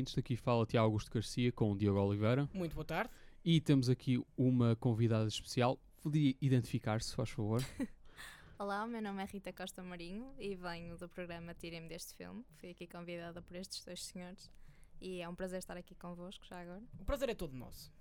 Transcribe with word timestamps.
Ouvintes. 0.00 0.14
Daqui 0.14 0.36
fala 0.36 0.66
Tiago 0.66 0.86
Augusto 0.86 1.10
Garcia 1.12 1.52
com 1.52 1.72
o 1.72 1.76
Diogo 1.76 2.00
Oliveira. 2.00 2.48
Muito 2.52 2.74
boa 2.74 2.84
tarde. 2.84 3.10
E 3.44 3.60
temos 3.60 3.88
aqui 3.88 4.22
uma 4.36 4.74
convidada 4.76 5.28
especial. 5.28 5.78
Podia 6.02 6.34
identificar-se, 6.40 7.14
faz 7.14 7.30
favor. 7.30 7.62
Olá, 8.58 8.84
o 8.84 8.88
meu 8.88 9.00
nome 9.00 9.22
é 9.22 9.26
Rita 9.26 9.52
Costa 9.52 9.82
Marinho 9.82 10.32
e 10.38 10.54
venho 10.54 10.96
do 10.96 11.08
programa 11.08 11.54
Tirem-me 11.54 11.88
deste 11.88 12.14
filme. 12.14 12.44
Fui 12.56 12.70
aqui 12.70 12.86
convidada 12.86 13.40
por 13.40 13.56
estes 13.56 13.84
dois 13.84 14.02
senhores 14.04 14.50
e 15.00 15.20
é 15.20 15.28
um 15.28 15.34
prazer 15.34 15.58
estar 15.58 15.76
aqui 15.76 15.94
convosco 15.94 16.44
já 16.46 16.60
agora. 16.60 16.82
O 16.98 17.04
prazer 17.04 17.28
é 17.28 17.34
todo 17.34 17.54
nosso. 17.54 17.92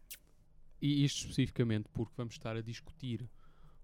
E 0.81 1.03
isto 1.03 1.21
especificamente 1.21 1.89
porque 1.93 2.13
vamos 2.15 2.33
estar 2.33 2.55
a 2.55 2.61
discutir 2.61 3.29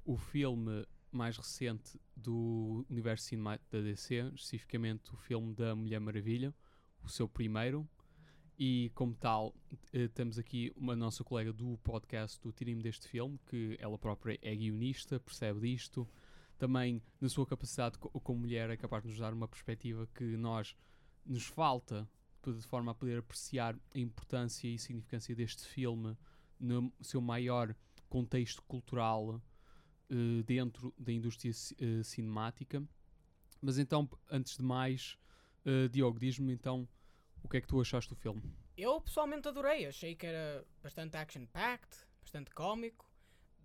o 0.06 0.18
filme 0.18 0.86
mais 1.12 1.38
recente 1.38 2.00
do 2.16 2.86
universo 2.90 3.26
cinemático 3.26 3.72
da 3.72 3.82
DC, 3.82 4.32
especificamente 4.36 5.14
o 5.14 5.18
filme 5.18 5.54
da 5.54 5.74
Mulher 5.76 6.00
Maravilha, 6.00 6.54
o 7.04 7.10
seu 7.10 7.28
primeiro. 7.28 7.88
E 8.58 8.90
como 8.96 9.14
tal, 9.14 9.54
eh, 9.92 10.08
temos 10.08 10.40
aqui 10.40 10.72
uma 10.78 10.96
nossa 10.96 11.26
colega 11.26 11.52
do 11.52 11.78
podcast 11.80 12.40
do 12.42 12.54
Tirem-me 12.54 12.82
deste 12.82 13.06
filme, 13.06 13.38
que 13.48 13.76
ela 13.82 13.98
própria 13.98 14.40
é 14.42 14.56
guionista, 14.56 15.20
percebe 15.20 15.60
disto. 15.60 16.08
Também, 16.58 17.02
na 17.20 17.28
sua 17.28 17.46
capacidade 17.46 17.98
co- 17.98 18.10
como 18.22 18.40
mulher, 18.40 18.70
é 18.70 18.78
capaz 18.78 19.04
de 19.04 19.10
nos 19.10 19.20
dar 19.20 19.34
uma 19.34 19.46
perspectiva 19.48 20.08
que 20.16 20.24
nós 20.38 20.74
nos 21.26 21.44
falta, 21.46 22.08
de 22.46 22.62
forma 22.62 22.92
a 22.92 22.96
poder 22.96 23.18
apreciar 23.20 23.78
a 23.94 24.00
importância 24.00 24.68
e 24.70 24.80
significância 24.80 25.36
deste 25.36 25.66
filme 25.66 26.16
no 26.58 26.94
seu 27.02 27.20
maior 27.20 27.76
contexto 28.08 28.62
cultural 28.62 29.42
eh, 30.10 30.44
dentro 30.46 30.94
da 30.98 31.12
indústria 31.12 31.52
eh, 31.52 32.04
cinemática. 32.04 32.82
Mas 33.62 33.78
então, 33.78 34.10
antes 34.32 34.56
de 34.56 34.64
mais, 34.64 35.18
Diogo, 35.92 36.20
diz-me 36.20 36.54
então 36.54 36.88
o 37.46 37.48
que 37.48 37.58
é 37.58 37.62
que 37.62 37.68
tu 37.68 37.80
achaste 37.80 38.10
do 38.10 38.16
filme? 38.16 38.42
Eu 38.76 39.00
pessoalmente 39.00 39.48
adorei. 39.48 39.86
Achei 39.86 40.16
que 40.16 40.26
era 40.26 40.66
bastante 40.82 41.16
action-packed, 41.16 42.06
bastante 42.22 42.50
cómico. 42.52 43.10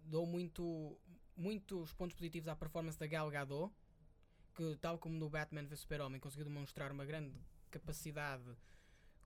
Dou 0.04 0.26
muito, 0.26 0.98
muitos 1.36 1.92
pontos 1.94 2.14
positivos 2.14 2.48
à 2.48 2.54
performance 2.54 2.98
da 2.98 3.06
Gal 3.06 3.30
Gadot, 3.30 3.72
que, 4.54 4.76
tal 4.80 4.98
como 4.98 5.16
no 5.16 5.30
Batman 5.30 5.64
vs 5.64 5.80
Super-Homem, 5.80 6.20
conseguiu 6.20 6.44
demonstrar 6.44 6.92
uma 6.92 7.06
grande 7.06 7.34
capacidade 7.70 8.44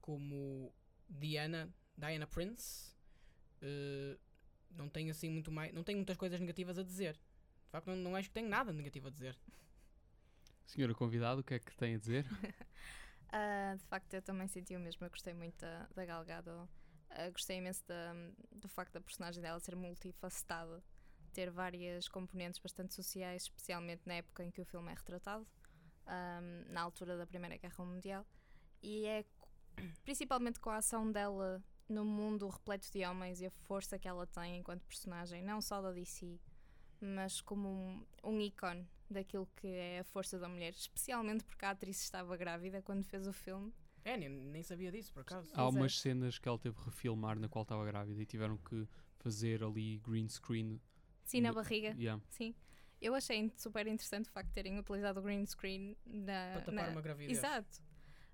como 0.01 0.73
Diana, 1.09 1.69
Diana 1.97 2.27
Prince. 2.27 2.95
Eh, 3.61 4.17
não 4.71 4.89
tenho 4.89 5.11
assim 5.11 5.29
muito 5.29 5.51
mais. 5.51 5.73
Não 5.73 5.83
tenho 5.83 5.99
muitas 5.99 6.17
coisas 6.17 6.39
negativas 6.39 6.79
a 6.79 6.85
dizer. 6.85 7.15
De 7.15 7.71
facto, 7.71 7.89
não, 7.89 7.97
não 7.97 8.17
acho 8.17 8.29
que 8.29 8.35
tenho 8.35 8.49
nada 8.49 8.73
negativo 8.73 9.09
a 9.09 9.11
dizer. 9.11 9.37
Senhora 10.65 10.95
convidada, 10.95 11.41
o 11.41 11.45
que 11.45 11.55
é 11.55 11.59
que 11.59 11.77
tem 11.77 11.97
a 11.97 11.99
dizer? 11.99 12.25
Ah, 13.37 13.75
de 13.77 13.85
facto, 13.87 14.15
eu 14.15 14.23
também 14.23 14.47
senti 14.47 14.77
o 14.77 14.81
mesmo. 14.81 15.05
Eu 15.05 15.11
gostei 15.11 15.35
muito 15.35 15.59
da, 15.61 15.89
da. 16.41 16.69
Ah, 17.11 17.31
gostei 17.31 17.59
imenso 17.59 17.85
da- 17.87 18.15
do 18.53 18.69
facto 18.69 18.93
da 18.93 19.01
personagem 19.01 19.43
dela 19.43 19.59
ser 19.59 19.75
multifacetada, 19.75 20.81
ter 21.33 21.51
várias 21.51 22.07
componentes 22.09 22.61
bastante 22.61 22.95
sociais, 22.95 23.43
especialmente 23.43 24.03
na 24.07 24.15
época 24.15 24.45
em 24.45 24.51
que 24.53 24.61
o 24.61 24.65
filme 24.65 24.91
é 24.93 24.95
retratado, 24.95 25.45
ahm, 26.07 26.65
na 26.69 26.83
altura 26.83 27.17
da 27.17 27.27
Primeira 27.27 27.57
Guerra 27.57 27.85
Mundial. 27.85 28.25
E 28.83 29.05
é 29.07 29.25
principalmente 30.05 30.61
com 30.61 30.71
a 30.71 30.77
ação 30.77 31.11
dela 31.11 31.61
no 31.89 32.05
mundo 32.05 32.49
repleto 32.49 32.91
de 32.93 33.05
homens 33.05 33.41
e 33.41 33.47
a 33.47 33.51
força 33.51 33.99
que 33.99 34.09
ela 34.09 34.27
tem 34.29 34.59
enquanto 34.59 34.85
personagem, 34.87 35.43
não 35.43 35.61
só 35.61 35.83
da 35.83 35.93
DC, 35.93 36.41
mas 37.01 37.41
como 37.41 37.69
um, 37.69 38.07
um 38.23 38.41
ícone 38.41 38.89
daquilo 39.15 39.49
que 39.57 39.67
é 39.67 40.01
a 40.01 40.05
força 40.05 40.39
da 40.39 40.49
mulher, 40.49 40.73
especialmente 40.73 41.45
porque 41.45 41.65
a 41.65 41.71
atriz 41.71 42.03
estava 42.03 42.37
grávida 42.37 42.83
quando 42.83 43.03
fez 43.05 43.27
o 43.27 43.33
filme. 43.33 43.73
É, 44.05 44.17
nem, 44.19 44.29
nem 44.29 44.63
sabia 44.63 44.93
disso, 44.93 45.13
por 45.15 45.21
acaso. 45.21 45.51
Há 45.55 45.67
umas 45.67 45.99
cenas 45.99 46.39
que 46.39 46.47
ela 46.47 46.59
teve 46.59 46.77
que 46.77 46.85
refilmar 46.85 47.39
na 47.39 47.49
qual 47.49 47.63
estava 47.63 47.85
grávida 47.87 48.21
e 48.21 48.27
tiveram 48.27 48.59
que 48.59 48.87
fazer 49.17 49.65
ali 49.65 49.99
green 49.99 50.29
screen. 50.29 50.79
Sim, 51.25 51.41
na 51.41 51.53
barriga. 51.53 51.95
Yeah. 51.99 52.23
Sim. 52.29 52.55
Eu 53.01 53.15
achei 53.15 53.51
super 53.57 53.87
interessante 53.87 54.29
o 54.29 54.33
facto 54.33 54.49
de 54.49 54.55
terem 54.55 54.79
utilizado 54.79 55.21
o 55.21 55.23
green 55.23 55.47
screen 55.47 55.97
na. 56.05 56.51
Para 56.53 56.61
tapar 56.61 56.87
na- 56.87 56.93
uma 56.93 57.01
gravidez. 57.01 57.39
Exato. 57.39 57.83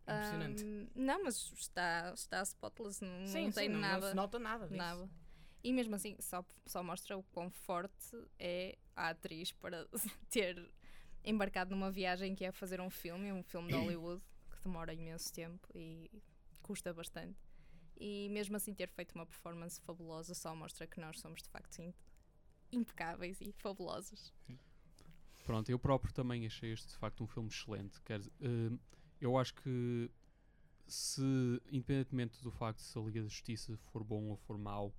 Impressionante. 0.02 0.64
Ahm, 0.64 0.86
não, 0.96 1.22
mas 1.24 1.52
está, 1.56 2.12
está 2.14 2.42
spotless, 2.42 3.04
não, 3.04 3.26
sim, 3.26 3.44
não 3.44 3.52
sim, 3.52 3.60
tem 3.60 3.68
não, 3.68 3.78
nada. 3.80 4.00
não 4.00 4.08
se 4.08 4.14
nota 4.16 4.38
nada 4.40 4.64
disso. 4.66 4.76
Nada. 4.76 5.08
E 5.62 5.72
mesmo 5.72 5.94
assim, 5.94 6.16
só, 6.20 6.44
só 6.66 6.82
mostra 6.82 7.16
o 7.18 7.22
quão 7.24 7.50
forte 7.50 8.16
é 8.38 8.78
a 8.96 9.10
atriz 9.10 9.52
para 9.52 9.86
ter 10.30 10.70
embarcado 11.22 11.70
numa 11.74 11.90
viagem 11.90 12.34
que 12.34 12.44
é 12.44 12.52
fazer 12.52 12.80
um 12.80 12.88
filme, 12.90 13.30
um 13.32 13.42
filme 13.42 13.68
de 13.68 13.74
Hollywood, 13.76 14.22
que 14.50 14.62
demora 14.64 14.94
imenso 14.94 15.32
tempo 15.32 15.68
e 15.74 16.10
custa 16.62 16.92
bastante. 16.94 17.38
E 17.98 18.28
mesmo 18.30 18.56
assim 18.56 18.72
ter 18.72 18.88
feito 18.88 19.14
uma 19.14 19.26
performance 19.26 19.78
fabulosa 19.82 20.34
só 20.34 20.54
mostra 20.54 20.86
que 20.86 20.98
nós 20.98 21.20
somos 21.20 21.42
de 21.42 21.48
facto 21.50 21.78
im- 21.80 21.92
impecáveis 22.72 23.38
e 23.42 23.52
fabulosos. 23.52 24.32
Pronto, 25.44 25.68
eu 25.68 25.78
próprio 25.78 26.12
também 26.14 26.46
achei 26.46 26.72
este 26.72 26.88
de 26.88 26.96
facto 26.96 27.22
um 27.22 27.26
filme 27.26 27.50
excelente. 27.50 28.00
Quer, 28.02 28.20
dizer, 28.20 28.32
eh, 28.40 28.78
eu 29.20 29.36
acho 29.36 29.52
que 29.54 30.10
se, 30.86 31.22
independentemente 31.70 32.40
do 32.42 32.50
facto 32.50 32.78
de 32.78 32.84
se 32.84 32.98
a 32.98 33.02
Liga 33.02 33.20
da 33.22 33.28
Justiça 33.28 33.76
for 33.92 34.02
bom 34.02 34.28
ou 34.28 34.36
for 34.36 34.56
mau, 34.56 34.94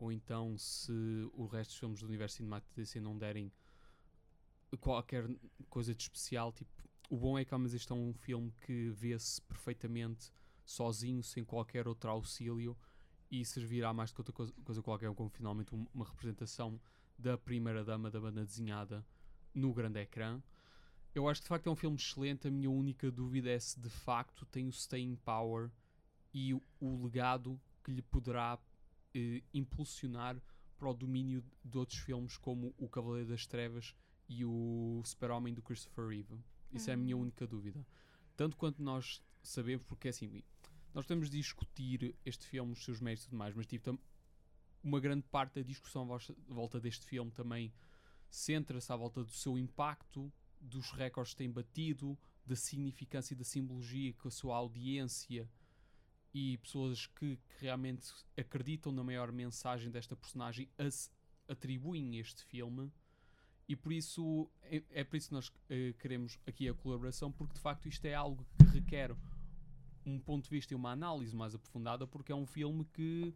ou 0.00 0.10
então 0.10 0.56
se 0.56 0.90
o 1.34 1.46
resto 1.46 1.72
dos 1.72 1.78
filmes 1.78 2.00
do 2.00 2.06
universo 2.06 2.42
da 2.42 2.62
DC 2.74 3.00
não 3.00 3.18
derem 3.18 3.52
qualquer 4.80 5.28
coisa 5.68 5.94
de 5.94 6.02
especial, 6.02 6.52
tipo, 6.52 6.70
o 7.10 7.16
bom 7.18 7.38
é 7.38 7.44
que 7.44 7.52
ao 7.52 7.58
menos 7.58 7.74
este 7.74 7.92
é 7.92 7.94
um 7.94 8.14
filme 8.14 8.50
que 8.62 8.88
vê-se 8.90 9.42
perfeitamente 9.42 10.32
sozinho, 10.64 11.22
sem 11.22 11.44
qualquer 11.44 11.86
outro 11.86 12.08
auxílio, 12.08 12.74
e 13.30 13.44
servirá 13.44 13.92
mais 13.92 14.10
do 14.10 14.14
que 14.14 14.20
outra 14.22 14.32
coisa, 14.32 14.52
coisa 14.64 14.82
qualquer, 14.82 15.14
como 15.14 15.28
finalmente 15.28 15.74
um- 15.74 15.86
uma 15.92 16.06
representação 16.06 16.80
da 17.18 17.36
primeira 17.36 17.84
dama 17.84 18.10
da 18.10 18.18
banda 18.20 18.44
desenhada 18.44 19.04
no 19.54 19.74
grande 19.74 20.00
ecrã. 20.00 20.40
Eu 21.14 21.28
acho 21.28 21.40
que 21.42 21.44
de 21.44 21.48
facto 21.48 21.66
é 21.66 21.70
um 21.70 21.76
filme 21.76 21.96
excelente. 21.96 22.48
A 22.48 22.50
minha 22.50 22.70
única 22.70 23.10
dúvida 23.10 23.50
é 23.50 23.58
se 23.58 23.78
de 23.78 23.90
facto 23.90 24.46
tem 24.46 24.66
o 24.66 24.72
staying 24.72 25.16
power 25.16 25.70
e 26.32 26.54
o 26.54 27.02
legado 27.02 27.60
que 27.84 27.90
lhe 27.90 28.02
poderá 28.02 28.58
eh, 29.14 29.42
impulsionar 29.52 30.40
para 30.76 30.88
o 30.88 30.94
domínio 30.94 31.44
de 31.64 31.76
outros 31.78 31.98
filmes 31.98 32.36
como 32.36 32.74
O 32.78 32.88
Cavaleiro 32.88 33.28
das 33.28 33.46
Trevas 33.46 33.94
e 34.28 34.44
o 34.44 35.02
Super-Homem 35.04 35.52
do 35.52 35.62
Christopher 35.62 36.06
Reeve. 36.08 36.38
Isso 36.72 36.88
é 36.90 36.94
a 36.94 36.96
minha 36.96 37.16
Uhum. 37.16 37.22
única 37.22 37.46
dúvida. 37.46 37.84
Tanto 38.36 38.56
quanto 38.56 38.82
nós 38.82 39.22
sabemos, 39.42 39.84
porque 39.86 40.08
assim, 40.08 40.42
nós 40.94 41.04
temos 41.06 41.28
de 41.28 41.36
discutir 41.38 42.14
este 42.24 42.46
filme, 42.46 42.72
os 42.72 42.84
seus 42.84 43.00
méritos 43.00 43.24
e 43.24 43.28
tudo 43.28 43.38
mais, 43.38 43.54
mas 43.54 43.66
tipo, 43.66 43.98
uma 44.82 45.00
grande 45.00 45.26
parte 45.26 45.54
da 45.60 45.62
discussão 45.66 46.02
à 46.02 46.04
volta- 46.06 46.34
à 46.48 46.54
volta 46.54 46.80
deste 46.80 47.04
filme 47.06 47.30
também 47.32 47.72
centra-se 48.30 48.90
à 48.92 48.96
volta 48.96 49.22
do 49.24 49.30
seu 49.32 49.58
impacto, 49.58 50.32
dos 50.60 50.90
recordes 50.92 51.32
que 51.34 51.38
tem 51.38 51.50
batido, 51.50 52.16
da 52.46 52.54
significância 52.56 53.34
e 53.34 53.36
da 53.36 53.44
simbologia 53.44 54.12
que 54.12 54.28
a 54.28 54.30
sua 54.30 54.56
audiência 54.56 55.48
e 56.32 56.58
pessoas 56.58 57.06
que, 57.06 57.36
que 57.36 57.60
realmente 57.60 58.08
acreditam 58.36 58.92
na 58.92 59.02
maior 59.02 59.32
mensagem 59.32 59.90
desta 59.90 60.14
personagem 60.14 60.68
atribuem 61.48 62.18
este 62.18 62.44
filme 62.44 62.90
E 63.70 63.76
por 63.76 63.92
isso 63.92 64.50
é, 64.62 64.82
é 64.90 65.04
por 65.04 65.16
isso 65.16 65.28
que 65.28 65.34
nós 65.34 65.52
eh, 65.68 65.94
queremos 66.00 66.36
aqui 66.44 66.68
a 66.68 66.74
colaboração, 66.74 67.30
porque 67.30 67.54
de 67.54 67.60
facto 67.60 67.86
isto 67.88 68.04
é 68.04 68.14
algo 68.14 68.44
que 68.58 68.64
requer 68.64 69.14
um 70.04 70.18
ponto 70.18 70.44
de 70.44 70.50
vista 70.50 70.74
e 70.74 70.76
uma 70.76 70.90
análise 70.90 71.36
mais 71.36 71.54
aprofundada, 71.54 72.04
porque 72.04 72.32
é 72.32 72.34
um 72.34 72.46
filme 72.46 72.84
que, 72.86 73.32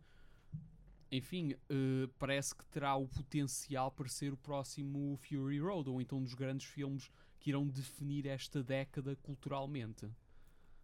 enfim, 1.12 1.54
eh, 1.68 2.08
parece 2.18 2.52
que 2.52 2.64
terá 2.66 2.96
o 2.96 3.06
potencial 3.06 3.92
para 3.92 4.08
ser 4.08 4.32
o 4.32 4.36
próximo 4.36 5.16
Fury 5.18 5.60
Road, 5.60 5.88
ou 5.88 6.00
então 6.00 6.18
um 6.18 6.24
dos 6.24 6.34
grandes 6.34 6.66
filmes 6.66 7.08
que 7.38 7.50
irão 7.50 7.64
definir 7.68 8.26
esta 8.26 8.60
década 8.60 9.14
culturalmente. 9.22 10.10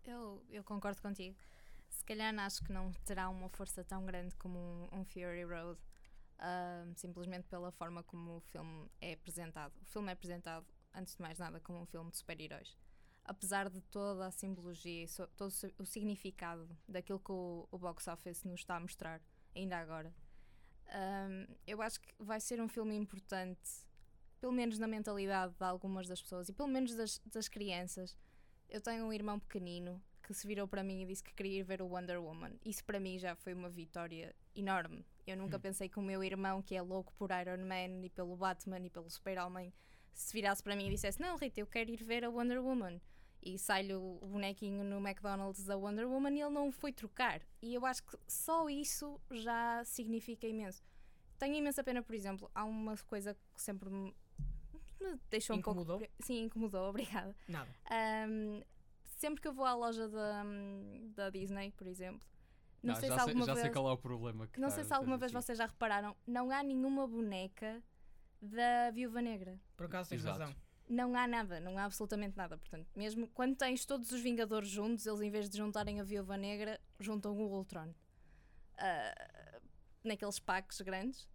Eu, 0.04 0.44
eu 0.48 0.62
concordo 0.62 1.02
contigo. 1.02 1.36
Se 2.00 2.04
calhar 2.06 2.36
acho 2.40 2.64
que 2.64 2.72
não 2.72 2.90
terá 3.04 3.28
uma 3.28 3.48
força 3.50 3.84
tão 3.84 4.04
grande 4.06 4.34
como 4.36 4.58
um, 4.58 5.00
um 5.00 5.04
Fury 5.04 5.44
Road, 5.44 5.78
ahm, 6.38 6.94
simplesmente 6.96 7.46
pela 7.46 7.70
forma 7.70 8.02
como 8.02 8.38
o 8.38 8.40
filme 8.40 8.90
é 9.02 9.12
apresentado. 9.12 9.74
O 9.82 9.84
filme 9.84 10.08
é 10.08 10.12
apresentado, 10.12 10.66
antes 10.94 11.14
de 11.14 11.20
mais 11.22 11.38
nada, 11.38 11.60
como 11.60 11.78
um 11.78 11.86
filme 11.86 12.10
de 12.10 12.16
super-heróis. 12.16 12.74
Apesar 13.22 13.68
de 13.68 13.80
toda 13.82 14.26
a 14.26 14.30
simbologia 14.30 15.04
e 15.04 15.08
so- 15.08 15.26
todo 15.36 15.48
o 15.48 15.52
si- 15.52 15.74
o 15.78 15.84
significado 15.84 16.66
daquilo 16.88 17.20
que 17.20 17.30
o, 17.32 17.68
o 17.70 17.78
box 17.78 18.08
office 18.08 18.44
nos 18.44 18.60
está 18.60 18.76
a 18.76 18.80
mostrar, 18.80 19.20
ainda 19.54 19.76
agora, 19.78 20.12
ahm, 20.88 21.46
eu 21.66 21.82
acho 21.82 22.00
que 22.00 22.12
vai 22.18 22.40
ser 22.40 22.60
um 22.62 22.68
filme 22.68 22.96
importante, 22.96 23.60
pelo 24.40 24.52
menos 24.52 24.78
na 24.78 24.88
mentalidade 24.88 25.54
de 25.54 25.64
algumas 25.64 26.08
das 26.08 26.20
pessoas 26.22 26.48
e 26.48 26.52
pelo 26.54 26.68
menos 26.68 26.94
das, 26.96 27.18
das 27.26 27.46
crianças. 27.46 28.16
Eu 28.70 28.80
tenho 28.80 29.04
um 29.04 29.12
irmão 29.12 29.38
pequenino 29.38 30.02
que 30.32 30.34
se 30.40 30.46
virou 30.46 30.68
para 30.68 30.84
mim 30.84 31.02
e 31.02 31.06
disse 31.06 31.24
que 31.24 31.34
queria 31.34 31.58
ir 31.58 31.62
ver 31.64 31.82
o 31.82 31.86
Wonder 31.88 32.20
Woman. 32.22 32.52
Isso 32.64 32.84
para 32.84 33.00
mim 33.00 33.18
já 33.18 33.34
foi 33.34 33.52
uma 33.52 33.68
vitória 33.68 34.34
enorme. 34.54 35.04
Eu 35.26 35.36
nunca 35.36 35.58
pensei 35.58 35.88
que 35.88 35.98
o 35.98 36.02
meu 36.02 36.22
irmão, 36.22 36.62
que 36.62 36.74
é 36.76 36.80
louco 36.82 37.12
por 37.14 37.30
Iron 37.32 37.64
Man 37.66 38.04
e 38.04 38.10
pelo 38.10 38.36
Batman 38.36 38.78
e 38.80 38.90
pelo 38.90 39.10
Super-Homem, 39.10 39.72
se 40.12 40.32
virasse 40.32 40.62
para 40.62 40.76
mim 40.76 40.86
e 40.86 40.90
dissesse: 40.90 41.20
Não, 41.20 41.36
Rita, 41.36 41.58
eu 41.60 41.66
quero 41.66 41.90
ir 41.90 42.02
ver 42.04 42.24
a 42.24 42.30
Wonder 42.30 42.62
Woman. 42.62 43.00
E 43.42 43.58
sai-lhe 43.58 43.94
o 43.94 44.20
bonequinho 44.22 44.84
no 44.84 44.98
McDonald's 44.98 45.64
da 45.64 45.76
Wonder 45.76 46.06
Woman 46.08 46.30
e 46.36 46.40
ele 46.42 46.50
não 46.50 46.70
foi 46.70 46.92
trocar. 46.92 47.40
E 47.62 47.74
eu 47.74 47.84
acho 47.86 48.02
que 48.04 48.16
só 48.28 48.68
isso 48.68 49.20
já 49.30 49.82
significa 49.84 50.46
imenso. 50.46 50.82
Tenho 51.38 51.54
imensa 51.56 51.82
pena, 51.82 52.02
por 52.02 52.14
exemplo, 52.14 52.50
há 52.54 52.64
uma 52.64 52.96
coisa 52.98 53.34
que 53.54 53.62
sempre 53.62 53.88
me, 53.88 54.14
me 55.00 55.18
deixou 55.30 55.56
um 55.56 55.58
Incomodou? 55.58 55.98
pouco. 55.98 56.12
pre- 56.14 56.24
Sim, 56.26 56.42
incomodou, 56.44 56.86
obrigada. 56.90 57.34
Nada. 57.48 57.68
Um, 58.28 58.62
sempre 59.20 59.40
que 59.40 59.46
eu 59.48 59.52
vou 59.52 59.66
à 59.66 59.74
loja 59.74 60.08
da, 60.08 60.42
da 61.14 61.30
Disney, 61.30 61.70
por 61.72 61.86
exemplo, 61.86 62.26
não, 62.82 62.94
sei 62.94 63.10
já 63.10 63.16
se 63.16 63.20
alguma 63.20 63.44
já 63.44 63.52
vez, 63.52 63.64
sei 63.66 63.72
qual 63.72 63.88
é 63.90 63.92
o 63.92 63.98
problema. 63.98 64.46
Que 64.46 64.58
não 64.58 64.68
tá- 64.68 64.74
sei 64.76 64.84
se 64.84 64.94
alguma 64.94 65.18
vez 65.18 65.30
dizer. 65.30 65.42
vocês 65.42 65.58
já 65.58 65.66
repararam, 65.66 66.16
não 66.26 66.50
há 66.50 66.62
nenhuma 66.62 67.06
boneca 67.06 67.82
da 68.40 68.90
Viúva 68.90 69.20
Negra. 69.20 69.60
Por 69.76 69.84
acaso 69.86 70.08
tens 70.08 70.22
Exato. 70.22 70.38
razão. 70.38 70.56
Não 70.88 71.14
há 71.14 71.28
nada, 71.28 71.60
não 71.60 71.76
há 71.78 71.84
absolutamente 71.84 72.36
nada. 72.36 72.56
Portanto, 72.56 72.88
mesmo 72.96 73.28
quando 73.28 73.54
tens 73.54 73.84
todos 73.84 74.10
os 74.10 74.20
Vingadores 74.22 74.68
juntos, 74.68 75.06
eles 75.06 75.20
em 75.20 75.30
vez 75.30 75.48
de 75.48 75.58
juntarem 75.58 76.00
a 76.00 76.02
Viúva 76.02 76.36
Negra, 76.36 76.80
juntam 76.98 77.36
o 77.36 77.52
Ultron. 77.54 77.92
Ah, 78.78 79.60
naqueles 80.02 80.38
packs 80.40 80.80
grandes. 80.80 81.28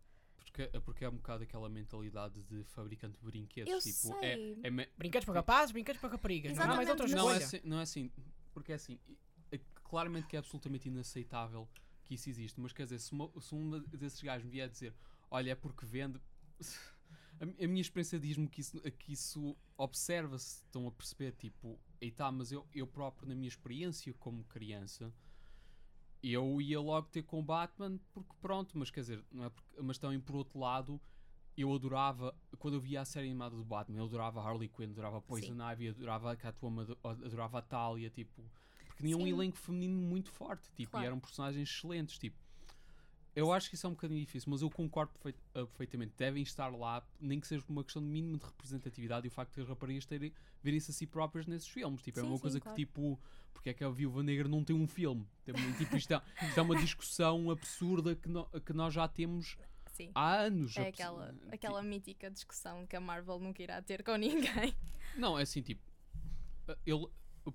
Porque, 0.55 0.77
é 0.77 0.79
porque 0.79 1.03
é 1.03 1.09
um 1.09 1.17
bocado 1.17 1.43
aquela 1.43 1.67
mentalidade 1.67 2.41
de 2.43 2.63
fabricante 2.63 3.19
de 3.19 3.25
brinquedos. 3.25 3.71
Eu 3.73 3.79
tipo, 3.79 4.17
sei. 4.19 4.55
É, 4.63 4.67
é 4.67 4.69
me- 4.69 4.87
Brinquedos 4.97 5.25
para 5.25 5.33
rapazes, 5.33 5.71
brinquedos 5.73 5.99
para 5.99 6.09
raparigas. 6.11 6.55
Não 6.55 6.63
há 6.63 6.67
mais 6.67 6.79
Exatamente, 6.87 7.01
outra 7.01 7.07
mas- 7.07 7.15
não, 7.25 7.29
é 7.29 7.37
escolha. 7.37 7.45
assim, 7.59 7.69
não 7.69 7.79
é 7.79 7.81
assim. 7.83 8.11
Porque 8.53 8.71
é 8.71 8.75
assim. 8.75 8.99
é 9.51 9.59
claramente 9.83 10.27
que 10.27 10.35
é 10.37 10.39
absolutamente 10.39 10.87
inaceitável 10.87 11.67
que 12.05 12.13
isso 12.15 12.29
existe. 12.29 12.59
Mas 12.61 12.71
quer 12.71 12.83
dizer, 12.83 12.99
se, 12.99 13.11
uma, 13.11 13.29
se 13.41 13.53
um 13.53 13.79
desses 13.81 14.21
gajos 14.21 14.45
me 14.45 14.51
vier 14.51 14.69
dizer 14.69 14.93
olha, 15.29 15.51
é 15.51 15.55
porque 15.55 15.85
vende. 15.85 16.19
A, 17.37 17.65
a 17.65 17.67
minha 17.67 17.81
experiência 17.81 18.17
diz-me 18.17 18.47
que 18.47 18.61
isso, 18.61 18.79
que 18.91 19.11
isso 19.11 19.57
observa-se, 19.77 20.63
estão 20.63 20.87
a 20.87 20.91
perceber, 20.93 21.33
tipo, 21.33 21.77
e 21.99 22.09
tá, 22.09 22.31
mas 22.31 22.49
eu, 22.49 22.65
eu 22.73 22.87
próprio, 22.87 23.27
na 23.27 23.35
minha 23.35 23.49
experiência 23.49 24.13
como 24.13 24.45
criança, 24.45 25.13
eu 26.23 26.59
ia 26.61 26.79
logo 26.79 27.07
ter 27.09 27.23
com 27.23 27.43
Batman, 27.43 27.99
porque 28.13 28.33
pronto, 28.41 28.77
mas 28.77 28.89
quer 28.89 29.01
dizer, 29.01 29.23
não 29.31 29.45
é 29.45 29.49
porque, 29.49 29.81
mas 29.81 29.97
também 29.97 30.19
por 30.19 30.35
outro 30.35 30.57
lado, 30.59 30.99
eu 31.57 31.73
adorava, 31.73 32.35
quando 32.59 32.73
eu 32.75 32.81
via 32.81 33.01
a 33.01 33.05
série 33.05 33.27
animada 33.27 33.55
do 33.55 33.63
Batman, 33.63 33.99
eu 33.99 34.05
adorava 34.05 34.41
Harley 34.41 34.67
Quinn, 34.67 34.89
adorava 34.91 35.21
Poison 35.21 35.55
Ivy, 35.71 35.89
adorava 35.89 36.31
a 36.31 36.35
Catwoman, 36.35 36.81
ado- 36.83 36.97
adorava 37.03 37.59
a 37.59 37.61
Talia, 37.61 38.09
tipo, 38.09 38.43
porque 38.87 39.03
tinha 39.03 39.17
um 39.17 39.21
Sim. 39.21 39.29
elenco 39.29 39.57
feminino 39.57 39.97
muito 40.01 40.31
forte, 40.31 40.69
tipo, 40.73 40.91
Claro. 40.91 41.05
e 41.05 41.07
eram 41.07 41.19
personagens 41.19 41.69
excelentes, 41.69 42.17
tipo. 42.17 42.37
Eu 43.35 43.51
acho 43.51 43.67
que 43.69 43.75
isso 43.75 43.85
é 43.85 43.89
um 43.89 43.93
bocadinho 43.93 44.19
difícil, 44.21 44.49
mas 44.49 44.61
eu 44.61 44.69
concordo 44.69 45.11
perfeit- 45.11 45.35
uh, 45.55 45.67
perfeitamente. 45.67 46.13
Devem 46.17 46.41
estar 46.41 46.69
lá, 46.69 47.05
nem 47.19 47.39
que 47.39 47.47
seja 47.47 47.61
por 47.63 47.71
uma 47.73 47.83
questão 47.83 48.01
de 48.01 48.07
mínimo 48.07 48.37
de 48.37 48.45
representatividade 48.45 49.27
e 49.27 49.29
o 49.29 49.31
facto 49.31 49.53
de 49.55 49.61
as 49.61 49.67
raparigas 49.67 50.05
terem, 50.05 50.31
verem-se 50.63 50.91
a 50.91 50.93
si 50.93 51.05
próprias 51.05 51.45
nesses 51.45 51.67
filmes. 51.67 52.01
Tipo, 52.01 52.19
é 52.19 52.21
Sim, 52.23 52.27
uma 52.29 52.37
sim, 52.37 52.41
coisa 52.41 52.59
claro. 52.61 52.75
que, 52.75 52.85
tipo, 52.85 53.19
porque 53.53 53.69
é 53.69 53.73
que 53.73 53.83
a 53.83 53.89
Viúva 53.89 54.23
Negra 54.23 54.47
não 54.47 54.63
tem 54.63 54.73
um 54.75 54.87
filme? 54.87 55.27
Também, 55.43 55.73
tipo, 55.73 55.97
isto, 55.97 56.13
é, 56.13 56.21
isto 56.47 56.57
é 56.57 56.61
uma 56.63 56.77
discussão 56.77 57.49
absurda 57.51 58.15
que, 58.15 58.29
no- 58.29 58.45
que 58.61 58.71
nós 58.71 58.93
já 58.93 59.05
temos 59.07 59.57
Sim. 59.91 60.11
há 60.15 60.35
anos. 60.35 60.77
É 60.77 60.87
aquela, 60.87 61.33
ti- 61.33 61.39
aquela 61.51 61.83
mítica 61.83 62.31
discussão 62.31 62.87
que 62.87 62.95
a 62.95 63.01
Marvel 63.01 63.39
nunca 63.39 63.61
irá 63.61 63.81
ter 63.81 64.01
com 64.01 64.15
ninguém. 64.15 64.73
Não, 65.17 65.37
é 65.37 65.41
assim, 65.43 65.61
tipo, 65.61 65.81
ele, 66.85 67.05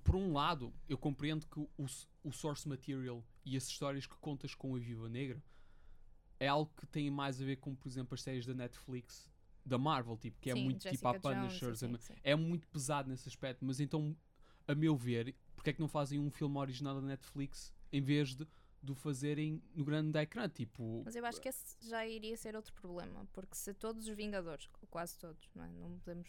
por 0.03 0.15
um 0.15 0.31
lado, 0.31 0.71
eu 0.87 0.97
compreendo 0.97 1.47
que 1.47 1.59
o, 1.59 1.85
o 2.23 2.31
source 2.31 2.67
material 2.69 3.23
e 3.43 3.57
as 3.57 3.67
histórias 3.67 4.05
que 4.05 4.15
contas 4.17 4.53
com 4.53 4.75
a 4.75 4.79
Viúva 4.79 5.09
Negra 5.09 5.41
é 6.41 6.47
algo 6.47 6.71
que 6.75 6.87
tem 6.87 7.09
mais 7.11 7.39
a 7.39 7.45
ver 7.45 7.57
com, 7.57 7.75
por 7.75 7.87
exemplo, 7.87 8.15
as 8.15 8.21
séries 8.23 8.45
da 8.47 8.53
Netflix, 8.55 9.29
da 9.63 9.77
Marvel, 9.77 10.17
tipo, 10.17 10.39
que 10.41 10.49
é 10.49 10.53
Sim, 10.53 10.63
muito 10.63 10.79
tipo 10.89 11.07
a 11.07 11.11
Jessica 11.13 11.19
Jones, 11.35 11.41
Punishers, 11.59 11.79
sim, 11.79 11.93
é- 11.93 11.97
sim. 11.99 12.13
é 12.23 12.35
muito 12.35 12.67
pesado 12.67 13.09
nesse 13.09 13.29
aspecto, 13.29 13.63
mas 13.63 13.79
então, 13.79 14.17
a 14.67 14.73
meu 14.73 14.95
ver, 14.97 15.35
porque 15.55 15.69
é 15.69 15.73
que 15.73 15.79
não 15.79 15.87
fazem 15.87 16.19
um 16.19 16.31
filme 16.31 16.57
original 16.57 16.95
da 16.95 17.01
Netflix 17.01 17.71
em 17.93 18.01
vez 18.01 18.35
de, 18.35 18.47
de 18.81 18.91
o 18.91 18.95
fazerem 18.95 19.61
no 19.75 19.85
grande 19.85 20.17
ecrã, 20.17 20.49
tipo... 20.49 21.03
Mas 21.05 21.15
eu 21.15 21.23
acho 21.27 21.39
que 21.39 21.47
esse 21.49 21.75
já 21.87 22.07
iria 22.07 22.35
ser 22.35 22.55
outro 22.55 22.73
problema, 22.73 23.27
porque 23.33 23.53
se 23.55 23.71
todos 23.75 24.07
os 24.07 24.15
Vingadores, 24.15 24.67
quase 24.89 25.15
todos, 25.19 25.47
não, 25.53 25.63
é? 25.63 25.67
não 25.69 25.99
podemos 25.99 26.27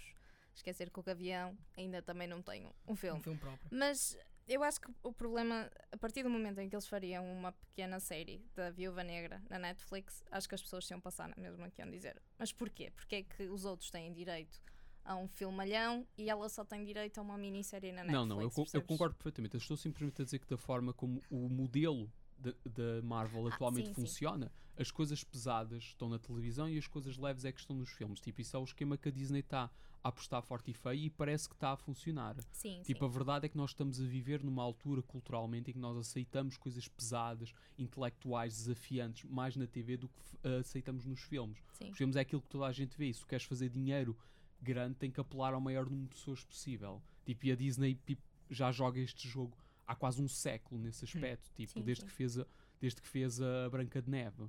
esquecer 0.54 0.90
que 0.90 1.00
o 1.00 1.02
Gavião 1.02 1.56
ainda 1.74 2.02
também 2.02 2.28
não 2.28 2.42
tem 2.42 2.66
um- 2.66 2.72
um 2.86 2.92
Um 2.92 2.96
filme. 2.96 3.22
filme 3.22 3.38
próprio. 3.38 3.70
Mas 3.72 4.18
eu 4.48 4.62
acho 4.62 4.80
que 4.80 4.90
o 5.02 5.12
problema, 5.12 5.70
a 5.90 5.96
partir 5.96 6.22
do 6.22 6.30
momento 6.30 6.58
em 6.58 6.68
que 6.68 6.74
eles 6.74 6.86
fariam 6.86 7.24
uma 7.24 7.52
pequena 7.52 8.00
série 8.00 8.44
da 8.54 8.70
Viúva 8.70 9.02
Negra 9.02 9.42
na 9.48 9.58
Netflix, 9.58 10.22
acho 10.30 10.48
que 10.48 10.54
as 10.54 10.62
pessoas 10.62 10.86
se 10.86 10.92
iam 10.92 11.00
passar 11.00 11.28
na 11.28 11.36
mesma 11.36 11.70
que 11.70 11.80
iam 11.80 11.90
dizer. 11.90 12.20
Mas 12.38 12.52
porquê? 12.52 12.90
Porque 12.94 13.16
é 13.16 13.22
que 13.22 13.44
os 13.44 13.64
outros 13.64 13.90
têm 13.90 14.12
direito 14.12 14.60
a 15.04 15.16
um 15.16 15.28
filmalhão 15.28 16.06
e 16.16 16.30
ela 16.30 16.48
só 16.48 16.64
tem 16.64 16.84
direito 16.84 17.18
a 17.18 17.22
uma 17.22 17.36
minissérie 17.36 17.92
na 17.92 18.04
Netflix? 18.04 18.18
Não, 18.18 18.26
não, 18.26 18.42
eu, 18.42 18.52
eu 18.72 18.82
concordo 18.82 19.14
perfeitamente. 19.14 19.54
Eu 19.54 19.58
estou 19.58 19.76
simplesmente 19.76 20.22
a 20.22 20.24
dizer 20.24 20.38
que 20.38 20.46
da 20.46 20.56
forma 20.56 20.92
como 20.92 21.20
o 21.30 21.48
modelo 21.48 22.10
da- 22.50 23.02
Marvel 23.02 23.46
Ah, 23.48 23.54
atualmente 23.54 23.88
sim, 23.88 23.94
sim. 23.94 24.00
funciona, 24.02 24.50
as 24.76 24.90
coisas 24.90 25.22
pesadas 25.22 25.82
estão 25.84 26.08
na 26.08 26.18
televisão 26.18 26.68
e 26.68 26.76
as 26.78 26.86
coisas 26.86 27.16
leves 27.16 27.44
é 27.44 27.52
que 27.52 27.60
estão 27.60 27.76
nos 27.76 27.90
filmes. 27.90 28.20
Tipo, 28.20 28.40
isso 28.40 28.56
é 28.56 28.58
o 28.58 28.64
esquema 28.64 28.96
que 28.96 29.08
a 29.08 29.12
Disney 29.12 29.40
está 29.40 29.70
a 30.04 30.08
apostar 30.08 30.42
forte 30.42 30.70
e 30.72 30.74
feio 30.74 30.98
e 31.04 31.10
parece 31.10 31.48
que 31.48 31.54
está 31.54 31.70
a 31.72 31.76
funcionar. 31.76 32.34
Sim, 32.50 32.82
Tipo, 32.82 33.04
a 33.04 33.08
sim. 33.08 33.14
verdade 33.14 33.46
é 33.46 33.48
que 33.48 33.56
nós 33.56 33.70
estamos 33.70 34.00
a 34.00 34.04
viver 34.04 34.42
numa 34.42 34.62
altura 34.62 35.00
culturalmente 35.02 35.70
em 35.70 35.74
que 35.74 35.78
nós 35.78 35.96
aceitamos 35.96 36.56
coisas 36.56 36.88
pesadas, 36.88 37.52
intelectuais, 37.78 38.56
desafiantes, 38.56 39.28
mais 39.30 39.54
na 39.56 39.66
TV 39.66 39.96
do 39.96 40.08
que 40.08 40.48
aceitamos 40.60 41.04
nos 41.04 41.20
filmes. 41.20 41.58
sim. 41.74 41.90
Os 41.90 41.96
filmes 41.96 42.16
é 42.16 42.20
aquilo 42.20 42.42
que 42.42 42.48
toda 42.48 42.66
a 42.66 42.72
gente 42.72 42.96
vê. 42.96 43.06
E 43.08 43.14
se 43.14 43.24
queres 43.26 43.44
fazer 43.44 43.68
dinheiro 43.68 44.16
grande, 44.60 44.96
tem 44.96 45.10
que 45.10 45.20
apelar 45.20 45.54
ao 45.54 45.60
maior 45.60 45.84
número 45.88 46.08
de 46.08 46.14
pessoas 46.16 46.42
possível. 46.44 47.00
Tipo, 47.24 47.46
e 47.46 47.52
a 47.52 47.56
Disney 47.56 47.94
tipo, 48.06 48.22
já 48.50 48.72
joga 48.72 48.98
este 48.98 49.28
jogo 49.28 49.56
há 49.92 49.94
quase 49.94 50.22
um 50.22 50.28
século 50.28 50.80
nesse 50.80 51.04
aspecto. 51.04 51.50
Tipo, 51.54 51.72
Sim, 51.74 51.82
desde, 51.82 52.02
sim. 52.02 52.08
Que 52.08 52.12
fez 52.14 52.38
a, 52.38 52.46
desde 52.80 53.00
que 53.02 53.08
fez 53.08 53.40
a 53.40 53.68
Branca 53.70 54.00
de 54.00 54.10
Neve. 54.10 54.48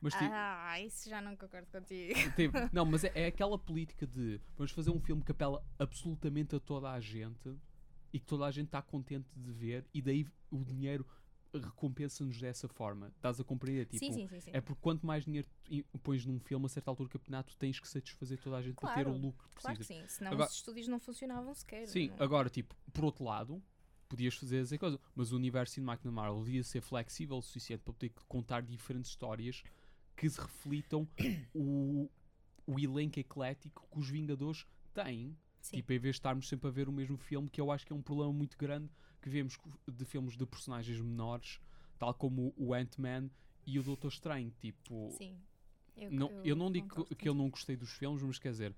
Mas 0.00 0.14
tipo, 0.14 0.30
Ah, 0.32 0.80
isso 0.80 1.08
já 1.08 1.20
não 1.20 1.36
concordo 1.36 1.68
contigo. 1.70 2.14
tipo, 2.36 2.56
não, 2.72 2.84
mas 2.84 3.04
é, 3.04 3.12
é 3.14 3.26
aquela 3.26 3.58
política 3.58 4.06
de 4.06 4.40
vamos 4.56 4.72
fazer 4.72 4.90
um 4.90 5.00
filme 5.00 5.22
que 5.22 5.30
apela 5.32 5.64
absolutamente 5.78 6.56
a 6.56 6.60
toda 6.60 6.90
a 6.90 7.00
gente 7.00 7.54
e 8.12 8.18
que 8.18 8.26
toda 8.26 8.44
a 8.46 8.50
gente 8.50 8.66
está 8.66 8.82
contente 8.82 9.28
de 9.36 9.52
ver 9.52 9.86
e 9.94 10.02
daí 10.02 10.26
o 10.50 10.64
dinheiro 10.64 11.06
recompensa-nos 11.52 12.40
dessa 12.40 12.68
forma. 12.68 13.08
Estás 13.16 13.40
a 13.40 13.44
compreender? 13.44 13.84
Tipo, 13.86 13.98
sim, 14.04 14.26
sim, 14.28 14.40
sim, 14.40 14.50
é 14.52 14.60
porque 14.60 14.80
quanto 14.80 15.04
mais 15.06 15.24
dinheiro 15.24 15.48
pões 16.02 16.24
num 16.24 16.38
filme, 16.38 16.64
a 16.66 16.68
certa 16.68 16.90
altura 16.90 17.08
do 17.08 17.12
campeonato, 17.12 17.56
tens 17.56 17.78
que 17.80 17.88
satisfazer 17.88 18.38
toda 18.40 18.56
a 18.56 18.62
gente 18.62 18.76
para 18.76 18.94
ter 18.94 19.00
o 19.02 19.04
Claro, 19.10 19.18
lucro 19.20 19.48
que 19.48 19.56
Claro 19.60 19.78
que 19.78 19.84
sim, 19.84 20.02
senão 20.06 20.32
Agora- 20.32 20.48
os 20.48 20.54
estúdios 20.56 20.86
não 20.88 21.00
funcionavam 21.00 21.52
sequer. 21.54 21.86
Sim, 21.88 22.08
não- 22.10 22.22
agora, 22.24 22.48
tipo, 22.48 22.74
por 22.92 23.04
outro 23.04 23.24
lado, 23.24 23.62
podias 24.10 24.34
fazer 24.34 24.58
essa 24.58 24.76
coisa, 24.76 25.00
mas 25.14 25.32
o 25.32 25.36
universo 25.36 25.80
da 25.80 26.10
Marvel 26.10 26.42
devia 26.42 26.64
ser 26.64 26.80
flexível 26.80 27.36
o 27.36 27.42
suficiente 27.42 27.82
para 27.84 27.94
poder 27.94 28.12
contar 28.28 28.62
diferentes 28.62 29.10
histórias 29.10 29.62
que 30.16 30.28
se 30.28 30.40
reflitam 30.40 31.08
o, 31.54 32.10
o 32.66 32.78
elenco 32.78 33.20
eclético 33.20 33.88
que 33.90 33.98
os 33.98 34.10
Vingadores 34.10 34.66
têm. 34.92 35.36
Sim. 35.60 35.76
Tipo, 35.76 35.92
em 35.92 35.98
vez 35.98 36.16
de 36.16 36.18
estarmos 36.18 36.48
sempre 36.48 36.68
a 36.68 36.70
ver 36.70 36.88
o 36.88 36.92
mesmo 36.92 37.16
filme, 37.16 37.48
que 37.48 37.60
eu 37.60 37.70
acho 37.70 37.86
que 37.86 37.92
é 37.92 37.96
um 37.96 38.02
problema 38.02 38.32
muito 38.32 38.58
grande 38.58 38.90
que 39.20 39.28
vemos 39.28 39.58
de 39.86 40.04
filmes 40.04 40.36
de 40.36 40.46
personagens 40.46 41.00
menores, 41.00 41.60
tal 41.98 42.12
como 42.14 42.52
o 42.56 42.74
Ant-Man 42.74 43.30
e 43.66 43.78
o 43.78 43.82
Doutor 43.82 44.08
Estranho. 44.08 44.52
Tipo, 44.58 45.10
Sim. 45.16 45.38
Eu, 45.96 46.10
não, 46.10 46.30
eu, 46.44 46.56
não 46.56 46.72
digo 46.72 46.88
concordo 46.88 47.14
que 47.14 47.28
eu 47.28 47.34
não 47.34 47.50
gostei 47.50 47.76
dos 47.76 47.92
filmes, 47.92 48.22
mas 48.22 48.38
quer 48.38 48.52
dizer, 48.52 48.74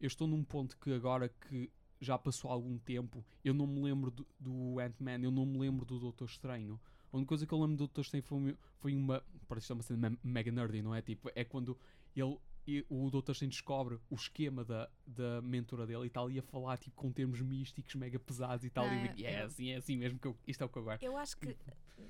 eu 0.00 0.06
estou 0.06 0.28
num 0.28 0.44
ponto 0.44 0.76
que 0.76 0.92
agora 0.92 1.28
que 1.28 1.70
já 2.00 2.16
passou 2.18 2.50
algum 2.50 2.78
tempo, 2.78 3.24
eu 3.44 3.52
não 3.54 3.66
me 3.66 3.80
lembro 3.82 4.10
do, 4.10 4.26
do 4.38 4.78
Ant-Man, 4.80 5.20
eu 5.22 5.30
não 5.30 5.44
me 5.46 5.58
lembro 5.58 5.84
do 5.84 5.98
Doutor 5.98 6.26
Estranho. 6.28 6.80
A 7.12 7.16
única 7.16 7.28
coisa 7.28 7.46
que 7.46 7.52
eu 7.52 7.58
lembro 7.60 7.74
do 7.76 7.78
Doutor 7.86 8.02
Estranho 8.02 8.22
foi, 8.22 8.38
uma- 8.38 8.56
foi 8.78 8.94
uma. 8.94 9.24
Parece 9.48 9.66
que 9.66 9.72
é 9.72 9.74
uma 9.74 9.82
cena 9.82 10.10
me- 10.10 10.18
mega 10.22 10.52
nerdy, 10.52 10.82
não 10.82 10.94
é? 10.94 11.00
Tipo, 11.02 11.30
é 11.34 11.44
quando 11.44 11.76
ele. 12.14 12.38
O 12.90 13.08
Doutor 13.10 13.32
Estranho 13.32 13.50
descobre 13.50 13.98
o 14.10 14.14
esquema 14.14 14.62
da, 14.62 14.90
da 15.06 15.40
mentora 15.40 15.86
dele 15.86 16.04
e 16.04 16.06
está 16.08 16.20
ali 16.20 16.38
a 16.38 16.42
falar 16.42 16.76
tipo, 16.76 16.94
com 16.96 17.10
termos 17.10 17.40
místicos 17.40 17.94
mega 17.94 18.18
pesados 18.18 18.62
e 18.62 18.68
tal. 18.68 18.84
Não, 18.86 18.92
e 18.92 19.08
digo, 19.08 19.20
yes, 19.26 19.58
é 19.58 19.74
assim 19.76 19.96
mesmo 19.96 20.18
que 20.18 20.28
eu, 20.28 20.36
isto 20.46 20.60
é 20.60 20.66
o 20.66 20.68
que 20.68 20.76
eu 20.78 20.84
gosto. 20.84 21.02
Eu 21.02 21.16
acho 21.16 21.34
que. 21.38 21.56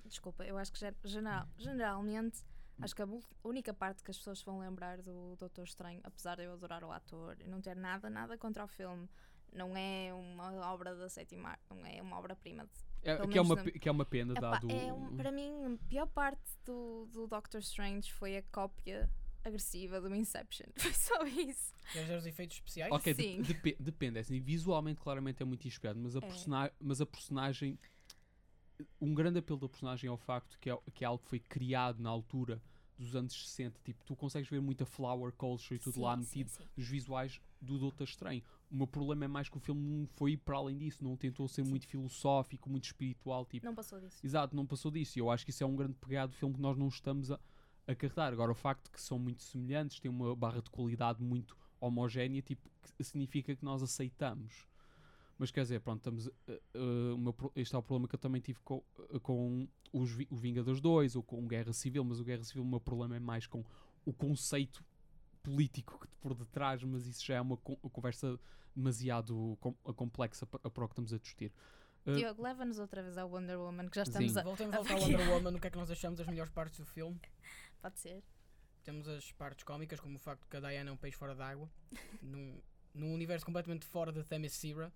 Desculpa, 0.07 0.45
eu 0.45 0.59
acho 0.59 0.73
que 0.73 0.81
gen- 0.81 0.97
geral, 1.05 1.47
generalmente. 1.57 2.45
Acho 2.81 2.95
que 2.95 3.03
a 3.03 3.09
única 3.45 3.73
parte 3.75 4.03
que 4.05 4.11
as 4.11 4.19
pessoas 4.19 4.41
vão 4.43 4.59
lembrar 4.61 5.01
do 5.03 5.35
Doutor 5.37 5.65
Estranho, 5.65 6.01
apesar 6.05 6.37
de 6.37 6.45
eu 6.45 6.53
adorar 6.53 6.83
o 6.85 6.91
ator 6.93 7.37
e 7.41 7.49
não 7.49 7.61
ter 7.61 7.75
nada, 7.77 8.09
nada 8.11 8.37
contra 8.39 8.65
o 8.65 8.69
filme, 8.69 9.09
não 9.53 9.77
é 9.77 10.13
uma 10.13 10.73
obra 10.73 10.95
da 10.95 11.09
sétima 11.09 11.51
arte, 11.51 11.63
não 11.71 11.85
é 11.87 12.01
uma 12.03 12.19
obra-prima. 12.19 12.65
de- 12.65 12.71
É, 13.11 13.27
que, 13.27 13.39
é 13.39 13.41
uma, 13.41 13.57
pe- 13.57 13.79
que 13.79 13.89
é 13.89 13.93
uma 13.93 14.05
pena, 14.05 14.33
Epá, 14.33 14.41
dado. 14.53 14.71
é 14.71 14.93
um- 14.93 15.17
para 15.17 15.31
mim, 15.31 15.51
a 15.75 15.89
pior 15.89 16.07
parte 16.09 16.51
do, 16.65 17.07
do 17.13 17.27
Doctor 17.27 17.61
Strange 17.61 18.13
foi 18.13 18.37
a 18.37 18.43
cópia 18.45 19.09
agressiva 19.45 20.01
do 20.01 20.15
Inception. 20.15 20.67
Foi 20.77 20.93
só 20.93 21.25
isso. 21.25 21.73
Ver 21.95 22.17
os 22.19 22.27
efeitos 22.27 22.57
especiais? 22.57 22.93
Ok, 22.93 23.15
de- 23.15 23.23
Sim. 23.23 23.43
depe- 23.43 23.77
depende, 23.81 24.19
é 24.19 24.21
assim, 24.21 24.41
visualmente 24.41 25.01
claramente 25.01 25.43
é 25.43 25.47
muito 25.47 25.67
inspirado, 25.67 25.99
mas 25.99 26.17
a, 26.17 26.19
É. 26.19 26.73
mas 26.81 27.01
a 27.01 27.07
personagem. 27.07 27.79
Um 29.01 29.13
grande 29.13 29.39
apelo 29.41 29.59
da 29.59 29.69
personagem 29.69 30.09
é 30.09 30.13
o 30.13 30.17
facto 30.17 30.57
que 30.61 30.71
é, 30.71 30.79
que 30.95 31.05
é 31.05 31.07
algo 31.07 31.23
que 31.23 31.29
foi 31.31 31.41
criado 31.41 32.01
na 32.01 32.11
altura 32.11 32.63
dos 32.97 33.15
anos 33.17 33.33
60. 33.49 33.81
Tipo, 33.85 34.05
tu 34.05 34.15
consegues 34.15 34.49
ver 34.49 34.61
muita 34.61 34.85
flower 34.87 35.33
culture 35.33 35.75
e 35.77 35.79
tudo 35.79 35.95
Sim, 35.95 36.01
lá 36.03 36.15
sim, 36.15 36.21
metido 36.21 36.51
sim. 36.51 36.65
nos 36.77 36.87
visuais 36.89 37.41
do 37.61 37.79
Doutor 37.79 38.05
Estranho. 38.05 38.43
O 38.71 38.77
meu 38.77 38.87
problema 38.87 39.25
é 39.25 39.29
mais 39.29 39.49
que 39.49 39.57
o 39.57 39.61
filme 39.61 39.81
não 39.81 40.07
foi 40.07 40.37
para 40.37 40.57
além 40.57 40.77
disso, 40.77 41.03
não 41.03 41.17
tentou 41.17 41.49
ser 41.49 41.65
Sim. 41.65 41.71
muito 41.71 41.87
filosófico, 41.87 42.69
muito 42.69 42.85
espiritual. 42.85 43.47
Tipo, 43.47 43.65
Não 43.65 43.75
passou 43.75 43.99
disso. 43.99 44.19
Exato, 44.23 44.55
não 44.55 44.67
passou 44.67 44.91
disso. 44.91 45.19
E 45.19 45.21
eu 45.21 45.31
acho 45.31 45.45
que 45.45 45.51
isso 45.51 45.65
é 45.65 45.67
um 45.67 45.75
grande 45.75 45.95
pegado 45.95 46.33
do 46.33 46.37
filme 46.37 46.55
que 46.55 46.61
nós 46.61 46.77
não 46.77 46.89
estamos 46.89 47.31
a, 47.31 47.41
a 47.87 47.95
carregar. 47.95 48.33
Agora, 48.33 48.53
o 48.53 48.55
facto 48.55 48.85
de 48.85 48.91
que 48.91 49.01
são 49.01 49.19
muito 49.19 49.43
semelhantes, 49.43 49.99
têm 49.99 50.11
uma 50.11 50.37
barra 50.37 50.61
de 50.61 50.69
qualidade 50.71 51.23
muito 51.23 51.57
homogénea, 51.81 52.43
tipo, 52.43 52.69
que 52.83 53.03
significa 53.05 53.57
que 53.57 53.65
nós 53.65 53.83
aceitamos. 53.83 54.67
Mas 55.39 55.51
quer 55.51 55.63
dizer, 55.63 55.81
pronto, 55.81 55.99
estamos. 55.99 56.29
eh, 56.49 56.61
o 57.15 57.17
meu 57.17 57.35
este 57.55 57.75
é 57.75 57.79
o 57.79 57.83
problema 57.83 58.09
que 58.09 58.17
eu 58.17 58.19
também 58.19 58.41
tive 58.41 58.59
com, 58.65 58.83
eh, 58.99 59.19
com 59.21 59.69
os, 59.93 60.11
o 60.31 60.37
Vingadores 60.37 60.81
2 60.81 61.15
ou 61.15 61.23
com 61.23 61.47
Guerra 61.47 61.73
Civil, 61.73 62.05
mas 62.05 62.19
o 62.19 62.25
Guerra 62.25 62.43
Civil, 62.43 62.65
o 62.65 62.67
meu 62.67 62.81
problema 62.81 63.17
é 63.17 63.21
mais 63.21 63.47
com 63.47 63.65
o 64.05 64.13
conceito 64.13 64.85
político 65.51 65.99
que 66.01 66.09
por 66.21 66.35
detrás, 66.35 66.83
mas 66.83 67.07
isso 67.07 67.25
já 67.25 67.37
é 67.37 67.41
uma 67.41 67.57
con- 67.57 67.77
conversa 67.77 68.39
demasiado 68.75 69.57
com- 69.61 69.73
complexa 69.95 70.47
para, 70.47 70.71
para 70.71 70.85
o 70.85 70.89
que 70.89 70.93
estamos 70.93 71.13
a 71.13 71.19
discutir. 71.19 71.53
Eh, 72.07 72.15
Diogo, 72.15 72.43
leva-nos 72.43 72.79
outra 72.79 73.03
vez 73.03 73.17
ao 73.19 73.29
Wonder 73.29 73.59
Woman, 73.59 73.89
que 73.89 73.97
já 73.97 74.05
Sim. 74.05 74.11
estamos 74.11 74.37
a. 74.37 74.43
Voltemos 74.43 74.75
a 74.75 74.79
a 74.79 74.83
voltar 74.83 74.95
ao 74.95 75.01
Wonder 75.09 75.31
Woman, 75.31 75.57
o 75.57 75.61
que 75.61 75.67
é 75.67 75.71
que 75.71 75.77
nós 75.79 75.91
achamos 75.91 76.19
das 76.19 76.27
melhores 76.27 76.53
partes 76.53 76.79
do 76.79 76.87
filme. 76.87 77.21
Pode 77.81 77.99
ser. 78.01 78.23
Temos 78.85 79.07
as 79.09 79.33
partes 79.33 79.65
cómicas, 79.65 80.01
como 80.01 80.17
o 80.17 80.19
facto 80.19 80.43
de 80.43 80.49
que 80.49 80.57
a 80.57 80.61
Diana 80.61 80.91
é 80.91 80.93
um 80.93 80.97
peixe 80.97 81.17
fora 81.19 81.35
d'água, 81.35 81.69
num, 82.23 82.61
num 82.95 83.13
universo 83.15 83.45
completamente 83.45 83.85
fora 83.85 84.11
da 84.13 84.23
Themyscira. 84.25 84.93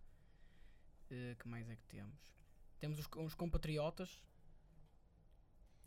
Eh, 1.10 1.36
que 1.38 1.48
mais 1.48 1.68
é 1.68 1.76
que 1.76 1.84
temos? 1.86 2.32
Temos 2.78 2.98
os, 2.98 3.06
os 3.16 3.34
compatriotas. 3.34 4.22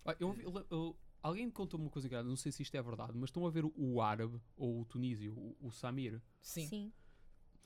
Ah, 0.06 0.16
eu 0.20 0.28
ouvi- 0.30 0.44
eu- 0.70 0.96
alguém 1.28 1.46
me 1.46 1.52
contou 1.52 1.80
uma 1.80 1.90
coisa 1.90 2.08
engraçada, 2.08 2.30
não 2.30 2.36
sei 2.36 2.52
se 2.52 2.62
isto 2.62 2.76
é 2.76 2.82
verdade, 2.82 3.14
mas 3.16 3.30
estão 3.30 3.46
a 3.46 3.50
ver 3.50 3.66
o, 3.66 4.02
árabe 4.02 4.40
ou 4.56 4.82
o 4.82 4.86
tunísio, 4.86 5.34
o, 5.34 5.56
o 5.68 5.72
Samir. 5.72 6.22
Sim. 6.42 6.92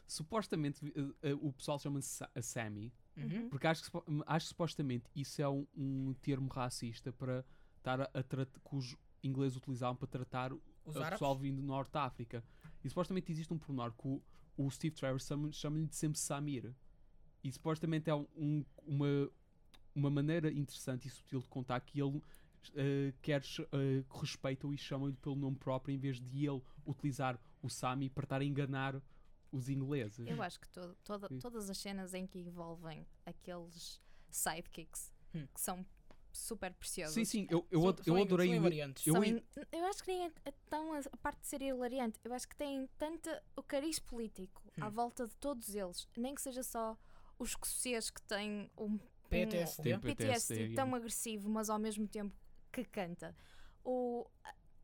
Supostamente 0.07 0.91
eh, 0.95 1.29
eh, 1.29 1.33
o 1.35 1.53
pessoal 1.53 1.77
chama-se 1.79 2.23
a 2.23 2.41
Sami, 2.41 2.91
Uhum. 3.17 3.49
porque 3.49 3.67
acho 3.67 3.81
que, 3.81 3.85
supo- 3.87 4.05
acho 4.25 4.45
que 4.45 4.49
supostamente 4.49 5.05
isso 5.13 5.41
é 5.41 5.49
um, 5.49 5.67
um 5.75 6.13
termo 6.21 6.47
racista 6.47 7.11
para 7.11 7.43
estar 7.77 7.99
a, 8.01 8.09
a 8.13 8.23
tratar 8.23 8.59
que 8.61 8.75
os 8.75 8.95
ingleses 9.21 9.57
utilizavam 9.57 9.97
para 9.97 10.07
tratar 10.07 10.53
o 10.53 10.61
Os 10.85 10.95
o 10.95 10.99
árabes? 10.99 11.15
pessoal 11.19 11.37
vindo 11.37 11.57
do 11.57 11.67
Norte 11.67 11.91
de 11.91 11.97
África. 11.97 12.43
E 12.81 12.87
supostamente 12.87 13.29
existe 13.29 13.53
um 13.53 13.57
pormenor 13.57 13.91
que 13.93 14.07
o, 14.07 14.21
o 14.57 14.71
Steve 14.71 14.95
Trevor 14.95 15.19
chama- 15.19 15.51
chama-lhe 15.51 15.85
de 15.85 15.95
sempre 15.97 16.17
Samir. 16.17 16.73
E 17.43 17.51
supostamente 17.51 18.09
é 18.09 18.15
um- 18.15 18.25
um- 18.37 18.65
uma, 18.87 19.29
uma 19.93 20.09
maneira 20.09 20.49
interessante 20.49 21.07
e 21.07 21.11
sutil 21.11 21.41
de 21.41 21.47
contar 21.49 21.81
que 21.81 22.01
ele 22.01 22.21
eh, 22.75 23.13
quer 23.21 23.43
ch- 23.43 23.61
eh, 23.71 24.03
que 24.09 24.19
respeitam 24.19 24.73
e 24.73 24.77
chamam-lhe 24.77 25.15
pelo 25.17 25.35
nome 25.35 25.57
próprio 25.57 25.93
em 25.93 25.97
vez 25.97 26.19
de 26.19 26.45
ele 26.47 26.61
utilizar 26.85 27.39
o 27.61 27.69
Sami 27.69 28.09
para 28.09 28.23
estar 28.25 28.41
a 28.41 28.45
enganar 28.45 29.01
os 29.51 29.67
ingleses. 29.69 30.27
Eu 30.27 30.41
acho 30.41 30.59
que 30.59 30.69
to- 30.69 30.95
toda- 31.03 31.27
todas 31.39 31.69
as 31.69 31.77
cenas 31.77 32.13
em 32.13 32.25
que 32.27 32.39
envolvem 32.39 33.05
aqueles 33.25 34.01
sidekicks 34.29 35.11
Hum. 35.33 35.47
que 35.53 35.59
são 35.61 35.85
super 36.31 36.71
preciosos. 36.75 37.15
Sim, 37.15 37.25
sim, 37.25 37.47
eu, 37.49 37.65
eu, 37.71 37.81
São- 37.81 37.95
eu 38.05 38.21
adorei 38.21 38.47
são 38.47 38.55
o- 38.55 38.57
invariantes. 38.59 39.07
eu 39.07 39.23
in- 39.23 39.43
eu 39.71 39.85
acho 39.87 40.03
que 40.03 40.11
nem 40.11 40.25
é, 40.27 40.31
é 40.45 40.51
tão 40.69 40.93
a, 40.93 40.99
a 40.99 41.17
parte 41.17 41.41
de 41.41 41.47
ser 41.47 41.61
hilariante. 41.61 42.19
Eu 42.23 42.31
acho 42.33 42.47
que 42.47 42.55
tem 42.55 42.87
tanta 42.97 43.43
o 43.55 43.63
cariz 43.63 43.97
político 43.99 44.61
à 44.79 44.87
Hum. 44.87 44.91
volta 44.91 45.27
de 45.27 45.35
todos 45.37 45.73
eles, 45.75 46.07
nem 46.15 46.35
que 46.35 46.41
seja 46.41 46.61
só 46.63 46.95
os 47.39 47.49
escoceses 47.49 48.09
que 48.11 48.21
têm 48.23 48.69
um, 48.77 48.99
PTSD. 49.29 49.81
um, 49.81 49.83
Tem 49.83 49.95
um 49.95 49.99
PTSD 49.99 50.55
PTSD, 50.55 50.75
tão 50.75 50.85
yeah. 50.85 50.97
agressivo, 50.97 51.49
mas 51.49 51.69
ao 51.69 51.79
mesmo 51.79 52.07
tempo 52.07 52.35
que 52.83 52.89
canta. 52.91 53.35
O, 53.83 54.25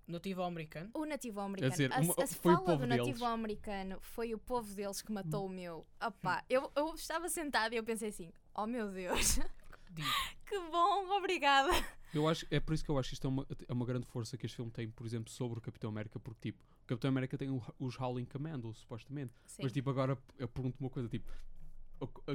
Nativo 0.07 0.43
americano. 0.43 0.91
o 0.93 1.03
nativo 1.05 1.39
americano. 1.39 1.71
dizer, 1.71 1.91
a, 1.91 1.99
uma- 1.99 2.13
a 2.13 2.27
fala 2.27 2.77
do 2.77 2.85
deles. 2.87 2.97
nativo 3.07 3.25
americano 3.25 3.97
foi 4.01 4.33
o 4.35 4.37
povo 4.37 4.71
deles 4.75 5.01
que 5.01 5.11
matou 5.11 5.45
o 5.47 5.49
meu. 5.49 5.85
Opá, 6.05 6.41
Hum. 6.41 6.45
eu, 6.49 6.71
eu 6.75 6.93
estava 6.93 7.27
sentada 7.27 7.73
e 7.73 7.77
eu 7.77 7.83
pensei 7.83 8.09
assim: 8.09 8.31
oh 8.55 8.67
meu 8.67 8.91
Deus, 8.91 9.39
que 10.45 10.59
bom, 10.71 11.09
obrigada. 11.17 11.69
Eu 12.13 12.27
acho, 12.29 12.45
é 12.51 12.59
por 12.59 12.73
isso 12.73 12.83
que 12.85 12.89
eu 12.91 12.97
acho 12.99 13.09
que 13.09 13.13
isto 13.15 13.25
é 13.25 13.29
uma, 13.29 13.47
é 13.67 13.73
uma 13.73 13.85
grande 13.85 14.05
força 14.05 14.37
que 14.37 14.45
este 14.45 14.55
filme 14.55 14.71
tem, 14.71 14.89
por 14.89 15.05
exemplo, 15.05 15.29
sobre 15.31 15.57
o 15.57 15.61
Capitão 15.61 15.89
América, 15.89 16.19
porque 16.19 16.51
tipo, 16.51 16.63
o 16.83 16.85
Capitão 16.87 17.09
América 17.09 17.37
tem 17.37 17.49
o- 17.49 17.61
os 17.79 17.99
Howling 17.99 18.25
Commandos, 18.25 18.77
supostamente. 18.79 19.33
Sim. 19.45 19.63
Mas 19.63 19.73
tipo, 19.73 19.89
agora 19.89 20.17
eu 20.37 20.47
pergunto 20.47 20.77
uma 20.79 20.89
coisa, 20.89 21.09
tipo, 21.09 21.29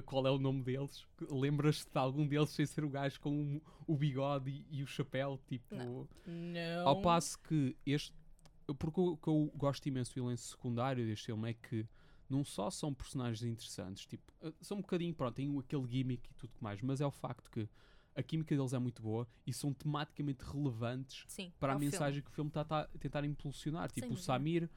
qual 0.05 0.27
é 0.27 0.31
o 0.31 0.39
nome 0.39 0.63
deles? 0.63 1.07
Lembras-te 1.31 1.91
de 1.91 1.99
algum 1.99 2.27
deles 2.27 2.51
sem 2.51 2.65
ser 2.67 2.85
o 2.85 2.89
gajo 2.91 3.21
com 3.21 3.57
o, 3.87 3.95
o 3.95 3.97
bigode 3.97 4.51
e, 4.51 4.79
e 4.79 4.83
o 4.83 4.87
chapéu? 4.87 5.41
Tipo, 5.47 5.75
Não. 5.75 6.09
não. 6.27 6.89
ao 6.89 7.03
passo 7.03 7.39
que 7.41 7.77
este. 7.85 8.15
Porque 8.79 9.01
o 9.01 9.17
que 9.17 9.29
eu 9.29 9.51
gosto 9.57 9.87
imenso 9.87 10.15
do 10.15 10.25
elenco 10.27 10.41
secundário 10.41 11.05
deste 11.05 11.27
filme 11.27 11.51
é 11.51 11.55
que 11.55 11.87
não 12.29 12.45
só 12.45 12.71
são 12.71 12.95
personagens 12.95 13.43
interessantes, 13.43 14.07
tipo, 14.07 14.23
eh, 14.41 14.53
são 14.61 14.79
um 14.79 14.81
bocadinho, 14.81 15.13
pronto, 15.13 15.35
têm 15.35 15.59
aquele 15.59 15.89
gimmick 15.89 16.31
e 16.31 16.35
tudo 16.35 16.53
mais, 16.61 16.81
mas 16.81 17.01
é 17.01 17.07
o 17.07 17.11
facto 17.11 17.51
que 17.51 17.69
a 18.15 18.23
química 18.23 18.55
deles 18.55 18.73
é 18.73 18.79
muito 18.79 19.03
boa 19.03 19.27
e 19.45 19.53
são 19.53 19.73
tematicamente 19.75 20.45
relevantes 20.45 21.25
Sim, 21.27 21.53
para 21.59 21.73
a 21.73 21.77
filme. 21.77 21.91
mensagem 21.91 22.23
que 22.23 22.29
o 22.31 22.33
filme 22.33 22.49
está 22.49 22.61
a 22.63 22.85
tentar 23.01 23.25
impulsionar. 23.25 23.91
Tipo, 23.91 24.07
o 24.07 24.11
dúvida. 24.11 24.25
Samir 24.25 24.71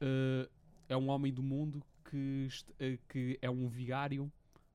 eh, 0.00 0.48
é 0.90 0.96
um 0.96 1.08
homem 1.08 1.32
do 1.32 1.42
mundo 1.42 1.82
que, 2.10 2.48
eh, 2.78 2.98
que 3.08 3.38
é 3.40 3.48
um 3.48 3.68
vigário, 3.68 4.30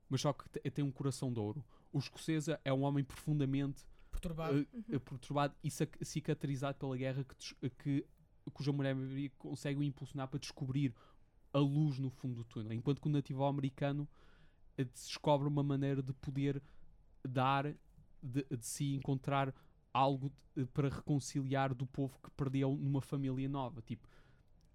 mas 0.09 0.21
só 0.21 0.31
que 0.33 0.47
te- 0.49 0.71
tem 0.71 0.83
um 0.83 0.91
coração 0.91 1.31
de 1.31 1.39
ouro. 1.39 1.63
O 1.91 1.99
escocês 1.99 2.47
é 2.63 2.73
um 2.73 2.83
homem 2.83 3.03
profundamente 3.03 3.85
Perturbado. 4.11 4.59
eh, 4.73 4.95
eh, 4.95 4.99
perturbado 4.99 5.53
e 5.63 5.69
cicatrizado 5.69 6.77
pela 6.79 6.95
guerra 6.97 7.23
que, 7.23 7.69
que 7.71 8.05
cuja 8.53 8.71
mulher 8.71 8.95
consegue 9.37 9.79
o 9.79 9.83
impulsionar 9.83 10.27
para 10.29 10.39
descobrir 10.39 10.93
a 11.53 11.59
luz 11.59 11.99
no 11.99 12.09
fundo 12.09 12.35
do 12.35 12.43
túnel, 12.45 12.73
enquanto 12.73 13.01
que 13.01 13.07
o 13.07 13.11
nativo 13.11 13.43
americano 13.45 14.07
eh, 14.77 14.83
descobre 14.85 15.47
uma 15.47 15.63
maneira 15.63 16.01
de 16.01 16.13
poder 16.13 16.61
dar 17.27 17.65
de, 18.21 18.43
de 18.49 18.65
si 18.65 18.95
encontrar 18.95 19.53
algo 19.93 20.31
eh, 20.55 20.65
para 20.73 20.89
reconciliar 20.89 21.73
do 21.73 21.85
povo 21.85 22.17
que 22.23 22.31
perdeu 22.31 22.75
numa 22.77 23.01
família 23.01 23.49
nova, 23.49 23.81
tipo 23.81 24.07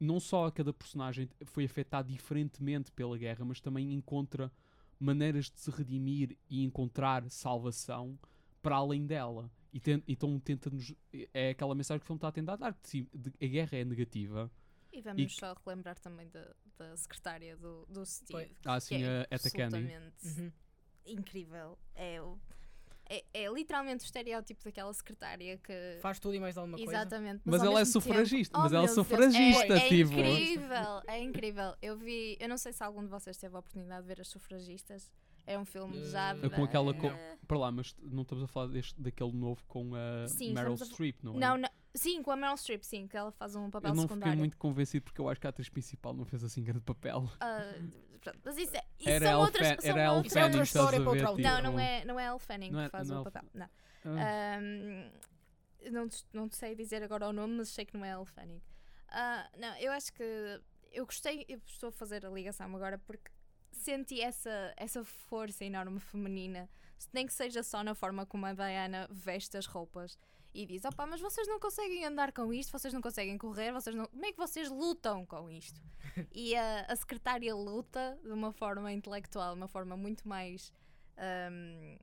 não 0.01 0.19
só 0.19 0.51
cada 0.51 0.73
personagem 0.73 1.29
foi 1.45 1.65
afetado 1.67 2.09
diferentemente 2.11 2.91
pela 2.91 3.17
guerra, 3.19 3.45
mas 3.45 3.61
também 3.61 3.93
encontra 3.93 4.51
maneiras 4.99 5.51
de 5.51 5.61
se 5.61 5.71
redimir 5.71 6.37
e 6.49 6.65
encontrar 6.65 7.29
salvação 7.31 8.19
para 8.63 8.77
além 8.77 9.07
dela. 9.07 9.51
E 9.73 9.79
ten- 9.79 10.03
então 10.09 10.39
tenta-nos. 10.41 10.93
É 11.33 11.51
aquela 11.51 11.75
mensagem 11.75 12.01
que 12.01 12.05
o 12.05 12.07
filme 12.07 12.19
está 12.19 12.29
a 12.29 12.33
tentar 12.33 12.57
dar: 12.57 12.75
que 12.75 12.89
sim, 12.89 13.07
de- 13.15 13.33
a 13.41 13.47
guerra 13.49 13.79
é 13.79 13.85
negativa. 13.85 14.51
E 14.93 15.01
vamos 15.01 15.23
E- 15.23 15.29
só 15.29 15.55
relembrar 15.65 15.99
também 16.01 16.29
da, 16.31 16.53
da 16.77 16.97
secretária 16.97 17.57
do, 17.57 17.87
do 17.87 18.05
Steve. 18.05 18.49
Que 18.61 18.69
Ah, 18.69 18.81
sim, 18.81 19.03
é 19.05 19.27
a 19.31 19.51
Candy. 19.51 19.87
Uhum. 20.25 20.53
incrível. 21.07 21.79
É, 21.95 22.21
o, 22.21 22.39
é, 23.11 23.25
é 23.35 23.53
literalmente 23.53 24.05
o 24.05 24.07
estereótipo 24.07 24.63
daquela 24.65 24.93
secretária 24.95 25.59
que. 25.59 25.99
Faz 26.01 26.19
tudo 26.21 26.35
e 26.37 26.41
mais 26.41 26.57
alguma 26.57 26.79
coisa. 26.79 26.93
Exatamente. 26.93 27.43
Mas 27.45 27.61
ao 27.61 27.67
ela 27.67 27.81
é 27.81 27.85
mesmo 27.85 27.93
tempo- 28.01 28.07
sufragista, 28.07 28.59
Oh, 28.59 28.63
mas 28.63 28.73
ela 28.73 28.85
é 28.85 28.87
Deus, 28.87 28.95
sufragista, 28.95 29.75
é, 29.77 29.89
tipo. 29.89 30.13
É 30.15 30.31
incrível, 30.31 31.03
é 31.09 31.23
incrível. 31.23 31.75
Eu 31.83 31.97
vi, 31.99 32.37
eu 32.41 32.49
não 32.49 32.57
sei 32.57 32.73
se 32.73 32.83
algum 32.85 33.03
de 33.03 33.09
vocês 33.11 33.37
teve 33.37 33.55
a 33.55 33.59
oportunidade 33.59 34.03
de 34.03 34.07
ver 34.09 34.21
As 34.21 34.29
Sufragistas. 34.29 35.11
É 35.47 35.59
um 35.59 35.65
filme 35.65 35.99
Eh, 35.99 36.05
já. 36.05 36.37
É 36.41 36.49
com 36.49 36.63
aquela 36.63 36.95
co- 36.95 37.11
Para 37.49 37.59
lá, 37.59 37.73
mas 37.73 37.97
não 38.01 38.23
estamos 38.23 38.45
a 38.45 38.47
falar 38.47 38.69
deste, 38.69 39.01
daquele 39.01 39.33
novo 39.33 39.61
com 39.67 39.93
a 39.97 40.29
Sim, 40.29 40.53
Meryl 40.53 40.75
a 40.75 40.77
Streep, 40.77 41.17
não 41.25 41.35
é? 41.35 41.39
Não, 41.39 41.59
não, 41.59 41.69
Sim, 41.93 42.23
com 42.23 42.31
a 42.31 42.37
Meryl 42.37 42.57
Streep, 42.57 42.85
sim, 42.85 43.09
que 43.09 43.17
ela 43.17 43.33
faz 43.33 43.57
um 43.57 43.69
papel 43.69 43.91
Eu 43.91 43.95
não 43.97 44.03
secundário. 44.03 44.31
fiquei 44.33 44.39
muito 44.39 44.57
convencido 44.57 45.03
porque 45.03 45.21
eu 45.21 45.29
acho 45.29 45.41
que 45.41 45.47
a 45.49 45.51
atriz 45.51 45.69
principal 45.69 46.15
não 46.15 46.25
fez 46.25 46.45
assim 46.45 46.63
grande 46.63 46.85
papel. 46.85 47.29
Ah, 47.41 47.73
pronto, 48.21 48.39
mas 48.45 48.57
isso, 48.57 48.77
é, 48.77 48.85
isso 48.99 49.09
Era 49.09 49.27
são 49.27 49.41
outras 49.41 49.67
são 49.67 49.91
era 49.97 50.13
outras- 50.13 50.37
é 50.37 50.45
outra 50.45 50.63
história 50.63 51.01
para 51.01 51.11
outra 51.11 51.27
altura. 51.29 51.49
Não, 51.49 51.57
tipo, 51.57 51.71
não 51.71 51.81
é, 51.81 52.05
não 52.05 52.21
é 52.21 52.27
Elle 52.27 52.39
Fanning 52.39 52.71
Não 52.71 52.81
é- 52.81 52.85
que 52.85 52.91
faz 52.91 53.11
é 53.11 53.15
o 53.15 53.17
Elle 53.17 53.25
papel. 53.25 53.43
Não. 53.55 53.69
ah, 54.05 54.57
Ahm, 54.59 55.11
não, 55.91 56.09
te- 56.09 56.27
não 56.33 56.49
te 56.49 56.57
sei 56.57 56.75
dizer 56.75 57.03
agora 57.03 57.29
o 57.29 57.33
nome, 57.33 57.55
mas 57.55 57.69
sei 57.71 57.85
que 57.85 57.97
não 57.97 58.05
é 58.05 58.11
Elle 58.11 58.27
Fanning. 58.27 58.63
Ah, 59.09 59.49
não, 59.59 59.77
eu 59.79 59.91
acho 59.93 60.13
que 60.13 60.23
eu 60.93 61.05
gostei, 61.07 61.45
eu 61.49 61.61
estou 61.67 61.89
a 61.89 61.93
fazer 61.93 62.25
a 62.27 62.31
ligação 62.31 62.75
agora 62.77 62.99
porque 62.99 63.31
senti 63.73 64.21
essa, 64.21 64.73
essa 64.77 65.03
força 65.05 65.65
enorme 65.65 65.99
feminina, 66.01 66.69
nem 67.13 67.27
que 67.27 67.33
seja 67.33 67.63
só 67.63 67.83
na 67.83 67.95
forma 67.95 68.27
como 68.27 68.45
a 68.47 68.53
Diana 68.53 69.09
veste 69.11 69.57
as 69.57 69.67
roupas 69.67 70.19
e 70.53 70.67
diz: 70.67 70.85
opá, 70.85 71.07
mas 71.07 71.21
vocês 71.21 71.47
não 71.47 71.59
conseguem 71.61 72.05
andar 72.05 72.33
com 72.33 72.53
isto, 72.53 72.73
vocês 72.73 72.93
não 72.93 73.01
conseguem 73.01 73.39
correr, 73.39 73.73
vocês 73.73 73.95
não... 73.95 74.07
como 74.07 74.25
é 74.25 74.33
que 74.33 74.39
vocês 74.39 74.71
lutam 74.71 75.25
com 75.25 75.51
isto? 75.51 75.81
e 76.35 76.55
a, 76.57 76.87
a 76.89 76.97
secretária 76.97 77.55
luta 77.55 78.19
de 78.23 78.33
uma 78.33 78.53
forma 78.53 78.93
intelectual, 78.93 79.55
de 79.55 79.61
uma 79.61 79.69
forma 79.69 79.97
muito 79.97 80.29
mais. 80.29 80.73
ahm, 81.17 81.97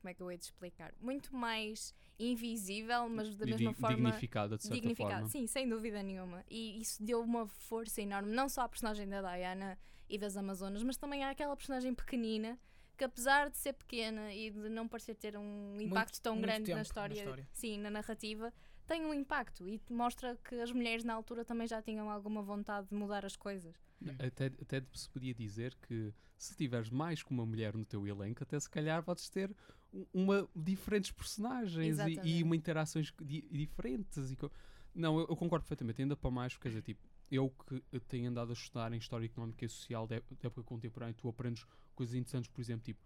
como 0.00 0.10
é 0.10 0.14
que 0.14 0.22
eu 0.22 0.30
hei 0.30 0.36
de 0.36 0.44
explicar? 0.44 0.92
Muito 1.00 1.34
mais 1.34 1.94
invisível, 2.18 3.08
mas 3.08 3.34
da 3.36 3.46
mesma 3.46 3.72
forma 3.72 3.96
dignificada, 3.96 4.56
de 4.58 4.62
certa 4.62 4.74
dignificado. 4.74 5.12
forma. 5.12 5.28
Sim, 5.28 5.46
sem 5.46 5.66
dúvida 5.66 6.02
nenhuma. 6.02 6.44
E 6.50 6.78
isso 6.78 7.02
deu 7.02 7.22
uma 7.22 7.46
força 7.46 8.02
enorme, 8.02 8.30
não 8.30 8.46
só 8.46 8.62
à 8.62 8.68
personagem 8.68 9.08
da 9.08 9.22
Diana 9.22 9.78
e 10.06 10.18
das 10.18 10.36
Amazonas, 10.36 10.82
mas 10.82 10.98
também 10.98 11.24
àquela 11.24 11.56
personagem 11.56 11.94
pequenina 11.94 12.58
que, 12.96 13.04
apesar 13.04 13.50
de 13.50 13.56
ser 13.58 13.72
pequena 13.74 14.32
e 14.32 14.50
de 14.50 14.68
não 14.68 14.86
parecer 14.88 15.14
ter 15.14 15.36
um 15.36 15.80
impacto 15.80 16.20
tão 16.20 16.34
muito 16.34 16.46
grande 16.46 16.68
na 16.70 16.76
na 16.76 16.82
história, 16.82 17.14
história. 17.14 17.48
sim, 17.52 17.78
na 17.78 17.90
narrativa, 17.90 18.52
tem 18.86 19.04
um 19.04 19.14
impacto 19.14 19.68
e 19.68 19.80
mostra 19.90 20.36
que 20.44 20.54
as 20.56 20.70
mulheres 20.70 21.04
na 21.04 21.14
altura 21.14 21.44
também 21.44 21.66
já 21.66 21.80
tinham 21.82 22.10
alguma 22.10 22.42
vontade 22.42 22.88
de 22.88 22.94
mudar 22.94 23.24
as 23.24 23.36
coisas. 23.36 23.74
Até, 24.18 24.46
até 24.46 24.82
se 24.92 25.08
podia 25.08 25.34
dizer 25.34 25.74
que 25.76 26.12
se 26.36 26.54
tiveres 26.56 26.90
mais 26.90 27.22
que 27.22 27.30
uma 27.30 27.46
mulher 27.46 27.74
no 27.74 27.84
teu 27.84 28.06
elenco, 28.06 28.42
até 28.42 28.58
se 28.60 28.68
calhar 28.68 29.02
podes 29.02 29.28
ter 29.30 29.54
um- 29.92 30.06
uma 30.12 30.48
diferentes 30.54 31.10
personagens 31.10 31.98
e, 31.98 32.20
e 32.38 32.42
uma 32.42 32.54
interações 32.56 33.12
di- 33.22 33.48
diferentes. 33.50 34.30
E 34.32 34.36
co- 34.36 34.50
não, 34.94 35.18
eu, 35.18 35.26
eu 35.28 35.36
concordo 35.36 35.62
perfeitamente, 35.64 36.02
ainda 36.02 36.16
para 36.16 36.30
mais, 36.30 36.52
porque 36.52 36.64
quer 36.64 36.68
dizer, 36.70 36.82
tipo, 36.82 37.08
eu 37.30 37.50
que 37.50 38.00
tenho 38.00 38.30
andado 38.30 38.50
a 38.50 38.52
estudar 38.52 38.92
em 38.92 38.96
História 38.98 39.26
Económica 39.26 39.64
e 39.64 39.68
Social 39.68 40.06
da 40.06 40.16
ép- 40.16 40.34
da 40.40 40.46
época 40.48 40.62
contemporânea, 40.62 41.14
tu 41.14 41.28
aprendes 41.28 41.66
coisas 41.94 42.14
interessantes, 42.14 42.50
por 42.50 42.60
exemplo, 42.60 42.84
tipo, 42.84 43.00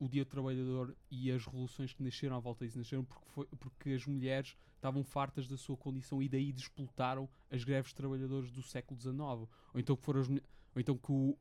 o 0.00 0.08
Dia 0.08 0.24
do 0.24 0.28
Trabalhador 0.28 0.96
e 1.10 1.30
as 1.30 1.44
revoluções 1.46 1.92
que 1.92 2.02
nasceram 2.02 2.36
à 2.36 2.40
volta 2.40 2.64
disso 2.64 2.78
nasceram 2.78 3.04
porque, 3.04 3.24
foi, 3.30 3.46
porque 3.58 3.90
as 3.90 4.04
mulheres 4.06 4.56
estavam 4.74 5.04
fartas 5.04 5.46
da 5.46 5.56
sua 5.56 5.76
condição 5.76 6.22
e 6.22 6.28
daí 6.28 6.52
disputaram 6.52 7.28
as 7.50 7.62
greves 7.62 7.90
de 7.90 7.94
trabalhadores 7.94 8.50
do 8.50 8.62
século 8.62 8.98
XIX. 8.98 9.48
Ou 9.72 9.80
então 9.80 9.96
que 9.96 10.02
foram 10.02 10.20
as, 10.20 10.28
ou 10.28 10.40
então 10.76 10.96
que 10.96 11.12
o, 11.12 11.36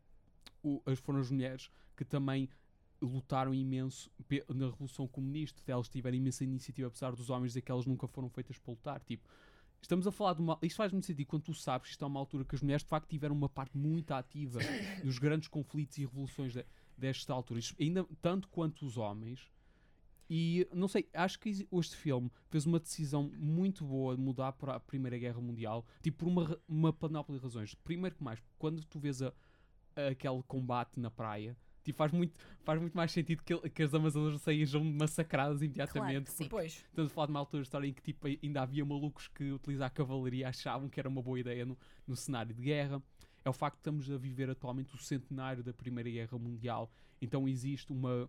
o- 0.63 0.81
as 0.85 0.99
foram 0.99 1.19
as 1.19 1.31
mulheres 1.31 1.71
que 1.97 2.05
também 2.05 2.49
lutaram 3.01 3.53
imenso 3.53 4.11
na 4.53 4.65
Revolução 4.67 5.07
Comunista. 5.07 5.61
Elas 5.67 5.89
tiveram 5.89 6.15
imensa 6.17 6.43
iniciativa, 6.43 6.87
apesar 6.87 7.15
dos 7.15 7.29
homens 7.29 7.49
dizer 7.51 7.61
que 7.61 7.71
elas 7.71 7.85
nunca 7.85 8.07
foram 8.07 8.29
feitas 8.29 8.57
para 8.57 8.71
lutar. 8.71 9.03
Tipo, 9.03 9.27
estamos 9.81 10.07
a 10.07 10.11
falar 10.11 10.33
de 10.33 10.41
uma. 10.41 10.57
Isto 10.61 10.77
faz 10.77 10.91
muito 10.91 11.05
sentido 11.05 11.27
quando 11.27 11.43
tu 11.43 11.53
sabes 11.53 11.87
que 11.87 11.91
isto 11.93 12.03
é 12.03 12.07
uma 12.07 12.19
altura 12.19 12.43
que 12.45 12.55
as 12.55 12.61
mulheres 12.61 12.83
de 12.83 12.89
facto 12.89 13.07
tiveram 13.09 13.35
uma 13.35 13.49
parte 13.49 13.77
muito 13.77 14.11
ativa 14.11 14.59
nos 15.03 15.17
grandes 15.19 15.47
conflitos 15.47 15.97
e 15.97 16.01
revoluções 16.01 16.53
de- 16.53 16.65
desta 16.97 17.33
altura. 17.33 17.59
Isto 17.59 17.75
ainda 17.81 18.05
tanto 18.21 18.47
quanto 18.49 18.85
os 18.85 18.97
homens. 18.97 19.51
E 20.27 20.67
não 20.73 20.87
sei, 20.87 21.07
acho 21.13 21.39
que 21.39 21.49
este 21.49 21.95
filme 21.95 22.31
fez 22.49 22.65
uma 22.65 22.79
decisão 22.79 23.29
muito 23.37 23.85
boa 23.85 24.15
de 24.15 24.21
mudar 24.23 24.53
para 24.53 24.73
a 24.75 24.79
Primeira 24.79 25.19
Guerra 25.19 25.39
Mundial, 25.39 25.85
tipo 26.01 26.17
por 26.17 26.27
uma, 26.27 26.59
uma 26.67 26.91
panóplia 26.91 27.37
de 27.37 27.43
razões. 27.43 27.75
Primeiro 27.75 28.15
que 28.15 28.23
mais, 28.23 28.41
quando 28.57 28.83
tu 28.85 28.99
vês 28.99 29.21
a, 29.21 29.31
a- 29.95 30.07
aquele 30.09 30.41
combate 30.47 30.99
na 30.99 31.11
praia, 31.11 31.55
tipo, 31.85 31.97
faz, 31.97 32.11
muito, 32.11 32.33
faz 32.63 32.81
muito 32.81 32.97
mais 32.97 33.11
sentido 33.11 33.43
que, 33.43 33.69
que 33.69 33.83
as 33.83 33.93
Amazonas 33.93 34.41
sejam 34.41 34.83
massacradas 34.83 35.61
imediatamente. 35.61 36.25
que 36.25 36.31
sim. 36.31 36.37
porque 36.43 36.49
Pois, 36.49 36.83
Estamos 36.89 37.11
a 37.11 37.13
falar 37.13 37.27
de 37.27 37.31
uma 37.31 37.39
altura 37.39 37.61
da 37.61 37.63
história 37.63 37.87
em 37.87 37.93
que 37.93 38.01
tipo, 38.01 38.27
ainda 38.27 38.61
havia 38.61 38.83
malucos 38.83 39.27
que 39.27 39.51
utilizar 39.51 39.87
a 39.87 39.89
cavalaria 39.89 40.49
achavam 40.49 40.89
que 40.89 40.99
era 40.99 41.07
uma 41.07 41.21
boa 41.21 41.39
ideia 41.39 41.65
no, 41.65 41.77
no 42.07 42.15
cenário 42.15 42.53
de 42.53 42.61
guerra. 42.61 43.01
É 43.45 43.49
o 43.49 43.53
facto 43.53 43.75
de 43.75 43.81
estamos 43.81 44.09
a 44.09 44.17
viver 44.17 44.49
atualmente 44.49 44.95
o 44.95 44.97
centenário 44.97 45.63
da 45.63 45.71
Primeira 45.71 46.09
Guerra 46.09 46.37
Mundial. 46.39 46.91
Então 47.21 47.47
existe 47.47 47.93
uma. 47.93 48.27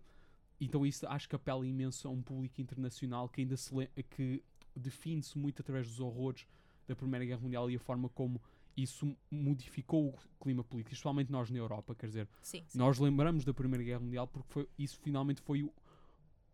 Então 0.61 0.85
isso 0.85 1.07
acho 1.07 1.27
que 1.27 1.35
apela 1.35 1.65
imenso 1.65 2.07
a 2.07 2.11
um 2.11 2.21
público 2.21 2.61
internacional 2.61 3.27
que 3.27 3.41
ainda 3.41 3.57
se 3.57 3.73
que 4.11 4.43
define-se 4.75 5.37
muito 5.37 5.61
através 5.61 5.87
dos 5.87 5.99
horrores 5.99 6.47
da 6.87 6.95
Primeira 6.95 7.25
Guerra 7.25 7.41
Mundial 7.41 7.69
e 7.71 7.75
a 7.75 7.79
forma 7.79 8.07
como 8.09 8.39
isso 8.77 9.17
modificou 9.31 10.09
o 10.09 10.15
clima 10.43 10.63
político, 10.63 10.93
especialmente 10.93 11.31
nós 11.31 11.49
na 11.49 11.57
Europa, 11.57 11.95
quer 11.95 12.05
dizer, 12.07 12.29
Sim, 12.41 12.63
sim. 12.67 12.77
nós 12.77 12.99
lembramos 12.99 13.43
da 13.43 13.53
Primeira 13.53 13.83
Guerra 13.83 13.99
Mundial 13.99 14.27
porque 14.27 14.47
foi, 14.53 14.69
isso 14.77 14.97
finalmente 15.01 15.41
foi 15.41 15.63
o- 15.63 15.73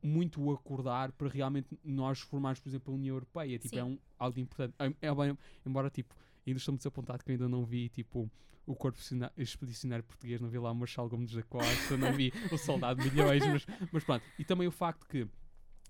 muito 0.01 0.41
o 0.41 0.51
acordar 0.51 1.11
para 1.13 1.27
realmente 1.29 1.77
nós 1.83 2.19
formarmos, 2.19 2.59
por 2.59 2.69
exemplo, 2.69 2.93
a 2.93 2.97
União 2.97 3.15
Europeia. 3.15 3.57
Tipo, 3.59 3.75
Sim. 3.75 3.79
é 3.79 3.83
um, 3.83 3.97
algo 4.19 4.39
importante. 4.39 4.73
É, 4.79 5.07
é 5.07 5.15
bem- 5.15 5.37
embora, 5.65 5.89
tipo, 5.89 6.13
ainda 6.45 6.57
estou 6.57 6.73
muito 6.73 6.81
desapontado 6.81 7.23
que 7.23 7.31
ainda 7.31 7.47
não 7.47 7.63
vi, 7.63 7.87
tipo, 7.89 8.29
o 8.65 8.75
Corpo 8.75 8.97
Expedicionário 9.37 10.03
Português, 10.05 10.39
não 10.41 10.49
vi 10.49 10.57
lá 10.57 10.71
o 10.71 10.75
Marshal 10.75 11.07
Gomes 11.09 11.31
da 11.33 11.43
Costa, 11.43 11.97
não 11.97 12.13
vi 12.13 12.31
o 12.51 12.57
Soldado 12.57 13.01
de 13.01 13.09
Milhões, 13.11 13.45
mas, 13.45 13.65
mas 13.91 14.03
pronto. 14.03 14.23
E 14.39 14.43
também 14.45 14.67
o 14.67 14.71
facto 14.71 15.05
que, 15.07 15.27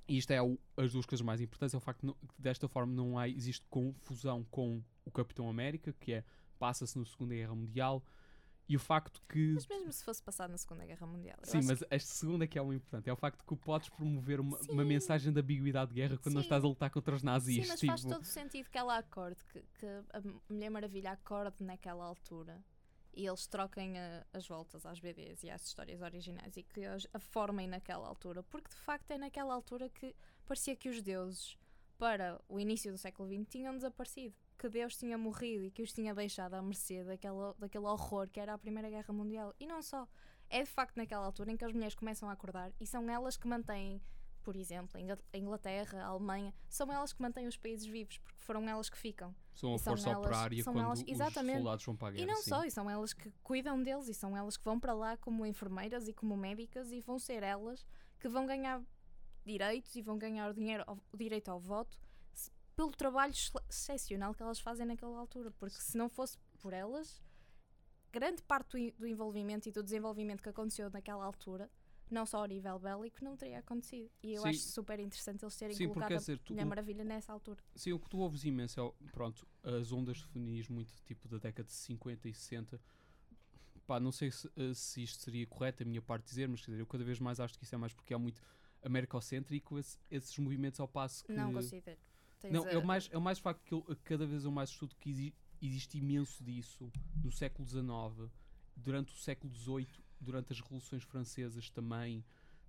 e 0.07 0.17
isto 0.17 0.31
é 0.31 0.41
o- 0.41 0.57
as 0.77 0.91
duas 0.91 1.05
coisas 1.05 1.23
mais 1.25 1.39
importantes, 1.41 1.73
é 1.73 1.77
o 1.77 1.81
facto 1.81 1.99
que, 2.01 2.05
não- 2.05 2.13
que 2.13 2.41
desta 2.41 2.67
forma 2.67 2.93
não 2.93 3.17
há, 3.17 3.27
existe 3.27 3.65
confusão 3.69 4.43
com 4.51 4.81
o 5.05 5.11
Capitão 5.11 5.49
América, 5.49 5.93
que 5.99 6.13
é, 6.13 6.23
passa-se 6.59 6.97
na 6.97 7.05
Segunda 7.05 7.33
Guerra 7.35 7.55
Mundial, 7.55 8.03
e 8.67 8.77
o 8.77 8.79
facto 8.79 9.21
que... 9.27 9.53
Mas 9.55 9.67
mesmo 9.67 9.91
se 9.91 10.03
fosse 10.05 10.23
passado 10.23 10.51
na 10.51 10.57
Segunda 10.57 10.85
Guerra 10.85 11.05
Mundial. 11.05 11.35
Sim, 11.43 11.61
mas 11.63 11.83
esta 11.89 12.13
segunda 12.13 12.47
que 12.47 12.57
é 12.57 12.61
o 12.61 12.71
importante. 12.71 13.09
É 13.09 13.13
o 13.13 13.15
facto 13.17 13.39
de 13.39 13.45
que 13.45 13.55
podes 13.57 13.89
promover 13.89 14.39
uma, 14.39 14.57
uma 14.69 14.85
mensagem 14.85 15.33
de 15.33 15.39
ambiguidade 15.39 15.89
de 15.89 15.95
guerra 15.95 16.17
quando 16.17 16.35
não 16.35 16.41
Sim. 16.41 16.45
estás 16.45 16.63
a 16.63 16.67
lutar 16.67 16.89
contra 16.89 17.13
os 17.13 17.21
nazis. 17.21 17.63
Sim, 17.63 17.67
mas 17.69 17.79
tipo, 17.81 17.91
faz 17.91 18.03
todo 18.05 18.23
sentido 18.23 18.69
que 18.69 18.77
ela 18.77 18.97
acorde, 18.97 19.43
que, 19.51 19.61
que 19.77 19.85
a 19.85 20.21
Mulher 20.49 20.69
Maravilha 20.69 21.11
acorde 21.11 21.61
naquela 21.61 22.05
altura 22.05 22.63
e 23.15 23.26
eles 23.28 23.45
troquem 23.47 23.97
a- 23.99 24.26
as 24.34 24.47
voltas 24.47 24.86
às 24.86 24.99
BDs 24.99 25.43
e 25.43 25.49
às 25.49 25.65
histórias 25.65 26.02
originais 26.02 26.56
e 26.58 26.63
que 26.63 26.84
as, 26.86 27.08
a 27.13 27.19
formem 27.19 27.67
naquela 27.67 28.08
altura, 28.08 28.43
porque 28.43 28.69
de 28.69 28.76
facto 28.76 29.12
é 29.12 29.17
naquela 29.17 29.54
altura 29.54 29.89
que 29.89 30.15
parecia 30.45 30.76
que 30.76 30.89
os 30.89 31.02
deuses, 31.02 31.58
para 31.97 32.41
o 32.49 32.60
início 32.60 32.91
do 32.91 32.97
século 32.97 33.30
XX, 33.30 33.47
tinham 33.49 33.76
desaparecido. 33.76 34.36
Que 34.58 34.69
Deus 34.69 34.95
tinha 34.97 35.17
morrido 35.17 35.65
e 35.65 35.71
que 35.71 35.82
os 35.82 35.91
tinha 35.91 36.13
deixado 36.13 36.54
à 36.54 36.62
mercê 36.62 37.04
daquela, 37.04 37.54
daquele 37.58 37.86
horror 37.86 38.30
que 38.30 38.39
era 38.39 38.54
a 38.54 38.58
Primeira 38.58 38.89
Guerra 38.89 39.13
Mundial. 39.13 39.54
E 39.60 39.65
não 39.65 39.82
só. 39.82 40.08
É 40.49 40.62
de 40.62 40.69
facto 40.69 40.95
naquela 40.97 41.26
altura 41.26 41.52
em 41.52 41.58
que 41.58 41.65
as 41.65 41.73
mulheres 41.73 41.95
começam 41.95 42.30
a 42.30 42.34
acordar 42.34 42.71
e 42.80 42.86
são 42.86 43.10
elas 43.10 43.36
que 43.38 43.47
mantêm 43.47 44.02
por 44.43 44.58
exemplo, 44.58 44.99
a 45.32 45.38
Inglaterra, 45.38 46.04
a 46.04 46.08
Alemanha, 46.08 46.54
são 46.67 46.91
elas 46.91 47.13
que 47.13 47.21
mantêm 47.21 47.47
os 47.47 47.56
países 47.56 47.86
vivos, 47.88 48.17
porque 48.17 48.41
foram 48.41 48.67
elas 48.67 48.89
que 48.89 48.97
ficam. 48.97 49.34
São 49.53 49.75
a 49.75 49.77
são 49.77 49.91
força 49.93 50.09
elas- 50.09 50.19
operária 50.25 50.63
são 50.63 50.73
quando 50.73 50.85
elas- 50.85 50.99
os 51.01 51.05
soldados 51.57 51.85
vão 51.85 51.95
para 51.95 52.07
a 52.07 52.11
guerra. 52.11 52.23
e 52.23 52.25
não 52.27 52.41
sim. 52.41 52.49
só, 52.49 52.63
e 52.65 52.71
são 52.71 52.89
elas 52.89 53.13
que 53.13 53.31
cuidam 53.43 53.81
deles, 53.81 54.07
e 54.07 54.13
são 54.13 54.35
elas 54.35 54.57
que 54.57 54.63
vão 54.65 54.79
para 54.79 54.93
lá 54.93 55.15
como 55.17 55.45
enfermeiras 55.45 56.07
e 56.07 56.13
como 56.13 56.35
médicas, 56.35 56.91
e 56.91 56.99
vão 57.01 57.17
ser 57.19 57.43
elas 57.43 57.85
que 58.19 58.27
vão 58.27 58.45
ganhar 58.45 58.81
direitos 59.45 59.95
e 59.95 60.01
vão 60.01 60.17
ganhar 60.17 60.49
o, 60.49 60.53
dinheiro, 60.53 60.83
o 61.11 61.17
direito 61.17 61.49
ao 61.49 61.59
voto 61.59 61.99
se- 62.33 62.51
pelo 62.75 62.91
trabalho 62.91 63.31
exce- 63.31 63.51
excepcional 63.69 64.33
que 64.33 64.41
elas 64.41 64.59
fazem 64.59 64.85
naquela 64.85 65.17
altura, 65.19 65.51
porque 65.51 65.75
se 65.79 65.97
não 65.97 66.09
fosse 66.09 66.37
por 66.59 66.71
elas, 66.73 67.21
grande 68.11 68.41
parte 68.43 68.91
do 68.97 69.05
envolvimento 69.07 69.67
e 69.67 69.71
do 69.71 69.83
desenvolvimento 69.83 70.41
que 70.41 70.49
aconteceu 70.49 70.89
naquela 70.89 71.25
altura, 71.25 71.69
não 72.13 72.26
só 72.26 72.39
ao 72.39 72.45
nível 72.45 72.78
bélico, 72.80 73.23
não 73.23 73.36
teria 73.36 73.60
acontecido. 73.60 74.10
E 74.21 74.34
eu 74.34 74.41
Sim. 74.43 74.49
acho 74.49 74.60
super 74.60 74.99
interessante 74.99 75.43
eles 75.43 75.56
terem 75.58 75.76
Sim, 75.76 75.86
porque 75.88 75.93
colocado 75.95 76.15
a 76.17 76.19
dizer, 76.19 76.39
tu, 76.39 76.54
Mulher 76.54 76.65
Maravilha 76.65 77.04
nessa 77.04 77.34
altura. 77.34 77.62
sim, 77.76 77.91
o 77.91 77.99
que 77.99 78.10
tu 78.10 78.19
ouves 78.19 78.43
imenso 78.45 78.80
é, 78.80 79.10
pronto, 79.12 79.47
as 79.63 79.91
ondas 79.91 80.17
de 80.17 80.26
feminismo 80.28 80.76
muito 80.76 80.93
tipo 81.04 81.28
da 81.28 81.38
década 81.38 81.67
de 81.67 81.73
50 81.73 82.30
e 82.30 82.34
60. 82.34 82.80
Pá, 83.86 83.99
não 83.99 84.12
sei 84.13 84.32
se, 84.32 84.49
eh, 84.56 84.73
se 84.73 85.04
isto 85.04 85.21
seria 85.23 85.45
correto 85.45 85.84
a 85.84 85.86
minha 85.86 86.02
parte 86.02 86.23
dizer, 86.26 86.47
mas 86.47 86.62
quer 86.62 86.71
dizer, 86.71 86.82
eu 86.82 86.88
cada 86.88 87.04
vez 87.04 87.19
mais 87.19 87.39
acho 87.41 87.58
que 87.58 87.65
isso 87.65 87.76
é 87.76 87.78
mais 87.78 87.91
porque 87.93 88.13
é 88.13 88.17
muito 88.17 88.41
americocêntrico 88.82 89.78
esse- 89.80 89.97
esses 90.10 90.38
movimentos 90.38 90.80
ao 90.80 90.88
passo 90.88 91.23
que... 91.26 91.34
Não 91.34 91.52
considero. 91.52 91.99
Tens 92.39 92.52
Não, 92.54 92.67
é 92.67 92.78
o 92.78 92.86
mais, 92.86 93.10
é 93.12 93.17
o 93.17 93.21
mais 93.21 93.39
facto 93.39 93.62
que 93.63 93.73
eu 93.73 93.84
cada 94.04 94.26
vez 94.26 94.45
eu 94.45 94.52
mais 94.52 94.69
estudo 94.69 94.95
que 94.95 95.10
exi- 95.10 95.34
existe 95.62 95.97
imenso 95.97 96.43
disso 96.43 96.91
no 97.23 97.32
século 97.32 97.67
XIX, 97.67 98.30
durante 98.76 99.13
o 99.13 99.17
século 99.17 99.54
XVIII, 99.54 99.88
durante 100.23 100.51
as 100.53 100.59
revoluções 100.59 101.03
francesas 101.03 101.69
também. 101.69 102.23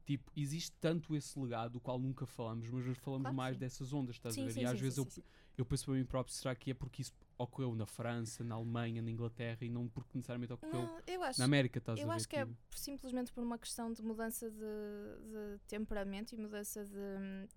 Tipo, 0.04 0.30
existe 0.36 0.72
tanto 0.80 1.16
esse 1.16 1.38
legado, 1.38 1.72
do 1.72 1.80
qual 1.80 1.98
nunca 1.98 2.26
falamos, 2.26 2.68
mas 2.68 2.84
nós 2.84 2.98
falamos 2.98 3.22
Claro 3.24 3.36
mais 3.36 3.54
sim. 3.56 3.60
dessas 3.60 3.92
ondas, 3.94 4.16
estás 4.16 4.34
a 4.34 4.36
Sim, 4.36 4.46
ver? 4.46 4.52
sim, 4.52 4.60
e 4.60 4.64
às 4.66 4.78
vezes 4.78 4.98
eu, 4.98 5.08
eu 5.56 5.64
penso 5.64 5.86
para 5.86 5.94
mim 5.94 6.04
próprio, 6.04 6.34
será 6.34 6.54
que 6.54 6.70
é 6.70 6.74
porque 6.74 7.00
isso 7.00 7.14
ocorreu 7.38 7.74
na 7.74 7.86
França, 7.86 8.44
na 8.44 8.54
Alemanha, 8.54 9.00
na 9.00 9.10
Inglaterra 9.10 9.58
e 9.62 9.68
não 9.70 9.88
porque 9.88 10.10
necessariamente 10.18 10.52
ocorreu 10.52 10.82
Não, 10.82 11.22
acho, 11.22 11.38
na 11.38 11.46
América, 11.46 11.78
estás 11.78 11.98
a 11.98 12.02
eu 12.02 12.08
ver? 12.08 12.14
acho 12.14 12.28
que 12.28 12.36
é 12.36 12.44
tipo? 12.44 12.58
simplesmente 12.76 13.32
por 13.32 13.42
uma 13.42 13.58
questão 13.58 13.90
de 13.92 14.02
mudança 14.02 14.50
de, 14.50 14.56
de 14.58 15.58
temperamento 15.66 16.34
e 16.34 16.36
mudança 16.38 16.84
de, 16.84 17.48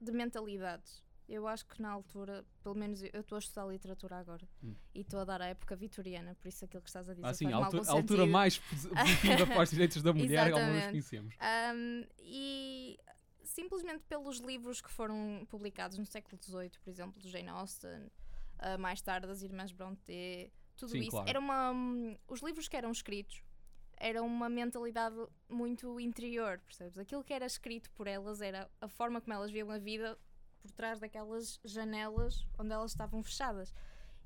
de 0.00 0.10
mentalidades. 0.12 1.03
Eu 1.28 1.48
acho 1.48 1.64
que 1.66 1.80
na 1.80 1.90
altura, 1.90 2.44
pelo 2.62 2.74
menos 2.74 3.02
eu 3.02 3.20
estou 3.20 3.36
a 3.36 3.38
estudar 3.38 3.66
literatura 3.66 4.16
agora 4.18 4.46
Hum. 4.62 4.74
e 4.94 5.00
estou 5.00 5.20
a 5.20 5.24
dar 5.24 5.40
a 5.40 5.46
época 5.46 5.74
vitoriana, 5.74 6.34
por 6.34 6.48
isso 6.48 6.64
aquilo 6.64 6.82
que 6.82 6.88
estás 6.90 7.08
a 7.08 7.14
dizer 7.14 7.26
Ah, 7.26 7.32
sim, 7.32 7.50
a 7.52 7.56
altura, 7.56 7.82
a 7.88 7.92
altura 7.92 8.26
mais 8.26 8.58
posi- 8.58 8.88
positiva 9.42 9.46
para 9.46 9.62
os 9.62 9.70
direitos 9.70 10.02
da 10.02 10.12
mulher 10.12 10.46
que 10.46 10.52
alguma 10.52 10.72
vez 10.72 10.86
conhecemos. 10.90 11.34
Um, 11.74 12.04
e 12.20 12.98
simplesmente 13.42 14.04
pelos 14.04 14.38
livros 14.38 14.80
que 14.82 14.90
foram 14.90 15.46
publicados 15.48 15.96
no 15.98 16.04
século 16.04 16.38
XVIII, 16.42 16.72
por 16.82 16.90
exemplo, 16.90 17.20
de 17.20 17.30
Jane 17.30 17.48
Austen, 17.48 18.02
uh, 18.58 18.78
mais 18.78 19.00
tarde 19.00 19.26
as 19.30 19.42
Irmãs 19.42 19.72
Brontë, 19.72 20.50
tudo 20.76 20.90
Sim, 20.92 21.00
isso, 21.00 21.10
claro. 21.12 21.28
era 21.30 21.38
uma, 21.38 21.70
hum, 21.70 22.16
os 22.28 22.42
livros 22.42 22.68
que 22.68 22.76
eram 22.76 22.90
escritos 22.90 23.42
eram 23.96 24.26
uma 24.26 24.48
mentalidade 24.48 25.14
muito 25.48 26.00
interior, 26.00 26.58
percebes? 26.66 26.98
Aquilo 26.98 27.22
que 27.22 27.32
era 27.32 27.46
escrito 27.46 27.90
por 27.92 28.06
elas 28.08 28.40
era 28.42 28.68
a 28.80 28.88
forma 28.88 29.20
como 29.20 29.32
elas 29.32 29.50
viam 29.52 29.70
a 29.70 29.78
vida 29.78 30.18
por 30.64 30.72
trás 30.72 30.98
daquelas 30.98 31.60
janelas 31.62 32.46
onde 32.58 32.72
elas 32.72 32.92
estavam 32.92 33.22
fechadas. 33.22 33.74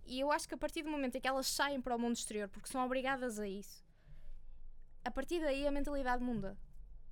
E 0.07 0.21
eu 0.21 0.31
acho 0.31 0.49
que 0.49 0.55
a 0.55 0.59
partir 0.59 0.85
do 0.85 0.89
momento 0.89 1.17
em 1.17 1.21
que 1.21 1.27
elas 1.27 1.49
saem 1.49 1.81
para 1.81 1.97
o 1.97 1.99
mundo 1.99 2.15
exterior, 2.15 2.49
porque 2.49 2.69
são 2.69 2.85
obrigadas 2.85 3.41
a 3.41 3.49
isso, 3.49 3.85
a 5.05 5.11
partir 5.11 5.41
daí 5.41 5.67
a 5.67 5.71
mentalidade 5.71 6.23
muda 6.23 6.57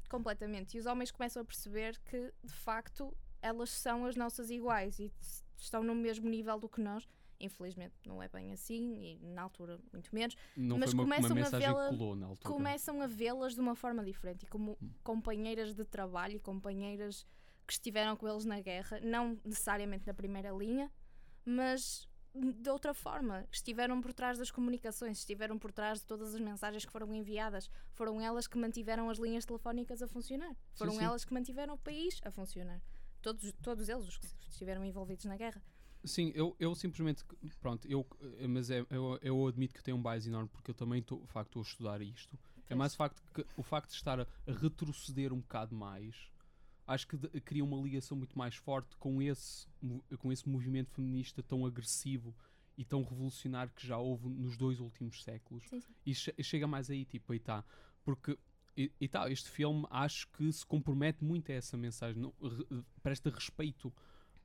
completamente. 0.08 0.76
E 0.76 0.80
os 0.80 0.86
homens 0.86 1.10
começam 1.10 1.42
a 1.42 1.44
perceber 1.44 1.98
que, 2.04 2.32
de 2.44 2.52
facto, 2.52 3.12
elas 3.42 3.70
são 3.70 4.06
as 4.06 4.14
nossas 4.14 4.48
iguais 4.48 5.00
e 5.00 5.12
estão 5.58 5.82
no 5.82 5.94
mesmo 5.94 6.28
nível 6.30 6.58
do 6.58 6.68
que 6.68 6.80
nós. 6.80 7.06
Infelizmente, 7.38 7.94
não 8.06 8.22
é 8.22 8.28
bem 8.28 8.52
assim, 8.52 8.94
e 8.94 9.18
na 9.26 9.42
altura, 9.42 9.78
muito 9.92 10.14
menos. 10.14 10.36
Não 10.56 10.78
Mas 10.78 10.94
começam 10.94 11.36
a 11.36 11.50
vê-la-. 11.50 11.90
Começam 12.42 13.02
a 13.02 13.06
vê-las 13.06 13.54
de 13.54 13.60
uma 13.60 13.74
forma 13.74 14.04
diferente 14.04 14.44
e 14.44 14.46
como 14.46 14.78
companheiras 15.02 15.74
de 15.74 15.84
trabalho 15.84 16.36
e 16.36 16.38
companheiras 16.38 17.26
que 17.66 17.72
estiveram 17.72 18.16
com 18.16 18.28
eles 18.28 18.44
na 18.44 18.60
guerra, 18.60 19.00
não 19.00 19.38
necessariamente 19.44 20.06
na 20.06 20.14
primeira 20.14 20.50
linha, 20.50 20.90
mas 21.44 22.08
de 22.34 22.70
outra 22.70 22.92
forma. 22.92 23.46
Estiveram 23.50 24.00
por 24.00 24.12
trás 24.12 24.38
das 24.38 24.50
comunicações, 24.50 25.18
estiveram 25.18 25.58
por 25.58 25.72
trás 25.72 26.00
de 26.00 26.06
todas 26.06 26.34
as 26.34 26.40
mensagens 26.40 26.84
que 26.84 26.92
foram 26.92 27.12
enviadas. 27.14 27.70
Foram 27.92 28.20
elas 28.20 28.46
que 28.46 28.58
mantiveram 28.58 29.08
as 29.08 29.18
linhas 29.18 29.44
telefónicas 29.44 30.02
a 30.02 30.08
funcionar. 30.08 30.54
Foram 30.74 30.92
sim. 30.92 31.04
elas 31.04 31.24
que 31.24 31.32
mantiveram 31.32 31.74
o 31.74 31.78
país 31.78 32.20
a 32.24 32.30
funcionar. 32.30 32.80
Todos, 33.22 33.52
todos 33.62 33.88
eles, 33.88 34.06
os 34.06 34.18
que 34.18 34.26
estiveram 34.48 34.84
envolvidos 34.84 35.24
na 35.24 35.36
guerra. 35.36 35.62
Sim, 36.04 36.30
eu, 36.34 36.54
eu 36.60 36.74
simplesmente, 36.74 37.24
pronto, 37.60 37.88
eu, 37.88 38.06
mas 38.48 38.70
é, 38.70 38.86
eu, 38.90 39.18
eu 39.20 39.46
admito 39.46 39.74
que 39.74 39.82
tenho 39.82 39.96
um 39.96 40.02
bias 40.02 40.26
enorme 40.26 40.48
porque 40.48 40.70
eu 40.70 40.74
também 40.74 41.00
estou, 41.00 41.20
de 41.20 41.32
facto, 41.32 41.58
a 41.58 41.62
estudar 41.62 42.00
isto. 42.00 42.38
É 42.68 42.74
mais 42.74 42.94
o 42.94 42.96
facto 42.96 43.22
que 43.32 43.46
o 43.56 43.62
facto 43.62 43.90
de 43.90 43.96
estar 43.96 44.20
a 44.20 44.26
retroceder 44.46 45.32
um 45.32 45.40
bocado 45.40 45.74
mais, 45.74 46.30
acho 46.86 47.06
que 47.06 47.16
de- 47.16 47.40
cria 47.40 47.64
uma 47.64 47.80
ligação 47.80 48.16
muito 48.16 48.36
mais 48.38 48.54
forte 48.54 48.96
com 48.96 49.20
esse, 49.20 49.66
com 50.18 50.32
esse 50.32 50.48
movimento 50.48 50.90
feminista 50.90 51.42
tão 51.42 51.66
agressivo 51.66 52.34
e 52.78 52.84
tão 52.84 53.02
revolucionário 53.02 53.72
que 53.74 53.86
já 53.86 53.96
houve 53.98 54.28
nos 54.28 54.56
dois 54.56 54.80
últimos 54.80 55.22
séculos. 55.24 55.64
Sim, 55.68 55.80
sim. 55.80 55.92
E 56.04 56.14
che- 56.14 56.34
chega 56.42 56.66
mais 56.66 56.90
aí, 56.90 57.04
tipo, 57.04 57.32
aí 57.32 57.38
tá. 57.40 57.64
Porque, 58.04 58.38
e, 58.76 58.92
e 59.00 59.08
tá, 59.08 59.30
este 59.30 59.48
filme 59.50 59.86
acho 59.90 60.28
que 60.32 60.52
se 60.52 60.64
compromete 60.64 61.24
muito 61.24 61.50
a 61.50 61.54
essa 61.54 61.76
mensagem, 61.76 62.20
não, 62.22 62.32
re- 62.40 62.84
presta 63.02 63.30
respeito 63.30 63.92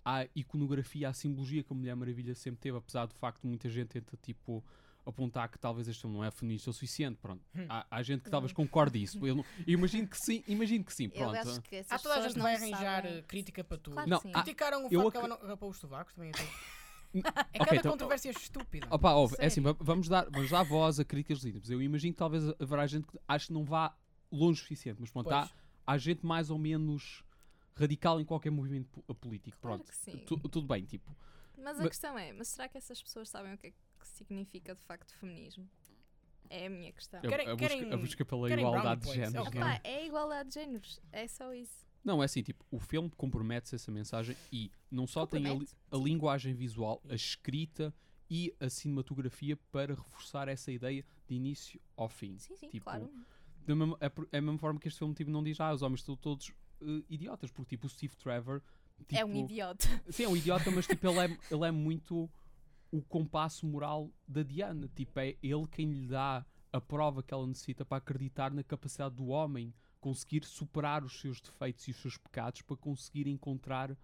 à 0.03 0.25
iconografia, 0.35 1.09
à 1.09 1.13
simbologia 1.13 1.63
que 1.63 1.71
a 1.71 1.75
Mulher 1.75 1.95
Maravilha 1.95 2.33
sempre 2.33 2.59
teve, 2.61 2.77
apesar 2.77 3.05
do 3.05 3.13
facto 3.13 3.41
de 3.41 3.47
muita 3.47 3.69
gente 3.69 3.89
tenta, 3.89 4.17
tipo, 4.17 4.63
apontar 5.05 5.49
que 5.49 5.57
talvez 5.57 5.87
este 5.87 6.01
filme 6.01 6.15
não 6.15 6.23
é 6.23 6.29
feminista 6.31 6.69
o 6.69 6.73
suficiente, 6.73 7.17
pronto. 7.21 7.43
Há, 7.69 7.85
há 7.89 8.03
gente 8.03 8.23
que 8.23 8.29
talvez 8.29 8.53
concorde 8.53 9.01
isso. 9.01 9.25
Eu, 9.25 9.35
não- 9.35 9.45
eu 9.65 9.73
imagino 9.73 10.07
que 10.07 10.17
sim, 10.17 10.43
imagino 10.47 10.83
que 10.83 10.93
sim, 10.93 11.05
Eu 11.05 11.11
pronto. 11.11 11.35
acho 11.35 11.61
que 11.61 11.75
essas 11.77 11.91
Há 11.91 11.97
toda 11.99 12.13
a 12.13 12.17
pessoas 12.17 12.33
gente 12.33 12.37
não 12.37 12.43
vai 12.43 12.55
arranjar 12.55 13.03
sabem- 13.03 13.17
eh, 13.17 13.21
crítica 13.23 13.63
para 13.63 13.77
tudo. 13.77 13.93
Claro 13.93 14.09
Não, 14.09 14.17
que 14.19 14.27
sim. 14.27 14.31
Criticaram 14.33 14.85
o 14.85 14.87
eu 14.91 15.01
facto 15.01 15.11
que 15.11 15.17
ac- 15.17 15.25
ela 15.25 15.37
não 15.39 15.47
rapou 15.47 15.69
os 15.69 15.77
sovacos 15.77 16.13
também. 16.13 16.29
É 16.29 16.33
tudo. 16.33 16.49
é 17.53 17.59
cada 17.59 17.75
então- 17.75 17.91
controvérsia 17.91 18.29
estúpida. 18.31 18.87
Opa, 18.89 19.13
ouve, 19.13 19.35
é 19.39 19.47
assim, 19.47 19.61
vamos 19.79 20.07
dar, 20.07 20.29
vamos 20.29 20.49
dar 20.49 20.63
voz 20.63 20.99
a 20.99 21.03
críticas 21.05 21.43
legítimas. 21.43 21.69
Eu 21.69 21.81
imagino 21.81 22.13
que 22.13 22.17
talvez 22.19 22.43
haverá 22.59 22.85
gente 22.87 23.07
que 23.07 23.17
acho 23.27 23.47
que 23.47 23.53
não 23.53 23.65
vá 23.65 23.95
longe 24.31 24.59
o 24.59 24.63
suficiente, 24.63 24.97
mas 25.01 25.11
pronto, 25.11 25.29
há, 25.31 25.49
há 25.85 25.97
gente 25.97 26.25
mais 26.25 26.49
ou 26.49 26.57
menos 26.57 27.23
radical 27.75 28.21
em 28.21 28.25
qualquer 28.25 28.49
movimento 28.51 28.87
po- 29.01 29.15
político. 29.15 29.57
Claro 29.59 29.77
pronto, 29.79 29.89
que 29.91 29.97
sim. 29.97 30.17
Tu- 30.25 30.37
tudo 30.49 30.67
bem, 30.67 30.85
tipo. 30.85 31.13
Mas 31.57 31.77
a 31.77 31.83
Mas- 31.83 31.89
questão 31.89 32.17
é, 32.17 32.31
mas 32.33 32.47
será 32.47 32.67
que 32.69 32.77
essas 32.77 33.01
pessoas 33.01 33.29
sabem 33.29 33.53
o 33.53 33.57
que 33.57 33.67
é 33.67 33.73
que 34.01 34.07
significa 34.07 34.75
de 34.75 34.83
facto 34.83 35.13
feminismo? 35.15 35.67
É 36.49 36.65
a 36.65 36.69
minha 36.69 36.91
questão. 36.91 37.19
A, 37.19 37.23
Querem- 37.23 37.47
a 37.47 37.55
busca, 37.55 37.67
querem- 37.75 37.93
a 37.93 37.97
busca 37.97 38.25
pela 38.25 38.51
igualdade 38.51 39.01
de 39.01 39.13
géneros. 39.13 39.47
ok. 39.47 39.59
não 39.59 39.67
é? 39.67 39.81
É 39.83 40.05
igualdade 40.05 40.49
de 40.49 40.55
géneros, 40.55 40.99
é 41.11 41.27
só 41.27 41.53
isso. 41.53 41.85
Não, 42.03 42.21
é 42.21 42.25
assim, 42.25 42.41
tipo, 42.41 42.65
o 42.71 42.79
filme 42.79 43.09
compromete-se 43.11 43.75
a 43.75 43.77
essa 43.77 43.91
mensagem 43.91 44.35
e 44.51 44.71
não 44.89 45.05
só 45.07 45.25
tem 45.25 45.45
a, 45.47 45.53
a 45.95 45.97
linguagem 45.97 46.53
visual, 46.53 47.01
a 47.07 47.13
escrita 47.15 47.93
e 48.29 48.53
a 48.59 48.69
cinematografia 48.69 49.55
para 49.71 49.93
reforçar 49.93 50.47
essa 50.47 50.71
ideia 50.71 51.05
de 51.27 51.35
início 51.35 51.79
ao 51.95 52.09
fim. 52.09 52.37
Sim, 52.39 52.55
sim, 52.57 52.69
Tipo, 52.69 52.85
claro. 52.85 53.09
Da 53.65 53.75
mesma- 53.75 53.97
é, 54.01 54.11
é 54.31 54.37
a 54.39 54.41
mesma 54.41 54.57
forma 54.57 54.79
que 54.79 54.87
este 54.87 54.97
filme 54.97 55.13
tipo, 55.13 55.29
não 55.29 55.43
diz, 55.43 55.59
ah, 55.59 55.71
os 55.71 55.81
homens 55.83 55.99
estão 55.99 56.15
todos 56.17 56.51
eh, 56.81 57.03
idiotas, 57.09 57.51
porque 57.51 57.75
tipo, 57.75 57.85
o 57.85 57.89
Steve 57.89 58.15
Trevor. 58.15 58.61
é 59.13 59.23
um 59.23 59.27
tipo, 59.33 59.45
idiota. 59.45 59.87
Sim, 60.09 60.23
é 60.23 60.27
um 60.27 60.35
idiota, 60.35 60.71
mas 60.71 60.87
tipo, 60.87 61.07
ele, 61.07 61.19
é, 61.19 61.25
ele 61.51 61.65
é 61.65 61.71
muito 61.71 62.27
o 62.91 63.01
compasso 63.01 63.65
moral 63.65 64.11
da 64.27 64.43
Diana. 64.43 64.87
Tipo, 64.93 65.19
é 65.19 65.37
ele 65.41 65.67
quem 65.71 65.91
lhe 65.91 66.07
dá 66.07 66.45
a 66.71 66.81
prova 66.81 67.23
que 67.23 67.33
ela 67.33 67.47
necessita 67.47 67.85
para 67.85 67.97
acreditar 67.97 68.51
na 68.51 68.63
capacidade 68.63 69.15
do 69.15 69.27
homem 69.27 69.73
conseguir 69.99 70.43
superar 70.43 71.03
os 71.03 71.19
seus 71.21 71.39
defeitos 71.39 71.87
e 71.87 71.91
os 71.91 71.97
seus 71.97 72.17
pecados 72.17 72.61
para 72.63 72.75
conseguir 72.75 73.27
encontrar 73.27 73.95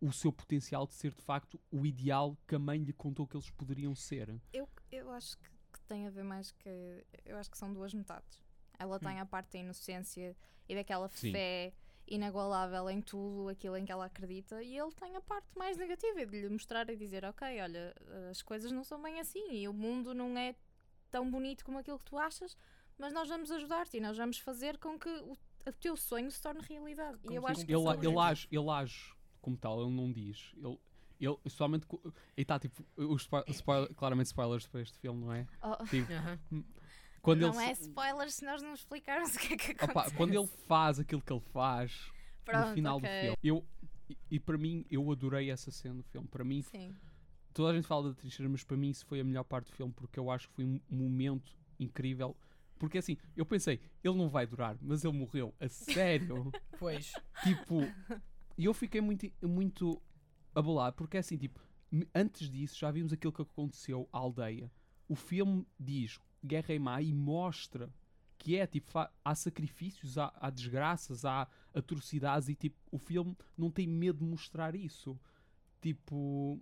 o 0.00 0.12
seu 0.12 0.32
potencial 0.32 0.86
de 0.86 0.94
ser 0.94 1.12
de 1.12 1.22
facto 1.22 1.60
o 1.70 1.86
ideal 1.86 2.36
que 2.46 2.54
a 2.54 2.58
mãe 2.58 2.78
lhe 2.82 2.92
contou 2.92 3.26
que 3.26 3.36
eles 3.36 3.50
poderiam 3.50 3.94
ser. 3.94 4.34
Eu, 4.52 4.68
eu 4.90 5.10
acho 5.10 5.36
que, 5.38 5.50
que 5.72 5.80
tem 5.82 6.06
a 6.06 6.10
ver 6.10 6.24
mais 6.24 6.50
que. 6.50 7.04
Eu 7.24 7.36
acho 7.36 7.50
que 7.50 7.58
são 7.58 7.72
duas 7.72 7.92
metades. 7.92 8.42
Ela 8.78 8.98
tem 8.98 9.20
a 9.20 9.26
parte 9.26 9.52
da 9.52 9.58
inocência 9.58 10.36
e 10.68 10.74
daquela 10.74 11.08
Sim. 11.10 11.30
fé 11.30 11.72
inagualável 12.06 12.88
em 12.90 13.00
tudo 13.00 13.48
aquilo 13.48 13.76
em 13.76 13.84
que 13.84 13.92
ela 13.92 14.06
acredita, 14.06 14.62
e 14.62 14.76
ele 14.78 14.92
tem 14.92 15.16
a 15.16 15.20
parte 15.20 15.48
mais 15.56 15.76
negativa 15.76 16.24
de 16.26 16.40
lhe 16.42 16.48
mostrar 16.48 16.88
e 16.90 16.96
dizer: 16.96 17.24
Ok, 17.24 17.46
olha, 17.60 17.94
as 18.30 18.42
coisas 18.42 18.70
não 18.72 18.84
são 18.84 19.00
bem 19.02 19.20
assim 19.20 19.52
e 19.52 19.68
o 19.68 19.72
mundo 19.72 20.14
não 20.14 20.36
é 20.36 20.54
tão 21.10 21.30
bonito 21.30 21.64
como 21.64 21.78
aquilo 21.78 21.98
que 21.98 22.04
tu 22.06 22.18
achas, 22.18 22.56
mas 22.98 23.12
nós 23.12 23.28
vamos 23.28 23.50
ajudar-te 23.50 23.96
e 23.96 24.00
nós 24.00 24.16
vamos 24.16 24.38
fazer 24.38 24.78
com 24.78 24.98
que 24.98 25.08
o, 25.08 25.32
o 25.66 25.72
teu 25.80 25.96
sonho 25.96 26.30
se 26.30 26.40
torne 26.42 26.60
realidade. 26.60 27.18
E 27.30 27.34
eu 27.34 27.46
acho 27.46 27.64
que 27.64 27.72
Ele, 27.72 27.82
ele, 28.06 28.18
age, 28.18 28.48
ele 28.50 28.70
age 28.70 29.14
como 29.40 29.56
tal, 29.56 29.80
ele 29.80 29.90
não 29.94 30.12
diz. 30.12 30.52
Ele, 30.56 30.78
ele 31.20 31.36
somente. 31.48 31.86
E 32.36 32.42
está 32.42 32.58
tipo. 32.58 32.84
Os 32.96 33.22
spo- 33.22 33.44
spoiler- 33.48 33.94
claramente 33.94 34.26
spoilers 34.26 34.66
para 34.66 34.80
este 34.82 34.98
filme, 34.98 35.24
não 35.24 35.32
é? 35.32 35.46
Oh, 35.62 35.84
Tipo, 35.86 36.12
Aham. 36.12 36.38
Quando 37.24 37.40
não 37.40 37.58
ele 37.58 37.70
é 37.70 37.72
spoilers 37.72 38.34
se 38.34 38.44
nós 38.44 38.60
não 38.60 38.74
explicarmos 38.74 39.34
o 39.34 39.38
que 39.38 39.54
é 39.54 39.56
que 39.56 39.72
Opa, 39.72 39.84
acontece. 39.84 40.14
quando 40.14 40.34
ele 40.34 40.46
faz 40.68 41.00
aquilo 41.00 41.22
que 41.22 41.32
ele 41.32 41.40
faz 41.40 42.12
Pronto, 42.44 42.68
no 42.68 42.74
final 42.74 42.98
ok. 42.98 43.08
do 43.08 43.20
filme, 43.22 43.38
eu, 43.42 43.64
e, 44.10 44.18
e 44.32 44.38
para 44.38 44.58
mim, 44.58 44.84
eu 44.90 45.10
adorei 45.10 45.50
essa 45.50 45.70
cena 45.70 45.94
do 45.94 46.02
filme. 46.02 46.28
Para 46.28 46.44
mim, 46.44 46.60
Sim. 46.60 46.94
toda 47.54 47.72
a 47.72 47.74
gente 47.74 47.86
fala 47.86 48.10
da 48.10 48.14
trincheira, 48.14 48.46
mas 48.50 48.62
para 48.62 48.76
mim 48.76 48.90
isso 48.90 49.06
foi 49.06 49.20
a 49.20 49.24
melhor 49.24 49.44
parte 49.44 49.70
do 49.70 49.74
filme 49.74 49.90
porque 49.96 50.18
eu 50.20 50.30
acho 50.30 50.48
que 50.50 50.54
foi 50.54 50.64
um 50.66 50.78
momento 50.90 51.56
incrível. 51.80 52.36
Porque 52.78 52.98
assim, 52.98 53.16
eu 53.34 53.46
pensei, 53.46 53.80
ele 54.02 54.18
não 54.18 54.28
vai 54.28 54.46
durar, 54.46 54.76
mas 54.82 55.02
ele 55.02 55.16
morreu. 55.16 55.54
A 55.58 55.66
sério. 55.66 56.52
Pois. 56.78 57.12
tipo, 57.42 57.80
e 58.58 58.66
eu 58.66 58.74
fiquei 58.74 59.00
muito, 59.00 59.26
muito 59.40 60.02
abalado 60.54 60.96
porque 60.96 61.16
assim, 61.16 61.38
tipo, 61.38 61.58
antes 62.14 62.50
disso 62.50 62.78
já 62.78 62.90
vimos 62.90 63.14
aquilo 63.14 63.32
que 63.32 63.40
aconteceu 63.40 64.06
à 64.12 64.18
aldeia. 64.18 64.70
O 65.08 65.14
filme 65.14 65.66
diz 65.80 66.18
guerra 66.44 66.74
é 66.74 66.78
má 66.78 67.00
e 67.00 67.12
mostra 67.12 67.92
que 68.38 68.56
é 68.56 68.66
tipo, 68.66 68.90
há 69.24 69.34
sacrifícios, 69.34 70.18
há, 70.18 70.32
há 70.38 70.50
desgraças, 70.50 71.24
há 71.24 71.48
atrocidades 71.72 72.48
e 72.48 72.54
tipo, 72.54 72.76
o 72.90 72.98
filme 72.98 73.34
não 73.56 73.70
tem 73.70 73.86
medo 73.86 74.18
de 74.18 74.24
mostrar 74.30 74.74
isso. 74.74 75.18
Tipo, 75.80 76.60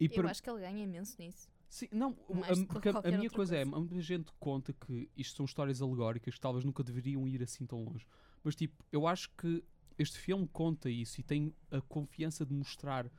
e 0.00 0.06
Eu 0.06 0.10
para- 0.10 0.30
acho 0.30 0.42
que 0.42 0.50
ele 0.50 0.60
ganha 0.60 0.82
imenso 0.82 1.16
nisso. 1.18 1.48
Sim, 1.68 1.86
não, 1.92 2.10
a, 2.10 2.66
porque 2.72 2.88
a- 2.88 3.02
minha 3.02 3.22
outra 3.24 3.36
coisa, 3.36 3.56
é, 3.56 3.64
coisa. 3.64 3.78
muita 3.78 4.00
gente 4.00 4.32
conta 4.40 4.72
que 4.72 5.10
isto 5.16 5.36
são 5.36 5.44
histórias 5.44 5.82
alegóricas 5.82 6.34
que 6.34 6.40
talvez 6.40 6.64
nunca 6.64 6.82
deveriam 6.82 7.28
ir 7.28 7.42
assim 7.42 7.66
tão 7.66 7.84
longe. 7.84 8.06
Mas 8.42 8.56
tipo, 8.56 8.82
eu 8.90 9.06
acho 9.06 9.28
que 9.36 9.62
este 9.98 10.18
filme 10.18 10.48
conta 10.48 10.88
isso 10.88 11.20
e 11.20 11.24
tem 11.24 11.52
a 11.70 11.80
confiança 11.82 12.46
de 12.46 12.54
mostrar. 12.54 13.10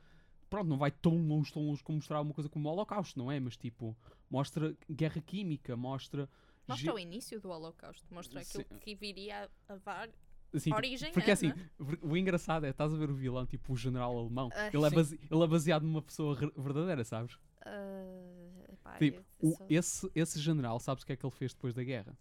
Pronto, 0.50 0.68
não 0.68 0.76
vai 0.76 0.90
tão 0.90 1.16
longe, 1.28 1.52
tão 1.52 1.64
longe 1.64 1.80
como 1.82 1.96
mostrar 1.96 2.20
uma 2.20 2.34
coisa 2.34 2.50
como 2.50 2.68
o 2.68 2.72
Holocausto, 2.72 3.16
não 3.18 3.30
é? 3.30 3.38
Mas 3.38 3.56
tipo, 3.56 3.96
mostra 4.28 4.76
guerra 4.90 5.20
química, 5.22 5.76
mostra. 5.76 6.28
Mostra 6.66 6.86
ge- 6.86 6.90
o 6.92 6.98
início 6.98 7.40
do 7.40 7.48
Holocausto, 7.50 8.04
mostra 8.12 8.40
aquilo 8.40 8.64
Sim. 8.68 8.78
que 8.80 8.94
viria 8.96 9.48
a 9.68 9.76
dar. 9.76 10.08
assim, 10.52 10.74
origem 10.74 11.12
Porque 11.12 11.30
é, 11.30 11.32
assim, 11.34 11.52
não 11.78 12.10
o 12.10 12.16
engraçado 12.16 12.66
é, 12.66 12.70
estás 12.70 12.92
a 12.92 12.96
ver 12.96 13.08
o 13.10 13.14
vilão, 13.14 13.46
tipo 13.46 13.72
o 13.72 13.76
general 13.76 14.18
alemão, 14.18 14.50
Ah, 14.52 14.66
ele, 14.74 14.84
é 14.84 14.90
base- 14.90 15.20
ele 15.30 15.42
é 15.42 15.46
baseado 15.46 15.82
numa 15.84 16.02
pessoa 16.02 16.34
verdadeira, 16.56 17.04
sabes? 17.04 17.38
epá, 18.72 18.98
Tipo, 18.98 19.22
o- 19.40 19.56
sou- 19.56 19.66
esse, 19.70 20.10
esse 20.14 20.40
general, 20.40 20.80
sabes 20.80 21.02
o 21.02 21.06
que 21.06 21.12
é 21.12 21.16
que 21.16 21.24
ele 21.24 21.34
fez 21.34 21.54
depois 21.54 21.74
da 21.74 21.84
guerra? 21.84 22.16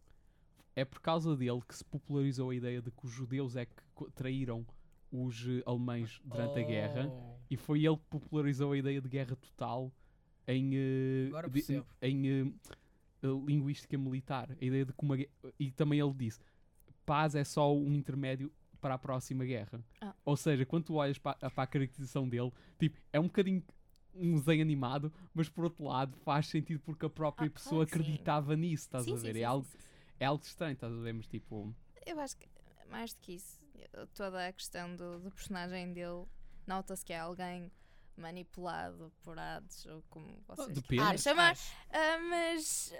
É 0.75 0.85
por 0.85 0.99
causa 1.01 1.35
dele 1.35 1.61
que 1.67 1.75
se 1.75 1.83
popularizou 1.83 2.51
a 2.51 2.55
ideia 2.55 2.81
de 2.81 2.91
que 2.91 3.05
os 3.05 3.11
judeus 3.11 3.55
é 3.55 3.65
que 3.65 3.83
traíram 4.15 4.65
os 5.11 5.45
eh, 5.47 5.63
alemães 5.65 6.21
durante 6.23 6.59
a 6.59 6.63
guerra 6.63 7.11
Oh. 7.11 7.35
e 7.49 7.57
foi 7.57 7.85
ele 7.85 7.97
que 7.97 8.05
popularizou 8.09 8.71
a 8.73 8.77
ideia 8.77 9.01
de 9.01 9.07
guerra 9.09 9.35
total 9.35 9.91
em, 10.47 11.27
Agora 11.27 11.49
de- 11.49 11.83
em 12.01 12.27
eh, 12.27 13.27
linguística 13.45 13.97
militar. 13.97 14.49
A 14.59 14.63
ideia 14.65 14.85
de 14.85 14.93
que 14.93 15.03
uma 15.03 15.17
E 15.59 15.71
também 15.71 15.99
ele 15.99 16.13
disse: 16.13 16.39
paz 17.05 17.35
é 17.35 17.43
só 17.43 17.75
um 17.75 17.93
intermédio 17.93 18.51
para 18.81 18.93
a 18.93 18.97
próxima 18.97 19.43
guerra. 19.45 19.83
Ah. 20.01 20.15
Ou 20.23 20.37
seja, 20.37 20.65
quando 20.65 20.85
tu 20.85 20.93
olhas 20.95 21.17
para, 21.17 21.35
para 21.49 21.63
a 21.63 21.67
caracterização 21.67 22.27
dele, 22.29 22.51
tipo, 22.77 22.97
é 23.11 23.19
um 23.19 23.23
bocadinho 23.27 23.63
um 24.15 24.35
desenho 24.35 24.61
animado, 24.61 25.13
mas 25.33 25.47
por 25.47 25.65
outro 25.65 25.83
lado 25.85 26.17
faz 26.25 26.47
sentido 26.47 26.79
porque 26.81 27.05
a 27.05 27.09
própria 27.09 27.47
Ah, 27.47 27.51
pessoa 27.51 27.85
claro 27.85 27.87
que 27.87 27.93
sim. 27.97 27.99
acreditava 28.01 28.55
nisso, 28.55 28.83
estás 28.85 29.05
Sim, 29.05 29.13
a 29.13 29.17
ver? 29.17 29.33
sim, 29.35 29.39
é, 29.41 29.43
algo, 29.43 29.65
sim, 29.65 29.77
sim. 29.77 29.87
é 30.19 30.25
algo 30.25 30.43
estranho, 30.43 30.73
estás 30.73 30.91
a 30.93 30.97
ver? 30.97 31.13
Mas 31.13 31.27
tipo. 31.27 31.73
Eu 32.05 32.19
acho 32.19 32.35
que 32.37 32.47
mais 32.89 33.13
do 33.13 33.19
que 33.19 33.33
isso, 33.33 33.58
toda 34.13 34.47
a 34.47 34.53
questão 34.53 34.95
do, 34.95 35.19
do 35.19 35.31
personagem 35.31 35.93
dele 35.93 36.25
nota-se 36.65 37.03
que 37.03 37.13
é 37.13 37.19
alguém 37.19 37.71
manipulado 38.15 39.11
por 39.23 39.39
hades 39.39 39.85
ou 39.85 40.03
como 40.09 40.41
vocês 40.47 40.67
depende. 40.67 40.87
quiserem 40.87 41.07
Ares, 41.07 41.21
chamar. 41.21 41.57
Ah, 41.89 42.17
mas 42.29 42.93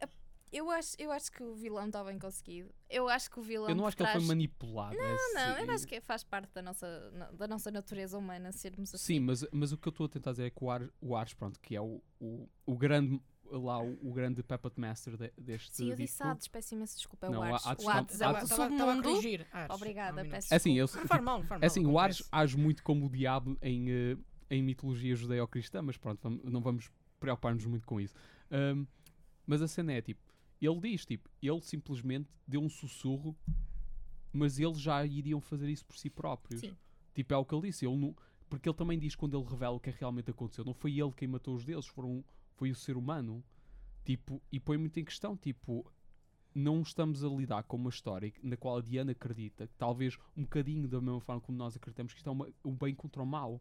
ah, 0.00 0.08
eu 0.54 0.70
acho, 0.70 0.94
eu 1.00 1.10
acho 1.10 1.32
que 1.32 1.42
o 1.42 1.54
vilão 1.54 1.86
está 1.86 2.04
bem 2.04 2.18
conseguido. 2.18 2.72
Eu 2.88 3.08
acho 3.08 3.28
que 3.28 3.40
o 3.40 3.42
vilão. 3.42 3.68
eu 3.68 3.74
não 3.74 3.86
acho 3.86 3.96
que 3.96 4.02
ele 4.04 4.12
foi 4.12 4.20
manipulado. 4.20 4.96
Não, 4.96 5.18
se- 5.18 5.62
eu 5.62 5.70
acho 5.72 5.86
que 5.86 6.00
faz 6.00 6.22
parte 6.22 6.52
da 6.52 6.62
nossa, 6.62 7.10
da 7.32 7.48
nossa 7.48 7.70
natureza 7.70 8.16
humana 8.16 8.52
sermos 8.52 8.94
assim. 8.94 9.14
Sim, 9.14 9.20
mas, 9.20 9.44
mas 9.50 9.72
o 9.72 9.78
que 9.78 9.88
eu 9.88 9.90
estou 9.90 10.06
a 10.06 10.08
tentar 10.08 10.30
dizer 10.30 10.46
é 10.46 10.50
que 10.50 10.62
o, 10.62 10.70
Ar, 10.70 10.88
o 11.00 11.16
Ars, 11.16 11.34
pronto, 11.34 11.58
que 11.60 11.74
é 11.74 11.80
o, 11.80 12.00
o, 12.20 12.48
o 12.64 12.76
grande 12.76 13.20
lá 13.50 13.80
o, 13.82 13.98
o 14.02 14.12
grande 14.12 14.42
puppet 14.42 14.78
master 14.80 15.16
de- 15.16 15.32
deste 15.38 15.74
Sim, 15.76 15.90
eu 15.90 15.96
disse 15.96 16.14
disco. 16.14 16.24
Hades, 16.28 16.48
peço 16.48 16.74
imensa 16.74 16.96
desculpa. 16.96 17.26
É 17.26 17.30
Não, 17.30 17.40
o 17.40 17.42
Hades. 17.54 17.84
O 17.84 17.88
Hades 17.90 18.20
é 18.20 18.28
o 18.28 18.40
do 18.40 18.46
submundo. 18.48 19.08
Obrigada, 19.70 20.22
um 20.22 20.28
peço 20.28 20.54
assim, 20.54 20.74
eu, 20.74 20.86
Não 20.94 21.06
faz 21.06 21.22
mal, 21.22 21.38
não 21.38 21.46
faz 21.46 21.60
mal. 21.60 21.64
é 21.64 21.66
assim 21.66 21.86
o 21.86 21.98
Ars 21.98 22.16
acontece. 22.20 22.28
age 22.32 22.56
muito 22.56 22.82
como 22.82 23.06
o 23.06 23.10
diabo 23.10 23.56
em, 23.62 23.90
eh, 23.90 24.16
em 24.50 24.62
mitologia 24.62 25.14
judaico-cristã, 25.14 25.82
mas 25.82 25.96
pronto, 25.96 26.20
vam- 26.22 26.40
não 26.44 26.60
vamos 26.60 26.90
preocupar-nos 27.20 27.64
muito 27.66 27.86
com 27.86 28.00
isso. 28.00 28.14
Ahm, 28.50 28.86
mas 29.46 29.62
a 29.62 29.68
cena 29.68 29.92
é 29.92 30.00
tipo, 30.02 30.20
ele 30.60 30.80
diz, 30.80 31.04
tipo, 31.04 31.28
ele 31.42 31.60
simplesmente 31.60 32.28
deu 32.46 32.62
um 32.62 32.68
sussurro, 32.68 33.36
mas 34.32 34.58
eles 34.58 34.80
já 34.80 35.04
iriam 35.04 35.40
fazer 35.40 35.68
isso 35.68 35.84
por 35.84 35.96
si 35.96 36.10
próprios. 36.10 36.60
Sim. 36.60 36.74
Tipo, 37.14 37.34
é 37.34 37.36
o 37.36 37.44
que 37.44 37.54
ele 37.54 37.68
disse, 37.68 37.86
ele 37.86 37.96
não, 37.96 38.14
porque 38.48 38.68
ele 38.68 38.76
também 38.76 38.98
diz 38.98 39.14
quando 39.14 39.38
ele 39.38 39.48
revela 39.48 39.76
o 39.76 39.80
que 39.80 39.90
é 39.90 39.92
que 39.92 40.00
realmente 40.00 40.30
aconteceu, 40.30 40.64
não 40.64 40.74
foi 40.74 40.98
ele 40.98 41.12
quem 41.12 41.28
matou 41.28 41.54
os 41.54 41.64
deuses, 41.64 41.88
foram, 41.88 42.24
foi 42.54 42.70
o 42.70 42.74
ser 42.74 42.96
humano. 42.96 43.44
Tipo, 44.04 44.42
e 44.52 44.60
põe 44.60 44.76
muito 44.76 44.98
em 45.00 45.04
questão, 45.04 45.36
tipo, 45.36 45.90
não 46.54 46.82
estamos 46.82 47.24
a 47.24 47.28
lidar 47.28 47.62
com 47.64 47.76
uma 47.76 47.88
história 47.90 48.32
na 48.42 48.56
qual 48.56 48.76
a 48.76 48.82
Diana 48.82 49.12
acredita, 49.12 49.66
que 49.66 49.74
talvez 49.76 50.18
um 50.36 50.42
bocadinho 50.42 50.86
da 50.86 51.00
mesma 51.00 51.20
forma 51.20 51.40
como 51.40 51.56
nós 51.56 51.74
acreditamos 51.74 52.12
que 52.12 52.18
isto 52.18 52.28
é 52.28 52.32
uma, 52.32 52.48
um 52.64 52.72
bem 52.76 52.94
contra 52.94 53.22
o 53.22 53.26
mal. 53.26 53.60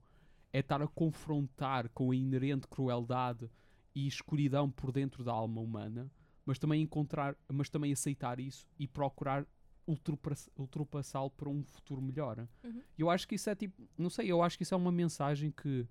É 0.51 0.59
estar 0.59 0.81
a 0.81 0.87
confrontar 0.87 1.89
com 1.89 2.11
a 2.11 2.15
inerente 2.15 2.67
crueldade 2.67 3.49
e 3.95 4.05
escuridão 4.05 4.69
por 4.69 4.91
dentro 4.91 5.23
da 5.23 5.31
alma 5.31 5.61
humana, 5.61 6.11
mas 6.45 6.59
também 6.59 6.81
encontrar, 6.81 7.35
mas 7.51 7.69
também 7.69 7.91
aceitar 7.91 8.39
isso 8.39 8.67
e 8.77 8.87
procurar 8.87 9.47
ultrapass- 9.87 10.49
ultrapassá-lo 10.55 11.31
para 11.31 11.49
um 11.49 11.63
futuro 11.63 12.01
melhor. 12.01 12.47
Uhum. 12.63 12.81
Eu 12.97 13.09
acho 13.09 13.27
que 13.27 13.35
isso 13.35 13.49
é 13.49 13.55
tipo, 13.55 13.87
não 13.97 14.09
sei, 14.09 14.31
eu 14.31 14.43
acho 14.43 14.57
que 14.57 14.63
isso 14.63 14.73
é 14.73 14.77
uma 14.77 14.91
mensagem 14.91 15.51
que 15.51 15.87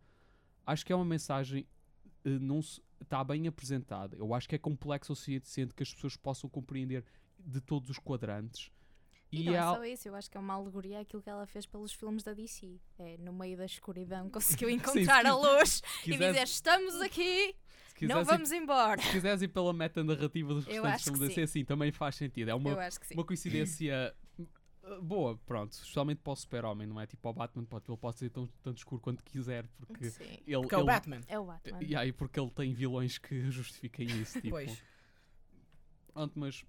acho 0.64 0.86
que 0.86 0.92
é 0.92 0.96
uma 0.96 1.04
mensagem 1.04 1.66
eh, 2.24 2.38
não 2.38 2.60
está 3.02 3.22
bem 3.22 3.46
apresentada. 3.46 4.16
Eu 4.16 4.32
acho 4.34 4.48
que 4.48 4.54
é 4.54 4.58
complexo 4.58 5.12
o 5.12 5.16
suficiente 5.16 5.74
que 5.74 5.82
as 5.82 5.92
pessoas 5.92 6.16
possam 6.16 6.48
compreender 6.48 7.04
de 7.38 7.60
todos 7.60 7.90
os 7.90 7.98
quadrantes. 7.98 8.70
E, 9.30 9.44
não 9.44 9.54
é 9.54 9.56
é 9.56 9.62
só 9.62 9.84
isso, 9.84 10.08
eu 10.08 10.14
acho 10.14 10.30
que 10.30 10.36
é 10.36 10.40
uma 10.40 10.52
alegoria 10.54 11.00
àquilo 11.00 11.22
que 11.22 11.30
ela 11.30 11.46
fez 11.46 11.64
pelos 11.64 11.92
filmes 11.92 12.22
da 12.22 12.34
DC. 12.34 12.78
É, 12.98 13.16
no 13.18 13.32
meio 13.32 13.56
da 13.56 13.64
escuridão, 13.64 14.28
conseguiu 14.30 14.68
se 14.68 14.74
encontrar 14.74 15.24
a 15.24 15.32
quis- 15.32 15.42
luz 15.42 15.82
e 16.06 16.10
dizer: 16.12 16.42
Estamos 16.42 17.00
aqui, 17.00 17.46
não 17.46 17.94
quiseres 17.94 18.28
ir- 18.28 18.30
vamos 18.30 18.52
embora. 18.52 19.00
se 19.00 19.10
quiseres 19.10 19.40
ir 19.40 19.48
pela 19.48 19.72
meta-narrativa 19.72 20.52
dos 20.52 20.66
Eu 20.66 20.82
restantes 20.82 21.04
filmes 21.04 21.20
DC, 21.34 21.46
sim, 21.46 21.64
também 21.64 21.90
faz 21.90 22.14
sentido. 22.16 22.50
É 22.50 22.54
uma, 22.54 22.90
sim. 22.90 23.14
uma 23.14 23.24
coincidência 23.24 24.14
boa, 25.03 25.37
pronto. 25.47 25.73
Especialmente 25.73 26.18
para 26.18 26.33
o 26.33 26.37
super-homem, 26.37 26.87
não 26.87 27.01
é? 27.01 27.07
Tipo, 27.07 27.29
ao 27.29 27.35
Batman 27.35 27.64
pode, 27.64 27.85
ele 27.88 27.97
pode 27.97 28.18
ser 28.18 28.31
tão, 28.31 28.49
tanto 28.62 28.79
escuro 28.79 29.01
quanto 29.01 29.23
quiser, 29.25 29.66
porque 29.77 30.11
Sim. 30.11 30.25
ele... 30.47 30.61
Porque 30.61 30.75
é 30.75 30.79
o 30.79 30.81
ele- 30.81 30.87
Batman. 30.87 31.21
É 31.29 31.38
o 31.38 31.45
Batman. 31.45 31.83
E 31.83 31.97
aí, 31.97 32.12
porque 32.12 32.38
ele 32.38 32.51
tem 32.51 32.73
vilões 32.73 33.18
que 33.18 33.51
justifiquem 33.51 34.07
isso, 34.21 34.40
tipo... 34.40 34.51
Pois. 34.51 34.83
Pronto, 36.12 36.38
mas, 36.38 36.64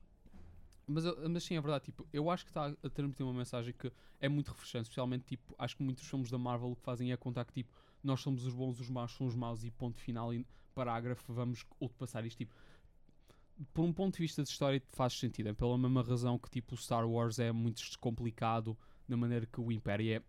mas, 0.87 1.03
mas 1.29 1.43
sim, 1.43 1.55
é 1.57 1.61
verdade. 1.61 1.85
Tipo, 1.85 2.07
eu 2.13 2.29
acho 2.29 2.45
que 2.45 2.51
está 2.51 2.67
a 2.67 2.89
transmitir 2.89 3.25
uma 3.25 3.33
mensagem 3.33 3.73
que 3.73 3.91
é 4.21 4.29
muito 4.29 4.49
refrescante. 4.51 4.83
Especialmente, 4.83 5.25
tipo, 5.25 5.53
acho 5.57 5.75
que 5.75 5.83
muitos 5.83 6.07
filmes 6.07 6.29
da 6.31 6.37
Marvel 6.37 6.71
o 6.71 6.75
que 6.75 6.81
fazem 6.81 7.11
é 7.11 7.17
contar 7.17 7.43
que, 7.45 7.53
tipo, 7.53 7.75
nós 8.03 8.21
somos 8.21 8.45
os 8.45 8.53
bons, 8.53 8.79
os 8.79 8.89
maus 8.89 9.11
são 9.11 9.27
os 9.27 9.35
maus 9.35 9.63
e 9.63 9.71
ponto 9.71 9.99
final 9.99 10.33
e 10.33 10.45
parágrafo, 10.73 11.33
vamos 11.33 11.65
ultrapassar 11.79 12.25
isto. 12.25 12.37
Tipo, 12.37 12.55
por 13.73 13.83
um 13.83 13.93
ponto 13.93 14.15
de 14.15 14.19
vista 14.21 14.43
de 14.43 14.49
história 14.49 14.81
faz 14.91 15.13
sentido. 15.13 15.49
É 15.49 15.53
pela 15.53 15.77
mesma 15.77 16.01
razão 16.01 16.37
que, 16.37 16.49
tipo, 16.49 16.75
o 16.75 16.77
Star 16.77 17.07
Wars 17.09 17.39
é 17.39 17.51
muito 17.51 17.77
descomplicado 17.77 18.77
na 19.07 19.15
maneira 19.17 19.45
que 19.45 19.59
o 19.61 19.71
Império 19.71 20.15
é 20.17 20.21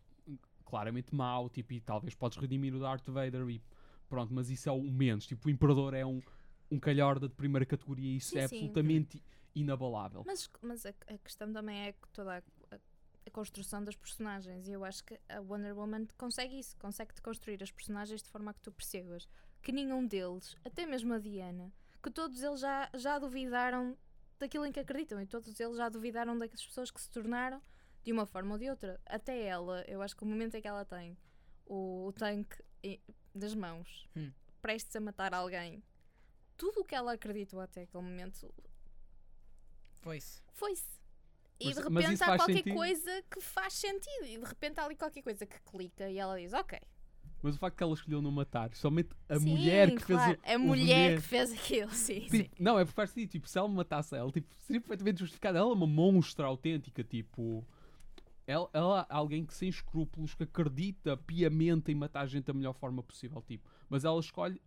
claramente 0.64 1.14
mau, 1.14 1.48
tipo, 1.48 1.72
e 1.72 1.80
talvez 1.80 2.14
podes 2.14 2.38
redimir 2.38 2.74
o 2.74 2.80
Darth 2.80 3.06
Vader 3.08 3.48
e 3.48 3.62
pronto, 4.08 4.32
mas 4.32 4.50
isso 4.50 4.68
é 4.68 4.72
o 4.72 4.82
menos. 4.82 5.26
Tipo, 5.26 5.48
o 5.48 5.50
Imperador 5.50 5.94
é 5.94 6.04
um, 6.04 6.20
um 6.70 6.78
calhorda 6.78 7.28
de 7.28 7.34
primeira 7.34 7.64
categoria 7.66 8.10
e 8.12 8.16
isso 8.16 8.30
Sim, 8.30 8.38
é 8.38 8.48
sim. 8.48 8.56
absolutamente 8.56 9.22
inabalável. 9.54 10.22
Mas, 10.26 10.50
mas 10.62 10.84
a, 10.86 10.90
a 11.06 11.18
questão 11.18 11.52
também 11.52 11.78
é 11.88 11.92
que 11.92 12.08
toda 12.12 12.38
a, 12.38 12.74
a- 12.74 12.78
a 13.26 13.30
construção 13.30 13.82
das 13.82 13.96
personagens. 13.96 14.66
E 14.68 14.72
eu 14.72 14.84
acho 14.84 15.02
que 15.04 15.18
a 15.28 15.40
Wonder 15.40 15.76
Woman 15.78 16.06
consegue 16.18 16.58
isso, 16.58 16.76
consegue-te 16.76 17.22
construir 17.22 17.62
as 17.62 17.70
personagens 17.70 18.22
de 18.22 18.28
forma 18.28 18.50
a 18.50 18.54
que 18.54 18.60
tu 18.60 18.70
percebas 18.72 19.26
que 19.62 19.72
nenhum 19.72 20.06
deles, 20.06 20.56
até 20.64 20.84
mesmo 20.84 21.14
a 21.14 21.18
Diana, 21.18 21.72
que 22.04 22.10
todos 22.10 22.42
eles 22.42 22.60
já, 22.60 22.88
já 22.94 23.18
duvidaram 23.18 23.96
daquilo 24.38 24.66
em 24.66 24.70
que 24.72 24.78
acreditam 24.80 25.20
e 25.20 25.26
todos 25.26 25.58
eles 25.58 25.76
já 25.76 25.88
duvidaram 25.88 26.36
das 26.38 26.50
pessoas 26.50 26.90
que 26.90 27.00
se 27.00 27.08
tornaram 27.10 27.60
de 28.04 28.12
uma 28.12 28.26
forma 28.26 28.52
ou 28.52 28.58
de 28.58 28.68
outra. 28.70 29.00
Até 29.06 29.42
ela, 29.44 29.82
eu 29.88 30.02
acho 30.02 30.14
que 30.14 30.22
o 30.22 30.26
momento 30.26 30.54
em 30.54 30.60
que 30.60 30.68
ela 30.68 30.84
tem 30.84 31.16
o, 31.66 32.06
o 32.08 32.12
tanque 32.12 32.62
das 33.34 33.54
mãos 33.54 34.06
Hum. 34.14 34.30
prestes 34.60 34.94
a 34.94 35.00
matar 35.00 35.32
alguém, 35.34 35.82
tudo 36.56 36.80
o 36.80 36.84
que 36.84 36.94
ela 36.94 37.14
acreditou 37.14 37.58
até 37.60 37.82
aquele 37.82 38.02
momento 38.04 38.52
Foi-se. 40.02 40.42
foi-se. 40.52 41.00
E 41.58 41.66
Mas- 41.66 41.76
de 41.76 41.82
repente 41.82 42.22
há 42.22 42.36
qualquer 42.36 42.54
sentido? 42.56 42.74
coisa 42.74 43.22
que 43.30 43.40
faz 43.40 43.72
sentido. 43.74 44.26
E 44.26 44.36
de 44.38 44.44
repente 44.44 44.78
há 44.80 44.84
ali 44.84 44.96
qualquer 44.96 45.22
coisa 45.22 45.46
que 45.46 45.58
clica 45.60 46.10
e 46.10 46.18
ela 46.18 46.38
diz: 46.38 46.52
Ok. 46.52 46.78
Mas 47.44 47.56
o 47.56 47.58
facto 47.58 47.76
que 47.76 47.82
ela 47.82 47.92
escolheu 47.92 48.22
não 48.22 48.30
matar, 48.30 48.74
somente 48.74 49.10
a 49.28 49.38
sim, 49.38 49.50
mulher 49.50 49.90
que 49.90 50.02
claro, 50.02 50.38
fez 50.40 50.54
o, 50.54 50.54
A 50.54 50.58
mulher 50.58 50.86
veneno. 50.86 51.20
que 51.20 51.28
fez 51.28 51.52
aquilo, 51.52 51.90
sim. 51.92 52.20
Tipo, 52.20 52.36
sim. 52.38 52.50
Não, 52.58 52.78
é 52.78 52.86
porque 52.86 52.96
faz 52.96 53.10
sentido. 53.10 53.32
Tipo, 53.32 53.46
se 53.46 53.58
ela 53.58 53.68
matasse 53.68 54.16
ela, 54.16 54.32
tipo, 54.32 54.48
seria 54.60 54.80
perfeitamente 54.80 55.20
justificado. 55.20 55.58
Ela 55.58 55.68
é 55.68 55.72
uma 55.74 55.86
monstra 55.86 56.46
autêntica, 56.46 57.04
tipo. 57.04 57.62
Ela, 58.46 58.70
ela 58.72 59.06
é 59.10 59.14
alguém 59.14 59.44
que 59.44 59.52
sem 59.52 59.68
escrúpulos, 59.68 60.34
que 60.34 60.44
acredita 60.44 61.18
piamente 61.18 61.92
em 61.92 61.94
matar 61.94 62.22
a 62.22 62.26
gente 62.26 62.46
da 62.46 62.54
melhor 62.54 62.72
forma 62.72 63.02
possível, 63.02 63.42
tipo. 63.42 63.68
Mas 63.90 64.06
ela 64.06 64.18
escolhe 64.18 64.58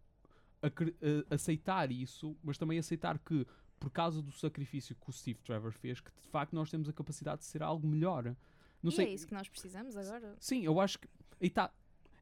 eh, 0.61 1.25
aceitar 1.31 1.91
isso, 1.91 2.37
mas 2.43 2.59
também 2.59 2.77
aceitar 2.77 3.17
que, 3.17 3.43
por 3.79 3.89
causa 3.89 4.21
do 4.21 4.31
sacrifício 4.31 4.95
que 4.95 5.09
o 5.09 5.11
Steve 5.11 5.39
Trevor 5.41 5.71
fez, 5.71 5.99
que 5.99 6.11
de 6.21 6.29
facto 6.29 6.53
nós 6.53 6.69
temos 6.69 6.87
a 6.87 6.93
capacidade 6.93 7.39
de 7.39 7.45
ser 7.45 7.63
algo 7.63 7.87
melhor. 7.87 8.35
Não 8.83 8.91
e 8.91 8.95
sei, 8.95 9.07
é 9.07 9.13
isso 9.13 9.25
que 9.25 9.33
nós 9.33 9.49
precisamos 9.49 9.97
agora. 9.97 10.35
Sim, 10.39 10.63
eu 10.63 10.79
acho 10.79 10.99
que. 10.99 11.07
Aí 11.41 11.49
tá. 11.49 11.71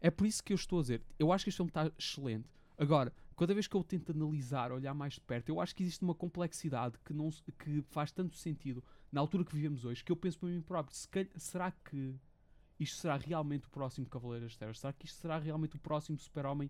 É 0.05 0.11
por 0.11 0.27
isso 0.27 0.43
que 0.43 0.53
eu 0.53 0.55
estou 0.55 0.79
a 0.79 0.81
dizer. 0.83 1.01
Eu 1.17 1.31
acho 1.31 1.43
que 1.45 1.49
este 1.49 1.57
filme 1.57 1.69
está 1.71 1.91
excelente. 1.97 2.47
Agora, 2.77 3.11
cada 3.35 3.53
vez 3.53 3.65
que 3.67 3.75
eu 3.75 3.83
tento 3.83 4.11
analisar, 4.11 4.71
olhar 4.71 4.93
mais 4.93 5.13
de 5.13 5.21
perto, 5.21 5.49
eu 5.49 5.59
acho 5.59 5.75
que 5.75 5.81
existe 5.81 6.03
uma 6.03 6.13
complexidade 6.13 6.97
que, 7.03 7.11
não, 7.13 7.29
que 7.57 7.81
faz 7.89 8.11
tanto 8.11 8.35
sentido 8.37 8.83
na 9.11 9.19
altura 9.21 9.43
que 9.43 9.55
vivemos 9.55 9.83
hoje 9.83 10.03
que 10.03 10.11
eu 10.11 10.15
penso 10.15 10.37
para 10.37 10.49
mim 10.49 10.61
próprio: 10.61 10.95
se 10.95 11.07
calhar- 11.07 11.29
será 11.37 11.71
que 11.71 12.13
isto 12.79 12.97
será 12.97 13.17
realmente 13.17 13.65
o 13.65 13.69
próximo 13.71 14.05
Cavaleiro 14.07 14.45
das 14.45 14.55
Terras? 14.55 14.79
Será 14.79 14.93
que 14.93 15.05
isto 15.05 15.19
será 15.19 15.39
realmente 15.39 15.75
o 15.75 15.79
próximo 15.79 16.19
Super-Homem 16.19 16.69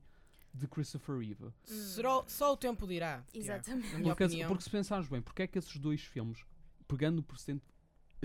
de 0.53 0.65
Christopher 0.67 1.17
Reeve? 1.17 1.51
Será- 1.65 2.23
Só 2.27 2.53
o 2.53 2.57
tempo 2.57 2.87
dirá. 2.87 3.21
Exatamente. 3.33 3.89
Porque, 4.01 4.23
opinião. 4.23 4.47
porque 4.47 4.63
se 4.63 4.69
pensarmos 4.69 5.09
bem, 5.09 5.21
porque 5.21 5.41
é 5.41 5.47
que 5.47 5.57
esses 5.59 5.75
dois 5.77 6.01
filmes, 6.01 6.45
pegando 6.87 7.17
no 7.17 7.23
precedente, 7.23 7.65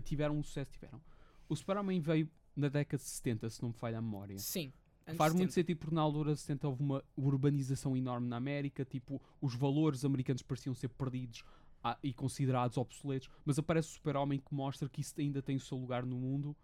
tiveram 0.04 0.38
um 0.38 0.42
sucesso? 0.44 0.70
Tiveram. 0.70 1.00
O 1.48 1.56
Super-Homem 1.56 1.98
veio 2.00 2.30
na 2.54 2.68
década 2.68 3.02
de 3.02 3.08
70, 3.08 3.50
se 3.50 3.60
não 3.62 3.70
me 3.70 3.74
falha 3.74 3.98
a 3.98 4.02
memória. 4.02 4.38
Sim. 4.38 4.72
Anos 5.10 5.18
Faz 5.18 5.32
muito 5.32 5.52
70. 5.52 5.52
sentido 5.52 5.78
porque 5.78 5.94
na 5.94 6.02
altura 6.02 6.34
de 6.34 6.40
70 6.40 6.68
houve 6.68 6.82
uma 6.82 7.04
urbanização 7.16 7.96
enorme 7.96 8.28
na 8.28 8.36
América, 8.36 8.84
tipo, 8.84 9.20
os 9.40 9.54
valores 9.54 10.04
americanos 10.04 10.42
pareciam 10.42 10.74
ser 10.74 10.88
perdidos 10.88 11.44
ah, 11.82 11.98
e 12.02 12.12
considerados 12.12 12.76
obsoletos, 12.76 13.28
mas 13.44 13.58
aparece 13.58 13.88
o 13.88 13.92
super-homem 13.92 14.38
que 14.38 14.54
mostra 14.54 14.88
que 14.88 15.00
isso 15.00 15.14
ainda 15.18 15.42
tem 15.42 15.56
o 15.56 15.60
seu 15.60 15.78
lugar 15.78 16.04
no 16.04 16.16
mundo, 16.16 16.56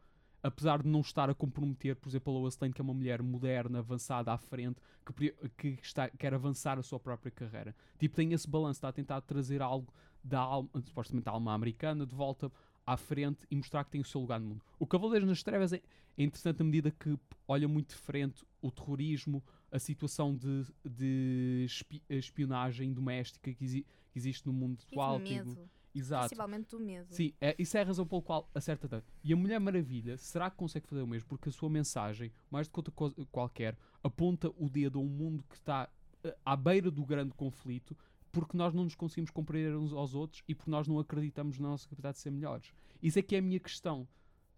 apesar 0.43 0.83
de 0.83 0.89
não 0.89 1.01
estar 1.01 1.29
a 1.29 1.35
comprometer, 1.35 1.97
por 1.97 2.09
exemplo, 2.09 2.37
a 2.37 2.39
Lois 2.39 2.59
Lane, 2.61 2.73
que 2.73 2.81
é 2.81 2.85
uma 2.85 2.95
mulher 2.95 3.23
moderna, 3.23 3.79
avançada 3.79 4.33
à 4.33 4.39
frente, 4.39 4.81
que, 5.17 5.35
que 5.57 5.79
está, 5.83 6.09
quer 6.11 6.35
avançar 6.35 6.79
a 6.79 6.83
sua 6.83 7.01
própria 7.01 7.31
carreira. 7.31 7.75
Tipo, 7.99 8.15
tem 8.15 8.33
esse 8.33 8.49
balanço, 8.49 8.79
está 8.79 8.89
a 8.89 8.93
tentar 8.93 9.21
trazer 9.23 9.63
algo 9.63 9.93
da 10.23 10.41
alma, 10.41 10.69
supostamente 10.85 11.25
da 11.25 11.33
alma 11.33 11.53
americana, 11.53 12.07
de 12.07 12.15
volta 12.15 12.51
à 12.87 12.97
frente 12.97 13.41
e 13.51 13.57
mostrar 13.57 13.85
que 13.85 13.91
tem 13.91 14.01
o 14.01 14.05
seu 14.05 14.21
lugar 14.21 14.39
no 14.39 14.47
mundo. 14.47 14.63
O 14.79 14.87
Cavaleiros 14.87 15.29
nas 15.29 15.43
Trevas 15.43 15.73
é, 15.73 15.83
é 16.17 16.23
interessante 16.23 16.59
na 16.61 16.65
medida 16.65 16.91
que 16.91 17.19
olha 17.49 17.67
muito 17.67 17.89
de 17.91 17.97
frente 17.97 18.45
o 18.63 18.71
terrorismo, 18.71 19.43
a 19.73 19.79
situação 19.79 20.35
de, 20.35 20.65
de 20.85 21.65
espi- 21.67 22.03
espionagem 22.09 22.93
doméstica 22.93 23.53
que, 23.53 23.65
exi- 23.65 23.87
que 24.13 24.19
existe 24.19 24.47
no 24.47 24.53
mundo 24.53 24.79
atual. 24.91 25.19
do 25.19 25.25
medo. 25.25 25.69
Exato. 25.95 26.27
Principalmente 26.29 26.69
do 26.71 26.79
medo. 26.79 27.07
Sim, 27.11 27.33
é, 27.41 27.57
isso 27.59 27.75
é 27.77 27.81
a 27.81 27.85
razão 27.85 28.07
pela 28.07 28.21
qual 28.21 28.51
acerta 28.55 28.87
tanto. 28.87 29.07
E 29.25 29.33
a 29.33 29.37
Mulher 29.37 29.59
Maravilha, 29.59 30.19
será 30.19 30.51
que 30.51 30.57
consegue 30.57 30.87
fazer 30.87 31.01
o 31.01 31.07
mesmo? 31.07 31.27
Porque 31.27 31.49
a 31.49 31.53
sua 31.53 31.71
mensagem, 31.71 32.31
mais 32.51 32.69
do 32.69 32.73
que 32.73 32.79
outra 32.79 32.93
coisa 32.93 33.15
qualquer, 33.33 33.79
aponta 34.05 34.53
o 34.59 34.69
dedo 34.69 34.99
a 34.99 35.03
um 35.03 35.07
mundo 35.09 35.43
que 35.49 35.55
está 35.55 35.89
eh, 36.23 36.37
à 36.45 36.55
beira 36.55 36.91
do 36.91 37.03
grande 37.03 37.33
conflito, 37.35 37.97
porque 38.37 38.55
nós 38.55 38.75
não 38.75 38.85
nos 38.85 38.95
conseguimos 38.95 39.31
compreender 39.31 39.75
uns 39.75 39.95
aos 39.95 40.15
outros 40.15 40.43
e 40.47 40.55
porque 40.55 40.71
nós 40.71 40.87
não 40.87 40.99
acreditamos 40.99 41.59
na 41.59 41.69
nossa 41.69 41.89
capacidade 41.89 42.17
de 42.17 42.21
ser 42.21 42.31
melhores. 42.31 42.71
Isso 43.03 43.19
é 43.19 43.23
que 43.23 43.35
é 43.35 43.39
a 43.39 43.43
minha 43.43 43.59
questão. 43.59 44.07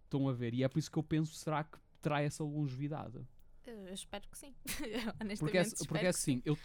Estão 0.03 0.27
a 0.27 0.33
ver? 0.33 0.53
E 0.53 0.65
é 0.65 0.67
por 0.67 0.79
isso 0.79 0.91
que 0.91 0.99
eu 0.99 1.03
penso, 1.03 1.33
será 1.33 1.63
que 1.63 1.77
terá 2.01 2.21
essa 2.21 2.43
longevidade? 2.43 3.25
Eu 3.65 3.93
espero 3.93 4.27
que 4.27 4.37
sim. 4.37 4.53
Honestamente, 5.21 5.39
Porque, 5.39 5.57
é, 5.57 5.61
espero 5.61 5.87
porque 5.87 6.05
é 6.05 6.09
assim, 6.09 6.41
eu, 6.43 6.57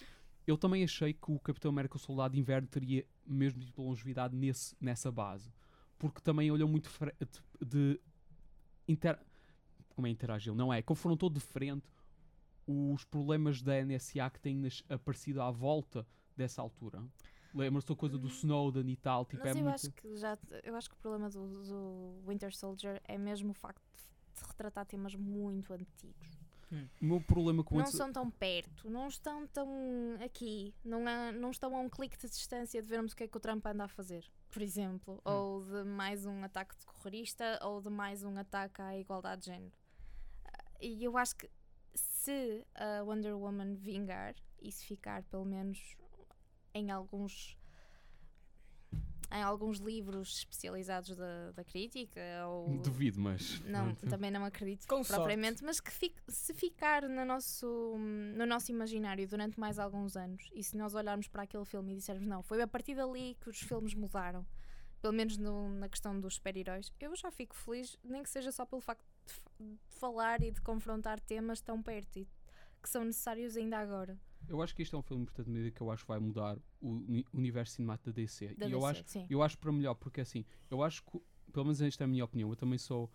eu 0.44 0.58
também 0.58 0.82
achei 0.82 1.12
que 1.12 1.30
o 1.30 1.38
Capitão 1.38 1.70
América 1.70 1.94
o 1.94 2.00
Soldado 2.00 2.34
de 2.34 2.40
Inverno 2.40 2.66
teria 2.66 3.06
mesmo 3.24 3.60
tipo 3.60 3.80
de 3.80 3.86
longevidade 3.86 4.34
nesse, 4.34 4.74
nessa 4.80 5.12
base. 5.12 5.52
Porque 5.96 6.20
também 6.20 6.50
olhou 6.50 6.68
muito 6.68 6.90
de, 7.60 7.64
de 7.64 8.00
inter, 8.88 9.20
como 9.90 10.08
é 10.08 10.10
interagiu? 10.10 10.52
Não 10.52 10.72
é? 10.72 10.82
Confrontou 10.82 11.30
de 11.30 11.38
frente 11.38 11.86
os 12.66 13.04
problemas 13.04 13.62
da 13.62 13.80
NSA 13.84 14.28
que 14.30 14.40
têm 14.40 14.60
aparecido 14.88 15.40
à 15.40 15.50
volta 15.52 16.04
dessa 16.36 16.60
altura. 16.62 17.02
Lembra-se 17.54 17.86
da 17.86 17.94
coisa 17.94 18.18
do 18.18 18.26
Snowden 18.28 18.88
e 18.90 18.96
tal? 18.96 19.24
Tipo, 19.24 19.42
Hum. 19.42 19.46
Mas 19.46 19.56
é 19.56 19.60
eu 19.60 19.64
muito... 19.64 19.74
acho 19.76 19.92
que 19.92 20.16
já 20.16 20.36
eu 20.64 20.74
acho 20.74 20.88
que 20.90 20.96
o 20.96 20.98
problema 20.98 21.30
do, 21.30 21.62
do 21.64 22.22
Winter 22.28 22.54
Soldier 22.54 23.00
é 23.04 23.16
mesmo 23.16 23.50
o 23.52 23.54
facto 23.54 23.80
de, 23.96 24.40
de 24.40 24.46
retratar 24.48 24.84
temas 24.86 25.14
muito 25.14 25.72
antigos. 25.72 26.38
O 27.00 27.04
meu 27.04 27.20
problema 27.20 27.62
com 27.62 27.76
Não 27.78 27.86
são 27.86 28.12
tão 28.12 28.28
perto, 28.28 28.90
não 28.90 29.06
estão 29.06 29.46
tão 29.46 29.68
aqui, 30.24 30.74
não, 30.84 31.06
há- 31.06 31.30
não 31.30 31.52
estão 31.52 31.76
a 31.76 31.78
um 31.78 31.88
clique 31.88 32.18
de 32.18 32.28
distância 32.28 32.82
de 32.82 32.88
vermos 32.88 33.12
o 33.12 33.16
que 33.16 33.22
é 33.22 33.28
que 33.28 33.36
o 33.36 33.40
Trump 33.40 33.64
anda 33.66 33.84
a 33.84 33.88
fazer, 33.88 34.24
por 34.50 34.60
exemplo, 34.60 35.20
ou 35.24 35.62
de 35.64 35.84
mais 35.84 36.26
um 36.26 36.42
ataque 36.42 36.74
terrorista, 36.76 37.60
ou 37.62 37.80
de 37.80 37.90
mais 37.90 38.24
um 38.24 38.36
ataque 38.36 38.82
à 38.82 38.98
igualdade 38.98 39.42
de 39.42 39.46
género. 39.52 39.72
Ah, 40.46 40.64
E 40.80 41.04
eu 41.04 41.16
acho 41.16 41.36
que 41.36 41.48
se 41.94 42.66
a 42.74 43.04
Wonder 43.04 43.36
Woman 43.38 43.74
vingar 43.76 44.34
e 44.60 44.72
se 44.72 44.84
ficar 44.84 45.22
pelo 45.24 45.44
menos 45.44 45.96
em 46.74 46.90
alguns 46.90 47.56
em 49.32 49.42
alguns 49.42 49.78
livros 49.78 50.38
especializados 50.38 51.16
da, 51.16 51.50
da 51.52 51.64
crítica 51.64 52.20
ou 52.46 52.78
Duvido, 52.78 53.18
mas... 53.20 53.58
não, 53.64 53.92
também 53.96 54.30
não 54.30 54.44
acredito 54.44 54.86
Com 54.86 55.02
propriamente, 55.02 55.64
mas 55.64 55.80
que 55.80 55.90
fique- 55.90 56.22
se 56.28 56.54
ficar 56.54 57.02
no 57.08 57.24
nosso, 57.24 57.96
no 57.98 58.46
nosso 58.46 58.70
imaginário 58.70 59.26
durante 59.26 59.58
mais 59.58 59.78
alguns 59.78 60.16
anos 60.16 60.48
e 60.54 60.62
se 60.62 60.76
nós 60.76 60.94
olharmos 60.94 61.26
para 61.26 61.42
aquele 61.42 61.64
filme 61.64 61.92
e 61.92 61.96
dissermos 61.96 62.26
não, 62.28 62.42
foi 62.44 62.62
a 62.62 62.66
partir 62.68 62.94
dali 62.94 63.36
que 63.40 63.48
os 63.50 63.58
filmes 63.58 63.92
mudaram, 63.94 64.46
pelo 65.02 65.14
menos 65.14 65.36
no- 65.36 65.68
na 65.70 65.88
questão 65.88 66.20
dos 66.20 66.34
super-heróis, 66.36 66.92
eu 67.00 67.16
já 67.16 67.30
fico 67.32 67.56
feliz, 67.56 67.98
nem 68.04 68.22
que 68.22 68.30
seja 68.30 68.52
só 68.52 68.64
pelo 68.64 68.80
facto 68.80 69.04
de, 69.26 69.64
de 69.66 69.78
falar 69.98 70.42
e 70.42 70.52
de 70.52 70.60
confrontar 70.60 71.18
temas 71.18 71.60
tão 71.60 71.82
perto 71.82 72.20
e 72.20 72.28
que 72.80 72.88
são 72.88 73.02
necessários 73.04 73.56
ainda 73.56 73.78
agora. 73.78 74.16
Eu 74.48 74.60
acho 74.62 74.74
que 74.74 74.82
este 74.82 74.94
é 74.94 74.98
um 74.98 75.02
filme 75.02 75.22
importante 75.22 75.46
na 75.48 75.52
medida 75.54 75.70
que 75.74 75.80
eu 75.80 75.90
acho 75.90 76.02
que 76.04 76.08
vai 76.08 76.18
mudar 76.18 76.58
o 76.80 76.88
uni- 76.90 77.26
universo 77.32 77.74
cinemático 77.74 78.10
da 78.10 78.12
DC. 78.14 78.54
Da 78.54 78.66
e 78.68 78.72
eu 78.72 78.80
DC, 78.80 78.90
acho, 78.90 79.02
sim. 79.06 79.26
eu 79.30 79.42
acho 79.42 79.58
para 79.58 79.72
melhor, 79.72 79.94
porque 79.94 80.20
assim, 80.20 80.44
eu 80.70 80.82
acho 80.82 81.02
que, 81.04 81.20
pelo 81.52 81.64
menos 81.66 81.80
esta 81.80 82.04
é 82.04 82.06
a 82.06 82.08
minha 82.08 82.24
opinião, 82.24 82.50
eu 82.50 82.56
também 82.56 82.78
sou 82.78 83.10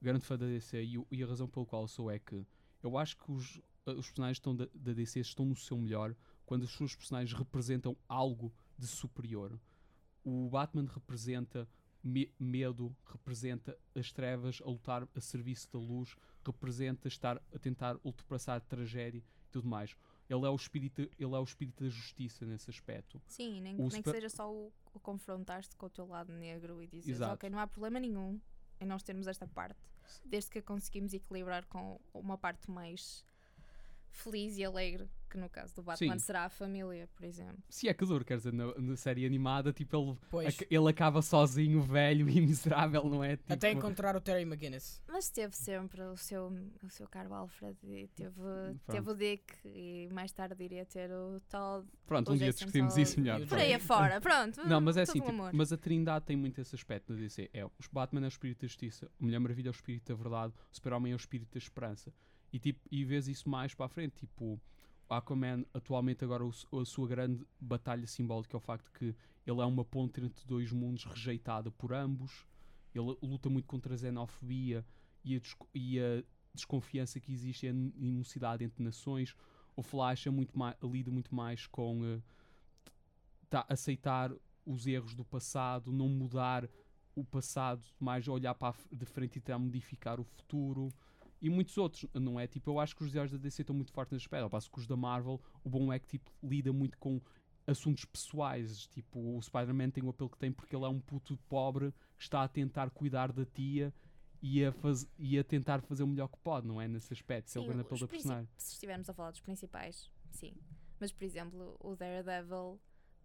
grande 0.00 0.24
fã 0.24 0.38
da 0.38 0.46
DC 0.46 0.82
e, 0.82 1.04
e 1.10 1.22
a 1.22 1.26
razão 1.26 1.48
pela 1.48 1.66
qual 1.66 1.88
sou 1.88 2.10
é 2.10 2.18
que 2.18 2.46
eu 2.82 2.96
acho 2.96 3.16
que 3.16 3.32
os, 3.32 3.60
eh, 3.86 3.90
os 3.92 4.06
personagens 4.06 4.36
estão 4.36 4.54
da, 4.54 4.68
da 4.72 4.92
DC 4.92 5.18
estão 5.20 5.44
no 5.44 5.56
seu 5.56 5.76
melhor 5.76 6.14
quando 6.46 6.62
os 6.62 6.70
seus 6.70 6.94
personagens 6.94 7.36
representam 7.36 7.96
algo 8.08 8.52
de 8.78 8.86
superior. 8.86 9.58
O 10.24 10.48
Batman 10.48 10.86
representa 10.86 11.68
me- 12.02 12.32
medo, 12.38 12.94
representa 13.06 13.76
as 13.94 14.12
trevas 14.12 14.60
a 14.64 14.68
lutar 14.70 15.08
a 15.14 15.20
serviço 15.20 15.68
da 15.72 15.78
luz, 15.78 16.14
representa 16.46 17.08
estar 17.08 17.42
a 17.52 17.58
tentar 17.58 17.96
ultrapassar 18.04 18.54
a 18.56 18.60
tragédia 18.60 19.18
e 19.18 19.50
tudo 19.50 19.66
mais. 19.68 19.96
Ele 20.28 20.44
é 20.44 20.50
o 20.50 20.56
espírito, 20.56 21.00
ele 21.00 21.34
é 21.34 21.38
o 21.38 21.42
espírito 21.42 21.84
da 21.84 21.90
justiça 21.90 22.44
nesse 22.44 22.68
aspecto. 22.68 23.20
Sim, 23.26 23.60
nem, 23.62 23.74
nem 23.74 24.02
que 24.02 24.10
seja 24.10 24.28
só 24.28 24.52
o, 24.52 24.72
o 24.92 25.00
confrontar-se 25.00 25.74
com 25.74 25.86
o 25.86 25.90
teu 25.90 26.06
lado 26.06 26.32
negro 26.34 26.82
e 26.82 26.86
dizer, 26.86 27.22
ok, 27.22 27.48
não 27.48 27.58
há 27.58 27.66
problema 27.66 27.98
nenhum 27.98 28.38
em 28.80 28.86
nós 28.86 29.02
termos 29.02 29.26
esta 29.26 29.46
parte, 29.46 29.80
desde 30.24 30.50
que 30.50 30.58
a 30.58 30.62
conseguimos 30.62 31.14
equilibrar 31.14 31.64
com 31.66 31.98
uma 32.12 32.36
parte 32.36 32.70
mais 32.70 33.24
feliz 34.10 34.56
e 34.58 34.64
alegre, 34.64 35.08
que 35.28 35.36
no 35.38 35.48
caso 35.48 35.74
do 35.74 35.82
Batman 35.82 36.18
Sim. 36.18 36.24
será 36.24 36.44
a 36.44 36.48
família, 36.48 37.08
por 37.14 37.24
exemplo. 37.24 37.58
Se 37.68 37.88
é 37.88 37.94
que 37.94 38.04
dor, 38.04 38.24
quer 38.24 38.38
dizer, 38.38 38.52
na, 38.52 38.74
na 38.76 38.96
série 38.96 39.24
animada, 39.26 39.72
tipo, 39.72 40.18
ele, 40.32 40.46
ac- 40.48 40.66
ele 40.70 40.88
acaba 40.88 41.20
sozinho, 41.22 41.82
velho 41.82 42.28
e 42.28 42.40
miserável, 42.40 43.04
não 43.04 43.22
é? 43.22 43.36
Tipo, 43.36 43.52
até 43.52 43.70
encontrar 43.72 44.16
o 44.16 44.20
Terry 44.20 44.42
McGuinness. 44.42 45.02
Mas 45.08 45.28
teve 45.30 45.54
sempre 45.56 46.00
o 46.02 46.16
seu, 46.16 46.52
o 46.82 46.88
seu 46.90 47.06
caro 47.08 47.32
Alfred, 47.34 47.76
e 47.84 48.08
teve, 48.08 48.32
Pronto. 48.34 48.80
teve 48.90 49.10
o 49.10 49.14
Dick, 49.14 49.44
e 49.64 50.08
mais 50.12 50.32
tarde 50.32 50.62
iria 50.64 50.84
ter 50.86 51.10
o 51.10 51.40
Todd, 51.48 51.86
Pronto, 52.06 52.30
o 52.30 52.34
um 52.34 52.36
dia 52.36 52.50
discutimos 52.52 52.94
Todd, 52.94 53.02
isso 53.02 53.20
melhor. 53.20 53.40
o 53.42 53.46
por 53.46 53.58
aí 53.58 53.74
afora, 53.74 54.20
pronto. 54.20 54.66
Não, 54.66 54.80
mas 54.80 54.96
é 54.96 55.02
assim, 55.02 55.20
tipo, 55.20 55.32
mas 55.52 55.72
a 55.72 55.76
Trindade 55.76 56.24
tem 56.24 56.36
muito 56.36 56.60
esse 56.60 56.74
aspecto 56.74 57.12
na 57.12 57.18
DC. 57.18 57.50
É, 57.52 57.64
os 57.78 57.86
Batman 57.92 58.22
é 58.22 58.24
o 58.24 58.28
espírito 58.28 58.62
da 58.62 58.66
justiça, 58.66 59.06
a 59.06 59.24
Mulher 59.24 59.38
Maravilha 59.38 59.68
é 59.68 59.70
o 59.70 59.72
espírito 59.72 60.08
da 60.08 60.14
verdade, 60.22 60.52
o 60.72 60.74
Super-Homem 60.76 61.12
é 61.12 61.14
o 61.14 61.16
espírito 61.16 61.52
da 61.52 61.58
esperança. 61.58 62.12
E, 62.52 62.58
tipo, 62.58 62.80
e 62.90 63.04
vês 63.04 63.28
isso 63.28 63.46
mais 63.48 63.74
para 63.74 63.86
a 63.86 63.88
frente, 63.90 64.14
tipo, 64.16 64.44
o 64.54 64.60
Aquaman 65.08 65.64
atualmente 65.72 66.24
agora 66.24 66.44
a 66.44 66.84
sua 66.84 67.08
grande 67.08 67.46
batalha 67.60 68.06
simbólica 68.06 68.56
é 68.56 68.58
o 68.58 68.60
facto 68.60 68.90
que 68.92 69.14
ele 69.46 69.60
é 69.60 69.64
uma 69.64 69.84
ponte 69.84 70.20
entre 70.20 70.46
dois 70.46 70.70
mundos 70.70 71.04
rejeitada 71.04 71.70
por 71.70 71.92
ambos, 71.92 72.46
ele 72.94 73.16
luta 73.22 73.48
muito 73.48 73.66
contra 73.66 73.94
a 73.94 73.96
xenofobia 73.96 74.84
e 75.24 75.36
a, 75.36 75.40
e 75.74 76.00
a 76.00 76.22
desconfiança 76.54 77.20
que 77.20 77.32
existe 77.32 77.66
e 77.66 77.68
a 77.68 78.62
entre 78.62 78.82
nações. 78.82 79.34
O 79.76 79.82
Flash 79.82 80.26
é 80.26 80.30
muito 80.30 80.58
mais, 80.58 80.76
lida 80.82 81.10
muito 81.10 81.34
mais 81.34 81.66
com 81.66 82.04
eh, 82.04 82.20
tá, 83.48 83.64
aceitar 83.68 84.32
os 84.66 84.86
erros 84.86 85.14
do 85.14 85.24
passado, 85.24 85.92
não 85.92 86.08
mudar 86.08 86.68
o 87.14 87.24
passado, 87.24 87.84
mais 87.98 88.28
olhar 88.28 88.54
para 88.54 88.74
de 88.92 89.06
frente 89.06 89.36
e 89.36 89.40
tentar 89.40 89.58
modificar 89.58 90.20
o 90.20 90.24
futuro. 90.24 90.92
E 91.40 91.48
muitos 91.48 91.76
outros, 91.78 92.04
não 92.14 92.38
é? 92.38 92.46
Tipo, 92.46 92.70
eu 92.70 92.80
acho 92.80 92.96
que 92.96 93.04
os 93.04 93.14
heróis 93.14 93.30
da 93.30 93.38
DC 93.38 93.62
estão 93.62 93.74
muito 93.74 93.92
fortes 93.92 94.12
nesse 94.12 94.24
aspecto. 94.24 94.42
Ao 94.44 94.50
passo 94.50 94.70
que 94.70 94.78
os 94.78 94.86
da 94.86 94.96
Marvel, 94.96 95.40
o 95.62 95.68
bom 95.70 95.92
é 95.92 95.98
que 95.98 96.06
tipo, 96.06 96.30
lida 96.42 96.72
muito 96.72 96.98
com 96.98 97.20
assuntos 97.66 98.04
pessoais. 98.04 98.86
Tipo, 98.88 99.36
o 99.36 99.40
Spider-Man 99.42 99.90
tem 99.90 100.02
o 100.04 100.08
apelo 100.08 100.30
que 100.30 100.38
tem 100.38 100.50
porque 100.50 100.74
ele 100.74 100.84
é 100.84 100.88
um 100.88 101.00
puto 101.00 101.36
pobre 101.48 101.92
que 102.16 102.22
está 102.24 102.42
a 102.42 102.48
tentar 102.48 102.90
cuidar 102.90 103.30
da 103.32 103.44
tia 103.44 103.92
e 104.42 104.64
a, 104.64 104.72
faz, 104.72 105.08
e 105.18 105.38
a 105.38 105.44
tentar 105.44 105.80
fazer 105.82 106.02
o 106.02 106.06
melhor 106.06 106.28
que 106.28 106.38
pode, 106.38 106.66
não 106.66 106.80
é? 106.80 106.88
Nesse 106.88 107.12
aspecto. 107.12 107.48
Esse 107.48 107.58
é 107.58 107.62
grande 107.62 107.80
apelo 107.82 107.98
princi- 108.08 108.22
personagem. 108.24 108.48
Se 108.56 108.72
estivermos 108.72 109.08
a 109.08 109.14
falar 109.14 109.30
dos 109.30 109.40
principais, 109.40 110.10
sim. 110.30 110.54
Mas, 111.00 111.12
por 111.12 111.24
exemplo, 111.24 111.76
o 111.80 111.94
Daredevil 111.94 112.80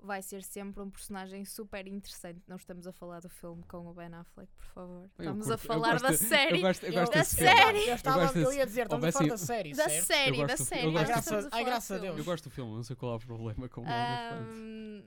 vai 0.05 0.21
ser 0.21 0.43
sempre 0.43 0.81
um 0.83 0.89
personagem 0.89 1.45
super 1.45 1.87
interessante. 1.87 2.41
Não 2.47 2.57
estamos 2.57 2.85
a 2.85 2.91
falar 2.91 3.21
do 3.21 3.29
filme 3.29 3.63
com 3.63 3.87
o 3.87 3.93
Ben 3.93 4.13
Affleck, 4.13 4.51
por 4.53 4.65
favor. 4.65 5.01
Eu 5.03 5.09
Estamos 5.19 5.47
curto- 5.47 5.51
a 5.51 5.53
eu 5.53 5.57
falar 5.57 5.91
gosto 5.93 6.03
da 6.07 6.13
série. 6.17 6.57
Eu 6.57 6.61
gosto, 6.61 6.83
eu 6.83 6.91
Eu- 6.93 6.99
gosto 6.99 7.13
da 7.13 7.23
série. 7.23 7.87
Eu, 7.89 7.95
estava, 7.95 8.19
gosto 8.21 8.37
eu 8.37 8.43
desse- 8.45 8.57
ia 8.57 8.65
dizer, 8.65 8.81
estamos 8.83 9.05
a 9.05 9.11
falar 9.11 9.27
da 9.29 9.37
série, 9.37 9.73
Da 9.73 9.89
certo? 9.89 10.05
série, 10.05 10.39
Eu 10.39 10.47
da 10.47 10.55
do- 10.55 10.63
série. 10.65 10.85
eu 10.85 10.91
não 10.91 10.99
a 10.99 11.03
Ai, 11.03 11.63
graças 11.63 11.91
a 11.91 11.93
filme. 11.95 12.01
Deus. 12.07 12.17
Eu 12.19 12.25
gosto 12.25 12.43
do 12.43 12.49
filme, 12.49 12.75
não 12.75 12.83
sei 12.83 12.95
qual 12.95 13.13
é 13.13 13.15
o 13.15 13.19
problema 13.19 13.69
com 13.69 13.81
o 13.81 13.83
nome. 13.85 13.95
Ahm, 13.95 15.03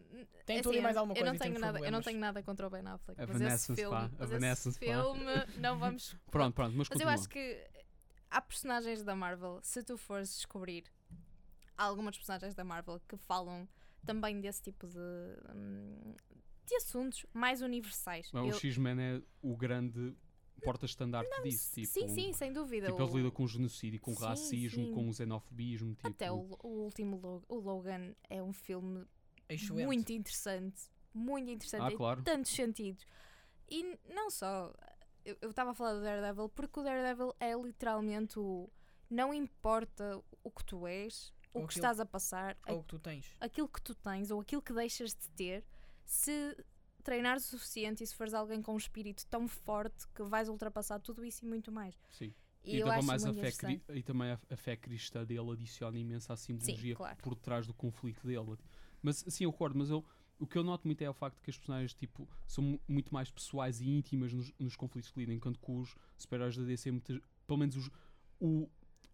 Tem 0.47 0.57
assim, 0.57 0.63
tudo 0.63 0.79
e 0.79 0.81
mais 0.81 0.97
alguma 0.97 1.13
eu 1.13 1.17
coisa 1.17 1.27
não 1.31 1.35
e 1.35 1.39
tem 1.39 1.49
tenho 1.53 1.61
nada, 1.61 1.79
eu 1.81 1.93
não 1.93 2.03
tenho 2.03 2.19
nada 2.21 2.43
contra 2.43 2.67
o 2.67 2.71
Ben 2.71 2.87
Affleck, 2.87 3.21
A 3.21 3.27
mas 3.27 3.41
esse 3.41 3.75
filme, 3.75 3.97
a 3.97 4.11
mas 4.19 4.43
esse 4.67 4.73
filme 4.79 5.25
não 5.59 5.79
vamos 5.79 6.17
Pronto, 6.31 6.55
pronto, 6.55 6.77
mas 6.77 6.89
Mas 6.89 7.01
eu 7.01 7.09
acho 7.09 7.29
que 7.29 7.61
há 8.31 8.41
personagens 8.41 9.03
da 9.03 9.15
Marvel, 9.17 9.59
se 9.63 9.83
tu 9.83 9.99
fores 9.99 10.29
descobrir 10.37 10.85
há 11.77 11.85
algumas 11.85 12.17
personagens 12.17 12.55
da 12.55 12.65
Marvel 12.65 13.01
que 13.09 13.17
falam 13.17 13.69
também 14.07 14.41
desse 14.41 14.63
tipo 14.63 14.87
de, 14.87 14.99
hum, 15.55 16.15
de 16.65 16.75
assuntos 16.77 17.27
mais 17.35 17.61
universais. 17.63 18.31
Mas 18.33 18.45
Eu- 18.45 18.51
O 18.51 18.59
X-Men 18.59 19.01
é 19.01 19.23
o 19.43 19.57
grande 19.57 20.15
porta-estandarte 20.63 21.31
disso. 21.43 21.75
Tipo, 21.75 21.87
sim, 21.87 22.09
sim, 22.09 22.33
sem 22.33 22.53
dúvida. 22.53 22.87
Tipo, 22.87 23.01
eles 23.03 23.13
o- 23.13 23.17
lidam 23.17 23.31
com 23.31 23.45
o 23.45 23.49
genocídio, 23.49 24.01
com 24.01 24.13
o 24.13 24.15
Sim, 24.17 24.25
racismo, 24.25 24.85
sim. 24.87 24.93
com 24.95 25.09
o 25.09 25.13
xenofobismo. 25.13 25.95
Tipo, 25.95 26.09
Até 26.09 26.33
o, 26.33 26.57
o 26.63 26.69
último 26.85 27.17
Lo- 27.19 27.45
o 27.49 27.57
Logan 27.61 28.15
é 28.31 28.43
um 28.43 28.53
filme 28.53 29.05
Excelente. 29.49 29.87
muito 29.87 30.13
interessante. 30.13 30.83
Muito 31.13 31.51
interessante 31.51 31.83
Ah, 31.83 31.93
em 31.93 31.97
claro. 31.97 32.23
tantos 32.23 32.51
sentidos. 32.53 33.07
E 33.71 33.99
não 34.13 34.31
só. 34.31 34.73
Eu 35.25 35.37
eu 35.41 35.51
estava 35.51 35.71
a 35.71 35.75
falar 35.75 35.95
do 35.95 36.03
Daredevil 36.03 36.49
porque 36.49 36.79
o 36.81 36.83
Daredevil 36.83 37.35
é 37.41 37.53
literalmente 37.55 38.39
o. 38.39 38.71
Não 39.11 39.33
importa 39.33 40.21
o 40.43 40.51
que 40.51 40.65
tu 40.65 40.87
és, 40.87 41.33
o 41.57 41.61
que 41.61 41.65
aquilo- 41.75 41.79
estás 41.85 42.01
a 42.01 42.07
passar, 42.07 42.57
Ou 42.69 42.79
o 42.79 42.83
que 42.83 42.89
tu 42.89 42.99
tens. 42.99 43.27
aquilo 43.41 43.69
que 43.69 43.81
tu 43.83 43.95
tens 43.95 44.31
ou 44.31 44.41
aquilo 44.41 44.63
que 44.63 44.73
deixas 44.73 45.11
de 45.15 45.29
ter, 45.31 45.65
se 46.05 46.57
treinares 47.03 47.45
o 47.47 47.51
suficiente 47.59 48.03
e 48.03 48.07
se 48.07 48.15
fores 48.15 48.35
alguém 48.35 48.61
com 48.61 48.75
um 48.75 48.77
espírito 48.77 49.25
tão 49.27 49.47
forte 49.47 50.07
que 50.15 50.23
vais 50.25 50.49
ultrapassar 50.49 50.99
tudo 51.01 51.25
isso 51.25 51.45
e 51.45 51.49
muito 51.49 51.71
mais. 51.71 51.95
Sim. 52.11 52.35
E, 52.65 52.77
E, 52.77 52.81
também 52.81 52.95
acho 52.99 53.07
mais 53.07 53.25
a 53.25 53.33
fé 53.33 53.53
cri- 53.53 53.83
e 53.91 54.03
também 54.03 54.31
a, 54.33 54.41
a 54.51 54.57
fé 54.57 54.77
cristã 54.77 55.25
dele 55.25 55.53
adiciona 55.53 55.97
imenso 55.99 56.33
à 56.33 56.37
simbologia 56.37 56.97
claro. 56.97 57.17
por 57.23 57.37
trás 57.37 57.65
do 57.67 57.73
conflito 57.73 58.27
dele. 58.27 58.57
Mas 59.01 59.25
sim, 59.29 59.45
eu 59.45 59.53
concordo, 59.53 59.79
mas 59.79 59.89
eu, 59.89 60.05
o 60.37 60.49
que 60.49 60.59
eu 60.59 60.65
noto 60.65 60.85
muito 60.89 61.01
é 61.01 61.09
o 61.09 61.15
facto 61.15 61.41
que 61.41 61.49
as 61.49 61.57
personagens 61.57 61.95
tipo, 61.95 62.29
são 62.45 62.65
mu- 62.65 62.81
muito 62.89 63.15
mais 63.15 63.31
pessoais 63.31 63.81
e 63.81 63.89
íntimas 63.89 64.33
nos, 64.33 64.53
nos 64.59 64.75
conflitos 64.75 65.13
que 65.13 65.21
lidam, 65.21 65.33
enquanto 65.37 65.61
que 65.61 65.71
os 65.71 65.95
super-heróis 66.19 66.57
da 66.57 66.65
DC, 66.65 66.91
muitas, 66.91 67.21
pelo 67.47 67.59
menos 67.61 67.77
os, 67.77 67.89
o- 68.41 68.69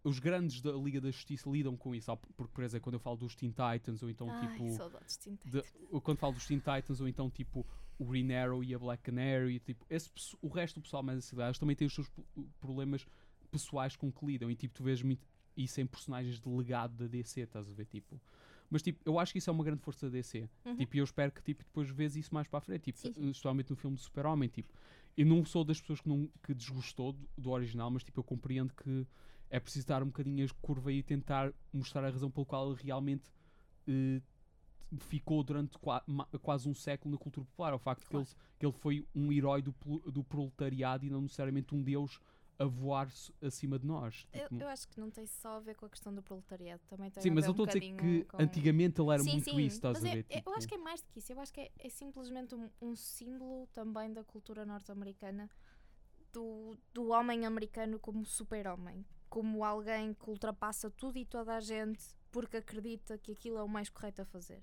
os 0.05 0.19
grandes 0.19 0.61
da 0.61 0.73
Liga 0.73 1.01
da 1.01 1.11
Justiça 1.11 1.49
lidam 1.49 1.77
com 1.77 1.95
isso. 1.95 2.15
Porque, 2.37 2.53
por 2.53 2.65
exemplo, 2.65 2.85
quando 2.85 2.95
eu 2.95 3.01
falo 3.01 3.17
dos 3.17 3.35
Teen 3.37 3.51
Titans, 3.51 4.03
ou 4.03 4.11
então 4.11 4.29
Ai, 4.31 4.49
tipo. 4.57 4.71
saudades 4.73 5.17
de 5.17 5.23
Teen 5.25 5.35
de- 5.45 5.63
Titans. 5.63 5.89
ou 5.91 6.01
quando 6.01 6.19
falo 6.19 6.33
dos 6.35 6.47
Teen 6.47 6.59
Titans, 6.59 7.01
ou 7.01 7.07
então 7.09 7.31
tipo 7.31 7.67
o 7.99 8.05
Green 8.05 8.33
Arrow 8.33 8.65
e 8.65 8.75
a 8.75 8.79
Black 8.79 9.03
Canary, 9.03 9.61
tipo, 9.61 9.87
esse, 9.89 10.11
o 10.41 10.49
resto 10.49 10.81
do 10.81 10.83
pessoal 10.83 11.03
mais 11.03 11.19
acidado 11.19 11.57
também 11.59 11.77
tem 11.77 11.87
os 11.87 11.95
seus 11.95 12.09
pro- 12.09 12.25
problemas 12.59 13.07
pessoais 13.51 13.95
com 13.95 14.11
que 14.11 14.27
lidam, 14.27 14.51
e 14.51 14.57
tipo, 14.57 14.75
tu 14.75 14.83
vês 14.83 15.03
muito 15.03 15.25
isso 15.57 15.81
em 15.81 15.87
personagens 15.87 16.41
de 16.41 16.49
legado 16.49 16.95
da 16.97 17.07
DC, 17.07 17.43
estás 17.43 17.69
a 17.71 17.73
ver? 17.73 17.85
Tipo, 17.85 18.21
mas 18.71 18.83
tipo, 18.83 18.99
eu 19.05 19.19
acho 19.19 19.31
que 19.33 19.39
isso 19.39 19.51
é 19.51 19.53
uma 19.53 19.63
grande 19.63 19.83
força 19.83 20.07
da 20.07 20.13
DC. 20.13 20.49
Uhum. 20.65 20.77
Tipo, 20.77 20.97
e 20.97 20.99
eu 20.99 21.05
espero 21.05 21.31
que 21.31 21.43
tipo, 21.43 21.63
depois 21.63 21.91
vês 21.91 22.17
isso 22.17 22.33
mais 22.35 22.49
para 22.49 22.59
a 22.59 22.63
frente, 22.63 22.85
tipo, 22.91 22.99
especialmente 23.07 23.71
no 23.71 23.77
filme 23.77 23.95
do 23.97 24.03
Super-Homem, 24.03 24.49
tipo, 24.49 24.73
eu 25.17 25.27
não 25.27 25.45
sou 25.45 25.63
das 25.63 25.79
pessoas 25.79 26.01
que, 26.01 26.09
não, 26.09 26.29
que 26.43 26.55
desgostou 26.55 27.13
do, 27.13 27.29
do 27.37 27.51
original, 27.51 27.91
mas 27.91 28.03
tipo, 28.03 28.19
eu 28.19 28.25
compreendo 28.25 28.73
que 28.75 29.07
é 29.53 29.61
preciso 29.61 29.87
dar 29.87 30.03
um 30.03 30.07
bocadinho 30.07 30.47
a 30.47 30.49
curva 30.67 30.91
e 30.91 31.03
tentar 31.03 31.53
mostrar 31.71 32.03
a 32.05 32.11
razão 32.11 32.31
pela 32.31 32.47
qual 32.47 32.73
ele 32.73 32.83
realmente 32.83 33.31
eh, 33.87 34.23
ficou 34.99 35.45
durante 35.45 35.79
qua- 35.79 36.03
quase 36.41 36.67
um 36.67 36.75
século 36.75 37.13
na 37.13 37.19
cultura 37.19 37.45
popular. 37.47 37.75
O 37.75 37.79
facto 37.79 38.07
Claro. 38.07 38.25
que, 38.25 38.33
ele, 38.33 38.39
que 38.59 38.67
ele 38.67 38.73
foi 38.73 39.07
um 39.15 39.31
herói 39.31 39.61
do, 39.61 39.75
do 40.11 40.25
proletariado 40.25 41.05
e 41.05 41.11
não 41.11 41.21
necessariamente 41.21 41.75
um 41.75 41.83
deus 41.83 42.19
a 42.59 42.65
voar 42.65 43.09
acima 43.43 43.79
de 43.79 43.87
nós. 43.87 44.27
Eu, 44.33 44.41
Tipo, 44.49 44.55
eu 44.63 44.69
acho 44.69 44.89
que 44.89 44.99
não 44.99 45.11
tem 45.11 45.27
só 45.27 45.57
a 45.57 45.61
ver 45.61 45.75
com 45.75 45.85
a 45.85 45.91
questão 45.91 46.15
do 46.15 46.23
proletariado, 46.23 46.81
também 46.89 47.11
tem 47.11 47.23
sim, 47.23 47.31
mas 47.31 47.45
eu 47.45 47.51
um 47.51 47.53
estou 47.53 47.65
a 47.65 47.67
dizer 47.67 47.81
que 47.81 48.25
com- 48.25 48.43
antigamente 48.43 49.01
ele 49.03 49.11
era 49.13 49.23
sim, 49.23 49.33
muito 49.33 49.45
sim, 49.45 49.61
isso, 49.67 49.77
estás 49.77 50.03
a 50.03 50.09
é- 50.09 50.13
ver? 50.15 50.27
é- 50.31 50.37
Tipo, 50.37 50.51
eu 50.51 50.55
acho 50.55 50.67
que 50.69 50.75
é 50.75 50.79
mais 50.79 51.03
do 51.03 51.09
que 51.13 51.19
isso. 51.19 51.31
Eu 51.33 51.41
acho 51.41 51.53
que 51.53 51.61
é, 51.61 51.71
é 51.79 51.89
simplesmente 51.91 52.55
um, 52.55 52.71
um 52.81 52.97
símbolo 52.97 53.67
também 53.73 54.13
da 54.15 54.25
cultura 54.25 54.65
norte-americana 54.65 55.51
do, 56.33 56.77
do 56.95 57.09
homem 57.09 57.45
americano 57.45 57.99
como 57.99 58.25
super-homem. 58.25 59.05
Como 59.33 59.65
alguém 59.65 60.13
que 60.13 60.29
ultrapassa 60.29 60.91
tudo 60.91 61.17
e 61.19 61.25
toda 61.25 61.57
a 61.57 61.61
gente 61.61 62.05
porque 62.31 62.59
acredita 62.59 63.17
que 63.17 63.33
aquilo 63.33 63.57
é 63.57 63.63
o 63.63 63.69
mais 63.69 63.89
correto 63.89 64.21
a 64.21 64.27
fazer. 64.27 64.63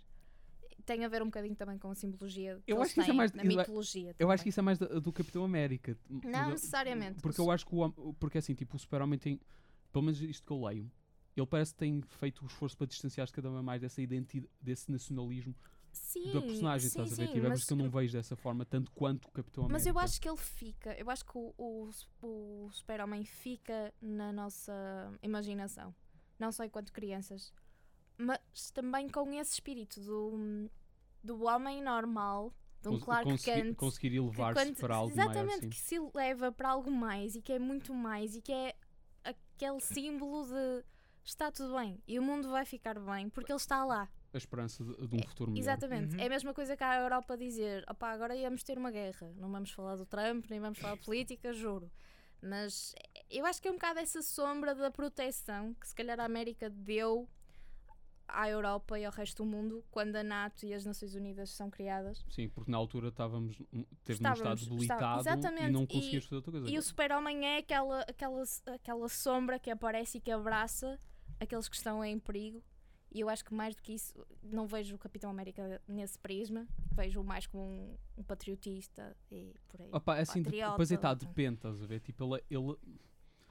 Tem 0.85 1.03
a 1.03 1.07
ver 1.07 1.23
um 1.23 1.25
bocadinho 1.25 1.55
também 1.55 1.75
com 1.79 1.89
a 1.89 1.95
simbologia 1.95 2.61
Eu 2.67 2.79
acho 2.79 2.93
que 2.93 3.01
isso 3.01 3.09
é 3.09 3.13
mais- 3.13 3.33
na 3.33 3.43
mitologia. 3.43 4.15
Eu 4.19 4.29
acho 4.29 4.43
que 4.43 4.49
isso 4.49 4.59
é 4.59 4.63
mais 4.63 4.77
da- 4.77 4.85
do 4.99 5.11
Capitão 5.11 5.43
América. 5.43 5.97
Não 6.07 6.51
necessariamente. 6.51 7.19
Porque 7.19 7.41
eu 7.41 7.49
acho 7.49 7.65
que 7.65 7.73
o 7.75 8.13
porque 8.19 8.37
assim, 8.37 8.53
tipo, 8.53 8.75
o 8.75 8.79
Super-Homem 8.79 9.17
tem, 9.17 9.41
pelo 9.91 10.03
menos 10.05 10.21
isto 10.21 10.45
que 10.45 10.51
eu 10.53 10.63
leio, 10.63 10.91
ele 11.35 11.47
parece 11.47 11.73
que 11.73 11.79
tem 11.79 12.01
feito 12.01 12.43
o 12.43 12.45
esforço 12.45 12.77
para 12.77 12.85
distanciar-se 12.85 13.33
cada 13.33 13.49
vez 13.49 13.63
mais 13.63 13.81
dessa 13.81 14.01
identidade, 14.03 14.51
desse 14.61 14.91
nacionalismo 14.91 15.55
Sim, 15.91 16.31
da 16.33 16.41
personagem, 16.41 16.89
sim, 16.89 16.99
estás 16.99 17.13
a 17.13 17.15
ver? 17.23 17.31
sim, 17.33 17.39
mas 17.41 17.59
isso 17.59 17.67
que 17.67 17.73
eu 17.73 17.77
não 17.77 17.89
vejo 17.89 18.13
dessa 18.13 18.35
forma, 18.35 18.65
tanto 18.65 18.91
quanto 18.91 19.25
o 19.25 19.31
Capitão 19.31 19.65
América. 19.65 19.73
Mas 19.73 19.85
eu 19.85 19.99
acho 19.99 20.21
que 20.21 20.27
ele 20.29 20.37
fica, 20.37 20.93
eu 20.93 21.09
acho 21.09 21.25
que 21.25 21.37
o, 21.37 21.53
o, 21.57 21.89
o 22.21 22.69
Super-Homem 22.71 23.23
fica 23.25 23.93
na 24.01 24.31
nossa 24.31 24.73
imaginação, 25.21 25.93
não 26.37 26.51
só 26.51 26.63
enquanto 26.63 26.91
crianças, 26.91 27.53
mas 28.17 28.39
também 28.73 29.07
com 29.09 29.31
esse 29.33 29.53
espírito 29.53 29.99
do, 30.01 30.69
do 31.23 31.43
homem 31.43 31.81
normal, 31.81 32.53
de 32.81 32.87
um 32.89 32.91
Cons- 32.93 33.03
Clark 33.03 33.29
consegui- 33.31 33.61
Kent. 33.61 33.75
conseguir 33.75 34.09
que 34.11 34.15
elevar-se 34.17 34.73
para 34.75 34.95
algo 34.95 35.11
exatamente, 35.11 35.45
maior, 35.47 35.61
sim. 35.61 35.69
que 35.69 35.79
se 35.79 35.95
leva 36.13 36.51
para 36.51 36.69
algo 36.69 36.89
mais 36.91 37.35
e 37.35 37.41
que 37.41 37.53
é 37.53 37.59
muito 37.59 37.93
mais 37.93 38.35
e 38.35 38.41
que 38.41 38.53
é 38.53 38.75
aquele 39.23 39.79
símbolo 39.81 40.45
de 40.47 40.85
está 41.23 41.51
tudo 41.51 41.75
bem 41.75 42.01
e 42.07 42.17
o 42.17 42.23
mundo 42.23 42.49
vai 42.49 42.65
ficar 42.65 42.97
bem 42.99 43.29
porque 43.29 43.51
ele 43.51 43.57
está 43.57 43.83
lá. 43.83 44.09
A 44.33 44.37
esperança 44.37 44.83
de, 44.83 45.07
de 45.07 45.15
um 45.15 45.23
futuro 45.27 45.51
melhor. 45.51 45.63
Exatamente. 45.63 46.15
Uhum. 46.15 46.21
É 46.21 46.25
a 46.27 46.29
mesma 46.29 46.53
coisa 46.53 46.77
que 46.77 46.83
a 46.83 47.01
Europa 47.01 47.35
dizer: 47.37 47.83
opá, 47.89 48.11
agora 48.11 48.35
íamos 48.35 48.63
ter 48.63 48.77
uma 48.77 48.91
guerra. 48.91 49.31
Não 49.37 49.51
vamos 49.51 49.71
falar 49.71 49.95
do 49.95 50.05
Trump, 50.05 50.45
nem 50.49 50.59
vamos 50.59 50.77
falar 50.79 50.95
de 50.97 51.03
política, 51.05 51.51
juro. 51.53 51.91
Mas 52.41 52.93
eu 53.29 53.45
acho 53.45 53.61
que 53.61 53.67
é 53.67 53.71
um 53.71 53.75
bocado 53.75 53.99
essa 53.99 54.21
sombra 54.21 54.73
da 54.75 54.89
proteção 54.91 55.73
que 55.73 55.87
se 55.87 55.95
calhar 55.95 56.19
a 56.19 56.25
América 56.25 56.69
deu 56.69 57.27
à 58.27 58.47
Europa 58.47 58.97
e 58.99 59.03
ao 59.05 59.11
resto 59.11 59.43
do 59.43 59.49
mundo 59.49 59.83
quando 59.89 60.15
a 60.15 60.23
NATO 60.23 60.63
e 60.65 60.73
as 60.73 60.85
Nações 60.85 61.15
Unidas 61.15 61.49
são 61.49 61.69
criadas. 61.69 62.23
Sim, 62.29 62.47
porque 62.47 62.69
na 62.69 62.77
altura 62.77 63.07
estávamos, 63.09 63.59
um- 63.73 63.83
teve 64.03 64.19
Estávamos- 64.23 64.67
num 64.67 64.77
estado 64.77 65.23
debilitado 65.23 65.67
e 65.67 65.71
não 65.71 65.87
conseguíamos 65.87 66.25
fazer 66.25 66.35
outra 66.35 66.51
coisa. 66.51 66.69
E 66.69 66.77
o 66.77 66.81
super-homem 66.83 67.45
é 67.47 67.57
aquela, 67.57 68.01
aquela, 68.01 68.43
aquela 68.67 69.09
sombra 69.09 69.57
que 69.57 69.71
aparece 69.71 70.19
e 70.19 70.21
que 70.21 70.29
abraça 70.31 70.99
aqueles 71.39 71.67
que 71.67 71.75
estão 71.75 72.05
em 72.05 72.19
perigo. 72.19 72.63
E 73.11 73.19
eu 73.21 73.29
acho 73.29 73.43
que 73.43 73.53
mais 73.53 73.75
do 73.75 73.81
que 73.81 73.93
isso, 73.93 74.23
não 74.43 74.67
vejo 74.67 74.95
o 74.95 74.99
Capitão 74.99 75.29
América 75.31 75.81
nesse 75.87 76.17
prisma. 76.19 76.67
Vejo 76.95 77.23
mais 77.23 77.47
como 77.47 77.63
um, 77.63 77.97
um 78.17 78.23
patriotista 78.23 79.15
e 79.31 79.53
por 79.67 79.81
aí. 79.81 79.89
Opa, 79.91 80.17
é 80.17 80.21
assim, 80.21 80.41
de- 80.41 80.49
patriota, 80.49 80.75
pois 80.75 80.91
é, 80.91 80.97
tá, 80.97 81.13
depende, 81.13 81.55
estás 81.55 81.81
a 81.81 81.85
ver? 81.87 81.99
Tipo, 82.01 82.35
ele, 82.35 82.43
ele- 82.51 82.77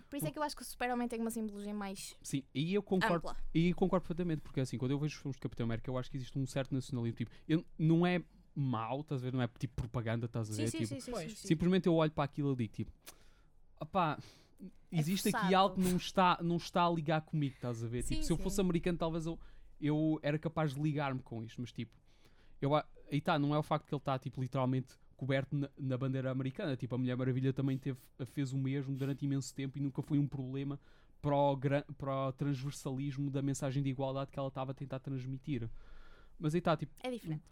Por 0.08 0.16
isso 0.16 0.26
é 0.28 0.30
que 0.30 0.38
eu 0.38 0.42
acho 0.42 0.54
que 0.56 0.62
o 0.62 0.64
super-homem 0.64 1.08
tem 1.08 1.20
uma 1.20 1.30
simbologia 1.30 1.74
mais 1.74 2.16
sim, 2.22 2.42
aí 2.54 2.72
eu 2.74 2.82
concordo, 2.82 3.16
ampla. 3.16 3.36
E 3.52 3.74
concordo 3.74 4.02
perfeitamente, 4.04 4.42
porque 4.42 4.60
assim, 4.60 4.78
quando 4.78 4.92
eu 4.92 4.98
vejo 4.98 5.14
os 5.16 5.20
filmes 5.20 5.36
de 5.36 5.40
Capitão 5.40 5.64
América, 5.64 5.90
eu 5.90 5.98
acho 5.98 6.10
que 6.10 6.16
existe 6.16 6.38
um 6.38 6.46
certo 6.46 6.72
nacionalismo. 6.74 7.16
Tipo, 7.18 7.30
eu- 7.48 7.64
não 7.78 8.06
é 8.06 8.22
mau, 8.54 9.00
estás 9.00 9.20
a 9.20 9.24
ver? 9.24 9.32
Não 9.32 9.42
é 9.42 9.48
tipo 9.58 9.74
propaganda, 9.74 10.26
estás 10.26 10.50
a 10.50 10.54
ver? 10.54 10.70
Sim, 10.70 10.78
sim, 10.78 10.84
tipo, 10.84 10.88
sim, 10.88 11.00
sim, 11.00 11.28
sim, 11.28 11.34
sim. 11.34 11.48
Simplesmente 11.48 11.86
eu 11.88 11.94
olho 11.94 12.12
para 12.12 12.24
aquilo 12.24 12.52
e 12.52 12.56
digo, 12.56 12.72
tipo, 12.74 12.92
opá, 13.80 14.18
existe 14.90 15.28
aqui 15.28 15.32
forçado. 15.38 15.54
algo 15.56 15.74
que 15.76 15.80
não 15.88 15.96
está, 15.96 16.38
não 16.42 16.56
está 16.56 16.86
a 16.86 16.90
ligar 16.90 17.20
comigo, 17.22 17.54
estás 17.54 17.82
a 17.82 17.86
ver? 17.86 18.02
Sim, 18.02 18.14
tipo, 18.16 18.26
se 18.26 18.32
eu 18.32 18.36
fosse 18.38 18.60
americano, 18.60 18.98
talvez 18.98 19.26
eu, 19.26 19.38
eu 19.80 20.18
era 20.22 20.38
capaz 20.38 20.74
de 20.74 20.80
ligar-me 20.80 21.20
com 21.22 21.42
isto, 21.42 21.60
mas 21.60 21.72
tipo, 21.72 21.92
eu, 22.60 22.74
aí 22.74 23.20
tá, 23.20 23.38
não 23.38 23.54
é 23.54 23.58
o 23.58 23.62
facto 23.62 23.86
que 23.86 23.94
ele 23.94 24.00
está, 24.00 24.18
tipo, 24.18 24.40
literalmente 24.40 24.94
coberto 25.16 25.56
na, 25.56 25.68
na 25.76 25.98
bandeira 25.98 26.30
americana. 26.30 26.76
Tipo, 26.76 26.94
a 26.94 26.98
Mulher 26.98 27.16
Maravilha 27.16 27.52
também 27.52 27.76
teve, 27.76 27.98
fez 28.26 28.52
o 28.52 28.58
mesmo 28.58 28.96
durante 28.96 29.24
imenso 29.24 29.52
tempo 29.54 29.76
e 29.78 29.80
nunca 29.80 30.00
foi 30.02 30.18
um 30.18 30.26
problema 30.28 30.78
para 31.20 31.34
o, 31.34 31.56
gran- 31.56 31.82
para 31.96 32.28
o 32.28 32.32
transversalismo 32.32 33.28
da 33.30 33.42
mensagem 33.42 33.82
de 33.82 33.90
igualdade 33.90 34.30
que 34.30 34.38
ela 34.38 34.46
estava 34.48 34.70
a 34.70 34.74
tentar 34.74 35.00
transmitir. 35.00 35.68
Mas 36.38 36.54
aí 36.54 36.60
está, 36.60 36.76
tipo, 36.76 36.92
É 37.02 37.10
diferente. 37.10 37.42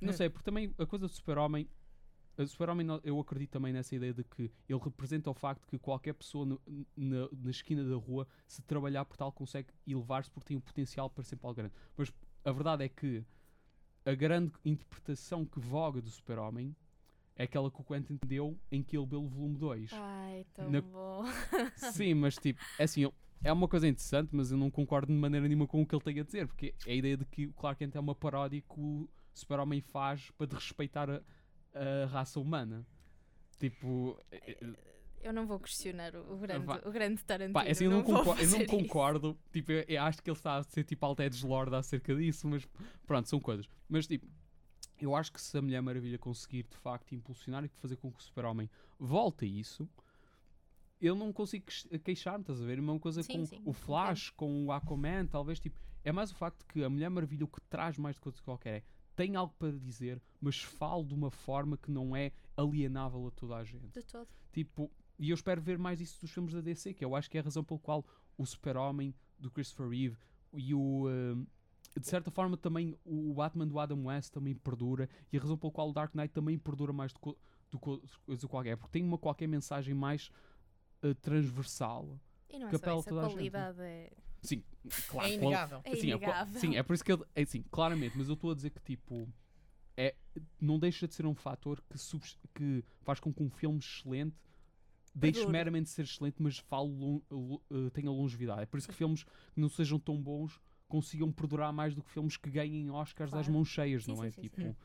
não 0.00 0.10
É. 0.10 0.12
sei, 0.12 0.28
porque 0.28 0.44
também 0.44 0.74
a 0.78 0.84
coisa 0.86 1.06
do 1.06 1.12
super-homem. 1.12 1.66
O 2.38 2.46
super-homem, 2.46 2.86
eu 3.04 3.20
acredito 3.20 3.50
também 3.50 3.72
nessa 3.72 3.94
ideia 3.94 4.12
de 4.14 4.24
que 4.24 4.50
ele 4.68 4.80
representa 4.82 5.30
o 5.30 5.34
facto 5.34 5.66
que 5.66 5.78
qualquer 5.78 6.14
pessoa 6.14 6.46
no- 6.46 6.60
na, 6.96 7.28
na 7.30 7.50
esquina 7.50 7.84
da 7.84 7.96
rua, 7.96 8.26
se 8.46 8.62
trabalhar 8.62 9.04
por 9.04 9.16
tal, 9.16 9.30
consegue 9.30 9.68
elevar-se 9.86 10.30
porque 10.30 10.48
tem 10.48 10.56
o 10.56 10.60
potencial 10.60 11.10
para 11.10 11.22
ser 11.24 11.38
algo 11.42 11.54
grande. 11.54 11.74
Mas 11.96 12.12
a 12.44 12.50
verdade 12.52 12.84
é 12.84 12.88
que 12.88 13.22
a 14.04 14.14
grande 14.14 14.52
interpretação 14.64 15.44
que 15.44 15.60
voga 15.60 16.00
do 16.00 16.10
super-homem 16.10 16.74
é 17.36 17.44
aquela 17.44 17.70
que 17.70 17.80
o 17.80 17.84
Quentin 17.84 18.18
deu 18.26 18.58
em 18.70 18.82
Kill 18.82 19.06
Bill 19.06 19.26
volume 19.28 19.56
2. 19.58 19.90
Ai, 19.92 20.46
tão 20.54 20.70
Na- 20.70 20.80
bom. 20.80 21.24
Sim, 21.76 22.14
mas 22.14 22.36
tipo, 22.36 22.60
é 22.78 22.84
assim, 22.84 23.10
é 23.44 23.52
uma 23.52 23.68
coisa 23.68 23.86
interessante, 23.86 24.30
mas 24.32 24.50
eu 24.50 24.56
não 24.58 24.70
concordo 24.70 25.12
de 25.12 25.18
maneira 25.18 25.46
nenhuma 25.46 25.66
com 25.66 25.82
o 25.82 25.86
que 25.86 25.94
ele 25.94 26.02
tem 26.02 26.18
a 26.20 26.24
dizer, 26.24 26.46
porque 26.46 26.74
é 26.86 26.92
a 26.92 26.94
ideia 26.94 27.16
de 27.16 27.24
que 27.26 27.46
o 27.46 27.52
Clark 27.52 27.78
Kent 27.78 27.94
é 27.94 28.00
uma 28.00 28.14
paródia 28.14 28.60
que 28.60 28.80
o 28.80 29.08
Super-Homem 29.34 29.80
faz 29.80 30.30
para 30.32 30.46
desrespeitar 30.46 31.08
a, 31.10 31.22
a 31.74 32.06
raça 32.06 32.38
humana. 32.40 32.86
Tipo, 33.58 34.18
é- 34.30 34.52
é- 34.52 34.92
Eu 35.22 35.32
não 35.32 35.46
vou 35.46 35.60
questionar 35.60 36.16
o, 36.16 36.36
grande, 36.38 36.66
Vá. 36.66 36.80
o 36.84 36.90
grande 36.90 37.22
Tarantino. 37.24 37.54
pá, 37.54 37.64
é 37.64 37.70
assim, 37.70 37.84
eu 37.84 37.90
não, 37.92 38.02
vou 38.02 38.16
concordo, 38.18 38.42
eu 38.42 38.48
não 38.50 38.66
concordo, 38.66 39.38
tipo, 39.52 39.70
eu, 39.70 39.84
eu 39.86 40.02
acho 40.02 40.20
que 40.20 40.28
ele 40.28 40.36
está 40.36 40.56
a 40.56 40.62
ser 40.64 40.82
tipo 40.82 41.06
Altedes 41.06 41.42
Lord 41.44 41.72
acerca 41.76 42.12
disso, 42.16 42.48
mas 42.48 42.68
pronto, 43.06 43.28
são 43.28 43.38
coisas. 43.38 43.68
Mas 43.88 44.06
tipo, 44.08 44.26
eu 45.00 45.14
acho 45.14 45.32
que 45.32 45.40
se 45.40 45.56
a 45.56 45.62
Mulher 45.62 45.80
Maravilha 45.80 46.18
conseguir 46.18 46.64
de 46.64 46.76
facto 46.76 47.14
impulsionar 47.14 47.64
e 47.64 47.68
fazer 47.68 47.96
com 47.96 48.10
que 48.10 48.18
o 48.18 48.22
Super-Homem 48.22 48.68
volte 48.98 49.44
a 49.44 49.48
isso, 49.48 49.88
eu 51.00 51.14
não 51.14 51.32
consigo 51.32 51.66
queix- 51.66 51.86
queixar-me, 52.02 52.40
estás 52.42 52.60
a 52.60 52.64
ver? 52.64 52.78
A 52.78 52.82
mesma 52.82 52.98
coisa 52.98 53.22
Sim, 53.22 53.38
com 53.40 53.46
sim, 53.46 53.62
o 53.64 53.72
Flash, 53.72 54.30
com 54.30 54.66
o 54.66 54.72
Aquaman, 54.72 55.26
talvez 55.26 55.58
tipo. 55.60 55.78
É 56.04 56.10
mais 56.10 56.32
o 56.32 56.34
facto 56.34 56.66
que 56.66 56.82
a 56.82 56.90
Mulher 56.90 57.08
Maravilha 57.10 57.44
o 57.44 57.48
que 57.48 57.60
traz 57.70 57.96
mais 57.96 58.16
de 58.16 58.20
coisa 58.20 58.36
que 58.38 58.44
qualquer 58.44 58.78
é 58.78 58.82
tem 59.14 59.36
algo 59.36 59.54
para 59.58 59.72
dizer, 59.72 60.20
mas 60.40 60.62
fala 60.62 61.04
de 61.04 61.14
uma 61.14 61.30
forma 61.30 61.76
que 61.76 61.90
não 61.90 62.16
é 62.16 62.32
alienável 62.56 63.26
a 63.26 63.30
toda 63.30 63.56
a 63.56 63.64
gente. 63.64 63.92
De 63.92 64.02
todo. 64.02 64.28
Tipo, 64.52 64.90
e 65.18 65.30
eu 65.30 65.34
espero 65.34 65.60
ver 65.60 65.78
mais 65.78 66.00
isso 66.00 66.20
dos 66.20 66.30
filmes 66.30 66.52
da 66.52 66.60
DC, 66.60 66.94
que 66.94 67.04
eu 67.04 67.14
acho 67.14 67.30
que 67.30 67.36
é 67.36 67.40
a 67.40 67.44
razão 67.44 67.62
pela 67.62 67.78
qual 67.80 68.04
o 68.36 68.44
Super-Homem 68.44 69.14
do 69.38 69.50
Christopher 69.50 69.88
Reeve 69.88 70.16
e 70.52 70.74
o. 70.74 71.08
hum, 71.08 71.46
de 71.98 72.06
certa 72.06 72.30
forma 72.30 72.56
também 72.56 72.96
o 73.04 73.34
Batman 73.34 73.66
do 73.66 73.78
Adam 73.78 74.06
West 74.06 74.32
também 74.32 74.54
perdura 74.54 75.10
e 75.30 75.36
a 75.36 75.40
razão 75.40 75.58
pela 75.58 75.72
qual 75.72 75.90
o 75.90 75.92
Dark 75.92 76.14
Knight 76.14 76.32
também 76.32 76.58
perdura 76.58 76.92
mais 76.92 77.12
do 77.70 77.78
que 77.78 78.00
coisa 78.24 78.48
qualquer, 78.48 78.76
porque 78.76 78.92
tem 78.92 79.04
uma 79.04 79.18
qualquer 79.18 79.46
mensagem 79.46 79.94
mais 79.94 80.30
uh, 81.02 81.14
transversal. 81.16 82.18
E 82.48 82.58
não 82.58 82.68
é 82.68 82.78
só 82.78 82.98
isso, 82.98 83.18
a 83.18 83.20
a 83.20 83.24
gente. 83.24 83.34
qualidade 83.34 83.80
é... 83.80 84.10
Sim, 84.42 84.62
claro. 85.08 85.28
É 85.28 85.38
qual- 85.38 85.50
inegável. 85.50 85.80
É 85.84 85.90
Sim, 85.96 86.06
é, 86.08 86.10
inegável. 86.16 86.60
sim, 86.60 86.76
é 86.76 86.82
por 86.82 86.94
isso 86.94 87.04
que 87.04 87.12
ele. 87.12 87.22
É, 87.34 87.44
sim, 87.44 87.62
claramente, 87.70 88.16
mas 88.18 88.28
eu 88.28 88.34
estou 88.34 88.50
a 88.50 88.54
dizer 88.54 88.70
que 88.70 88.80
tipo. 88.80 89.28
é, 89.96 90.14
não 90.60 90.78
deixa 90.78 91.06
de 91.06 91.14
ser 91.14 91.26
um 91.26 91.34
fator 91.34 91.82
que, 91.90 91.98
subs- 91.98 92.38
que 92.54 92.82
faz 93.02 93.20
com 93.20 93.32
que 93.32 93.42
um 93.42 93.50
filme 93.50 93.78
excelente 93.78 94.34
deixe 95.14 95.46
meramente 95.46 95.84
de 95.84 95.90
ser 95.90 96.02
excelente, 96.04 96.36
mas 96.42 96.56
fale 96.58 96.88
lon- 96.88 97.20
lo- 97.30 97.62
eh, 97.70 97.90
tenha 97.90 98.10
longevidade. 98.10 98.62
É 98.62 98.66
por 98.66 98.78
isso 98.78 98.88
que 98.88 98.94
filmes 98.94 99.22
que 99.24 99.30
não 99.60 99.68
sejam 99.68 99.98
tão 100.00 100.16
bons 100.20 100.58
consigam 100.88 101.30
perdurar 101.30 101.72
mais 101.72 101.94
do 101.94 102.02
que 102.02 102.10
filmes 102.10 102.36
que 102.38 102.50
ganhem 102.50 102.90
Oscars 102.90 103.28
às 103.34 103.40
Claro. 103.46 103.52
mãos 103.52 103.68
cheias, 103.68 104.04
Sim, 104.04 104.12
não 104.14 104.24
é? 104.24 104.30
sim, 104.30 104.40
sim, 104.42 104.48
tipo. 104.48 104.76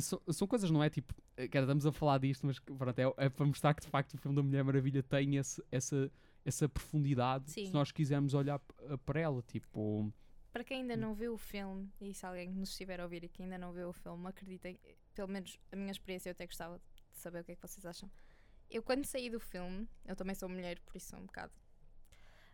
São, 0.00 0.20
são 0.30 0.46
coisas, 0.46 0.70
não 0.70 0.82
é? 0.82 0.88
Tipo, 0.90 1.12
eh, 1.36 1.48
cara, 1.48 1.64
estamos 1.64 1.84
a 1.84 1.90
falar 1.92 2.18
disto, 2.18 2.46
mas 2.46 2.58
pronto, 2.60 2.96
é, 2.98 3.24
é 3.24 3.28
para 3.28 3.46
mostrar 3.46 3.74
que 3.74 3.82
de 3.82 3.88
facto 3.88 4.14
o 4.14 4.18
filme 4.18 4.36
da 4.36 4.42
Mulher 4.42 4.62
Maravilha 4.62 5.02
tem 5.02 5.36
esse- 5.36 5.62
essa, 5.70 6.10
essa 6.44 6.68
profundidade 6.68 7.50
Sim. 7.50 7.66
se 7.66 7.72
nós 7.72 7.92
quisermos 7.92 8.34
olhar 8.34 8.58
p- 8.58 8.74
para 9.04 9.20
ela. 9.20 9.42
Tipo, 9.42 10.12
Para 10.52 10.64
quem 10.64 10.82
ainda 10.82 10.96
não 10.96 11.14
viu 11.14 11.34
o 11.34 11.38
filme, 11.38 11.88
e 12.00 12.12
se 12.14 12.24
alguém 12.26 12.50
nos 12.50 12.70
estiver 12.70 13.00
a 13.00 13.04
ouvir 13.04 13.22
e 13.24 13.28
que 13.28 13.42
ainda 13.42 13.56
não 13.58 13.72
viu 13.72 13.88
o 13.88 13.92
filme, 13.92 14.26
acreditem, 14.28 14.78
pelo 15.14 15.28
menos 15.28 15.58
a 15.70 15.76
minha 15.76 15.90
experiência, 15.92 16.28
eu 16.28 16.32
até 16.32 16.46
gostava 16.46 16.78
de 16.78 17.18
saber 17.20 17.40
o 17.40 17.44
que 17.44 17.52
é 17.52 17.56
que 17.56 17.62
vocês 17.62 17.84
acham. 17.86 18.10
Eu, 18.70 18.82
quando 18.82 19.04
saí 19.04 19.28
do 19.30 19.38
filme, 19.40 19.88
eu 20.06 20.14
também 20.16 20.34
sou 20.34 20.48
mulher, 20.48 20.78
por 20.80 20.96
isso 20.96 21.10
sou 21.10 21.18
um 21.18 21.26
bocado. 21.26 21.52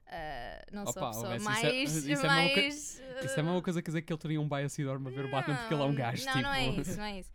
ah, 0.09 0.65
não 0.73 0.87
sou 0.87 1.03
a 1.03 1.07
Opa, 1.07 1.15
pessoa 1.15 1.29
Alessia, 1.31 1.51
mais. 1.51 1.65
isso 1.65 2.09
é- 2.09 2.13
isso 2.13 2.27
é 2.27 2.29
uma 2.29 2.43
coisa- 2.51 2.61
mais 2.63 3.25
isso 3.25 3.37
é 3.37 3.41
a 3.41 3.43
mesma 3.43 3.63
coisa 3.63 3.83
que 3.83 3.87
dizer 3.89 4.03
que 4.03 4.13
ele 4.13 4.21
teria 4.21 4.41
um 4.41 4.49
bias 4.49 4.79
enorme 4.79 5.09
a 5.09 5.11
ver 5.11 5.25
o 5.25 5.31
Batman 5.31 5.57
porque 5.57 5.75
ele 5.75 5.83
é 5.83 5.85
um 5.85 5.89
Não, 5.89 5.95
gajo. 5.95 6.25
Não, 6.25 6.33
tipo, 6.33 6.43
não 6.45 6.55
é 6.55 6.69
isso, 6.69 6.97
não 6.97 7.05
é 7.05 7.19
isso. 7.21 7.31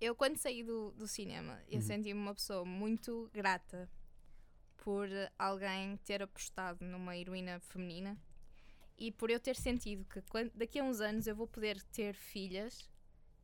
Eu, 0.00 0.14
quando 0.14 0.36
saí 0.38 0.62
do, 0.64 0.92
do 0.92 1.06
cinema, 1.06 1.60
eu 1.68 1.74
Uhum. 1.76 1.82
senti-me 1.82 2.18
uma 2.18 2.34
pessoa 2.34 2.64
muito 2.64 3.28
grata 3.34 3.86
por 4.84 5.08
alguém 5.38 5.96
ter 5.98 6.22
apostado 6.22 6.84
numa 6.84 7.16
heroína 7.16 7.60
feminina 7.60 8.18
e 8.98 9.10
por 9.12 9.30
eu 9.30 9.38
ter 9.40 9.56
sentido 9.56 10.04
que 10.04 10.20
quan- 10.22 10.50
daqui 10.54 10.78
a 10.78 10.84
uns 10.84 11.00
anos 11.00 11.26
eu 11.26 11.34
vou 11.36 11.46
poder 11.46 11.80
ter 11.84 12.14
filhas 12.14 12.88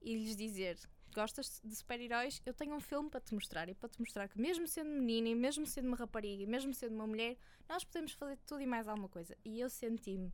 e 0.03 0.15
lhes 0.17 0.37
dizer. 0.37 0.79
Gostas 1.15 1.61
de 1.65 1.75
super-heróis? 1.75 2.43
Eu 2.45 2.53
tenho 2.53 2.75
um 2.75 2.81
filme 2.81 3.09
para 3.09 3.21
te 3.21 3.33
mostrar 3.35 3.67
e 3.71 3.75
para 3.75 3.89
te 3.89 3.99
mostrar 4.01 4.29
que, 4.29 4.39
mesmo 4.39 4.67
sendo 4.67 4.91
menina, 4.91 5.29
e 5.31 5.35
mesmo 5.35 5.65
sendo 5.65 5.89
uma 5.89 5.97
rapariga, 5.97 6.43
e 6.43 6.47
mesmo 6.47 6.75
sendo 6.75 6.95
uma 6.95 7.07
mulher, 7.07 7.39
nós 7.67 7.85
podemos 7.85 8.13
fazer 8.13 8.39
tudo 8.47 8.61
e 8.61 8.67
mais 8.67 8.87
alguma 8.87 9.09
coisa. 9.09 9.35
E 9.43 9.59
eu 9.59 9.71
senti-me 9.71 10.31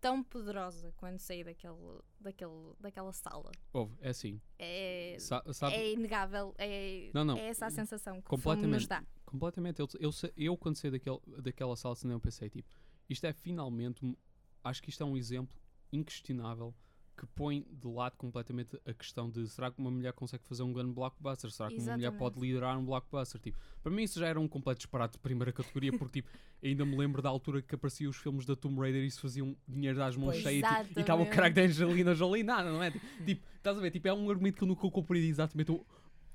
tão 0.00 0.22
poderosa 0.22 0.90
quando 0.96 1.18
saí 1.18 1.44
daquele, 1.44 1.76
daquele, 2.18 2.72
daquela 2.80 3.12
sala. 3.12 3.52
ouve, 3.74 3.94
é 4.00 4.08
assim. 4.08 4.40
É, 4.58 5.16
Sa- 5.20 5.44
sabe, 5.52 5.76
é 5.76 5.92
inegável. 5.92 6.54
É, 6.56 7.10
Não, 7.12 7.24
não. 7.26 7.36
é 7.36 7.48
essa 7.48 7.66
a 7.66 7.70
sensação 7.70 8.22
que 8.22 8.34
o 8.34 8.38
filme 8.38 8.66
nos 8.66 8.86
completamente. 8.86 8.88
dá. 8.88 9.04
Completamente. 9.32 9.80
Eu, 9.80 9.88
eu, 9.98 10.12
se- 10.12 10.32
eu, 10.36 10.56
quando 10.56 10.76
saí 10.76 10.90
daquele, 10.90 11.18
daquela 11.38 11.74
sala 11.74 11.94
de 11.94 12.00
cinema, 12.02 12.20
pensei, 12.20 12.48
tipo, 12.48 12.68
isto 13.08 13.24
é 13.26 13.32
finalmente. 13.32 14.16
Acho 14.62 14.80
que 14.82 14.90
isto 14.90 15.02
é 15.02 15.06
um 15.06 15.16
exemplo 15.16 15.56
inquestionável 15.92 16.74
que 17.16 17.26
põe 17.26 17.66
de 17.70 17.86
lado 17.86 18.16
completamente 18.16 18.80
a 18.86 18.94
questão 18.94 19.28
de 19.30 19.46
será 19.48 19.70
que 19.70 19.78
uma 19.78 19.90
mulher 19.90 20.12
consegue 20.14 20.42
fazer 20.44 20.62
um 20.62 20.72
grande 20.72 20.92
blockbuster? 20.92 21.50
Será 21.50 21.68
que 21.68 21.74
uma 21.76 21.82
mulher 21.92 21.98
Exatamente. 22.08 22.18
pode 22.18 22.40
liderar 22.40 22.78
um 22.78 22.84
blockbuster? 22.84 23.40
Tipo, 23.40 23.58
para 23.82 23.92
mim 23.92 24.02
isso 24.02 24.18
já 24.18 24.26
era 24.28 24.40
um 24.40 24.48
completo 24.48 24.78
disparate 24.78 25.12
de 25.14 25.18
primeira 25.18 25.52
categoria, 25.52 25.92
porque 25.96 26.22
tipo, 26.22 26.30
ainda 26.62 26.86
me 26.86 26.96
lembro 26.96 27.20
da 27.20 27.28
altura 27.28 27.60
que 27.60 27.74
apareciam 27.74 28.08
os 28.10 28.16
filmes 28.16 28.46
da 28.46 28.56
Tomb 28.56 28.80
Raider 28.80 29.02
e 29.02 29.06
isso 29.06 29.20
faziam 29.20 29.54
dinheiro 29.68 30.02
às 30.02 30.16
mãos 30.16 30.36
cheias 30.36 30.62
tipo, 30.66 30.98
e 30.98 31.00
estava 31.00 31.22
o 31.22 31.24
Exatamente. 31.26 31.30
crack 31.30 31.54
da 31.54 31.62
Angelina 31.62 32.14
Jolie, 32.14 32.42
nada, 32.42 32.70
não 32.72 32.82
é? 32.82 32.90
Tipo, 32.90 33.42
estás 33.56 33.76
a 33.76 33.80
ver? 33.80 33.90
Tipo, 33.90 34.08
é 34.08 34.14
um 34.14 34.30
argumento 34.30 34.56
que 34.56 34.64
eu 34.64 34.68
nunca 34.68 34.90
compreendi 34.90 35.28
exatamente 35.28 35.70
o- 35.70 35.84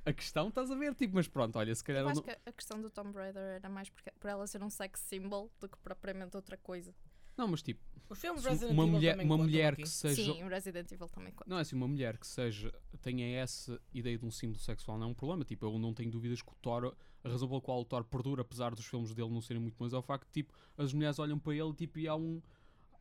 a 0.10 0.14
questão, 0.14 0.48
estás 0.50 0.72
a 0.72 0.76
ver? 0.76 0.94
Tipo, 0.96 1.16
mas 1.16 1.28
pronto, 1.28 1.58
olha, 1.58 1.74
se 1.76 1.84
calhar 1.84 2.02
Eu 2.02 2.06
eu 2.08 2.12
acho 2.12 2.22
não- 2.22 2.24
que 2.24 2.38
a 2.50 2.52
questão 2.54 2.82
do 2.82 2.90
Tomb 2.90 3.14
Raider 3.14 3.42
era 3.42 3.70
mais 3.70 3.90
porque, 3.90 4.12
por 4.20 4.30
ela 4.30 4.46
ser 4.48 4.64
um 4.64 4.70
sex 4.70 5.00
symbol 5.02 5.52
do 5.60 5.68
que 5.68 5.78
propriamente 5.80 6.36
outra 6.36 6.58
coisa. 6.58 6.94
Não, 7.38 7.48
mas 7.48 7.62
tipo, 7.62 7.80
Os 8.10 8.20
filmes 8.20 8.44
Resident 8.46 8.72
uma 8.74 8.84
Evil 8.84 8.96
mulher, 8.96 9.12
também 9.12 9.26
uma 9.28 9.38
mulher 9.38 9.74
aqui. 9.74 9.84
que 9.84 9.90
seja. 9.90 10.34
Sim, 10.34 10.44
o 10.44 10.48
Resident 10.48 10.92
Evil 10.92 11.08
também 11.10 11.32
conta. 11.34 11.48
Não 11.50 11.58
é 11.58 11.62
assim, 11.62 11.76
uma 11.76 11.88
mulher 11.88 12.18
que 12.18 12.26
seja 12.26 12.74
tenha 13.02 13.38
essa 13.40 13.80
ideia 13.94 14.18
de 14.18 14.26
um 14.26 14.32
símbolo 14.32 14.60
sexual 14.60 14.98
não 14.98 15.08
é 15.08 15.10
um 15.10 15.14
problema. 15.14 15.44
Tipo, 15.46 15.66
eu 15.68 15.78
não 15.78 15.94
tenho 15.94 16.10
dúvidas 16.10 16.42
que 16.42 16.52
o 16.52 16.56
Thor, 16.56 16.96
a 17.24 17.30
razão 17.30 17.48
pela 17.48 17.62
qual 17.62 17.80
o 17.82 17.86
Thor 17.86 18.04
perdura, 18.06 18.42
apesar 18.42 18.74
dos 18.74 18.86
filmes 18.86 19.14
dele 19.14 19.30
não 19.30 19.42
serem 19.42 19.62
muito 19.62 19.76
bons, 19.78 19.94
é 19.94 19.98
o 19.98 20.02
facto 20.02 20.26
de 20.26 20.32
tipo, 20.34 20.54
as 20.78 20.92
mulheres 20.94 21.20
olham 21.20 21.38
para 21.38 21.54
ele 21.54 21.74
tipo, 21.74 22.00
e 22.00 22.08
há 22.08 22.16
um. 22.16 22.42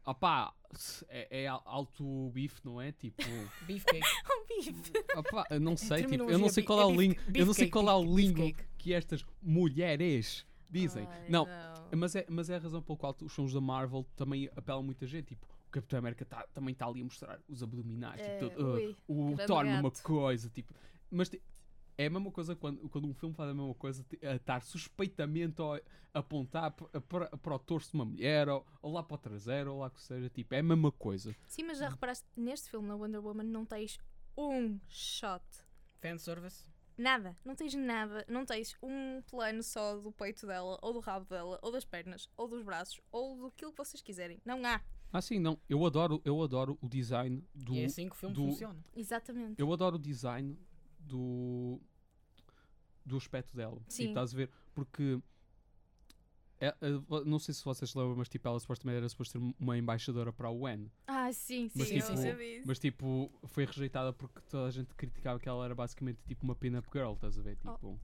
Ah 0.05 0.15
pá, 0.15 0.53
é, 1.09 1.45
é 1.45 1.47
alto 1.49 2.31
bife, 2.35 2.61
não 2.65 2.79
é? 2.81 2.93
Tipo, 2.93 3.17
Beefcake. 3.67 4.01
Pá, 5.31 5.47
eu 5.51 5.61
não 5.61 5.77
sei, 5.77 6.05
tipo, 6.05 6.31
eu 6.31 6.39
não 6.39 6.49
sei 6.49 6.63
qual 6.63 6.81
é 6.81 6.85
o 6.85 7.01
lingo, 7.01 7.17
eu 7.35 7.47
não 7.47 7.55
sei 7.55 7.69
qual 7.69 7.89
é 7.89 7.95
o 7.95 8.03
lingo 8.03 8.43
beefcake. 8.43 8.69
que 8.79 8.93
estas 8.93 9.25
mulheres 9.43 10.47
dizem. 10.71 11.07
Ai, 11.09 11.27
não, 11.29 11.47
mas 11.97 12.15
é, 12.15 12.27
mas 12.29 12.51
é 12.51 12.57
a 12.57 12.59
razão 12.59 12.83
pela 12.83 12.99
qual 12.99 13.17
os 13.23 13.35
filmes 13.35 13.53
da 13.53 13.61
Marvel 13.61 14.07
também 14.17 14.49
apelam 14.57 14.83
muita 14.83 15.07
gente. 15.07 15.29
Tipo, 15.29 15.47
o 15.69 15.71
Capitão 15.71 15.99
América 15.99 16.25
tá, 16.25 16.47
também 16.55 16.73
está 16.73 16.87
ali 16.87 17.01
a 17.01 17.05
mostrar 17.05 17.41
os 17.49 17.63
abdominais, 17.63 18.21
É, 18.21 18.39
tipo, 18.39 18.51
todo, 18.51 18.67
uh, 18.67 18.97
ui, 19.09 19.35
o 19.35 19.37
Thor 19.47 19.65
gato. 19.65 20.03
coisa, 20.03 20.49
tipo. 20.51 20.75
Mas 21.11 21.31
é 21.99 22.07
a 22.07 22.11
mesma 22.11 22.31
coisa 22.31 22.55
quando, 22.55 22.89
quando 22.89 23.07
um 23.09 23.15
filme 23.15 23.35
faz 23.35 23.51
a 23.51 23.55
mesma 23.55 23.75
coisa, 23.75 24.05
a 24.23 24.35
estar 24.35 24.63
suspeitamente 24.63 25.63
a 25.63 25.81
apontar 26.19 26.73
para, 26.73 27.29
para 27.37 27.55
o 27.55 27.59
torso 27.59 27.91
de 27.91 27.95
uma 27.95 28.05
mulher, 28.05 28.49
ou, 28.49 28.67
ou 28.83 28.93
lá 28.93 29.03
para 29.03 29.15
o 29.15 29.19
traseiro, 29.19 29.73
ou 29.73 29.81
lá 29.81 29.91
que 29.91 30.03
seja, 30.03 30.29
tipo, 30.29 30.55
é 30.55 30.59
a 30.59 30.63
mesma 30.63 30.91
coisa. 30.93 31.35
Sim, 31.47 31.65
mas 31.65 31.79
já 31.79 31.89
reparaste, 31.89 32.27
neste 32.37 32.71
filme, 32.71 32.89
na 32.89 32.95
Wonder 32.97 33.25
Woman, 33.25 33.45
não 33.45 33.65
tens 33.65 33.99
um 34.37 34.79
shot. 34.89 35.45
Fanservice. 36.01 36.69
Nada. 36.99 37.37
Não 37.45 37.55
tens 37.55 37.75
nada. 37.75 38.25
Não 38.29 38.45
tens 38.47 38.75
um 38.83 39.21
plano 39.23 39.63
só 39.63 39.97
do 39.99 40.11
peito 40.13 40.47
dela, 40.47 40.79
ou 40.83 40.93
do 40.95 41.01
rabo 41.01 41.27
dela, 41.27 41.59
ou 41.63 41.71
das 41.71 41.85
pernas, 41.85 42.29
ou 42.37 42.49
dos 42.49 42.63
braços, 42.63 43.01
ou 43.13 43.37
do 43.37 43.51
que 43.51 43.67
vocês 43.73 44.01
quiserem. 44.03 44.41
Não 44.45 44.65
há. 44.65 44.81
Ah, 45.13 45.21
sim, 45.23 45.39
não, 45.39 45.59
eu 45.69 45.85
adoro, 45.87 46.21
eu 46.25 46.43
adoro 46.43 46.79
o 46.81 46.89
design 46.89 47.45
do. 47.55 47.75
E 47.75 47.81
é 47.81 47.85
assim 47.85 48.09
que 48.09 48.15
o 48.15 48.19
filme 48.19 48.35
do- 48.35 48.47
funciona. 48.49 48.85
Exatamente. 48.95 49.61
Eu 49.61 49.73
adoro 49.73 49.97
o 49.97 49.99
design 49.99 50.59
do 50.99 51.81
do 53.05 53.17
aspecto 53.17 53.57
dela. 53.57 53.81
Sim. 53.89 54.09
estás 54.09 54.35
a 54.35 54.37
ver? 54.37 54.51
Porque 54.75 55.21
é- 56.61 56.69
é, 56.81 56.91
não 57.25 57.39
sei 57.39 57.55
se 57.55 57.65
vocês 57.65 57.95
lembram, 57.95 58.17
mas 58.17 58.29
tipo, 58.29 58.47
ela 58.49 58.59
supostamente 58.59 58.99
era 58.99 59.09
suposto 59.09 59.39
ser 59.39 59.55
uma 59.59 59.77
embaixadora 59.77 60.33
para 60.33 60.49
a 60.49 60.51
UN. 60.51 60.89
Ah, 61.07 61.33
sim, 61.33 61.69
sim. 61.69 61.79
Mas, 61.79 61.91
eu 61.91 62.01
tipo, 62.01 62.17
sei 62.17 62.35
disso. 62.37 62.65
Mas 62.67 62.79
tipo, 62.79 63.31
foi 63.45 63.65
rejeitada 63.65 64.13
porque 64.13 64.41
toda 64.49 64.67
a 64.67 64.71
gente 64.71 64.95
criticava 64.95 65.39
que 65.39 65.49
ela 65.49 65.65
era 65.65 65.75
basicamente 65.75 66.19
tipo 66.27 66.45
uma 66.45 66.55
pin-up 66.55 66.89
girl, 66.93 67.13
estás 67.13 67.39
a 67.39 67.43
ver? 67.43 67.59
Oh. 67.65 67.73
Tipo. 67.73 68.01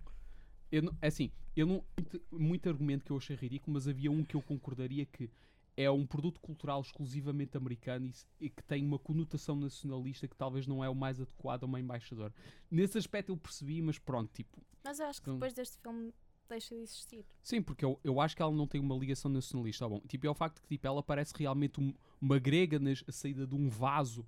Eu 0.71 0.83
não, 0.83 0.97
é 1.03 1.09
assim, 1.09 1.31
eu 1.55 1.67
não. 1.67 1.85
Muito, 1.97 2.23
muito 2.33 2.69
argumento 2.69 3.05
que 3.05 3.11
eu 3.13 3.17
achei 3.19 3.37
ridículo, 3.37 3.75
mas 3.75 3.87
havia 3.87 4.11
um 4.11 4.25
que 4.25 4.35
eu 4.35 4.43
concordaria 4.43 5.05
que 5.05 5.31
é 5.77 5.91
um 5.91 6.07
produto 6.07 6.39
cultural 6.41 6.81
exclusivamente 6.83 7.57
americano 7.57 8.07
e, 8.07 8.13
e 8.47 8.51
que 8.51 8.63
tem 8.63 8.85
uma 8.85 8.99
conotação 8.99 9.57
nacionalista 9.57 10.29
que 10.29 10.37
talvez 10.37 10.67
não 10.67 10.83
é 10.85 10.89
o 10.89 10.95
mais 10.95 11.21
adequado 11.21 11.63
a 11.65 11.67
uma 11.67 11.81
embaixadora. 11.81 12.33
Nesse 12.71 12.99
aspecto 12.99 13.33
eu 13.33 13.37
percebi, 13.37 13.81
mas 13.81 13.99
pronto, 13.99 14.31
tipo. 14.33 14.63
Mas 14.85 14.99
eu 14.99 15.07
acho 15.07 15.21
que 15.21 15.25
Então- 15.29 15.35
depois 15.37 15.55
deste 15.55 15.79
filme 15.79 16.13
deixa 16.53 16.75
de 16.75 16.81
existir. 16.83 17.25
Sim, 17.43 17.61
porque 17.63 17.85
eu, 17.85 17.99
eu 18.05 18.21
acho 18.21 18.35
que 18.37 18.43
ela 18.43 18.53
não 18.53 18.67
tem 18.67 18.81
uma 18.81 18.97
ligação 18.97 19.31
nacionalista. 19.31 19.85
Tá 19.85 19.89
bom, 19.89 20.01
tipo, 20.09 20.27
é 20.27 20.31
o 20.31 20.35
facto 20.35 20.61
que 20.63 20.69
tipo, 20.69 20.87
ela 20.87 21.03
parece 21.03 21.33
realmente 21.37 21.81
um- 21.81 21.95
uma 22.21 22.39
grega 22.39 22.79
na 22.79 22.91
a 22.93 23.13
saída 23.13 23.47
de 23.47 23.55
um 23.55 23.69
vaso 23.69 24.27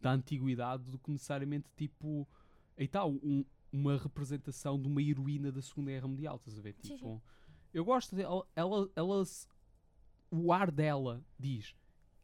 da 0.00 0.12
antiguidade 0.12 0.82
do 0.84 0.98
que 0.98 1.10
necessariamente 1.10 1.68
tipo 1.76 2.28
aí 2.76 2.86
tá, 2.86 3.04
um- 3.06 3.44
uma 3.72 3.96
representação 3.96 4.80
de 4.80 4.86
uma 4.88 5.02
heroína 5.02 5.50
da 5.52 5.60
Segunda 5.62 5.90
Guerra 5.90 6.08
Mundial, 6.08 6.36
estás 6.36 6.58
a 6.58 6.62
ver? 6.62 6.74
Sim, 6.82 6.94
Tipo, 6.96 7.22
eu 7.72 7.84
gosto 7.84 8.14
dela, 8.16 8.46
ela, 8.54 8.90
ela, 8.94 9.22
o 10.30 10.52
ar 10.52 10.70
dela 10.70 11.24
diz 11.38 11.74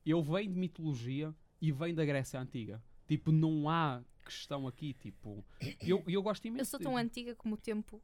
eu 0.04 0.22
venho 0.22 0.52
de 0.52 0.58
mitologia 0.58 1.34
e 1.60 1.70
venho 1.70 1.94
da 1.94 2.04
Grécia 2.04 2.40
Antiga. 2.40 2.82
Tipo, 3.06 3.30
não 3.30 3.68
há 3.68 4.02
questão 4.24 4.66
aqui, 4.66 4.94
tipo, 4.94 5.44
eu, 5.80 6.02
eu 6.08 6.22
gosto 6.22 6.44
imenso. 6.46 6.60
Eu 6.62 6.64
sou 6.64 6.78
de- 6.78 6.84
tão 6.84 6.96
antiga 6.96 7.34
como 7.36 7.54
o 7.54 7.58
tempo 7.58 8.02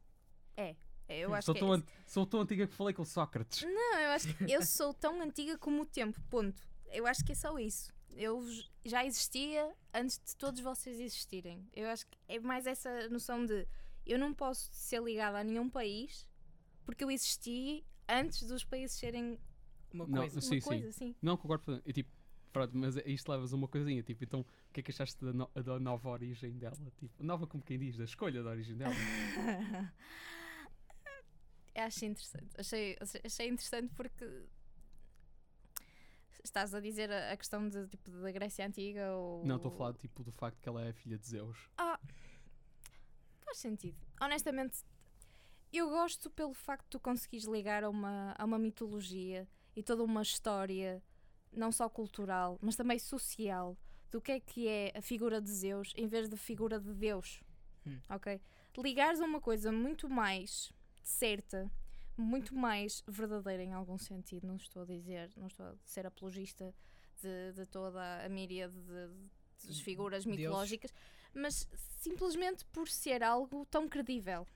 é. 0.55 0.75
É, 1.09 1.19
Eu 1.19 1.33
acho 1.33 1.47
sou, 1.47 1.53
que 1.55 1.59
tão 1.59 1.73
é 1.73 1.77
an- 1.77 1.83
sou 2.05 2.25
tão 2.25 2.41
antiga 2.41 2.67
que 2.67 2.73
falei 2.73 2.93
com 2.93 3.03
Sócrates. 3.03 3.63
Não, 3.63 3.99
eu 3.99 4.09
acho 4.11 4.33
que 4.33 4.51
eu 4.51 4.61
sou 4.65 4.93
tão 4.93 5.19
antiga 5.21 5.57
como 5.57 5.81
o 5.81 5.85
tempo, 5.85 6.21
ponto. 6.29 6.61
Eu 6.91 7.05
acho 7.07 7.25
que 7.25 7.31
é 7.31 7.35
só 7.35 7.57
isso. 7.59 7.91
Eu 8.15 8.43
já 8.85 9.05
existia 9.05 9.73
antes 9.93 10.19
de 10.23 10.35
todos 10.35 10.61
vocês 10.61 10.99
existirem. 10.99 11.67
Eu 11.75 11.87
acho 11.89 12.05
que 12.07 12.17
é 12.27 12.39
mais 12.39 12.65
essa 12.67 13.09
noção 13.09 13.45
de 13.45 13.67
eu 14.05 14.17
não 14.19 14.33
posso 14.33 14.69
ser 14.71 15.01
ligada 15.03 15.39
a 15.39 15.43
nenhum 15.43 15.69
país 15.69 16.27
porque 16.85 17.03
eu 17.03 17.11
existi 17.11 17.83
antes 18.07 18.43
dos 18.47 18.63
países 18.63 18.97
serem 18.97 19.39
Uma 19.93 20.07
Não, 20.07 20.19
coisa. 20.21 20.35
uma 20.35 20.41
Sim, 20.41 20.59
sim. 20.59 20.67
coisa, 20.67 20.91
sim. 20.91 21.15
Não, 21.21 21.37
concordo. 21.37 21.63
plenamente. 21.63 21.89
E, 21.89 21.93
tipo, 21.93 22.11
pronto, 22.51 22.75
mas 22.77 22.95
isto 23.05 23.31
levas 23.31 23.53
a 23.53 23.55
uma 23.55 23.67
coisinha, 23.67 24.01
tipo, 24.03 24.23
então, 24.23 24.41
o 24.41 24.45
que 24.73 24.79
é 24.79 24.83
que 24.83 24.91
achaste 24.91 25.23
da, 25.23 25.31
no- 25.33 25.49
da 25.63 25.79
nova 25.79 26.09
origem 26.09 26.57
dela? 26.57 26.75
Tipo, 26.97 27.23
nova 27.23 27.45
como 27.47 27.63
quem 27.63 27.77
diz, 27.77 27.95
da 27.97 28.03
escolha 28.05 28.41
da 28.43 28.49
origem 28.51 28.75
dela. 28.75 28.93
Eu 31.79 31.85
achei 31.85 32.09
interessante. 32.09 32.49
Achei, 32.57 32.97
achei 33.23 33.47
interessante 33.47 33.93
porque 33.95 34.25
estás 36.43 36.73
a 36.73 36.79
dizer 36.79 37.11
a, 37.11 37.31
a 37.31 37.37
questão 37.37 37.67
de, 37.69 37.87
tipo, 37.87 38.11
da 38.11 38.31
Grécia 38.31 38.65
Antiga 38.65 39.15
ou. 39.15 39.45
Não, 39.45 39.55
estou 39.55 39.71
a 39.71 39.75
falar, 39.75 39.93
tipo, 39.93 40.23
do 40.23 40.31
facto 40.31 40.59
que 40.59 40.67
ela 40.67 40.83
é 40.83 40.91
filha 40.91 41.17
de 41.17 41.27
Zeus. 41.27 41.69
Ah, 41.77 41.99
faz 43.41 43.57
sentido. 43.57 43.97
Honestamente, 44.19 44.83
eu 45.71 45.89
gosto 45.89 46.29
pelo 46.29 46.53
facto 46.53 46.83
de 46.83 46.89
tu 46.89 46.99
conseguires 46.99 47.45
ligar 47.45 47.83
a 47.83 47.89
uma, 47.89 48.35
a 48.37 48.43
uma 48.43 48.59
mitologia 48.59 49.47
e 49.75 49.81
toda 49.81 50.03
uma 50.03 50.21
história, 50.21 51.01
não 51.51 51.71
só 51.71 51.87
cultural, 51.87 52.57
mas 52.61 52.75
também 52.75 52.99
social, 52.99 53.77
do 54.11 54.19
que 54.19 54.31
é 54.33 54.39
que 54.39 54.67
é 54.67 54.91
a 54.95 55.01
figura 55.01 55.39
de 55.39 55.49
Zeus 55.49 55.93
em 55.95 56.07
vez 56.07 56.27
da 56.27 56.35
figura 56.35 56.79
de 56.79 56.93
Deus. 56.93 57.41
Hum. 57.85 57.99
Ok? 58.09 58.41
Ligares 58.77 59.19
a 59.19 59.25
uma 59.25 59.41
coisa 59.41 59.71
muito 59.71 60.09
mais 60.09 60.71
certa, 61.01 61.71
muito 62.17 62.53
mais 62.55 63.03
verdadeira 63.07 63.63
em 63.63 63.73
algum 63.73 63.97
sentido. 63.97 64.45
Não 64.47 64.55
estou 64.55 64.83
a 64.83 64.85
dizer, 64.85 65.31
não 65.37 65.47
estou 65.47 65.65
a 65.65 65.75
ser 65.85 66.05
apologista 66.05 66.73
de, 67.21 67.53
de 67.53 67.65
toda 67.65 68.23
a 68.25 68.29
míria 68.29 68.67
de, 68.69 69.67
de- 69.67 69.83
figuras 69.83 70.23
Deuses. 70.23 70.39
mitológicas, 70.41 70.93
mas 71.33 71.67
simplesmente 71.99 72.65
por 72.65 72.87
ser 72.87 73.23
algo 73.23 73.65
tão 73.65 73.87
credível. 73.87 74.47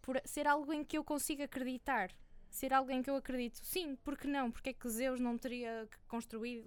Por 0.00 0.20
ser 0.24 0.46
algo 0.46 0.72
em 0.72 0.84
que 0.84 0.98
eu 0.98 1.04
consigo 1.04 1.42
acreditar. 1.42 2.10
Ser 2.50 2.72
algo 2.74 2.90
em 2.90 3.02
que 3.02 3.08
eu 3.08 3.16
acredito. 3.16 3.56
Sim, 3.64 3.96
porque 3.96 4.26
não? 4.26 4.50
Porque 4.50 4.70
é 4.70 4.72
que 4.74 4.88
Zeus 4.88 5.18
não 5.20 5.38
teria 5.38 5.88
que 5.90 5.98
construir 6.06 6.64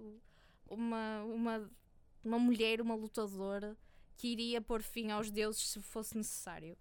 uma, 0.67 1.23
uma, 1.25 1.71
uma 2.23 2.39
mulher, 2.39 2.81
uma 2.81 2.95
lutadora, 2.95 3.77
que 4.17 4.29
iria 4.29 4.59
pôr 4.61 4.81
fim 4.81 5.11
aos 5.11 5.29
deuses 5.29 5.67
se 5.69 5.79
fosse 5.81 6.17
necessário? 6.17 6.75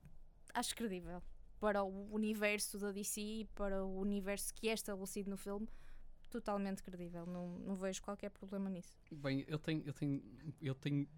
Acho 0.55 0.75
credível. 0.75 1.23
Para 1.65 1.83
o 1.83 2.13
universo 2.15 2.79
da 2.79 2.93
DC 2.93 3.21
e 3.23 3.45
para 3.55 3.83
o 3.83 3.99
universo 3.99 4.53
que 4.53 4.69
é 4.69 4.75
estabelecido 4.75 5.31
no 5.31 5.37
filme, 5.39 5.67
totalmente 6.29 6.83
credível. 6.83 7.25
Não, 7.25 7.59
não 7.61 7.75
vejo 7.75 8.03
qualquer 8.03 8.29
problema 8.29 8.69
nisso. 8.69 8.99
Bem, 9.11 9.47
eu 9.49 9.59
tenho, 9.59 9.83
eu 9.87 9.95
tenho, 9.95 10.23
eu 10.61 10.75
tenho, 10.75 11.09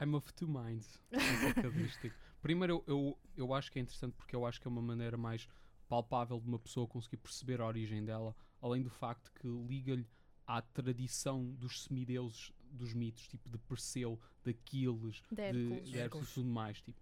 I'm 0.00 0.14
of 0.14 0.32
two 0.32 0.48
minds 0.48 0.98
acerca 1.12 1.70
disto. 1.70 2.00
tipo. 2.00 2.14
Primeiro, 2.40 2.82
eu, 2.86 2.94
eu, 2.96 3.18
eu 3.36 3.52
acho 3.52 3.70
que 3.70 3.78
é 3.78 3.82
interessante 3.82 4.14
porque 4.14 4.34
eu 4.34 4.46
acho 4.46 4.58
que 4.58 4.66
é 4.66 4.70
uma 4.70 4.80
maneira 4.80 5.18
mais 5.18 5.46
palpável 5.86 6.40
de 6.40 6.48
uma 6.48 6.58
pessoa 6.58 6.86
conseguir 6.88 7.18
perceber 7.18 7.60
a 7.60 7.66
origem 7.66 8.02
dela, 8.02 8.34
além 8.62 8.82
do 8.82 8.88
facto 8.90 9.30
que 9.32 9.46
liga-lhe 9.46 10.06
à 10.46 10.62
tradição 10.62 11.44
dos 11.56 11.82
semideuses 11.84 12.52
dos 12.70 12.94
mitos, 12.94 13.28
tipo 13.28 13.50
de 13.50 13.58
Perseu, 13.58 14.18
de 14.42 14.50
Aquiles, 14.52 15.22
De 15.30 15.52
de, 15.82 15.98
Hércules. 15.98 16.30
e 16.30 16.34
tudo 16.34 16.48
mais. 16.48 16.80
Tipo, 16.80 16.98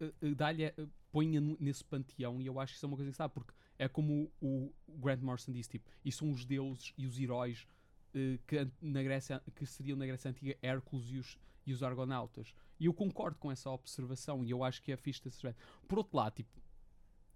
eh, 0.00 0.12
eh, 0.20 0.34
dá-lhe, 0.34 0.64
no- 1.12 1.56
nesse 1.60 1.84
panteão 1.84 2.40
e 2.40 2.46
eu 2.46 2.58
acho 2.60 2.72
que 2.72 2.76
isso 2.76 2.86
é 2.86 2.88
uma 2.88 2.96
coisa 2.96 3.10
que 3.10 3.16
sabe, 3.16 3.34
porque 3.34 3.52
é 3.78 3.88
como 3.88 4.30
o, 4.40 4.72
o 4.86 4.98
Grant 4.98 5.20
Morrison 5.20 5.52
disse, 5.52 5.70
tipo, 5.70 5.90
e 6.04 6.12
são 6.12 6.30
os 6.30 6.44
deuses 6.44 6.92
e 6.96 7.06
os 7.06 7.18
heróis 7.18 7.66
eh, 8.14 8.38
que, 8.46 8.68
na 8.80 9.02
Grécia, 9.02 9.42
que 9.54 9.64
seriam 9.66 9.96
na 9.96 10.06
Grécia 10.06 10.30
Antiga 10.30 10.56
Hércules 10.62 11.10
e 11.10 11.18
os, 11.18 11.38
e 11.66 11.72
os 11.72 11.82
argonautas. 11.82 12.54
E 12.78 12.86
eu 12.86 12.94
concordo 12.94 13.38
com 13.38 13.50
essa 13.50 13.70
observação 13.70 14.44
e 14.44 14.50
eu 14.50 14.62
acho 14.64 14.82
que 14.82 14.92
é 14.92 14.96
fixe 14.96 15.22
desse 15.22 15.36
aspecto. 15.36 15.62
Por 15.88 15.98
outro 15.98 16.16
lado, 16.16 16.34
tipo, 16.34 16.50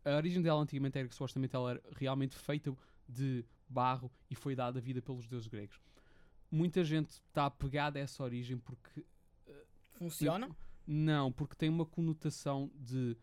a 0.04 0.16
origem 0.16 0.42
dela 0.42 0.60
antigamente 0.60 0.98
era 0.98 1.08
que 1.08 1.14
supostamente 1.14 1.54
ela 1.56 1.72
era 1.72 1.82
realmente 1.96 2.36
feita 2.36 2.74
de 3.08 3.44
barro 3.68 4.10
e 4.30 4.34
foi 4.34 4.54
dada 4.54 4.80
vida 4.80 5.00
pelos 5.02 5.26
deuses 5.26 5.48
gregos. 5.48 5.80
Muita 6.50 6.84
gente 6.84 7.10
está 7.10 7.46
apegada 7.46 7.98
a 7.98 8.02
essa 8.02 8.22
origem 8.22 8.58
porque 8.58 9.04
Funciona? 9.94 10.54
não, 10.86 11.32
porque 11.32 11.54
tem 11.54 11.68
uma 11.68 11.86
conotação 11.86 12.70
de 12.74 13.16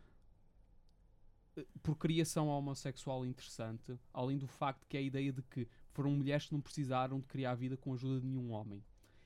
eh, 1.57 1.65
procriação 1.83 2.47
homossexual 2.47 3.25
interessante, 3.25 3.97
além 4.13 4.37
do 4.37 4.47
facto 4.47 4.85
que 4.87 4.97
é 4.97 4.99
a 4.99 5.03
ideia 5.03 5.31
de 5.31 5.41
que 5.43 5.67
foram 5.91 6.11
mulheres 6.11 6.45
que 6.47 6.53
não 6.53 6.61
precisaram 6.61 7.19
de 7.19 7.25
criar 7.27 7.55
vida 7.55 7.75
com 7.77 7.91
a 7.91 7.95
ajuda 7.95 8.19
de 8.21 8.25
nenhum 8.27 8.51
homem. 8.51 8.83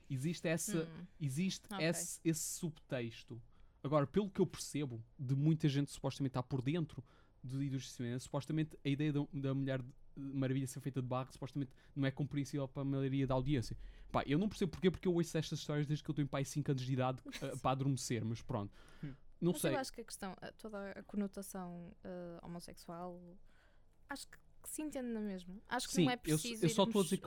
Existe 0.08 0.46
essa, 0.48 0.84
Hum. 0.84 1.04
existe 1.20 1.66
Ok. 1.72 1.84
esse, 1.86 2.20
esse 2.24 2.40
subtexto. 2.58 3.40
Agora, 3.82 4.06
pelo 4.06 4.28
que 4.30 4.40
eu 4.40 4.46
percebo 4.46 5.02
de 5.18 5.34
muita 5.34 5.68
gente 5.68 5.90
supostamente 5.90 6.30
está 6.30 6.42
por 6.42 6.60
dentro 6.62 7.02
do 7.42 7.58
do 7.70 7.80
cinema, 7.80 8.18
supostamente 8.18 8.76
a 8.84 8.88
ideia 8.88 9.12
da, 9.12 9.24
da 9.32 9.54
mulher 9.54 9.80
de- 9.80 9.92
maravilha 10.16 10.66
ser 10.66 10.80
feita 10.80 11.00
de 11.00 11.06
barro 11.06 11.30
supostamente 11.30 11.70
não 11.94 12.04
é 12.06 12.10
compreensível 12.10 12.66
para 12.66 12.82
a 12.82 12.84
maioria 12.84 13.26
da 13.26 13.34
audiência. 13.34 13.76
Pá, 14.10 14.24
eu 14.26 14.38
não 14.38 14.48
percebo 14.48 14.72
porquê, 14.72 14.90
porque 14.90 15.06
eu 15.06 15.14
ouço 15.14 15.36
estas 15.38 15.58
histórias 15.60 15.86
desde 15.86 16.02
que 16.02 16.10
eu 16.10 16.14
tenho 16.14 16.26
pai 16.26 16.44
5 16.44 16.70
anos 16.72 16.82
de 16.82 16.92
idade 16.92 17.20
eh, 17.42 17.56
para 17.62 17.70
adormecer, 17.72 18.24
mas 18.24 18.40
pronto. 18.42 18.72
Hum. 19.04 19.12
Não 19.40 19.52
Mas 19.52 19.60
sei. 19.60 19.74
eu 19.74 19.78
acho 19.78 19.92
que 19.92 20.00
a 20.00 20.04
questão, 20.04 20.34
toda 20.58 20.90
a 20.92 21.02
conotação 21.02 21.94
eh, 22.02 22.38
homossexual, 22.42 23.20
acho 24.08 24.26
que, 24.28 24.38
que 24.62 24.68
se 24.70 24.82
entende 24.82 25.08
na 25.08 25.20
mesma. 25.20 25.54
Acho 25.68 25.88
que 25.88 25.94
Sim, 25.94 26.04
não 26.04 26.10
é 26.12 26.16
preciso 26.16 26.64
eu 26.64 26.68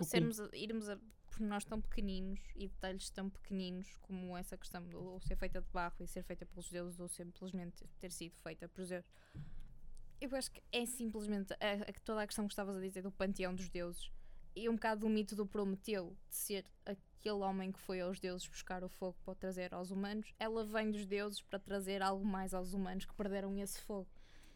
eu 0.01 0.03
sermos 0.09 0.39
a- 0.39 0.49
irmos 0.53 0.89
a 0.89 0.97
pormenores 1.27 1.65
tão 1.65 1.79
pequeninos 1.79 2.39
e 2.55 2.67
detalhes 2.67 3.09
tão 3.11 3.29
pequeninos 3.29 3.95
como 4.01 4.35
essa 4.35 4.57
questão 4.57 4.83
de 4.87 4.95
ou 4.95 5.21
ser 5.21 5.35
feita 5.37 5.61
de 5.61 5.67
barro 5.71 5.95
e 6.03 6.07
ser 6.07 6.23
feita 6.23 6.45
pelos 6.45 6.69
deuses 6.69 6.99
ou 6.99 7.07
simplesmente 7.07 7.85
ter 7.99 8.11
sido 8.11 8.35
feita 8.37 8.67
por 8.67 8.85
deuses. 8.85 9.09
Eu 10.19 10.35
acho 10.35 10.51
que 10.51 10.61
é 10.71 10.85
simplesmente 10.85 11.53
a- 11.53 11.57
a- 11.89 11.93
toda 12.03 12.21
a 12.23 12.27
questão 12.27 12.45
que 12.45 12.51
estavas 12.51 12.75
a 12.75 12.81
dizer 12.81 13.03
do 13.03 13.11
panteão 13.11 13.53
dos 13.55 13.69
deuses 13.69 14.11
e 14.55 14.67
um 14.69 14.73
bocado 14.73 15.01
do 15.01 15.09
mito 15.09 15.35
do 15.35 15.45
Prometeu 15.45 16.15
de 16.29 16.35
ser 16.35 16.65
aquele 16.85 17.35
homem 17.35 17.71
que 17.71 17.79
foi 17.79 18.01
aos 18.01 18.19
deuses 18.19 18.47
buscar 18.47 18.83
o 18.83 18.89
fogo 18.89 19.17
para 19.23 19.31
o 19.31 19.35
trazer 19.35 19.73
aos 19.73 19.91
humanos. 19.91 20.33
Ela 20.39 20.63
vem 20.65 20.91
dos 20.91 21.05
deuses 21.05 21.41
para 21.41 21.59
trazer 21.59 22.01
algo 22.01 22.25
mais 22.25 22.53
aos 22.53 22.73
humanos 22.73 23.05
que 23.05 23.13
perderam 23.13 23.57
esse 23.57 23.79
fogo. 23.81 24.07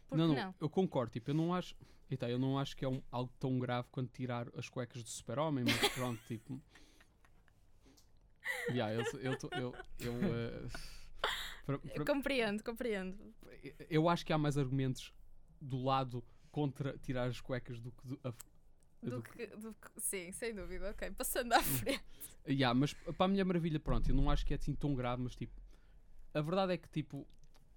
Por 0.08 0.18
não, 0.18 0.28
não, 0.30 0.36
não? 0.36 0.56
eu 0.60 0.70
concordo. 0.70 1.12
Tipo, 1.12 1.32
eu 1.32 1.36
não 1.36 1.54
acho. 1.54 1.76
Eita, 2.10 2.30
eu 2.30 2.38
não 2.38 2.60
acho 2.60 2.76
que 2.76 2.86
é 2.86 2.88
um- 2.88 3.02
algo 3.12 3.32
tão 3.40 3.58
grave 3.60 3.88
quanto 3.92 4.12
tirar 4.12 4.48
as 4.58 4.70
cuecas 4.70 5.02
do 5.04 5.10
super-homem, 5.10 5.64
mas 5.66 5.90
pronto, 5.94 6.22
tipo. 6.28 6.62
Yeah, 8.70 8.94
eu, 8.94 9.20
eu, 9.20 9.38
eu, 9.52 9.76
eu, 10.00 10.14
eh, 10.36 10.68
pra- 11.66 11.80
pra- 11.80 12.06
Compreendo, 12.06 12.64
compreendo. 12.64 13.18
eu 13.90 14.08
acho 14.10 14.26
que 14.26 14.32
há 14.34 14.38
mais 14.38 14.58
argumentos 14.58 15.14
do 15.60 15.82
lado 15.82 16.24
contra 16.52 16.98
tirar 17.00 17.28
as 17.30 17.40
cuecas 17.42 17.80
do 17.80 17.92
que 17.92 18.08
do, 18.08 18.20
a, 18.24 18.34
Do 19.04 19.18
do 19.18 19.22
que, 19.24 19.48
do 19.48 19.74
que- 19.74 20.00
sim, 20.02 20.32
sem 20.32 20.54
dúvida, 20.56 20.90
ok. 20.92 21.12
Passando 21.12 21.54
à 21.54 21.62
frente. 21.62 22.04
Yeah, 22.48 22.74
mas 22.78 22.94
para 22.94 23.26
a 23.26 23.28
Mulher 23.28 23.44
Maravilha, 23.46 23.80
pronto, 23.80 24.10
eu 24.10 24.16
não 24.16 24.30
acho 24.30 24.46
que 24.46 24.54
é 24.54 24.58
assim 24.58 24.74
tão 24.76 24.94
grave, 24.96 25.22
mas 25.22 25.36
tipo, 25.36 25.54
a 26.34 26.42
verdade 26.42 26.74
é 26.74 26.78
que 26.78 26.90
tipo, 26.90 27.26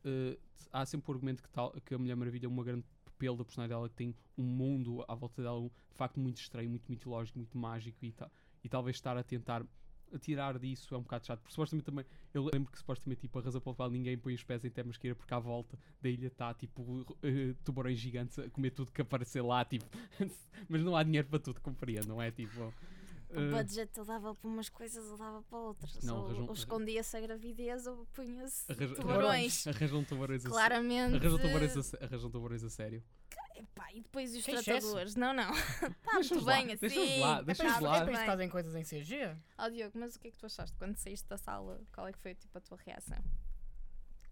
eh, 0.04 0.36
há 0.72 0.84
sempre 0.86 1.10
o 1.10 1.14
argumento 1.14 1.42
que, 1.42 1.48
tal, 1.50 1.72
que 1.84 1.94
a 1.94 1.98
Mulher 1.98 2.16
Maravilha 2.16 2.46
é 2.46 2.48
uma 2.48 2.64
grande 2.64 2.84
pelo 3.18 3.36
da 3.36 3.44
personagem 3.44 3.70
dela, 3.74 3.88
que 3.88 3.94
tem 3.94 4.14
um 4.36 4.42
mundo 4.44 5.04
à 5.08 5.14
volta 5.14 5.42
dela, 5.42 5.58
um, 5.58 5.68
de 5.68 5.94
facto, 5.96 6.20
muito 6.20 6.38
estranho, 6.38 6.68
muito 6.68 6.84
mitológico, 6.90 7.38
muito 7.38 7.56
mágico 7.56 8.04
e, 8.04 8.12
ta- 8.12 8.30
e 8.62 8.68
talvez 8.68 8.96
estar 8.96 9.16
a 9.16 9.22
tentar 9.22 9.64
tirar 10.20 10.58
disso 10.58 10.94
é 10.94 10.98
um 10.98 11.02
bocado 11.02 11.26
chato, 11.26 11.40
porque 11.40 11.52
supostamente 11.52 11.84
também, 11.84 12.04
eu 12.32 12.44
lembro 12.52 12.70
que 12.70 12.78
supostamente 12.78 13.20
tipo, 13.22 13.38
a 13.38 13.42
razão 13.42 13.60
pela 13.60 13.74
qual 13.74 13.90
ninguém 13.90 14.16
põe 14.16 14.34
os 14.34 14.42
pés 14.42 14.64
em 14.64 14.70
Temasqueira 14.70 15.14
porque 15.14 15.32
à 15.32 15.38
volta 15.38 15.78
da 16.00 16.08
ilha 16.08 16.28
está 16.28 16.54
tipo 16.54 17.06
eh, 17.22 17.54
tubarões 17.64 17.98
gigantes 17.98 18.38
a 18.38 18.48
comer 18.50 18.70
tudo 18.70 18.92
que 18.92 19.02
aparecer 19.02 19.42
lá, 19.42 19.64
tipo, 19.64 19.84
mas 20.68 20.82
não 20.82 20.96
há 20.96 21.02
dinheiro 21.02 21.28
para 21.28 21.38
tudo, 21.38 21.60
compreendo, 21.60 22.08
não 22.08 22.20
é? 22.20 22.30
Tipo, 22.30 22.72
O 23.28 23.40
eh, 23.40 23.50
budget 23.50 23.90
eu 23.98 24.04
dava 24.04 24.34
para 24.34 24.48
umas 24.48 24.68
coisas 24.68 25.04
ou 25.10 25.16
dava 25.16 25.42
para 25.42 25.58
outras. 25.58 26.02
Não, 26.04 26.18
ou, 26.18 26.26
arranjam- 26.26 26.46
ou 26.46 26.52
escondia-se 26.52 27.16
a 27.16 27.20
gravidez 27.20 27.86
ou 27.86 28.06
punha-se 28.14 28.66
tubarões. 28.94 29.66
Arranjam 29.68 30.04
tubarões 30.04 30.44
Claramente. 30.44 31.16
Arranjam 31.16 31.38
tubarões 31.38 31.76
a, 31.94 32.04
arranjam 32.04 32.30
tubarões 32.30 32.62
a 32.64 32.70
sério. 32.70 33.02
Epá, 33.56 33.90
e 33.92 34.00
depois 34.02 34.34
os 34.36 34.44
Que 34.44 34.50
excesso. 34.52 34.64
tratadores? 34.64 35.16
Não, 35.16 35.32
não. 35.32 35.50
Está 35.56 36.12
muito 36.14 36.44
lá, 36.44 36.54
bem 36.56 36.72
assim. 36.72 36.86
deixa-os 36.88 37.18
lá, 37.20 37.38
É 37.38 37.42
deixa-os 37.42 37.80
lá. 37.80 37.96
é 37.96 38.00
para 38.00 38.04
isso 38.04 38.06
Bem. 38.12 38.20
que 38.20 38.26
fazem 38.26 38.48
coisas 38.48 38.74
em 38.74 38.82
CG. 38.84 39.36
Ó 39.58 39.68
Diogo, 39.70 39.98
mas 39.98 40.14
o 40.14 40.20
que 40.20 40.28
é 40.28 40.30
que 40.30 40.36
tu 40.36 40.46
achaste 40.46 40.76
quando 40.76 40.96
saíste 40.96 41.26
da 41.28 41.38
sala? 41.38 41.80
Qual 41.92 42.06
é 42.06 42.12
que 42.12 42.18
foi 42.18 42.34
tipo, 42.34 42.56
a 42.56 42.60
tua 42.60 42.78
reação? 42.84 43.18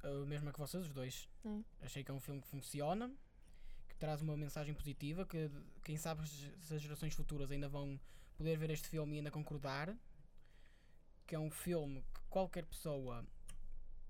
A 0.02 0.26
mesma 0.26 0.52
que 0.52 0.58
vocês, 0.58 0.84
os 0.84 0.92
dois. 0.92 1.28
É. 1.44 1.60
Achei 1.86 2.04
que 2.04 2.10
é 2.10 2.14
um 2.14 2.20
filme 2.20 2.40
que 2.42 2.46
funciona, 2.48 3.10
que 3.88 3.96
traz 3.96 4.20
uma 4.20 4.36
mensagem 4.36 4.74
positiva, 4.74 5.24
que 5.24 5.50
quem 5.82 5.96
sabe 5.96 6.28
se 6.28 6.74
as 6.74 6.80
gerações 6.82 7.14
futuras 7.14 7.50
ainda 7.50 7.68
vão 7.68 7.98
poder 8.36 8.56
ver 8.58 8.70
este 8.70 8.88
filme 8.88 9.14
e 9.16 9.18
ainda 9.18 9.30
concordar. 9.30 9.96
Que 11.26 11.34
é 11.34 11.38
um 11.38 11.50
filme 11.50 12.02
que 12.14 12.20
qualquer 12.28 12.66
pessoa 12.66 13.24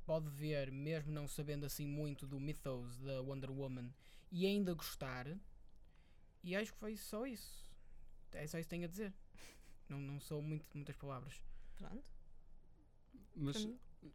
pode 0.04 0.28
ver, 0.30 0.70
mesmo 0.70 1.12
não 1.12 1.26
sabendo 1.28 1.64
assim 1.64 1.86
muito 1.86 2.26
do 2.26 2.38
mythos 2.40 2.98
da 2.98 3.20
Wonder 3.22 3.50
Woman, 3.50 3.90
e 4.30 4.46
ainda 4.46 4.74
gostar. 4.74 5.26
E 6.42 6.54
acho 6.54 6.72
que 6.72 6.78
foi 6.78 6.96
só 6.96 7.26
isso. 7.26 7.64
É 8.32 8.46
só 8.46 8.58
isso 8.58 8.66
que 8.66 8.70
tenho 8.70 8.84
a 8.84 8.88
dizer. 8.88 9.12
Não, 9.88 10.00
não 10.00 10.18
sou 10.18 10.40
muito, 10.40 10.66
muitas 10.74 10.96
palavras. 10.96 11.42
Pronto. 11.76 12.10
Mas 13.36 13.68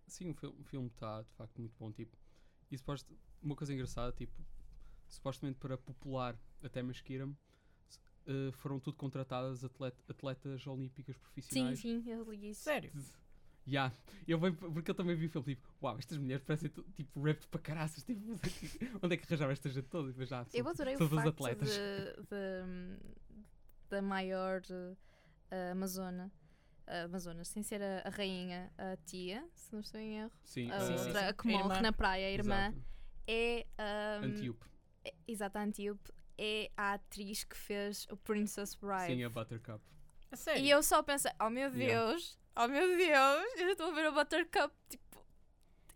sim, 0.07 0.30
o 0.30 0.34
fil- 0.34 0.55
o 0.60 0.64
filme 0.64 0.88
está 0.88 1.22
de 1.22 1.32
facto 1.34 1.57
muito 1.60 1.76
bom. 1.78 1.91
Tipo, 1.91 2.18
e 2.72 2.78
suposto, 2.78 3.16
uma 3.41 3.55
coisa 3.55 3.72
engraçada, 3.74 4.12
tipo, 4.12 4.34
supostamente 5.07 5.60
para 5.60 5.78
popular 5.78 6.38
até 6.64 6.82
Masquiram, 8.30 8.51
foram 8.53 8.80
tudo 8.80 8.95
contratadas 8.97 9.63
atleta- 9.63 10.03
atletas 10.07 10.65
olímpicas 10.67 11.15
Sim, 11.15 11.21
profissionais. 11.21 11.80
sim, 11.80 12.03
eu 12.07 12.23
li 12.32 12.49
isso. 12.49 12.61
Sério. 12.63 12.91
Yeah. 13.67 13.93
Eu 14.27 14.39
porque 14.55 14.89
eu 14.89 14.95
também 14.95 15.15
vi 15.15 15.27
o 15.27 15.30
filme, 15.30 15.55
tipo, 15.55 15.67
uau, 15.82 15.97
estas 15.99 16.17
mulheres 16.17 16.43
parecem 16.43 16.71
tipo 16.95 17.21
ripped 17.21 17.47
para 17.49 17.59
caraças, 17.61 18.03
tipo, 18.03 18.21
onde 19.03 19.13
é 19.13 19.17
que 19.17 19.25
arranjava 19.25 19.51
esta 19.51 19.69
gente 19.69 19.88
toda? 19.89 20.09
E 20.09 20.11
depois 20.11 20.30
já, 20.30 20.45
Eu 20.53 20.67
adorei 20.67 20.97
são 20.97 21.05
o 21.05 21.09
facto 21.09 21.27
atletas. 21.30 21.69
de, 21.69 22.23
de- 22.23 22.97
da 23.89 24.01
maior 24.01 24.61
eh, 25.51 25.71
Amazona, 25.71 26.32
Amazonas, 27.05 27.47
sem 27.49 27.61
ser 27.61 27.82
a, 27.84 28.07
a 28.07 28.09
rainha, 28.09 28.71
a 28.77 28.97
tia, 29.05 29.47
se 29.53 29.71
não 29.73 29.82
estou 29.82 29.99
em 29.99 30.17
erro, 30.19 30.32
Sim, 30.43 30.71
a 30.71 30.80
sim, 30.80 30.97
sim, 30.97 31.03
outra 31.05 31.19
sim. 31.21 31.25
a 31.27 31.34
que 31.34 31.47
morre 31.47 31.82
na 31.82 31.91
praia, 31.93 32.27
a 32.27 32.32
irmã, 32.32 32.67
exato. 32.69 32.84
é. 33.27 33.65
ahm, 33.77 34.23
Antíope. 34.25 34.65
é- 35.05 35.13
Exato, 35.27 35.57
a 35.59 35.61
Antíope 35.63 36.11
é 36.41 36.71
a 36.77 36.93
atriz 36.93 37.43
que 37.43 37.57
fez 37.57 38.07
o 38.09 38.15
Princess 38.15 38.73
Bride. 38.73 39.07
Sim, 39.07 39.23
a 39.25 39.29
Buttercup. 39.29 39.83
A 40.31 40.37
sério. 40.37 40.63
E 40.63 40.69
eu 40.69 40.81
só 40.81 41.03
pensei, 41.03 41.31
oh 41.41 41.49
meu 41.49 41.69
Yeah. 41.69 42.11
Deus, 42.11 42.39
oh 42.55 42.67
meu 42.67 42.87
Deus, 42.97 43.59
eu 43.59 43.69
estou 43.71 43.87
a 43.87 43.91
ver 43.91 44.05
a 44.05 44.11
Buttercup, 44.11 44.73
tipo, 44.87 45.25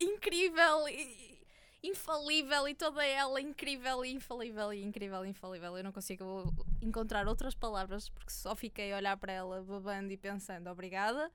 incrível 0.02 0.88
e 0.90 1.34
infalível 1.82 2.68
e 2.68 2.76
toda 2.76 3.06
ela 3.06 3.40
incrível 3.42 4.06
e 4.06 4.12
infalível 4.14 4.74
e 4.74 4.84
incrível 4.84 5.26
e 5.26 5.30
infalível. 5.30 5.78
Eu 5.78 5.84
não 5.84 5.92
consigo 5.92 6.54
encontrar 6.82 7.28
outras 7.28 7.56
palavras 7.56 8.10
porque 8.10 8.32
só 8.32 8.56
fiquei 8.56 8.94
a 8.94 8.98
olhar 8.98 9.18
para 9.18 9.32
ela 9.32 9.62
babando 9.62 10.12
e 10.12 10.18
pensando 10.18 10.70
obrigada, 10.70 11.32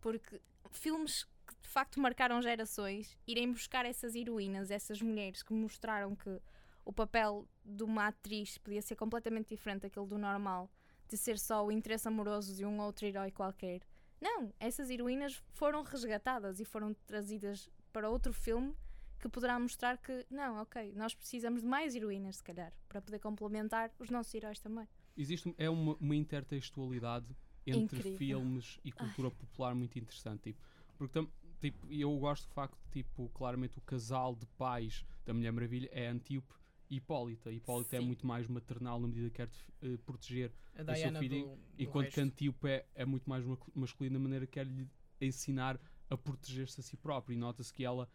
porque 0.00 0.40
filmes 0.70 1.24
que 1.46 1.54
de 1.60 1.68
facto 1.68 2.00
marcaram 2.00 2.40
gerações, 2.40 3.16
irem 3.26 3.52
buscar 3.52 3.84
essas 3.84 4.14
heroínas, 4.14 4.70
essas 4.70 5.00
mulheres 5.00 5.42
que 5.42 5.52
mostraram 5.52 6.14
que 6.16 6.40
o 6.84 6.92
papel 6.92 7.48
de 7.64 7.82
uma 7.82 8.08
atriz 8.08 8.58
podia 8.58 8.82
ser 8.82 8.96
completamente 8.96 9.48
diferente 9.48 9.82
daquele 9.82 10.06
do 10.06 10.18
normal, 10.18 10.70
de 11.08 11.16
ser 11.16 11.38
só 11.38 11.64
o 11.64 11.70
interesse 11.70 12.08
amoroso 12.08 12.54
de 12.54 12.64
um 12.64 12.80
outro 12.80 13.06
herói 13.06 13.30
qualquer. 13.30 13.82
Não, 14.20 14.52
essas 14.58 14.88
heroínas 14.90 15.42
foram 15.52 15.82
resgatadas 15.82 16.60
e 16.60 16.64
foram 16.64 16.94
trazidas 17.06 17.68
para 17.92 18.08
outro 18.08 18.32
filme 18.32 18.74
que 19.18 19.28
poderá 19.28 19.58
mostrar 19.58 19.98
que, 19.98 20.26
não, 20.28 20.60
ok, 20.60 20.92
nós 20.96 21.14
precisamos 21.14 21.62
de 21.62 21.68
mais 21.68 21.94
heroínas, 21.94 22.36
se 22.36 22.42
calhar, 22.42 22.72
para 22.88 23.00
poder 23.00 23.20
complementar 23.20 23.92
os 23.98 24.10
nossos 24.10 24.34
heróis 24.34 24.58
também. 24.58 24.88
Existe 25.16 25.54
é 25.58 25.70
uma, 25.70 25.94
uma 26.00 26.16
intertextualidade 26.16 27.28
entre 27.64 27.98
Incrível. 27.98 28.18
filmes 28.18 28.80
e 28.84 28.90
cultura 28.90 29.30
popular 29.30 29.74
muito 29.74 29.96
interessante. 29.98 30.42
Tipo, 30.42 30.60
porque 30.96 31.12
tam, 31.12 31.28
tipo, 31.60 31.86
eu 31.92 32.16
gosto 32.18 32.48
do 32.48 32.54
facto 32.54 32.76
de, 32.84 33.02
tipo, 33.02 33.28
claramente 33.28 33.78
o 33.78 33.82
casal 33.82 34.34
de 34.34 34.46
pais 34.46 35.04
da 35.24 35.32
Mulher 35.32 35.52
Maravilha 35.52 35.88
é 35.92 36.08
Antíope 36.08 36.54
Hipólita. 36.96 37.50
Hipólita 37.50 37.96
é 37.96 38.00
Sim. 38.00 38.06
muito 38.06 38.26
mais 38.26 38.46
maternal 38.48 39.00
na 39.00 39.08
medida 39.08 39.30
que 39.30 39.36
quer 39.36 39.48
eh, 39.82 39.96
proteger 40.04 40.52
A 40.74 40.84
seu 40.84 40.94
Diana 40.94 41.18
filho, 41.18 41.40
do, 41.46 41.56
do 41.56 41.58
Enquanto 41.78 42.04
resto. 42.04 42.14
que 42.14 42.20
Antíope 42.20 42.68
é, 42.68 42.86
é 42.94 43.04
muito 43.04 43.28
mais 43.28 43.44
ma- 43.44 43.56
masculina 43.74 44.18
na 44.18 44.22
maneira 44.22 44.46
que 44.46 44.52
quer 44.52 44.66
lhe 44.66 44.88
ensinar 45.20 45.80
a 46.10 46.16
proteger-se 46.16 46.80
a 46.80 46.82
si 46.82 46.96
próprio. 46.96 47.34
E 47.34 47.36
nota-se 47.38 47.72
que 47.72 47.84
ela 47.84 48.08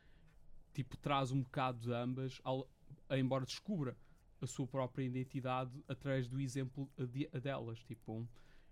tipo, 0.73 0.95
traz 0.97 1.32
um 1.32 1.41
bocado 1.41 1.80
de 1.80 1.91
ambas, 1.91 2.39
ao, 2.43 2.69
embora 3.11 3.45
descubra 3.45 3.97
a 4.39 4.45
sua 4.45 4.67
própria 4.67 5.03
identidade 5.03 5.71
através 5.88 6.28
do 6.28 6.39
exemplo 6.39 6.88
de- 7.11 7.28
delas. 7.41 7.80
Tipo, 7.84 8.28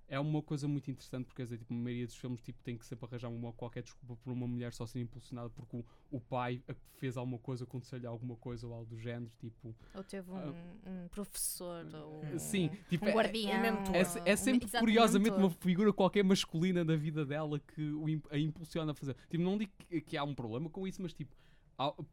é 0.08 0.20
uma 0.20 0.42
coisa 0.42 0.68
muito 0.68 0.90
interessante 0.92 1.26
porque 1.26 1.38
quer 1.38 1.44
dizer, 1.46 1.58
tipo, 1.58 1.74
a 1.74 1.78
maioria 1.78 2.06
dos 2.06 2.16
filmes 2.16 2.42
tipo, 2.42 2.62
tem 2.64 2.78
que 2.78 2.86
sempre 2.86 3.06
arranjar 3.06 3.30
uma 3.30 3.52
qualquer 3.54 3.82
desculpa 3.84 4.16
por 4.24 4.32
uma 4.32 4.48
mulher 4.48 4.72
só 4.74 4.86
ser 4.86 5.00
impulsionada 5.00 5.50
porque 5.50 5.78
o, 5.78 5.86
o 6.12 6.20
pai 6.20 6.62
a- 6.68 6.76
fez 6.98 7.18
alguma 7.18 7.38
coisa, 7.40 7.64
aconteceu-lhe 7.64 8.06
alguma 8.08 8.36
coisa 8.36 8.68
ou 8.68 8.74
algo 8.74 8.86
do 8.86 8.98
género. 9.00 9.32
Tipo, 9.40 9.76
Ou 9.96 10.04
teve 10.04 10.32
um, 10.32 10.50
um 10.86 11.08
professor, 11.10 11.86
ou 11.96 12.24
um, 12.24 12.40
sim, 12.40 12.70
tipo, 12.90 13.06
um 13.06 13.10
é- 13.10 13.14
guardião. 13.14 13.52
é, 13.94 14.00
ou 14.00 14.06
se- 14.06 14.20
um- 14.20 14.24
é 14.26 14.36
sempre 14.36 14.68
um 14.68 14.80
curiosamente 14.80 15.32
mentor. 15.32 15.46
uma 15.46 15.50
figura 15.50 15.92
qualquer 15.92 16.24
masculina 16.24 16.86
da 16.86 16.96
vida 16.96 17.26
dela 17.26 17.60
que 17.60 17.82
o 17.92 18.06
a 18.32 18.38
impulsiona 18.38 18.92
a 18.92 18.96
fazer. 18.96 19.16
Tipo, 19.30 19.44
não 19.44 19.58
digo 19.58 19.72
que, 19.78 20.02
que 20.02 20.18
há 20.18 20.24
um 20.24 20.34
problema 20.36 20.70
com 20.70 20.88
isso, 20.88 21.02
mas 21.02 21.14
tipo, 21.14 21.36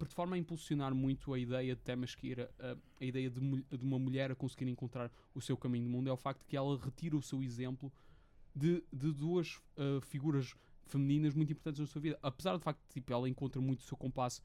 de 0.08 0.14
forma 0.14 0.34
a 0.36 0.38
impulsionar 0.38 0.94
muito 0.94 1.32
a 1.32 1.38
ideia 1.38 1.74
de 1.76 1.82
Temesquira, 1.82 2.50
a, 2.58 2.76
a 3.00 3.04
ideia 3.04 3.30
de, 3.30 3.40
de 3.40 3.84
uma 3.84 3.98
mulher 3.98 4.30
a 4.32 4.34
conseguir 4.34 4.68
encontrar 4.68 5.10
o 5.34 5.40
seu 5.40 5.56
caminho 5.56 5.84
no 5.84 5.90
mundo, 5.90 6.08
é 6.08 6.12
o 6.12 6.16
facto 6.16 6.44
que 6.46 6.56
ela 6.56 6.76
retira 6.78 7.16
o 7.16 7.22
seu 7.22 7.42
exemplo 7.42 7.92
de, 8.54 8.82
de 8.92 9.12
duas 9.12 9.60
ah, 9.76 10.00
figuras 10.02 10.54
femininas 10.86 11.34
muito 11.34 11.52
importantes 11.52 11.80
na 11.80 11.86
sua 11.86 12.00
vida. 12.02 12.18
Apesar 12.22 12.52
do 12.56 12.60
facto 12.60 12.80
de 12.86 12.88
tipo, 12.94 13.12
ela 13.12 13.28
encontra 13.28 13.60
muito 13.60 13.80
o 13.80 13.82
seu 13.82 13.96
compasso 13.96 14.42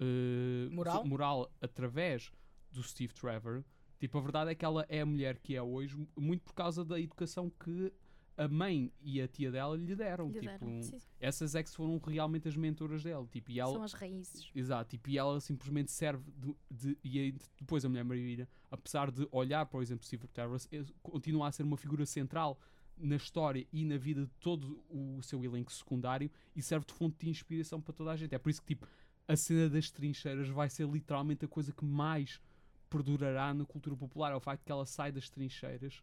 ah, 0.00 0.68
Moral? 0.70 1.04
moral 1.06 1.52
através 1.60 2.30
do 2.70 2.82
Steve 2.82 3.14
Trevor, 3.14 3.64
tipo, 3.98 4.18
a 4.18 4.20
verdade 4.20 4.50
é 4.50 4.54
que 4.54 4.64
ela 4.64 4.84
é 4.88 5.00
a 5.00 5.06
mulher 5.06 5.38
que 5.38 5.56
é 5.56 5.62
hoje, 5.62 5.96
mu- 5.96 6.06
muito 6.16 6.42
por 6.44 6.52
causa 6.54 6.84
da 6.84 7.00
educação 7.00 7.50
que 7.50 7.92
a 8.38 8.48
mãe 8.48 8.90
e 9.02 9.20
a 9.20 9.26
tia 9.28 9.50
dela 9.50 9.76
lhe 9.76 9.94
deram. 9.94 10.28
Lhe 10.28 10.34
tipo, 10.40 10.46
deram, 10.46 10.80
essas 11.20 11.54
é 11.54 11.62
que 11.62 11.70
foram 11.70 11.98
realmente 11.98 12.46
as 12.48 12.56
mentoras 12.56 13.02
dela. 13.02 13.26
Tipo, 13.30 13.50
e 13.50 13.58
ela, 13.60 13.72
São 13.72 13.82
as 13.82 13.92
raízes. 13.92 14.50
Exato, 14.54 14.88
tipo, 14.90 15.10
e 15.10 15.18
ela 15.18 15.40
simplesmente 15.40 15.90
serve 15.90 16.24
de, 16.36 16.56
de- 16.70 16.98
e 17.02 17.18
aí 17.18 17.34
depois 17.58 17.84
a 17.84 17.88
Mulher 17.88 18.04
Maravilha, 18.04 18.48
apesar 18.70 19.10
de 19.10 19.28
olhar, 19.32 19.66
por 19.66 19.82
exemplo, 19.82 20.06
Steve 20.06 20.26
Trevor, 20.28 20.58
eh, 20.72 20.84
continua 21.02 21.48
a 21.48 21.52
ser 21.52 21.64
uma 21.64 21.76
figura 21.76 22.06
central 22.06 22.58
na 22.96 23.16
história 23.16 23.66
e 23.72 23.84
na 23.84 23.96
vida 23.96 24.22
de 24.24 24.32
todo 24.40 24.82
o 24.88 25.20
seu 25.22 25.44
elenco 25.44 25.72
secundário 25.72 26.30
e 26.56 26.62
serve 26.62 26.86
de 26.86 26.92
fonte 26.94 27.16
de 27.24 27.28
inspiração 27.30 27.80
para 27.80 27.92
toda 27.92 28.12
a 28.12 28.16
gente. 28.16 28.34
É 28.34 28.38
por 28.38 28.50
isso 28.50 28.60
que, 28.62 28.68
tipo, 28.74 28.86
a 29.26 29.36
cena 29.36 29.68
das 29.68 29.90
trincheiras 29.90 30.48
vai 30.48 30.70
ser 30.70 30.88
literalmente 30.88 31.44
a 31.44 31.48
coisa 31.48 31.72
que 31.72 31.84
mais 31.84 32.40
perdurará 32.88 33.52
na 33.52 33.64
cultura 33.64 33.96
popular. 33.96 34.32
É 34.32 34.36
o 34.36 34.40
facto 34.40 34.64
que 34.64 34.72
ela 34.72 34.86
sai 34.86 35.12
das 35.12 35.28
trincheiras 35.28 36.02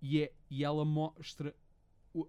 e, 0.00 0.20
é, 0.22 0.32
e 0.50 0.64
ela 0.64 0.84
mostra 0.84 1.54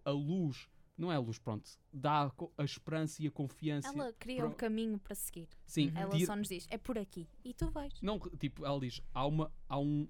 a 0.05 0.11
luz, 0.11 0.67
não 0.97 1.11
é 1.11 1.15
a 1.15 1.19
luz, 1.19 1.39
pronto, 1.39 1.69
dá 1.91 2.31
a 2.57 2.63
esperança 2.63 3.21
e 3.23 3.27
a 3.27 3.31
confiança. 3.31 3.88
Ela 3.89 4.13
cria 4.13 4.45
um 4.45 4.51
caminho 4.53 4.99
para 4.99 5.15
seguir. 5.15 5.47
Sim, 5.65 5.91
Ela 5.95 6.11
tira- 6.15 6.25
só 6.27 6.36
nos 6.36 6.47
diz, 6.47 6.67
é 6.69 6.77
por 6.77 6.97
aqui. 6.97 7.27
E 7.43 7.53
tu 7.53 7.69
vais. 7.71 7.93
não, 8.01 8.19
tipo, 8.19 8.65
ela 8.65 8.79
diz, 8.79 9.01
há 9.13 9.25
uma, 9.25 9.51
há 9.67 9.79
um, 9.79 10.07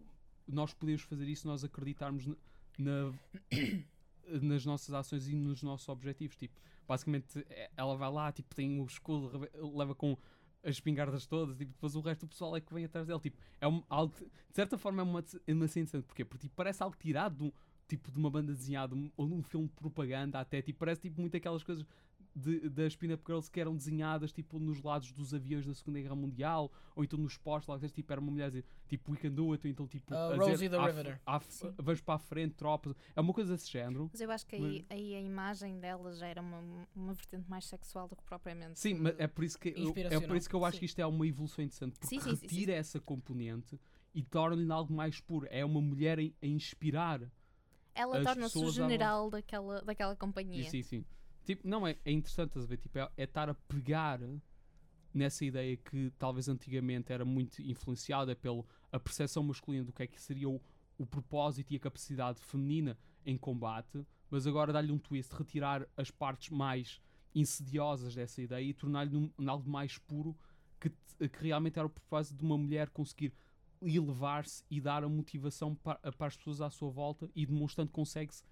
nós 0.48 0.74
podemos 0.74 1.02
fazer 1.04 1.28
isso 1.28 1.44
se 1.44 1.48
nós 1.48 1.64
acreditarmos 1.64 2.26
na, 2.28 2.36
na- 2.78 3.14
nas 4.42 4.66
nossas 4.66 4.94
ações 4.94 5.28
e 5.28 5.36
nos 5.36 5.62
nossos 5.64 5.88
objetivos, 5.90 6.36
tipo, 6.36 6.60
basicamente 6.88 7.46
é- 7.50 7.70
ela 7.76 7.96
vai 7.96 8.12
lá, 8.12 8.32
tipo, 8.32 8.54
tem 8.56 8.80
o 8.80 8.86
escudo, 8.86 9.50
leva 9.76 9.94
com 9.96 10.18
as 10.64 10.76
espingardas 10.76 11.26
todas, 11.26 11.58
tipo, 11.58 11.72
depois 11.74 11.94
o 11.96 12.00
resto 12.02 12.22
do 12.26 12.30
pessoal 12.30 12.56
é 12.56 12.62
que 12.62 12.74
vem 12.74 12.86
atrás 12.86 13.06
dele, 13.08 13.20
tipo, 13.20 13.38
é 13.60 13.68
um, 13.68 13.84
algo, 13.90 14.14
de 14.16 14.56
certa 14.56 14.78
forma 14.78 15.02
é 15.02 15.04
uma, 15.04 15.20
uma 15.50 15.68
cena 15.68 15.84
interessante, 15.84 16.04
porquê? 16.06 16.24
Porque 16.24 16.44
tipo, 16.48 16.56
parece 16.56 16.82
algo 16.82 16.96
tirado 16.98 17.36
de 17.38 17.44
um, 17.44 17.52
tipo, 17.88 18.12
de 18.12 18.18
uma 18.18 18.30
banda 18.30 18.54
desenhada 18.54 18.96
ou 19.16 19.28
de 19.28 19.34
um 19.34 19.44
filme 19.44 19.68
de 19.68 19.74
propaganda 19.74 20.40
até, 20.40 20.62
tipo, 20.62 20.80
parece 20.80 21.02
tipo 21.02 21.20
muito 21.20 21.36
aquelas 21.36 21.64
coisas 21.64 21.86
de, 22.36 22.70
das 22.70 22.96
Pin-Up 22.96 23.24
Girls 23.26 23.50
que 23.50 23.60
eram 23.60 23.76
desenhadas 23.76 24.32
tipo 24.32 24.60
nos 24.60 24.82
lados 24.82 25.12
dos 25.12 25.34
aviões 25.34 25.66
da 25.66 25.74
Segunda 25.74 26.02
Guerra 26.02 26.16
Mundial 26.16 26.72
ou 26.96 27.04
então 27.04 27.18
nos 27.20 27.38
postos 27.38 27.68
lá, 27.68 27.80
que 27.80 27.94
tipo, 27.94 28.12
era 28.12 28.20
uma 28.20 28.32
mulher 28.32 28.46
a 28.46 28.50
dizer, 28.50 28.66
tipo 28.88 29.12
We 29.12 29.18
Can 29.18 29.32
Do 29.32 29.52
It, 29.54 29.68
ou 29.68 29.72
então 29.72 29.88
tipo 29.88 30.14
a 30.14 30.36
Rosie 30.36 30.54
dizer, 30.54 30.70
the 30.70 30.78
"À 30.78 30.86
Riveter." 30.86 31.22
Sim. 31.50 31.74
vamos 31.78 32.02
para 32.02 32.16
a 32.16 32.20
frente, 32.20 32.56
tropas, 32.56 32.96
é 33.16 33.22
uma 33.22 33.34
coisa 33.34 33.54
desse 33.54 33.72
género. 33.72 34.10
Mas 34.12 34.22
eu 34.22 34.32
acho 34.32 34.46
que 34.46 34.56
aí, 34.56 34.86
aí 34.90 35.16
a 35.16 35.22
imagem 35.22 35.80
dela 35.80 36.14
já 36.14 36.28
era 36.28 36.42
uma, 36.42 36.88
uma 36.96 37.14
vertente 37.14 37.50
mais 37.50 37.66
sexual 37.66 38.08
do 38.08 38.16
que 38.16 38.24
propriamente. 38.24 38.80
Sim, 38.80 38.96
mas 38.96 39.16
é 39.20 39.28
por 39.28 39.44
isso 39.44 39.60
que 39.60 39.70
eu, 39.70 39.94
é 39.96 40.20
por 40.20 40.36
isso 40.36 40.50
que 40.50 40.56
eu 40.56 40.66
acho 40.66 40.76
sim. 40.76 40.80
que 40.80 40.86
isto 40.86 41.00
é 41.00 41.06
uma 41.06 41.28
evolução 41.28 41.64
interessante, 41.64 42.00
porque 42.00 42.08
Sim, 42.08 42.20
sim, 42.20 42.30
sim, 42.32 42.36
sim, 42.36 42.42
retira 42.48 42.74
essa 42.74 43.00
componente 43.00 43.80
e 44.14 44.24
torna-lhe 44.24 44.72
algo 44.72 44.94
mais 44.94 45.20
puro. 45.20 45.48
É 45.50 45.64
uma 45.66 45.82
mulher 45.82 46.20
a 46.20 46.46
inspirar. 46.46 47.22
Ela 47.96 48.18
as 48.18 48.24
torna-se 48.24 48.58
o 48.58 48.72
general 48.72 49.30
daquela, 49.30 49.82
daquela 49.82 50.16
companhia. 50.16 50.70
Sim, 50.70 50.82
sim. 50.82 51.06
Tipo, 51.46 51.68
não, 51.68 51.86
é, 51.86 51.98
é 52.06 52.12
interessante, 52.12 52.50
estás 52.50 52.66
a 52.66 52.68
ver? 52.68 52.78
Tipo, 52.78 52.98
é, 52.98 53.10
é 53.18 53.24
estar 53.24 53.50
a 53.50 53.54
pegar 53.54 54.20
nessa 55.14 55.46
ideia 55.46 55.78
que 55.78 56.12
talvez 56.18 56.50
antigamente 56.50 57.14
era 57.14 57.24
muito 57.24 57.62
influenciada 57.62 58.36
pela 58.36 58.64
a 58.92 59.00
percepção 59.00 59.44
masculina 59.44 59.84
do 59.84 59.94
que 59.94 60.04
é 60.04 60.08
que 60.08 60.20
seria 60.20 60.50
o, 60.50 60.62
o 60.98 61.06
propósito 61.06 61.72
e 61.72 61.76
a 61.76 61.80
capacidade 61.80 62.40
feminina 62.42 62.98
em 63.26 63.38
combate, 63.38 64.06
mas 64.30 64.48
agora 64.48 64.74
dar-lhe 64.74 64.92
um 64.92 64.98
twist, 64.98 65.34
retirar 65.34 65.88
as 65.96 66.10
partes 66.10 66.50
mais 66.50 67.02
insidiosas 67.34 68.16
dessa 68.16 68.42
ideia 68.42 68.64
e 68.64 68.74
tornar-lhe 68.74 69.12
num 69.12 69.50
algo 69.50 69.70
mais 69.70 69.98
puro 69.98 70.36
que, 70.80 70.90
que 71.30 71.44
realmente 71.44 71.78
era 71.78 71.88
o 71.88 71.90
propósito 71.90 72.38
de 72.38 72.44
uma 72.44 72.58
mulher 72.58 72.90
conseguir 72.90 73.34
elevar-se 73.88 74.64
e 74.70 74.80
dar 74.82 75.04
a 75.04 75.10
motivação 75.10 75.76
para, 75.76 76.00
para 76.12 76.28
as 76.28 76.38
pessoas 76.38 76.62
à 76.62 76.70
sua 76.70 76.90
volta 76.90 77.30
e 77.36 77.46
demonstrando 77.46 77.90
que 77.90 77.96
consegue-se 77.96 78.44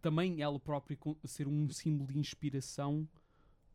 também 0.00 0.40
ela 0.42 0.58
própria 0.60 0.96
ser 1.24 1.48
um 1.48 1.68
símbolo 1.70 2.12
de 2.12 2.18
inspiração 2.18 3.08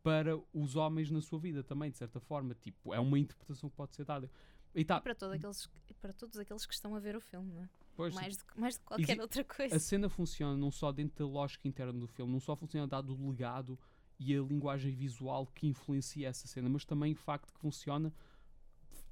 para 0.02 0.38
os 0.52 0.76
homens 0.76 1.10
na 1.10 1.20
sua 1.20 1.38
vida 1.38 1.62
também, 1.62 1.90
de 1.90 1.96
certa 1.98 2.20
forma. 2.20 2.54
Tipo, 2.54 2.92
é 2.94 3.00
uma 3.00 3.18
interpretação 3.18 3.70
que 3.70 3.76
pode 3.76 3.94
ser 3.94 4.04
dada. 4.04 4.30
E 4.74 4.84
tá, 4.84 4.96
E 4.98 5.00
para, 5.00 5.14
todo 5.14 5.32
aqueles, 5.32 5.68
para 6.00 6.12
todos 6.12 6.38
aqueles 6.38 6.66
que 6.66 6.74
estão 6.74 6.94
a 6.94 6.98
ver 7.00 7.14
o 7.16 7.20
filme, 7.20 7.52
não 7.52 7.62
é? 7.62 7.68
pois, 7.96 8.12
mais, 8.14 8.36
do, 8.36 8.44
que- 8.44 8.60
mais 8.60 8.74
do 8.76 8.80
que 8.80 8.86
qualquer 8.86 9.20
outra 9.20 9.44
coisa. 9.44 9.76
a 9.76 9.78
cena 9.78 10.08
funciona 10.08 10.56
não 10.56 10.70
só 10.70 10.90
dentro 10.90 11.24
da 11.24 11.30
lógica 11.32 11.68
interna 11.68 11.92
do 11.92 12.08
filme, 12.08 12.32
não 12.32 12.40
só 12.40 12.56
funciona 12.56 12.86
dado 12.88 13.14
o 13.14 13.30
legado 13.30 13.78
e 14.18 14.34
a 14.34 14.42
linguagem 14.42 14.92
visual 14.92 15.46
que 15.46 15.66
influencia 15.68 16.28
essa 16.28 16.46
cena, 16.48 16.68
mas 16.68 16.84
também 16.84 17.12
o 17.12 17.16
facto 17.16 17.52
que 17.52 17.60
funciona 17.60 18.12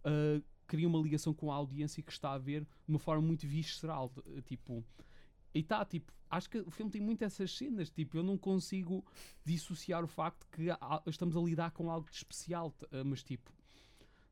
uh, 0.04 0.42
cria 0.72 0.88
uma 0.88 0.98
ligação 0.98 1.34
com 1.34 1.52
a 1.52 1.54
audiência 1.54 2.02
que 2.02 2.10
está 2.10 2.32
a 2.32 2.38
ver 2.38 2.62
de 2.62 2.68
uma 2.88 2.98
forma 2.98 3.20
muito 3.26 3.46
visceral. 3.46 4.08
de- 4.08 4.40
Tipo, 4.40 4.82
e 5.54 5.62
tá, 5.62 5.84
tipo, 5.84 6.10
acho 6.30 6.48
que 6.48 6.60
o 6.60 6.70
filme 6.70 6.90
tem 6.90 6.98
muito 7.02 7.22
essas 7.22 7.54
cenas. 7.54 7.90
Tipo, 7.90 8.16
eu 8.16 8.22
não 8.22 8.38
consigo 8.38 9.04
dissociar 9.44 10.02
o 10.02 10.06
facto 10.08 10.46
que 10.50 10.70
há- 10.70 11.02
estamos 11.06 11.36
a 11.36 11.40
lidar 11.40 11.72
com 11.72 11.90
algo 11.90 12.08
de 12.08 12.16
especial, 12.16 12.74
uh, 12.84 13.04
mas 13.04 13.22
tipo, 13.22 13.52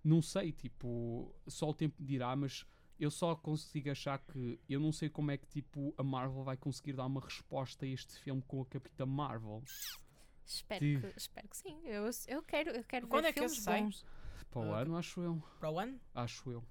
não 0.03 0.23
sei, 0.23 0.51
tipo, 0.51 1.35
só 1.47 1.69
o 1.69 1.75
tempo 1.75 2.03
dirá, 2.03 2.35
mas 2.35 2.65
eu 2.99 3.11
só 3.11 3.37
consigo 3.37 3.91
achar 3.91 4.19
que 4.19 4.59
eu 4.67 4.81
não 4.81 4.93
sei 4.93 5.11
como 5.11 5.31
é 5.31 5.37
que 5.37 5.47
tipo 5.47 5.93
a 5.99 6.03
Marvel 6.03 6.43
vai 6.43 6.57
conseguir 6.57 6.95
dar 6.95 7.05
uma 7.05 7.21
resposta 7.21 7.85
a 7.85 7.89
este 7.89 8.19
filme 8.19 8.41
com 8.49 8.63
a 8.63 8.67
Capitã 8.67 9.05
Marvel. 9.05 9.63
Espero, 10.47 10.81
que, 10.81 11.13
espero 11.19 11.49
que 11.49 11.57
sim. 11.59 11.79
Eu, 11.85 12.09
eu 12.29 12.43
quero, 12.43 12.71
eu 12.71 12.83
quero 12.85 13.07
Quando 13.07 13.23
ver 13.25 13.29
é 13.29 13.33
que 13.35 13.39
filmes 13.41 13.57
esse 13.59 13.63
sai? 13.65 13.83
Para 14.51 14.61
o 14.63 14.75
Ah, 14.75 14.81
ano, 14.81 14.97
acho 14.97 15.21
eu. 15.21 15.43
Para 15.59 15.71
o 15.71 15.79
ano? 15.79 16.01
Acho 16.15 16.51
eu. 16.51 16.65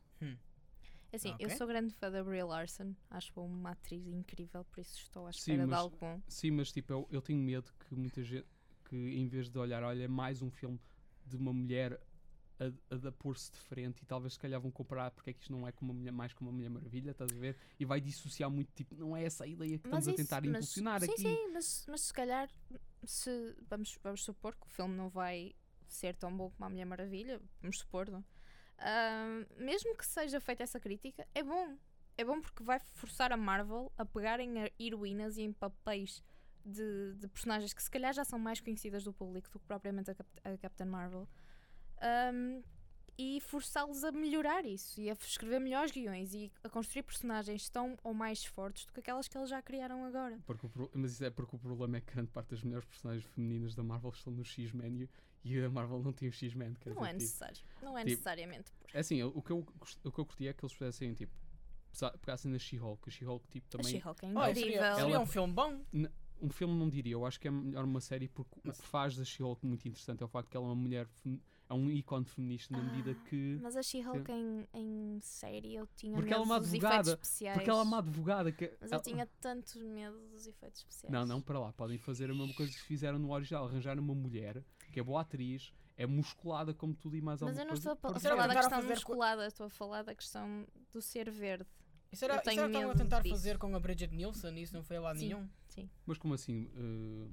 Assim, 1.12 1.32
Ok. 1.32 1.44
eu 1.44 1.50
sou 1.58 1.66
grande 1.66 1.92
fã 1.96 2.12
da 2.12 2.24
Brie 2.24 2.44
Larson. 2.44 2.94
Acho 3.10 3.32
uma 3.42 3.72
atriz 3.72 4.06
incrível, 4.06 4.64
por 4.66 4.80
isso 4.80 4.96
estou 5.00 5.26
à 5.26 5.34
Sim, 5.34 5.40
espera 5.40 5.64
de 5.64 5.70
mas- 5.72 5.80
algo 5.80 5.98
bom. 6.00 6.22
Sim, 6.28 6.52
mas 6.52 6.72
tipo, 6.72 6.94
eu, 6.94 7.08
eu 7.10 7.20
tenho 7.22 7.40
medo 7.40 7.72
que 7.80 7.96
muita 7.96 8.22
gente 8.24 8.46
porque 8.84 8.96
em 8.96 9.28
vez 9.28 9.50
de 9.50 9.58
olhar, 9.58 9.82
olha, 9.84 10.04
é 10.04 10.08
mais 10.08 10.42
um 10.44 10.52
filme 10.52 10.80
de 11.26 11.36
uma 11.36 11.52
mulher 11.52 12.00
a, 12.60 12.94
a, 12.94 12.98
da 12.98 13.12
pôr-se 13.12 13.52
de 13.52 13.58
frente 13.58 14.02
e 14.04 14.06
talvez 14.06 14.34
se 14.34 14.40
calhar 14.40 14.60
vão 14.62 14.70
comparar 14.70 15.10
porque 15.12 15.30
é 15.32 15.34
que 15.34 15.42
isto 15.42 15.52
não 15.52 15.68
é 15.68 15.72
como 15.72 15.92
uma 15.92 16.00
mulher, 16.00 16.12
mais 16.12 16.34
como 16.34 16.50
uma 16.52 16.56
Mulher 16.56 16.70
Maravilha, 16.70 17.12
estás 17.12 17.32
a 17.32 17.36
ver? 17.36 17.56
E 17.80 17.86
vai 17.86 18.00
dissociar 18.02 18.50
muito, 18.52 18.72
tipo, 18.74 18.94
não 18.96 19.16
é 19.18 19.24
essa 19.24 19.46
a 19.46 19.48
ideia 19.48 19.80
que 19.80 19.88
estamos 19.88 20.08
a 20.08 20.12
isso- 20.12 20.18
tentar 20.18 20.42
mas- 20.42 20.50
impulsionar 20.50 21.00
sim, 21.02 21.12
aqui. 21.12 21.22
Sim, 21.22 21.52
mas, 21.54 21.86
mas 21.90 22.02
se 22.02 22.14
calhar, 22.14 22.50
se, 23.04 23.56
vamos, 23.68 23.98
vamos 24.04 24.24
supor 24.24 24.56
que 24.56 24.68
o 24.68 24.70
filme 24.70 24.96
não 24.96 25.10
vai 25.10 25.56
ser 25.94 26.16
tão 26.16 26.36
bom 26.36 26.50
como 26.52 26.66
a 26.66 26.70
Mulher 26.70 26.86
Maravilha, 26.86 27.42
vamos 27.62 27.80
supor, 27.80 28.10
não? 28.10 28.24
Ah, 28.78 29.46
mesmo 29.58 29.96
que 29.96 30.06
seja 30.06 30.40
feita 30.40 30.64
essa 30.64 30.80
crítica, 30.80 31.28
é 31.34 31.44
bom. 31.44 31.78
É 32.18 32.24
bom 32.24 32.42
porque 32.42 32.64
vai 32.64 32.80
forçar 32.80 33.32
a 33.32 33.38
Marvel 33.38 33.92
a 33.98 34.06
pegarem 34.06 34.62
a 34.62 34.70
heroínas 34.80 35.38
e 35.38 35.44
em 35.44 35.54
papéis 35.54 36.24
de, 36.66 37.14
de 37.16 37.28
personagens 37.30 37.74
que 37.74 37.82
se 37.82 37.90
calhar 37.90 38.14
já 38.14 38.26
são 38.26 38.38
mais 38.38 38.60
conhecidas 38.60 39.04
do 39.04 39.14
público 39.14 39.50
do 39.50 39.60
que 39.60 39.66
propriamente 39.66 40.12
a, 40.12 40.16
Cap 40.16 40.30
a 40.44 40.58
Captain 40.58 40.88
Marvel. 40.88 41.28
Ahm, 42.02 42.62
e 43.18 43.42
forçá-los 43.42 44.06
a 44.06 44.14
melhorar 44.14 44.66
isso 44.66 45.02
e 45.02 45.10
a 45.10 45.14
escrever 45.14 45.60
melhores 45.60 45.92
guiões 45.92 46.34
e 46.34 46.50
a 46.64 46.70
construir 46.70 47.04
personagens 47.04 47.70
tão 47.70 47.98
ou 48.02 48.14
mais 48.14 48.46
fortes 48.46 48.86
do 48.86 48.94
que 48.94 49.02
aquelas 49.02 49.28
que 49.28 49.38
eles 49.38 49.50
já 49.50 49.62
criaram 49.62 50.06
agora. 50.06 50.40
Porque 50.46 50.66
o 50.66 50.90
mas 50.94 51.12
isso 51.12 51.26
é 51.26 51.30
porque 51.30 51.54
o 51.54 51.60
problema 51.60 51.98
é 51.98 52.02
que 52.02 52.14
grande 52.14 52.32
parte 52.32 52.52
das 52.52 52.64
melhores 52.64 52.88
personagens 52.88 53.26
femininas 53.34 53.76
da 53.76 53.84
Marvel 53.84 54.12
estão 54.12 54.32
no 54.32 54.46
X-Men 54.46 55.10
e- 55.44 55.60
a 55.60 55.70
Marvel 55.70 56.02
não 56.04 56.12
tem 56.14 56.28
o 56.30 56.32
X-Men. 56.32 56.74
quer 56.76 56.90
Não 56.94 56.96
dizer, 56.96 57.06
é 57.06 57.10
tipo, 57.10 57.20
necessário. 57.24 57.62
Não 57.82 57.98
é 57.98 58.02
tipo, 58.02 58.10
necessariamente. 58.12 58.72
pôr. 58.74 58.90
É 58.94 59.00
assim, 59.00 59.22
o 59.24 59.42
que, 59.42 59.52
eu, 59.52 59.60
o 60.04 60.12
que 60.12 60.20
eu 60.20 60.26
curti 60.26 60.48
é 60.48 60.54
que 60.54 60.64
eles 60.66 60.74
fizessem, 60.74 61.14
tipo, 61.14 61.34
pegassem 62.22 62.52
na 62.52 62.60
She-Hulk. 62.60 63.08
A 63.08 63.12
She-Hulk, 63.12 63.48
tipo, 63.50 63.68
A 63.68 63.72
também. 63.78 63.92
She-Hulk 63.92 64.26
é 64.26 64.28
Olha, 64.30 64.52
incrível. 64.52 64.72
seria, 64.74 64.96
seria 64.96 65.14
Ela- 65.16 65.20
um 65.24 65.26
filme 65.26 65.54
bom. 65.54 65.82
Um 66.42 66.50
filme 66.50 66.74
não 66.74 66.90
diria, 66.90 67.12
eu 67.14 67.26
acho 67.26 67.38
que 67.38 67.50
é 67.50 67.52
melhor 67.52 67.84
uma 67.84 68.00
série 68.00 68.30
porque 68.30 68.58
o 68.66 68.72
que 68.72 68.82
faz 68.82 69.16
da 69.18 69.26
She-Hulk 69.26 69.66
muito 69.66 69.86
interessante 69.88 70.22
é 70.24 70.26
o 70.26 70.30
facto 70.30 70.50
que 70.50 70.56
ela 70.56 70.66
é 70.68 70.70
uma 70.70 70.76
mulher, 70.76 71.06
é 71.70 71.74
um 71.74 71.92
ícone 71.92 72.24
feminista 72.24 72.76
na 72.78 72.82
medida 72.82 73.12
Ah, 73.12 73.30
que. 73.30 73.60
Mas 73.62 73.76
a 73.76 73.84
She-Hulk 73.84 74.32
em, 74.32 74.66
em 74.74 75.20
série 75.22 75.76
eu 75.76 75.86
tinha 75.98 76.14
Porque 76.14 76.30
medo 76.30 76.36
ela 76.36 76.44
é 76.44 76.46
uma 76.46 76.60
dos 76.62 76.70
advogada, 76.70 76.96
efeitos 77.02 77.12
especiais. 77.28 77.58
Porque 77.58 77.70
ela 77.70 77.80
é 77.80 77.84
uma 77.84 77.98
advogada 77.98 78.52
que. 78.54 78.72
Mas 78.80 78.90
ela- 78.90 79.02
eu 79.02 79.04
tinha 79.04 79.28
tanto 79.42 79.80
medo 79.80 80.18
dos 80.30 80.48
efeitos 80.48 80.80
especiais. 80.80 81.12
Não, 81.12 81.26
não, 81.26 81.42
para 81.42 81.60
lá. 81.60 81.74
Podem 81.74 81.98
fazer 81.98 82.32
a 82.32 82.34
mesma 82.34 82.54
coisa 82.54 82.72
que 82.72 82.80
fizeram 82.84 83.20
no 83.20 83.32
original. 83.34 83.66
Arranjar 83.68 84.00
uma 84.00 84.16
mulher 84.16 84.64
que 84.90 85.00
é 85.00 85.04
boa 85.04 85.22
atriz, 85.22 85.72
é 85.98 86.06
musculada 86.06 86.74
como 86.74 86.94
tudo 86.96 87.16
e 87.16 87.22
mais 87.22 87.42
Mas 87.42 87.50
alguma 87.50 87.62
eu 87.62 87.66
não 87.66 87.74
coisa. 87.74 87.92
estou 87.92 88.12
a 88.12 88.20
falar 88.20 88.48
da 88.48 88.56
questão 88.56 88.84
musculada, 88.84 89.48
estou 89.48 89.66
a 89.66 89.70
falar 89.70 90.02
da 90.04 90.16
questão 90.16 90.68
do 90.92 91.02
ser 91.02 91.30
verde. 91.30 91.66
Isso 92.12 92.26
era, 92.26 92.36
isso 92.38 92.50
era 92.50 92.62
o 92.64 92.72
que 92.72 92.76
estavam 92.78 92.92
a 92.92 92.96
tentar 92.96 93.22
disso. 93.22 93.36
fazer 93.36 93.58
com 93.60 93.76
a 93.76 93.80
Bridget 93.80 94.14
Nielsen 94.16 94.58
e 94.58 94.64
isso 94.64 94.74
não 94.74 94.84
foi 94.84 94.98
a 94.98 95.02
lado 95.02 95.20
Sim. 95.20 95.28
nenhum. 95.28 95.50
Mas 96.06 96.18
como 96.18 96.34
assim? 96.34 96.70
eh, 96.76 97.30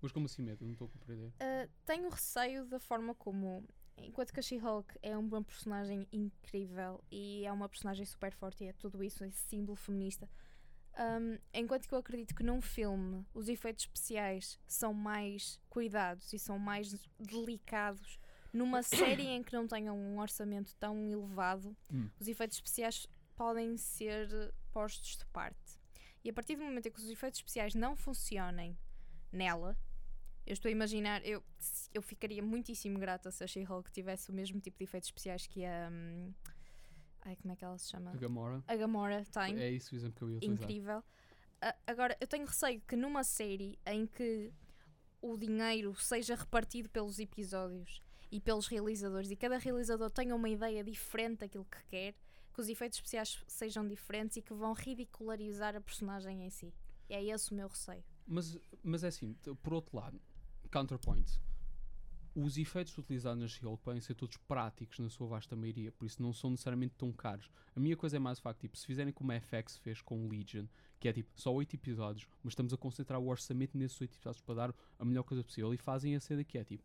Mas 0.00 0.10
como 0.12 0.26
assim, 0.26 0.42
medo? 0.42 0.64
Não 0.64 0.72
estou 0.72 0.86
a 0.86 0.90
compreender. 0.90 1.28
Uh, 1.28 1.70
tenho 1.84 2.08
receio 2.08 2.64
da 2.66 2.80
forma 2.80 3.14
como. 3.14 3.62
Enquanto 3.98 4.32
que 4.32 4.40
a 4.40 4.42
She-Hulk 4.42 4.94
é 5.02 5.16
um 5.18 5.28
bom 5.28 5.42
personagem 5.42 6.06
incrível 6.10 7.04
e 7.10 7.44
é 7.44 7.52
uma 7.52 7.68
personagem 7.68 8.06
super 8.06 8.32
forte 8.32 8.64
e 8.64 8.68
é 8.68 8.72
tudo 8.72 9.04
isso, 9.04 9.22
esse 9.24 9.36
símbolo 9.40 9.76
feminista. 9.76 10.26
Um, 10.98 11.38
enquanto 11.54 11.88
que 11.88 11.94
eu 11.94 11.98
acredito 11.98 12.34
que 12.34 12.42
num 12.42 12.60
filme 12.60 13.24
os 13.32 13.48
efeitos 13.48 13.84
especiais 13.84 14.58
são 14.66 14.92
mais 14.92 15.60
cuidados 15.68 16.32
e 16.32 16.38
são 16.38 16.58
mais 16.58 16.92
delicados, 17.18 18.18
numa 18.52 18.82
série 19.22 19.26
em 19.26 19.42
que 19.42 19.52
não 19.52 19.66
tenham 19.66 19.96
um 19.96 20.18
orçamento 20.18 20.74
tão 20.76 21.08
elevado, 21.10 21.76
Hum. 21.92 22.08
os 22.18 22.28
efeitos 22.28 22.56
especiais 22.56 23.06
podem 23.36 23.76
ser 23.76 24.52
postos 24.72 25.16
de 25.16 25.24
parte. 25.26 25.78
E 26.22 26.28
a 26.28 26.32
partir 26.32 26.56
do 26.56 26.62
momento 26.64 26.86
em 26.86 26.90
que 26.90 26.98
os 27.00 27.08
efeitos 27.08 27.38
especiais 27.38 27.74
não 27.74 27.96
funcionem 27.96 28.76
nela, 29.32 29.76
eu 30.46 30.52
estou 30.52 30.68
a 30.68 30.72
imaginar, 30.72 31.24
eu, 31.24 31.42
eu 31.94 32.02
ficaria 32.02 32.42
muitíssimo 32.42 32.98
grata 32.98 33.30
se 33.30 33.42
a 33.44 33.46
She-Hulk 33.46 33.90
tivesse 33.92 34.30
o 34.30 34.34
mesmo 34.34 34.60
tipo 34.60 34.76
de 34.76 34.84
efeitos 34.84 35.08
especiais 35.08 35.46
que 35.46 35.64
a. 35.64 35.88
hum, 35.90 36.34
ai, 37.22 37.36
como 37.36 37.52
é 37.52 37.56
que 37.56 37.64
ela 37.64 37.78
se 37.78 37.88
chama? 37.90 38.10
A 38.12 38.16
Gamora. 38.16 38.64
A 38.66 38.76
Gamora 38.76 39.24
tem. 39.32 39.58
É 39.58 39.70
isso 39.70 39.94
o 39.94 39.96
exemplo 39.98 40.16
que 40.18 40.24
eu 40.24 40.30
ia 40.30 40.36
utilizar. 40.38 40.62
Incrível. 40.64 41.04
A- 41.60 41.74
agora, 41.86 42.16
eu 42.20 42.26
tenho 42.26 42.46
receio 42.46 42.80
que 42.86 42.96
numa 42.96 43.22
série 43.24 43.78
em 43.86 44.06
que 44.06 44.52
o 45.22 45.36
dinheiro 45.36 45.94
seja 45.96 46.34
repartido 46.34 46.88
pelos 46.88 47.18
episódios 47.18 48.02
e 48.32 48.40
pelos 48.40 48.66
realizadores 48.66 49.30
e 49.30 49.36
cada 49.36 49.58
realizador 49.58 50.10
tenha 50.10 50.34
uma 50.34 50.48
ideia 50.48 50.82
diferente 50.82 51.40
daquilo 51.40 51.64
que 51.66 51.84
quer, 51.88 52.14
que 52.54 52.60
os 52.60 52.68
efeitos 52.68 52.98
especiais 52.98 53.42
sejam 53.46 53.86
diferentes 53.86 54.36
e 54.38 54.42
que 54.42 54.54
vão 54.54 54.72
ridicularizar 54.72 55.76
a 55.76 55.80
personagem 55.80 56.44
em 56.44 56.50
si. 56.50 56.72
É 57.08 57.22
esse 57.22 57.52
o 57.52 57.54
meu 57.54 57.68
receio. 57.68 58.02
Mas, 58.26 58.56
mas 58.82 59.04
é 59.04 59.08
assim, 59.08 59.34
por 59.62 59.74
outro 59.74 59.96
lado, 59.96 60.20
counterpoint. 60.70 61.40
Os 62.42 62.56
efeitos 62.56 62.96
utilizados 62.96 63.38
na 63.38 63.46
She-Hulk 63.46 63.82
podem 63.82 64.00
ser 64.00 64.14
todos 64.14 64.38
práticos 64.38 64.98
na 64.98 65.10
sua 65.10 65.26
vasta 65.26 65.54
maioria, 65.54 65.92
por 65.92 66.06
isso 66.06 66.22
não 66.22 66.32
são 66.32 66.50
necessariamente 66.50 66.94
tão 66.96 67.12
caros. 67.12 67.50
A 67.76 67.80
minha 67.80 67.94
coisa 67.96 68.16
é 68.16 68.18
mais 68.18 68.38
o 68.38 68.42
facto, 68.42 68.60
tipo, 68.60 68.78
se 68.78 68.86
fizerem 68.86 69.12
como 69.12 69.30
a 69.30 69.38
FX 69.38 69.76
fez 69.76 70.00
com 70.00 70.26
Legion, 70.26 70.64
que 70.98 71.06
é 71.06 71.12
tipo 71.12 71.30
só 71.34 71.52
8 71.52 71.74
episódios, 71.76 72.26
mas 72.42 72.52
estamos 72.52 72.72
a 72.72 72.78
concentrar 72.78 73.20
o 73.20 73.28
orçamento 73.28 73.76
nesses 73.76 74.00
8 74.00 74.14
episódios 74.14 74.40
para 74.40 74.54
dar 74.54 74.74
a 74.98 75.04
melhor 75.04 75.22
coisa 75.22 75.44
possível, 75.44 75.74
e 75.74 75.76
fazem 75.76 76.16
a 76.16 76.20
cena 76.20 76.42
que 76.42 76.56
é 76.56 76.64
tipo, 76.64 76.82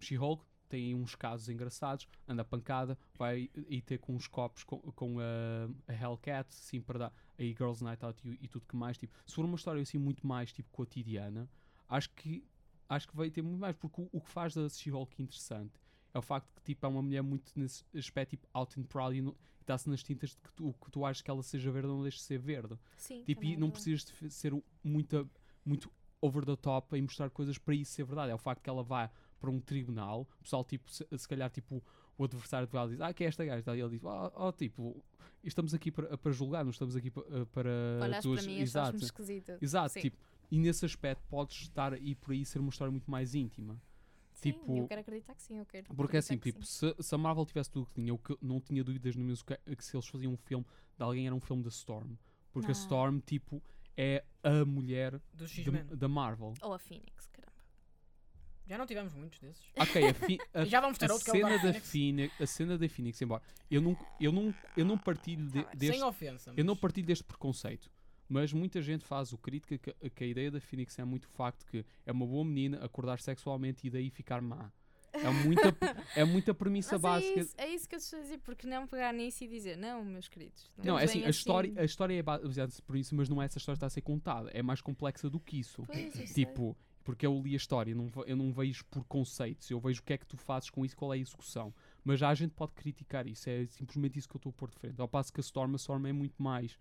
She-Hulk 0.00 0.44
tem 0.68 0.92
uns 0.94 1.14
casos 1.14 1.48
engraçados, 1.48 2.08
anda 2.26 2.44
pancada, 2.44 2.98
vai 3.16 3.48
ir 3.68 3.82
ter 3.82 3.98
com 3.98 4.14
uns 4.14 4.26
copos 4.26 4.64
com, 4.64 4.78
com 4.78 5.18
a, 5.20 5.92
a 5.92 5.94
Hellcat, 5.94 6.48
assim, 6.48 6.80
para 6.80 6.98
dar 6.98 7.12
aí 7.38 7.50
Girls 7.50 7.82
Night 7.82 8.04
Out 8.04 8.28
e, 8.28 8.38
e 8.42 8.48
tudo 8.48 8.66
que 8.66 8.76
mais, 8.76 8.98
tipo, 8.98 9.16
se 9.24 9.34
for 9.36 9.44
uma 9.44 9.56
história 9.56 9.80
assim 9.80 9.98
muito 9.98 10.26
mais, 10.26 10.52
tipo, 10.52 10.68
cotidiana, 10.70 11.48
acho 11.88 12.10
que 12.10 12.44
acho 12.90 13.08
que 13.08 13.16
vai 13.16 13.30
ter 13.30 13.40
muito 13.42 13.58
mais, 13.58 13.74
porque 13.76 14.00
o, 14.02 14.08
o 14.12 14.20
que 14.20 14.28
faz 14.28 14.54
da 14.54 14.68
She-Hulk 14.68 15.22
interessante 15.22 15.80
é 16.12 16.18
o 16.18 16.22
facto 16.22 16.52
que, 16.56 16.62
tipo, 16.62 16.84
é 16.84 16.88
uma 16.88 17.00
mulher 17.00 17.22
muito 17.22 17.52
nesse 17.56 17.84
aspecto, 17.96 18.30
tipo, 18.30 18.46
out 18.52 18.78
and 18.78 18.82
proud 18.84 19.16
e 19.16 19.20
e 19.20 19.34
está-se 19.62 19.88
nas 19.88 20.02
tintas 20.02 20.30
de 20.30 20.36
que 20.36 20.52
tu, 20.54 20.74
que 20.74 20.90
tu 20.90 21.04
achas 21.04 21.22
que 21.22 21.30
ela 21.30 21.42
seja 21.42 21.70
verde 21.70 21.86
não 21.88 22.02
deixe 22.02 22.16
de 22.16 22.24
ser 22.24 22.38
verde. 22.38 22.76
Sim. 22.96 23.22
Tipo, 23.24 23.44
e 23.44 23.54
é 23.54 23.56
não 23.56 23.70
precisas 23.70 24.04
de 24.04 24.30
ser 24.30 24.52
muito, 24.82 25.30
muito 25.64 25.90
over 26.20 26.44
the 26.44 26.56
top 26.56 26.96
em 26.96 27.02
mostrar 27.02 27.30
coisas 27.30 27.56
para 27.56 27.74
isso 27.74 27.92
ser 27.92 28.04
verdade. 28.04 28.32
É 28.32 28.34
o 28.34 28.38
facto 28.38 28.62
que 28.62 28.68
ela 28.68 28.82
vai 28.82 29.08
para 29.38 29.50
um 29.50 29.60
tribunal, 29.60 30.22
o 30.38 30.42
pessoal, 30.42 30.64
tipo, 30.64 30.90
se, 30.90 31.06
se 31.16 31.28
calhar, 31.28 31.48
tipo, 31.50 31.82
o 32.18 32.24
adversário 32.24 32.66
de 32.68 32.88
diz, 32.88 33.00
ah, 33.00 33.14
que 33.14 33.24
é 33.24 33.26
esta 33.28 33.44
gaja? 33.44 33.76
E 33.76 33.80
ele 33.80 33.90
diz, 33.90 34.04
oh, 34.04 34.32
oh, 34.34 34.52
tipo, 34.52 35.02
estamos 35.42 35.72
aqui 35.72 35.90
para, 35.90 36.18
para 36.18 36.32
julgar, 36.32 36.62
não 36.64 36.70
estamos 36.70 36.94
aqui 36.96 37.10
pa- 37.10 37.22
para... 37.52 37.70
Olhas 38.02 38.22
tuas- 38.22 38.40
para 38.40 38.50
mim 38.50 38.58
e 38.58 38.62
Exato. 38.62 38.98
Exato, 39.62 39.92
Sim. 39.94 40.00
tipo, 40.00 40.18
e 40.50 40.58
nesse 40.58 40.84
aspecto 40.84 41.22
podes 41.28 41.62
estar 41.62 41.92
aí 41.94 42.14
por 42.14 42.32
aí 42.32 42.44
ser 42.44 42.58
uma 42.58 42.70
história 42.70 42.90
muito 42.90 43.10
mais 43.10 43.34
íntima. 43.34 43.80
Sim, 44.32 44.52
tipo- 44.52 44.76
eu 44.76 44.88
quero 44.88 45.00
acreditar 45.02 45.34
que 45.34 45.42
sim, 45.42 45.58
eu 45.58 45.66
quero. 45.66 45.84
Porque 45.94 46.16
acreditar 46.16 46.18
assim, 46.18 46.38
que 46.38 46.52
tipo, 46.52 46.64
sim. 46.64 46.92
se, 46.96 47.02
se 47.02 47.14
a 47.14 47.18
Marvel 47.18 47.44
tivesse 47.44 47.70
tudo 47.70 47.82
o 47.82 47.86
que 47.86 47.94
tinha, 47.94 48.08
eu 48.10 48.18
que 48.18 48.36
não 48.40 48.58
tinha 48.60 48.82
dúvidas 48.82 49.14
no 49.16 49.24
mesmo 49.24 49.44
que, 49.44 49.76
que 49.76 49.84
se 49.84 49.94
eles 49.94 50.06
faziam 50.06 50.32
um 50.32 50.36
filme 50.36 50.64
de 50.96 51.02
alguém 51.04 51.26
era 51.26 51.34
um 51.34 51.40
filme 51.40 51.62
da 51.62 51.68
Storm. 51.68 52.14
Porque 52.52 52.70
a 52.70 52.74
Não. 52.74 52.80
Storm, 52.80 53.18
tipo, 53.20 53.62
é 53.96 54.24
a 54.42 54.64
mulher 54.64 55.20
de- 55.34 55.70
da 55.96 56.08
Marvel. 56.08 56.54
Ou 56.62 56.72
a 56.72 56.78
Phoenix, 56.78 57.26
caramba. 57.26 57.50
Já 58.66 58.78
não 58.78 58.86
tivemos 58.86 59.12
muitos 59.14 59.38
desses. 59.40 59.62
Ok, 59.76 60.02
a, 60.04 60.10
a, 60.62 60.64
Já 60.64 60.80
vamos 60.80 60.96
ter 60.96 61.10
a 61.10 61.12
outro 61.14 61.30
que 61.30 61.36
é 61.38 61.44
o 61.44 61.48
cena 61.48 61.58
Dark 61.62 61.62
da 61.64 61.80
Phoenix. 61.80 61.90
Phoenix, 61.90 62.40
a 62.40 62.46
cena 62.46 62.78
da 62.78 62.88
Phoenix, 62.88 63.20
embora 63.20 63.42
eu 63.70 63.80
não, 63.82 63.96
eu 64.20 64.32
não, 64.32 64.54
eu 64.76 64.84
não 64.84 64.96
partilho 64.96 65.44
de- 65.46 65.52
bem, 65.64 65.76
deste 65.76 65.96
Sem 65.98 66.04
ofensa. 66.04 66.52
Eu 66.56 66.64
não 66.64 66.74
mas- 66.74 66.80
partilho 66.80 67.06
deste 67.06 67.24
preconceito. 67.24 67.90
Mas 68.30 68.52
muita 68.52 68.80
gente 68.80 69.04
faz 69.04 69.32
o 69.32 69.36
crítica 69.38 69.76
que, 69.76 70.08
que 70.10 70.24
a 70.24 70.26
ideia 70.26 70.52
da 70.52 70.60
Phoenix 70.60 70.96
é 71.00 71.04
muito 71.04 71.24
o 71.24 71.28
facto 71.30 71.66
que 71.66 71.84
é 72.06 72.12
uma 72.12 72.24
boa 72.24 72.44
menina 72.44 72.78
acordar 72.84 73.18
sexualmente 73.20 73.84
e 73.84 73.90
daí 73.90 74.08
ficar 74.08 74.40
má. 74.40 74.70
É 75.12 75.28
muita, 75.28 75.62
é 76.14 76.24
muita 76.24 76.54
premissa 76.54 76.92
Mas 76.92 77.02
básica. 77.02 77.40
é 77.40 77.42
isso, 77.42 77.54
é 77.58 77.68
isso 77.68 77.88
que 77.88 77.96
eu 77.96 77.98
estou 77.98 78.20
a 78.20 78.22
dizer, 78.22 78.38
porque 78.38 78.68
não 78.68 78.86
pegar 78.86 79.12
nisso 79.12 79.42
e 79.42 79.48
dizer, 79.48 79.76
não, 79.76 80.04
meus 80.04 80.28
queridos. 80.28 80.70
Não, 80.78 80.96
é 80.96 81.04
vem 81.04 81.16
assim, 81.16 81.24
a 81.24 81.30
história, 81.30 81.72
a 81.76 81.84
história 81.84 82.14
é 82.14 82.22
ba- 82.22 82.38
baseada-se 82.38 82.80
por 82.80 82.96
isso, 82.96 83.16
mas 83.16 83.28
não 83.28 83.42
é 83.42 83.46
essa 83.46 83.58
história 83.58 83.74
que 83.74 83.78
está 83.78 83.86
a 83.88 83.90
ser 83.90 84.02
contada. 84.02 84.48
É 84.54 84.62
mais 84.62 84.80
complexa 84.80 85.28
do 85.28 85.40
que 85.40 85.58
isso. 85.58 85.82
Pois, 85.84 86.04
eu 86.20 86.26
sei. 86.28 86.44
Tipo, 86.46 86.76
porque 87.02 87.26
eu 87.26 87.36
li 87.42 87.54
a 87.54 87.56
história, 87.56 87.92
não 87.92 88.08
eu 88.24 88.36
não 88.36 88.52
vejo 88.52 88.84
por 88.84 89.04
conceitos, 89.06 89.68
eu 89.68 89.80
vejo 89.80 90.00
o 90.00 90.04
que 90.04 90.12
é 90.12 90.18
que 90.18 90.26
tu 90.26 90.36
fazes 90.36 90.70
com 90.70 90.84
isso, 90.84 90.96
qual 90.96 91.12
é 91.12 91.16
a 91.16 91.20
execução. 91.20 91.74
Mas 92.04 92.20
já 92.20 92.28
a 92.28 92.34
gente 92.34 92.52
pode 92.52 92.72
criticar 92.74 93.26
isso, 93.26 93.50
é 93.50 93.66
simplesmente 93.66 94.16
isso 94.16 94.28
que 94.28 94.36
eu 94.36 94.38
estou 94.38 94.50
a 94.50 94.52
pôr 94.52 94.70
de 94.70 94.76
frente. 94.76 95.00
Ao 95.00 95.08
passo 95.08 95.32
que 95.32 95.40
a 95.40 95.42
Storm, 95.42 95.72
a 95.72 95.76
Storm 95.76 96.06
é 96.06 96.12
muito 96.12 96.40
mais, 96.40 96.78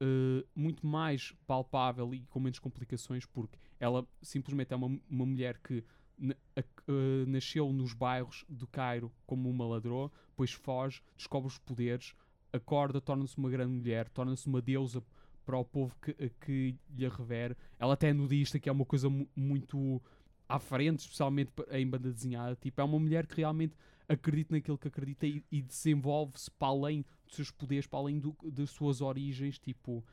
eh, 0.00 0.44
muito 0.54 0.86
mais 0.86 1.32
palpável 1.46 2.14
e 2.14 2.20
com 2.26 2.40
menos 2.40 2.58
complicações, 2.58 3.24
porque 3.26 3.58
ela 3.80 4.06
simplesmente 4.22 4.72
é 4.72 4.76
uma, 4.76 4.86
uma 5.08 5.26
mulher 5.26 5.58
que 5.58 5.84
na- 6.16 6.34
eh, 6.56 7.24
nasceu 7.26 7.72
nos 7.72 7.92
bairros 7.92 8.44
do 8.48 8.66
Cairo 8.66 9.12
como 9.26 9.48
uma 9.48 9.66
ladrão, 9.66 10.10
depois 10.30 10.52
foge, 10.52 11.02
descobre 11.16 11.48
os 11.48 11.58
poderes, 11.58 12.14
acorda, 12.52 13.00
torna-se 13.00 13.36
uma 13.38 13.50
grande 13.50 13.72
mulher, 13.72 14.08
torna-se 14.08 14.46
uma 14.46 14.60
deusa 14.60 15.02
para 15.44 15.56
o 15.58 15.64
povo 15.64 15.96
que, 16.02 16.12
que 16.40 16.76
lhe 16.96 17.08
revere. 17.08 17.56
Ela 17.78 17.94
até 17.94 18.08
é 18.08 18.12
nudista, 18.12 18.58
que 18.58 18.68
é 18.68 18.72
uma 18.72 18.84
coisa 18.84 19.08
mu- 19.08 19.28
muito 19.34 20.02
à 20.48 20.58
frente, 20.58 21.00
especialmente 21.00 21.52
em 21.70 21.86
banda 21.88 22.10
desenhada. 22.12 22.56
Tipo, 22.56 22.80
é 22.80 22.84
uma 22.84 22.98
mulher 22.98 23.26
que 23.26 23.36
realmente 23.36 23.74
acredita 24.08 24.54
naquilo 24.54 24.78
que 24.78 24.88
acredita 24.88 25.26
e, 25.26 25.44
e 25.52 25.60
desenvolve-se 25.62 26.50
para 26.52 26.68
além 26.68 27.04
dos 27.26 27.36
seus 27.36 27.50
poderes, 27.50 27.86
para 27.86 27.98
além 27.98 28.18
do- 28.18 28.36
das 28.44 28.70
suas 28.70 29.00
origens. 29.00 29.58
Tipo, 29.58 30.04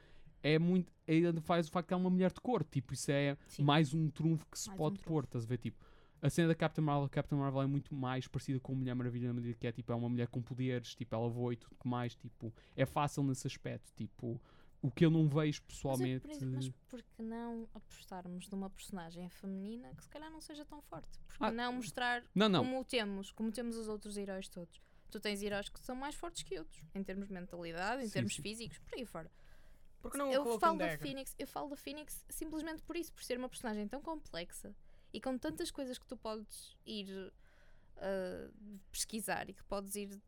é 0.44 0.60
muito. 0.60 0.92
Ainda 1.08 1.40
faz 1.42 1.68
o 1.68 1.72
facto 1.72 1.88
que 1.88 1.94
é 1.94 1.98
uma 1.98 2.10
mulher 2.10 2.32
de 2.32 2.42
cor. 2.42 2.64
Tipo, 2.64 2.94
isso 2.94 3.12
é 3.12 3.38
Sim. 3.48 3.64
mais 3.64 3.94
um 3.94 4.10
trunfo 4.10 4.46
que 4.52 4.60
se 4.60 4.68
Mais 4.68 4.76
um 4.80 4.84
pode 4.84 4.96
trunfo. 4.96 5.10
pôr, 5.10 5.24
estás 5.24 5.46
a 5.46 5.48
ver? 5.48 5.58
Tipo, 5.58 5.86
a 6.22 6.30
cena 6.30 6.48
da 6.50 6.56
Captain 6.56 6.84
Marvel, 6.84 7.08
Captain 7.10 7.38
Marvel 7.38 7.62
é 7.62 7.68
muito 7.68 7.94
mais 7.94 8.28
parecida 8.28 8.60
com 8.60 8.74
a 8.74 8.76
Mulher 8.76 8.96
Maravilha 8.96 9.28
na 9.28 9.34
medida 9.34 9.54
que 9.54 9.68
é 9.68 9.72
tipo, 9.72 9.92
é 9.92 9.96
uma 9.96 10.10
mulher 10.10 10.28
com 10.28 10.42
poderes, 10.42 10.96
tipo, 10.96 11.14
ela 11.14 11.30
voa 11.30 11.54
e 11.54 11.58
tudo 11.58 11.76
que 11.76 11.88
mais, 11.88 12.16
tipo, 12.16 12.52
é 12.76 12.86
fácil 12.86 13.22
nesse 13.24 13.46
aspecto, 13.46 13.92
tipo, 13.96 14.42
o 14.86 14.92
que 14.92 15.06
eu 15.06 15.10
não 15.10 15.28
vejo 15.28 15.62
Mas, 15.62 15.74
pessoalmente. 15.76 16.28
por 16.28 16.46
mas 16.48 16.70
por 16.90 17.02
que 17.02 17.22
não 17.24 17.68
apostarmos 17.74 18.48
numa 18.50 18.70
personagem 18.70 19.28
feminina 19.30 19.94
que 19.96 20.04
se 20.04 20.10
calhar 20.10 20.30
não 20.32 20.40
seja 20.42 20.64
tão 20.66 20.82
forte? 20.84 21.18
Por 21.28 21.38
que 21.38 21.44
Ah, 21.44 21.52
não 21.52 21.74
mostrar 21.74 22.24
Não, 22.34 22.48
não, 22.48 22.64
como 22.64 22.86
temos, 22.86 23.32
como 23.32 23.52
temos 23.52 23.78
os 23.78 23.88
outros 23.88 24.16
heróis 24.18 24.48
todos? 24.48 24.80
Tu 25.10 25.20
tens 25.20 25.42
heróis 25.42 25.70
que 25.70 25.80
são 25.80 25.96
mais 25.96 26.14
fortes 26.16 26.44
que 26.44 26.58
outros, 26.60 26.84
em 26.94 27.04
termos 27.04 27.28
de 27.28 27.34
mentalidade, 27.34 28.04
em 28.04 28.08
Sim, 28.08 28.14
termos 28.14 28.36
sim. 28.36 28.42
físicos, 28.42 28.78
por 28.80 28.96
aí 28.96 29.06
fora. 29.06 29.32
Porque 30.02 30.18
não 30.18 30.32
eu 30.32 30.60
falo 30.60 30.78
da? 30.78 30.98
Phoenix, 31.00 31.34
eu 31.40 31.48
falo 31.48 31.70
da 31.70 31.76
Phoenix 31.76 32.24
simplesmente 32.30 32.84
por 32.84 32.96
isso, 32.96 33.12
por 33.14 33.24
ser 33.24 33.38
uma 33.40 33.50
personagem 33.50 33.88
tão 33.88 34.02
complexa 34.02 34.76
e 35.12 35.20
com 35.20 35.38
tantas 35.38 35.72
coisas 35.72 35.98
que 35.98 36.06
tu 36.06 36.16
podes 36.18 36.78
ir 36.86 37.34
ah, 37.98 38.50
pesquisar 38.92 39.50
e 39.50 39.54
que 39.54 39.64
podes 39.64 39.96
ir 39.96 40.22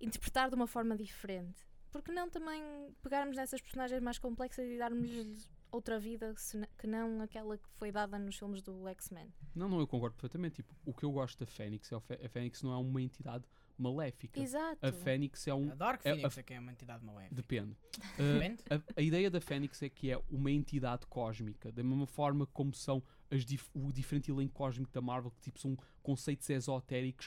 interpretar 0.00 0.48
de 0.48 0.54
uma 0.56 0.66
forma 0.66 0.96
diferente. 0.96 1.67
Porque 1.90 2.12
não 2.12 2.28
também 2.28 2.62
pegarmos 3.02 3.36
nessas 3.36 3.60
personagens 3.60 4.00
mais 4.02 4.18
complexas 4.18 4.66
e 4.68 4.78
darmos-lhes 4.78 5.48
outra 5.70 5.98
vida 5.98 6.34
que 6.78 6.86
não 6.86 7.20
aquela 7.22 7.56
que 7.58 7.68
foi 7.76 7.90
dada 7.92 8.18
nos 8.18 8.36
filmes 8.36 8.62
do 8.62 8.86
X-Men? 8.88 9.32
não, 9.54 9.68
não, 9.68 9.80
eu 9.80 9.86
concordo 9.86 10.14
perfeitamente. 10.16 10.56
Tipo, 10.56 10.74
o 10.84 10.94
que 10.94 11.04
eu 11.04 11.12
gosto 11.12 11.38
da 11.40 11.46
Fênix 11.46 11.90
é 11.92 11.96
a 11.96 12.28
Fênix 12.28 12.62
não 12.62 12.72
é 12.72 12.76
uma 12.76 13.00
entidade 13.02 13.44
maléfica. 13.76 14.40
Exato. 14.40 14.78
A 14.84 14.90
Fênix 14.92 15.46
é 15.46 15.54
um. 15.54 15.70
A 15.70 15.74
Dark 15.74 16.00
é- 16.04 16.10
a- 16.10 16.14
Phoenix 16.16 16.38
é 16.38 16.42
que 16.42 16.54
é 16.54 16.58
uma 16.60 16.72
entidade 16.72 17.04
maléfica. 17.04 17.34
Depende. 17.34 17.76
Uh, 18.18 18.74
a, 18.96 19.00
a 19.00 19.02
ideia 19.02 19.30
da 19.30 19.40
Fênix 19.40 19.80
é 19.82 19.88
que 19.88 20.10
é 20.10 20.20
uma 20.30 20.50
entidade 20.50 21.06
cósmica, 21.06 21.70
da 21.70 21.82
mesma 21.84 22.06
forma 22.06 22.46
como 22.46 22.72
são 22.74 23.02
as 23.30 23.44
dif- 23.44 23.70
o 23.74 23.92
diferente 23.92 24.30
elenco 24.30 24.54
cósmico 24.54 24.92
da 24.92 25.00
Marvel, 25.00 25.30
que 25.30 25.40
tipo, 25.42 25.58
são 25.60 25.76
conceitos 26.02 26.48
esotéricos 26.50 27.26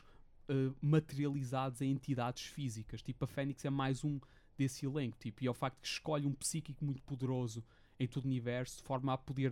uh, 0.50 0.76
materializados 0.82 1.82
em 1.82 1.92
entidades 1.92 2.44
físicas. 2.46 3.02
Tipo, 3.02 3.24
a 3.26 3.28
Fênix 3.28 3.64
é 3.66 3.70
mais 3.70 4.04
um 4.04 4.20
desse 4.58 4.86
elenco. 4.86 5.18
Tipo, 5.18 5.44
e 5.44 5.48
é 5.48 5.52
o 5.52 5.54
facto 5.54 5.80
que 5.80 5.88
escolhe 5.88 6.26
um 6.26 6.34
psíquico 6.34 6.84
muito 6.84 7.02
poderoso 7.04 7.64
em 8.00 8.08
todo 8.08 8.26
o 8.26 8.28
universo, 8.28 8.78
de 8.78 8.84
forma 8.84 9.14
a 9.14 9.18
poder 9.18 9.52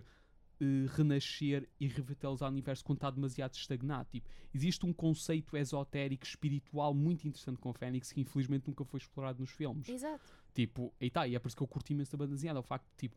uh, 0.60 0.86
renascer 0.94 1.68
e 1.78 1.86
revitalizar 1.86 2.48
o 2.48 2.52
universo 2.52 2.84
quando 2.84 2.98
está 2.98 3.10
demasiado 3.10 3.54
estagnado. 3.54 4.08
Tipo, 4.10 4.28
existe 4.54 4.84
um 4.84 4.92
conceito 4.92 5.56
esotérico, 5.56 6.24
espiritual 6.24 6.94
muito 6.94 7.26
interessante 7.26 7.58
com 7.58 7.70
a 7.70 7.74
Fênix 7.74 8.12
que 8.12 8.20
infelizmente 8.20 8.66
nunca 8.66 8.84
foi 8.84 8.98
explorado 8.98 9.40
nos 9.40 9.50
filmes. 9.50 9.88
Exato. 9.88 10.32
Tipo, 10.54 10.92
e 11.00 11.10
tá, 11.10 11.26
e 11.26 11.34
é 11.34 11.38
por 11.38 11.48
isso 11.48 11.56
que 11.56 11.62
eu 11.62 11.68
curti 11.68 11.92
imenso 11.92 12.12
da 12.12 12.18
banda 12.18 12.34
desenhada. 12.34 12.60
O 12.60 12.62
facto 12.62 12.86
de, 12.90 12.96
tipo, 12.96 13.16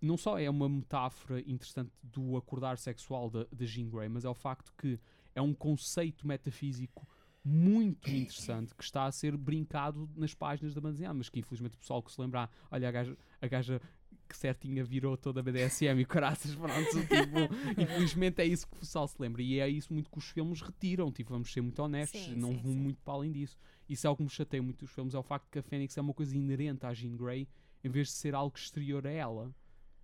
não 0.00 0.16
só 0.16 0.38
é 0.38 0.48
uma 0.48 0.68
metáfora 0.68 1.40
interessante 1.40 1.90
do 2.02 2.36
acordar 2.36 2.78
sexual 2.78 3.30
da 3.30 3.46
Jean 3.64 3.88
Grey, 3.88 4.08
mas 4.08 4.24
é 4.24 4.28
o 4.28 4.34
facto 4.34 4.72
que 4.76 5.00
é 5.34 5.42
um 5.42 5.54
conceito 5.54 6.26
metafísico 6.26 7.06
muito 7.48 8.08
interessante 8.10 8.74
que 8.74 8.84
está 8.84 9.04
a 9.04 9.12
ser 9.12 9.36
brincado 9.36 10.08
nas 10.14 10.34
páginas 10.34 10.74
da 10.74 10.80
desenhada, 10.80 11.14
mas 11.14 11.28
que 11.28 11.40
infelizmente 11.40 11.74
o 11.74 11.78
pessoal 11.78 12.02
que 12.02 12.12
se 12.12 12.20
lembrar, 12.20 12.50
olha, 12.70 12.88
a 12.88 12.92
gaja, 12.92 13.16
a 13.40 13.46
gaja 13.46 13.80
que 14.28 14.36
certinha 14.36 14.84
virou 14.84 15.16
toda 15.16 15.40
a 15.40 15.42
BDSM 15.42 16.00
e 16.00 16.04
caraças, 16.04 16.54
pronto, 16.54 16.72
tipo, 17.00 17.80
infelizmente 17.80 18.42
é 18.42 18.44
isso 18.44 18.68
que 18.68 18.76
o 18.76 18.80
pessoal 18.80 19.08
se 19.08 19.16
lembra 19.18 19.40
e 19.40 19.58
é 19.58 19.68
isso 19.68 19.92
muito 19.92 20.10
que 20.10 20.18
os 20.18 20.28
filmes 20.28 20.60
retiram, 20.60 21.10
tipo, 21.10 21.30
vamos 21.30 21.50
ser 21.50 21.62
muito 21.62 21.78
honestos, 21.82 22.20
Sim, 22.20 22.34
não 22.36 22.50
sim, 22.50 22.58
vão 22.58 22.72
sim. 22.72 22.78
muito 22.78 23.00
para 23.02 23.14
além 23.14 23.32
disso. 23.32 23.56
Isso 23.88 24.06
é 24.06 24.08
algo 24.08 24.18
que 24.18 24.24
me 24.24 24.30
chateia 24.30 24.62
muito 24.62 24.80
dos 24.84 24.90
filmes, 24.90 25.14
é 25.14 25.18
o 25.18 25.22
facto 25.22 25.48
que 25.50 25.58
a 25.58 25.62
Fênix 25.62 25.96
é 25.96 26.00
uma 26.02 26.12
coisa 26.12 26.36
inerente 26.36 26.84
à 26.84 26.92
Jean 26.92 27.16
Grey 27.16 27.48
em 27.82 27.88
vez 27.88 28.08
de 28.08 28.14
ser 28.14 28.34
algo 28.34 28.56
exterior 28.56 29.06
a 29.06 29.10
ela. 29.10 29.54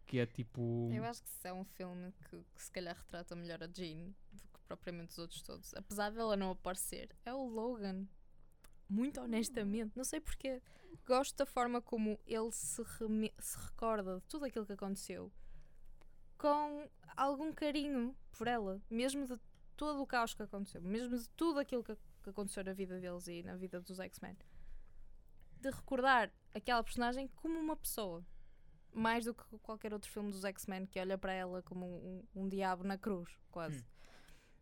Que 0.07 0.19
é 0.19 0.27
tipo. 0.27 0.91
Eu 0.93 1.03
acho 1.05 1.23
que 1.23 1.31
se 1.31 1.49
é 1.49 1.53
um 1.53 1.65
filme 1.65 2.13
que, 2.29 2.37
que 2.37 2.63
se 2.63 2.71
calhar 2.71 2.95
retrata 2.95 3.35
melhor 3.35 3.63
a 3.63 3.67
Jean 3.67 4.13
do 4.33 4.43
que 4.53 4.54
propriamente 4.77 5.13
os 5.13 5.19
outros 5.19 5.43
todos. 5.43 5.75
Apesar 5.75 6.11
dela 6.11 6.37
não 6.37 6.51
aparecer, 6.51 7.15
é 7.25 7.33
o 7.33 7.47
Logan. 7.47 8.07
Muito 8.89 9.21
honestamente. 9.21 9.97
Não 9.97 10.05
sei 10.05 10.21
porquê. 10.21 10.63
Gosto 11.07 11.37
da 11.37 11.47
forma 11.47 11.81
como 11.81 12.19
ele 12.27 12.51
se, 12.53 12.83
se 13.39 13.59
recorda 13.59 14.17
de 14.17 14.27
tudo 14.27 14.45
aquilo 14.45 14.67
que 14.67 14.73
aconteceu 14.73 15.33
com 16.39 16.89
algum 17.17 17.53
carinho 17.53 18.15
por 18.33 18.47
ela. 18.47 18.81
Mesmo 18.91 19.27
de 19.27 19.39
todo 19.77 20.03
o 20.03 20.07
caos 20.07 20.35
que 20.35 20.43
aconteceu. 20.43 20.83
Mesmo 20.83 21.17
de 21.17 21.29
tudo 21.31 21.59
aquilo 21.59 21.83
que, 21.83 21.97
que 22.23 22.31
aconteceu 22.31 22.65
na 22.65 22.73
vida 22.73 23.01
deles 23.01 23.27
e 23.27 23.43
na 23.43 23.57
vida 23.57 23.81
dos 23.81 23.99
X-Men. 23.99 24.37
De 25.61 25.71
recordar 25.71 26.31
aquela 26.55 26.83
personagem 26.83 27.29
como 27.29 27.59
uma 27.59 27.77
pessoa 27.77 28.25
mais 28.93 29.25
do 29.25 29.35
que 29.35 29.59
qualquer 29.59 29.93
outro 29.93 30.11
filme 30.11 30.31
dos 30.31 30.45
X-Men 30.45 30.87
que 30.87 31.01
olha 31.01 31.19
para 31.19 31.33
ela 31.33 31.63
como 31.63 31.85
um, 31.87 32.23
um 32.35 32.49
diabo 32.49 32.85
na 32.85 32.97
cruz, 32.97 33.29
quase. 33.51 33.81
Hum. 33.81 33.94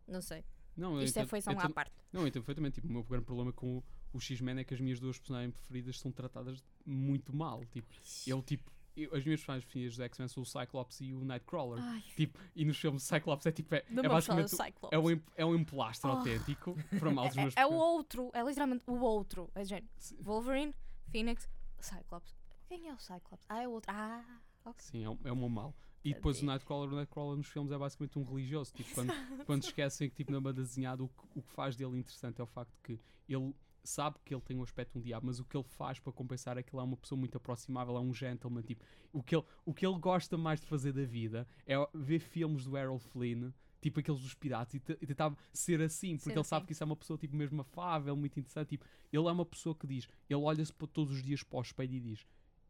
Não 0.06 0.20
sei. 0.20 0.44
Não, 0.76 1.00
Isto 1.02 1.18
é 1.18 1.26
foi 1.26 1.40
só 1.40 1.50
eu 1.52 1.56
um 1.56 1.60
à 1.60 1.68
parte. 1.70 1.92
Não, 2.12 2.22
eu 2.22 2.26
entendo 2.26 2.42
perfeitamente. 2.42 2.74
Tipo, 2.76 2.88
o 2.88 2.90
meu 2.92 3.02
grande 3.04 3.24
problema 3.26 3.52
com 3.52 3.78
o, 3.78 3.84
o 4.14 4.20
X-Men 4.20 4.58
é 4.60 4.64
que 4.64 4.72
as 4.74 4.80
minhas 4.80 4.98
duas 4.98 5.18
personagens 5.18 5.52
preferidas 5.54 5.98
são 6.00 6.10
tratadas 6.10 6.64
muito 6.86 7.34
mal. 7.34 7.62
Tipo, 7.66 7.88
eu, 8.26 8.42
tipo, 8.42 8.70
eu- 8.96 9.14
as 9.14 9.22
minhas 9.24 9.40
personagens 9.40 9.64
preferidas 9.66 9.96
dos 9.96 10.04
X-Men 10.04 10.28
são 10.28 10.42
o 10.42 10.46
Cyclops 10.46 11.00
e 11.02 11.12
o 11.12 11.24
Nightcrawler. 11.24 11.82
Ai, 11.82 12.02
Tipo, 12.16 12.38
e 12.56 12.64
nos 12.64 12.78
filmes 12.78 13.02
Cyclops 13.02 13.44
é 13.46 13.52
tipo, 13.52 13.74
é, 13.74 13.78
é 13.78 13.92
do 13.92 14.08
basicamente. 14.08 14.54
É 14.90 14.98
um, 14.98 15.20
é 15.36 15.44
um 15.44 15.54
emplastro 15.54 16.10
Oh. 16.10 16.14
autêntico 16.16 16.74
para 16.98 17.10
mal 17.10 17.28
dos 17.28 17.36
É- 17.36 17.40
meus 17.42 17.56
é, 17.56 17.60
é 17.60 17.66
o 17.66 17.72
outro, 17.74 18.30
é 18.32 18.42
literalmente 18.42 18.82
o 18.86 18.98
outro. 19.00 19.50
É. 19.54 19.64
Sim. 19.98 20.16
Wolverine, 20.22 20.74
Phoenix, 21.10 21.48
Cyclops. 21.80 22.34
Quem 22.66 22.88
é 22.88 22.94
o 22.94 22.98
Cyclops? 22.98 23.44
Ah, 23.48 23.62
é 23.62 23.68
o 23.68 23.72
outro. 23.72 23.92
Ah, 23.94 24.24
ok. 24.64 24.74
Sim, 24.78 25.04
é 25.04 25.28
é 25.28 25.32
um 25.32 25.48
mal. 25.50 25.74
E 26.04 26.12
depois 26.14 26.42
o. 26.42 26.44
Nightcrawler, 26.46 26.92
o 26.92 26.96
Nightcrawler 26.96 27.36
nos 27.36 27.46
filmes 27.48 27.70
é 27.72 27.78
basicamente 27.78 28.18
um 28.18 28.24
religioso. 28.24 28.72
Tipo, 28.74 28.94
quando, 28.94 29.12
quando 29.46 29.62
esquecem 29.62 30.08
que 30.10 30.16
tipo, 30.16 30.32
na 30.32 30.40
banda 30.40 30.62
desenhada 30.62 31.02
o, 31.04 31.08
que- 31.08 31.38
o 31.38 31.42
que 31.42 31.52
faz 31.52 31.76
dele 31.76 31.96
interessante 31.98 32.40
é 32.40 32.44
o 32.44 32.46
facto 32.46 32.76
que 32.82 32.98
ele 33.28 33.54
sabe 33.84 34.16
que 34.24 34.32
ele 34.34 34.40
tem 34.42 34.56
o 34.56 34.62
aspecto 34.62 34.92
de 34.92 34.98
um 34.98 35.02
diabo, 35.02 35.26
mas 35.26 35.40
o 35.40 35.44
que 35.44 35.56
ele 35.56 35.64
faz 35.64 35.98
para 35.98 36.12
compensar 36.12 36.56
é 36.58 36.62
que 36.62 36.74
ele 36.74 36.80
é 36.80 36.84
uma 36.84 36.96
pessoa 36.96 37.18
muito 37.18 37.36
aproximável, 37.36 37.96
é 37.96 38.00
um 38.00 38.12
gentleman. 38.14 38.62
Tipo, 38.62 38.84
o, 39.12 39.22
que 39.22 39.34
ele, 39.36 39.44
o 39.64 39.74
que 39.74 39.84
ele 39.86 39.98
gosta 39.98 40.36
mais 40.38 40.60
de 40.60 40.66
fazer 40.66 40.92
da 40.92 41.04
vida 41.04 41.46
é 41.66 41.74
ver 41.94 42.20
filmes 42.20 42.64
do 42.64 42.76
Errol 42.76 42.98
Flynn. 42.98 43.50
Tipo 43.80 43.98
aqueles 43.98 44.20
dos 44.20 44.32
piratas, 44.32 44.74
e, 44.74 44.82
e 45.00 45.06
tentar 45.08 45.36
ser 45.52 45.82
assim, 45.82 46.16
porque 46.16 46.30
Ser 46.30 46.38
ele 46.38 46.44
sabe 46.44 46.58
assim. 46.60 46.66
que 46.66 46.72
isso 46.72 46.84
é 46.84 46.86
uma 46.86 46.94
pessoa 46.94 47.18
tipo, 47.18 47.34
mesmo 47.34 47.60
afável, 47.62 48.14
muito 48.14 48.38
interessante. 48.38 48.68
Tipo, 48.68 48.84
ele 49.12 49.26
é 49.26 49.32
uma 49.32 49.44
pessoa 49.44 49.74
que 49.74 49.88
diz, 49.88 50.06
ele 50.30 50.38
olha-se 50.40 50.72
todos 50.72 51.12
os 51.12 51.20
dias 51.20 51.42
para 51.42 51.58
o 51.58 51.62
espelho 51.62 51.92
e 51.94 51.98
diz: 52.00 52.24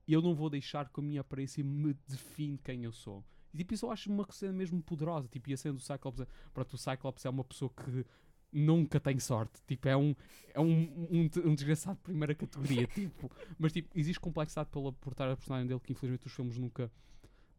Eu 0.07 0.21
não 0.21 0.35
vou 0.35 0.51
deixar 0.51 0.89
que 0.89 1.01
a 1.01 1.03
minha 1.03 1.21
aparência 1.21 1.63
me 1.63 1.95
define 2.09 2.59
quem 2.59 2.85
eu 2.85 2.93
sou. 2.93 3.25
E 3.55 3.59
tipo, 3.59 3.75
isso 3.75 3.87
eu 3.87 3.91
acho 3.91 4.11
uma 4.11 4.27
cena 4.31 4.53
mesmo 4.53 4.83
poderosa. 4.83 5.29
Tipo, 5.29 5.51
e 5.51 5.53
a 5.53 5.57
cena 5.57 5.75
do 5.75 5.81
Cyclops, 5.81 6.21
é- 6.21 6.27
pronto, 6.53 6.75
o 6.75 6.79
Cyclops 6.79 7.25
é 7.25 7.31
uma 7.31 7.45
pessoa 7.45 7.71
que 7.71 8.05
nunca 8.53 8.99
tem 9.01 9.19
sorte. 9.19 9.63
Tipo, 9.67 9.89
é 9.89 9.97
um, 9.97 10.15
é 10.55 10.61
um, 10.61 11.09
um, 11.11 11.31
um 11.45 11.55
desgraçado 11.55 11.97
de 11.97 12.03
primeira 12.03 12.35
categoria. 12.35 12.87
tipo, 12.95 13.31
mas 13.59 13.73
tipo, 13.73 13.89
existe 13.99 14.21
complexidade 14.21 14.71
pela, 14.71 14.93
por 14.93 15.13
estar 15.13 15.31
a 15.31 15.37
personagem 15.37 15.67
dele 15.67 15.81
que 15.81 15.93
infelizmente 15.93 16.27
os 16.27 16.33
filmes 16.33 16.59
nunca, 16.59 16.91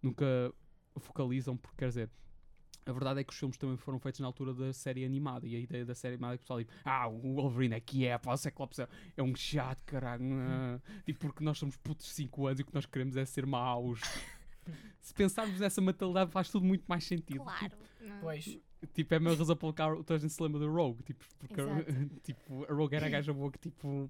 nunca 0.02 0.54
focalizam, 0.98 1.56
porque 1.58 1.78
quer 1.78 1.88
dizer. 1.90 2.10
A 2.86 2.92
verdade 2.92 3.20
é 3.22 3.24
que 3.24 3.32
os 3.32 3.40
filmes 3.40 3.58
também 3.58 3.78
foram 3.78 4.00
feitos 4.00 4.20
na 4.20 4.28
altura 4.28 4.54
da 4.54 4.74
série 4.74 5.06
animada 5.06 5.48
e 5.48 5.56
a 5.56 5.60
ideia 5.60 5.86
da 5.86 5.96
série 5.96 6.16
animada 6.16 6.36
é 6.36 6.38
que 6.38 6.42
o 6.42 6.44
pessoal 6.44 6.60
diz 6.62 6.70
ah, 6.84 7.08
o 7.08 7.36
Wolverine 7.36 7.76
aqui 7.76 8.06
é, 8.06 8.18
pá, 8.18 8.34
o 8.34 8.38
Cyclops 8.38 8.80
é, 8.80 8.88
é 9.18 9.24
um 9.24 9.36
chato, 9.36 9.84
caralho. 9.86 10.24
ah." 10.24 10.80
Tipo, 11.06 11.20
porque 11.20 11.44
nós 11.44 11.58
somos 11.58 11.78
putos 11.78 12.06
de 12.06 12.14
5 12.14 12.48
anos 12.48 12.60
e 12.60 12.64
o 12.64 12.66
que 12.66 12.74
nós 12.74 12.86
queremos 12.86 13.16
é 13.18 13.26
ser 13.26 13.46
maus. 13.46 14.02
Se 15.02 15.14
pensarmos 15.14 15.60
nessa 15.60 15.82
mentalidade 15.82 16.32
faz 16.32 16.50
tudo 16.50 16.66
muito 16.66 16.86
mais 16.88 17.04
sentido. 17.04 17.44
Claro. 17.44 17.74
não. 18.02 18.20
Pois, 18.22 18.58
Tipo, 18.94 19.14
é 19.14 19.18
a 19.18 19.20
mesma 19.20 19.38
razão 19.38 19.56
pela 19.56 19.74
qual 19.74 20.00
o 20.00 20.18
gente 20.18 20.34
se 20.34 20.44
lembra 20.44 20.60
da 20.60 20.68
Rogue. 20.68 21.04
Tipo, 21.04 21.24
porque 21.40 21.62
a, 21.62 21.66
tipo, 22.22 22.66
a 22.70 22.74
Rogue 22.74 22.96
era 22.96 23.06
a 23.06 23.10
gaja 23.10 23.32
boa 23.32 23.52
que 23.52 23.60
tipo, 23.60 24.10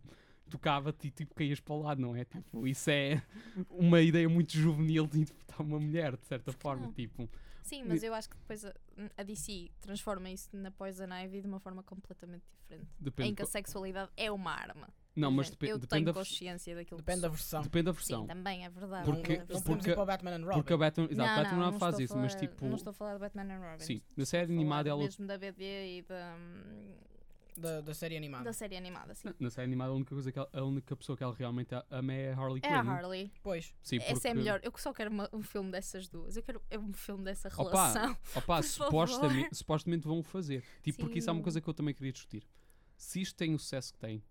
tocava-te 0.50 1.08
e 1.08 1.12
tipo, 1.12 1.36
caías 1.36 1.60
para 1.60 1.74
o 1.74 1.82
lado, 1.82 2.02
não 2.02 2.16
é? 2.16 2.26
Tipo, 2.26 2.68
isso 2.68 2.90
é 2.90 3.22
uma 3.70 4.02
ideia 4.02 4.28
muito 4.28 4.54
juvenil 4.54 5.08
de 5.08 5.22
interpretar 5.22 5.62
uma 5.62 5.80
mulher, 5.80 6.18
de 6.18 6.26
certa 6.26 6.52
forma. 6.52 6.92
Tipo, 6.94 7.30
Sim, 7.64 7.84
mas 7.86 8.04
eu 8.04 8.14
acho 8.14 8.30
que 8.30 8.38
depois 8.38 8.64
a, 8.66 8.74
a 9.18 9.24
DC 9.24 9.72
transforma 9.80 10.30
isso 10.30 10.50
na 10.56 10.70
Poison 10.72 11.08
Ivy 11.12 11.42
de 11.42 11.48
uma 11.48 11.60
forma 11.60 11.82
completamente 11.84 12.44
diferente. 12.62 12.88
depende. 13.00 13.30
em 13.30 13.36
que 13.36 13.42
a 13.42 13.46
sexualidade 13.46 14.12
é 14.18 14.32
uma 14.32 14.52
arma. 14.52 14.88
não, 15.16 15.32
mas 15.32 15.50
depe- 15.50 15.68
eu 15.68 15.78
depende, 15.78 15.88
tenho 15.90 16.06
da, 16.06 16.14
consciência 16.14 16.76
daquilo 16.76 16.98
depende 16.98 17.18
que 17.18 17.22
da 17.22 17.30
versão. 17.30 17.62
depende 17.62 17.86
da 17.86 17.92
versão. 17.92 18.22
Sim, 18.22 18.28
também 18.28 18.66
é 18.66 18.70
verdade. 18.70 19.06
Porque- 19.06 19.34
é 19.34 19.46
não, 19.50 19.62
porque- 19.62 19.92
o 19.92 20.06
Batman 20.06 20.32
and 20.36 20.44
Robin. 20.46 20.54
Porque 20.60 20.74
a 20.74 20.78
Batman, 20.78 21.08
exato, 21.10 21.18
não, 21.30 21.44
Batman 21.44 21.60
não, 21.60 21.72
não 21.72 21.80
faz 21.80 22.00
estou 22.00 22.02
a 22.02 22.04
isso, 22.04 22.18
mas 22.18 22.34
falar- 22.34 22.48
tipo. 22.48 22.66
Não 22.66 22.76
estou 22.76 22.92
a 22.92 22.94
falar 22.94 23.14
de 23.14 23.20
Batman 23.20 23.44
and 23.54 23.60
Robin. 23.72 23.84
Sim, 23.84 24.02
na 24.18 24.26
série 24.26 24.52
animada 24.52 24.90
ela. 24.90 25.02
mesmo 25.04 25.26
da 25.28 25.38
BD 25.38 25.98
e 25.98 26.02
da, 26.02 26.36
hum, 26.38 26.94
Da, 27.58 27.82
da 27.82 27.94
série 27.94 28.18
animada. 28.18 28.44
da 28.46 28.54
série 28.54 28.76
animada, 28.78 29.14
sim. 29.14 29.28
Na, 29.28 29.36
na 29.40 29.50
série 29.50 29.66
animada, 29.66 29.92
a 29.92 29.96
única, 29.96 30.16
coisa 30.16 30.32
que 30.32 30.40
ela- 30.40 30.50
a 30.54 30.64
única 30.64 30.96
pessoa 30.96 31.18
que 31.18 31.24
ela 31.24 31.34
realmente 31.34 31.70
ama 31.90 32.14
é 32.14 32.34
a 32.34 32.38
Harley 32.38 32.62
É 32.64 32.68
Quinn. 32.68 32.74
a 32.76 32.82
Harley. 32.82 33.32
Pois, 33.42 33.74
Sim, 33.82 33.98
Essa 33.98 34.06
é 34.06 34.14
porque- 34.14 34.28
a 34.28 34.36
melhor. 34.36 34.60
Eu 34.64 34.74
só 34.78 34.94
quero 34.94 35.10
uma- 35.12 35.30
um 35.34 35.42
filme 35.42 35.72
dessas 35.72 36.08
duas. 36.08 36.36
Eu 36.38 36.44
quero 36.44 36.62
é 36.70 36.78
um 36.80 36.94
filme 36.94 37.24
dessa 37.24 37.48
Opa, 37.50 37.64
relação. 37.92 38.18
Opa, 38.36 38.58
Por 38.62 38.64
supostamente, 38.64 39.56
supostamente 39.56 40.08
vão 40.08 40.20
o 40.20 40.24
fazer. 40.24 40.64
Tipo, 40.82 41.00
porque 41.00 41.20
isso 41.20 41.30
é 41.30 41.32
uma 41.34 41.40
Sim. 41.40 41.44
coisa 41.44 41.62
que 41.62 41.68
eu 41.70 41.74
também 41.74 41.94
queria 41.94 42.12
discutir. 42.12 42.44
Se 42.96 43.22
isto 43.22 43.36
tem 43.36 43.54
o 43.54 43.60
sucesso 43.60 43.94
que 43.94 44.00
tem, 44.00 44.24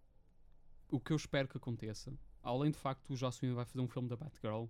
o 0.90 1.00
que 1.00 1.12
eu 1.12 1.16
espero 1.16 1.48
que 1.48 1.56
aconteça, 1.56 2.12
além 2.42 2.70
do 2.70 2.76
facto 2.76 3.04
que 3.04 3.12
o 3.12 3.16
Joss 3.16 3.38
Whedon 3.42 3.56
vai 3.56 3.64
fazer 3.64 3.80
um 3.80 3.88
filme 3.88 4.08
da 4.08 4.16
Batgirl, 4.16 4.66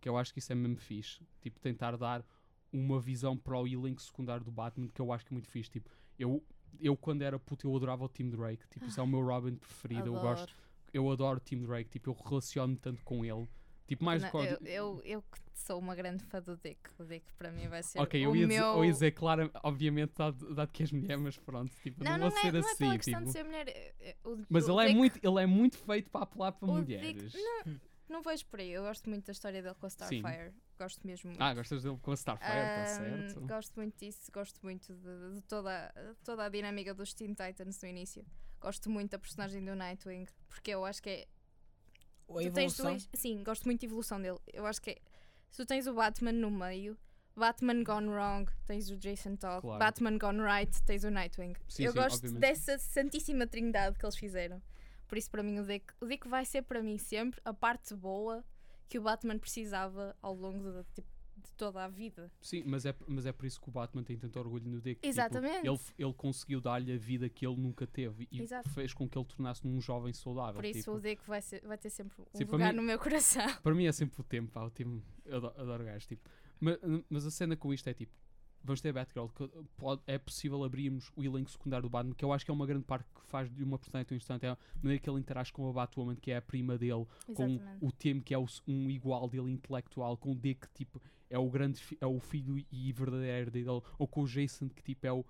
Que 0.00 0.08
eu 0.08 0.16
acho 0.18 0.32
que 0.32 0.40
isso 0.40 0.50
é 0.50 0.54
mesmo 0.56 0.76
fixe. 0.78 1.20
Tipo, 1.40 1.60
tentar 1.60 1.96
dar 1.96 2.26
uma 2.72 2.98
visão 3.00 3.36
para 3.36 3.56
o 3.56 3.68
elenco 3.68 4.02
secundário 4.02 4.44
do 4.44 4.50
Batman 4.50 4.88
que 4.88 5.00
eu 5.00 5.12
acho 5.12 5.24
que 5.24 5.32
é 5.32 5.34
muito 5.34 5.48
fixe. 5.48 5.70
Tipo, 5.70 5.88
eu, 6.18 6.44
eu 6.80 6.96
quando 6.96 7.22
era 7.22 7.38
puto, 7.38 7.66
eu 7.68 7.76
adorava 7.76 8.04
o 8.04 8.08
Tim 8.08 8.28
Drake. 8.28 8.66
Tipo, 8.68 8.86
isso 8.86 8.98
é 9.00 9.02
o 9.02 9.06
meu 9.06 9.24
Robin 9.24 9.54
preferido. 9.56 10.06
Eu 10.06 10.12
gosto, 10.14 10.42
Adoro. 10.44 10.52
eu 10.92 11.10
adoro 11.10 11.36
o 11.38 11.40
Tim 11.40 11.60
Drake. 11.64 11.90
Tipo, 11.90 12.10
eu 12.10 12.16
relaciono-me 12.28 12.76
tanto 12.78 13.02
com 13.04 13.24
ele. 13.24 13.46
Tipo, 13.86 14.04
mais 14.04 14.22
Não, 14.22 14.44
eu, 14.44 14.58
eu, 14.64 15.02
eu 15.04 15.22
que 15.22 15.38
sou 15.54 15.78
uma 15.78 15.94
grande 15.94 16.24
fã 16.24 16.40
do 16.40 16.56
Dick. 16.56 16.78
O 16.98 17.04
Dick 17.04 17.26
para 17.34 17.50
mim 17.50 17.68
vai 17.68 17.82
ser 17.82 17.98
Ok, 18.00 18.26
o 18.26 18.32
meu... 18.32 18.46
dizer, 18.48 18.60
eu 18.62 18.84
ia 18.84 18.92
dizer, 18.92 19.10
claro, 19.12 19.50
obviamente, 19.62 20.12
dado, 20.16 20.54
dado 20.54 20.72
que 20.72 20.82
és 20.82 20.92
mulher, 20.92 21.18
mas 21.18 21.36
pronto, 21.36 21.70
tipo, 21.82 22.02
não, 22.02 22.12
Não, 22.12 22.18
vou 22.20 22.30
não, 22.30 22.36
é, 22.38 22.40
ser 22.40 22.52
não 22.52 22.58
é 22.60 22.62
assim. 22.62 22.76
pela 22.78 22.96
questão 22.96 23.14
tipo. 23.20 23.26
de 23.26 23.32
ser 23.32 23.44
mulher. 23.44 23.68
é- 23.68 23.94
é- 24.00 24.16
o- 24.24 24.38
Mas 24.48 24.68
o 24.68 24.72
ele 24.72 24.80
é, 24.80 24.86
Dick- 24.88 24.96
muito, 24.98 25.20
ele 25.22 25.42
é 25.42 25.46
muito 25.46 25.78
feito 25.78 26.10
para 26.10 26.22
apelar 26.22 26.52
para 26.52 26.68
o 26.68 26.72
mulheres. 26.74 27.32
Dick, 27.32 27.36
não, 27.66 27.80
não 28.08 28.22
vejo 28.22 28.46
por 28.46 28.60
aí. 28.60 28.70
Eu 28.70 28.82
gosto 28.84 29.10
muito 29.10 29.26
da 29.26 29.32
história 29.32 29.60
dele 29.62 29.74
com 29.74 29.84
a 29.86 29.88
Starfire. 29.90 30.52
Gosto 30.82 31.06
mesmo 31.06 31.30
muito. 31.30 31.40
Ah, 31.40 31.54
gostas 31.54 31.82
dele 31.84 31.96
com 32.02 32.10
a 32.10 32.14
Starfire, 32.14 32.50
está 32.58 32.86
certo. 32.86 33.40
Gosto 33.46 33.76
muito 33.76 33.98
disso, 33.98 34.32
gosto 34.32 34.60
muito 34.64 34.92
de, 34.94 35.34
de 35.36 35.42
toda, 35.42 35.94
toda 36.24 36.44
a 36.44 36.48
dinâmica 36.48 36.92
dos 36.92 37.14
Teen 37.14 37.34
Titans 37.34 37.80
no 37.80 37.88
início. 37.88 38.26
Gosto 38.60 38.90
muito 38.90 39.12
da 39.12 39.18
personagem 39.18 39.64
do 39.64 39.74
Nightwing, 39.76 40.26
porque 40.48 40.72
eu 40.72 40.84
acho 40.84 41.00
que 41.02 41.10
é. 41.10 41.26
A 42.28 42.32
tu 42.34 42.38
tens 42.38 42.48
evolução. 42.78 42.86
dois. 42.86 43.08
Sim, 43.14 43.42
gosto 43.44 43.64
muito 43.64 43.80
da 43.80 43.86
evolução 43.86 44.20
dele. 44.20 44.38
Eu 44.52 44.66
acho 44.66 44.80
que 44.82 44.90
é. 44.90 44.98
Se 45.50 45.58
tu 45.58 45.66
tens 45.66 45.86
o 45.86 45.94
Batman 45.94 46.32
no 46.32 46.50
meio, 46.50 46.96
Batman 47.36 47.84
Gone 47.84 48.08
Wrong, 48.08 48.50
tens 48.66 48.90
o 48.90 48.96
Jason 48.96 49.36
Todd, 49.36 49.60
Claro. 49.60 49.78
Batman 49.78 50.18
Gone 50.18 50.40
Right, 50.42 50.82
tens 50.84 51.04
o 51.04 51.10
Nightwing. 51.10 51.54
Sim, 51.68 51.84
eu 51.84 51.92
sim, 51.92 51.98
gosto 51.98 52.16
obviamente. 52.16 52.40
dessa 52.40 52.78
santíssima 52.78 53.46
trindade 53.46 53.98
que 53.98 54.04
eles 54.04 54.16
fizeram. 54.16 54.60
Por 55.06 55.18
isso, 55.18 55.30
para 55.30 55.42
mim, 55.42 55.58
o 55.60 55.64
Dick, 55.66 55.92
o 56.00 56.06
Dick 56.06 56.26
vai 56.26 56.44
ser 56.44 56.62
para 56.62 56.82
mim 56.82 56.96
sempre 56.98 57.40
a 57.44 57.52
parte 57.52 57.94
boa 57.94 58.42
que 58.88 58.98
o 58.98 59.02
Batman 59.02 59.38
precisava 59.38 60.16
ao 60.20 60.34
longo 60.34 60.70
de, 60.70 60.84
tipo, 60.94 61.08
de 61.36 61.50
toda 61.56 61.82
a 61.84 61.88
vida. 61.88 62.30
Sim, 62.40 62.62
mas 62.66 62.84
é, 62.86 62.94
mas 63.06 63.26
é 63.26 63.32
por 63.32 63.46
isso 63.46 63.60
que 63.60 63.68
o 63.68 63.72
Batman 63.72 64.02
tem 64.04 64.16
tanto 64.18 64.38
orgulho 64.38 64.68
no 64.68 64.80
Dick. 64.80 64.96
tipo, 65.00 65.06
Exatamente. 65.06 65.66
ele, 65.66 65.78
ele 65.98 66.12
conseguiu 66.14 66.60
dar-lhe 66.60 66.92
a 66.92 66.96
vida 66.98 67.28
que 67.28 67.46
ele 67.46 67.56
nunca 67.56 67.86
teve 67.86 68.28
e 68.30 68.40
Exato. 68.42 68.68
fez 68.70 68.92
com 68.94 69.08
que 69.08 69.18
ele 69.18 69.24
tornasse 69.26 69.66
um 69.66 69.80
jovem 69.80 70.12
saudável. 70.12 70.54
Por 70.54 70.64
isso 70.64 70.78
tipo. 70.80 70.92
o 70.96 71.00
Dick 71.00 71.22
vai, 71.26 71.40
ser, 71.42 71.60
vai 71.66 71.78
ter 71.78 71.90
sempre 71.90 72.20
um 72.20 72.38
Sim, 72.38 72.44
lugar 72.44 72.72
mim- 72.72 72.76
no 72.76 72.82
meu 72.82 72.98
coração. 72.98 73.46
Para 73.62 73.74
mim 73.74 73.86
é 73.86 73.92
sempre 73.92 74.20
o 74.20 74.24
tempo, 74.24 74.52
pá, 74.52 74.62
o 74.64 74.70
tempo, 74.70 75.02
eu 75.24 75.36
adoro, 75.38 75.60
adoro 75.60 75.84
gajos, 75.84 76.06
tipo. 76.06 76.28
Mas, 76.60 76.78
mas 77.10 77.26
a 77.26 77.30
cena 77.30 77.56
com 77.56 77.72
isto 77.74 77.88
é 77.88 77.94
tipo, 77.94 78.12
vamos 78.64 78.80
ter 78.80 78.90
a 78.90 78.92
Batgirl, 78.92 79.26
que 79.28 79.48
pode, 79.76 80.02
é 80.06 80.18
possível 80.18 80.62
abrirmos 80.64 81.10
o 81.16 81.22
elenco 81.22 81.50
secundário 81.50 81.88
do 81.88 81.90
Batman, 81.90 82.14
que 82.14 82.24
eu 82.24 82.32
acho 82.32 82.44
que 82.44 82.50
é 82.50 82.54
uma 82.54 82.66
grande 82.66 82.84
parte 82.84 83.04
que 83.14 83.26
faz 83.26 83.50
de 83.50 83.62
uma 83.62 83.78
personagem 83.78 84.06
tão 84.06 84.16
instante, 84.16 84.46
é 84.46 84.50
a 84.50 84.58
maneira 84.82 85.02
que 85.02 85.08
ele 85.08 85.18
interage 85.18 85.52
com 85.52 85.68
a 85.68 85.72
Batwoman, 85.72 86.16
que 86.16 86.30
é 86.30 86.36
a 86.36 86.42
prima 86.42 86.78
dele, 86.78 87.06
com 87.34 87.44
Exatamente. 87.44 87.84
o 87.84 87.92
Tim, 87.92 88.20
que 88.20 88.34
é 88.34 88.38
o 88.38 88.46
um 88.66 88.90
igual 88.90 89.28
dele 89.28 89.50
intelectual, 89.50 90.16
com 90.16 90.32
o 90.32 90.34
Dick, 90.34 90.68
que 90.68 90.84
tipo, 90.84 91.00
é 91.28 91.38
o 91.38 91.48
grande 91.48 91.80
é 92.00 92.06
o 92.06 92.20
filho 92.20 92.64
e 92.70 92.92
verdadeiro 92.92 93.50
dele, 93.50 93.82
ou 93.98 94.06
com 94.06 94.22
o 94.22 94.26
Jason, 94.26 94.68
que 94.68 94.82
tipo, 94.82 95.06
é 95.06 95.12
o, 95.12 95.24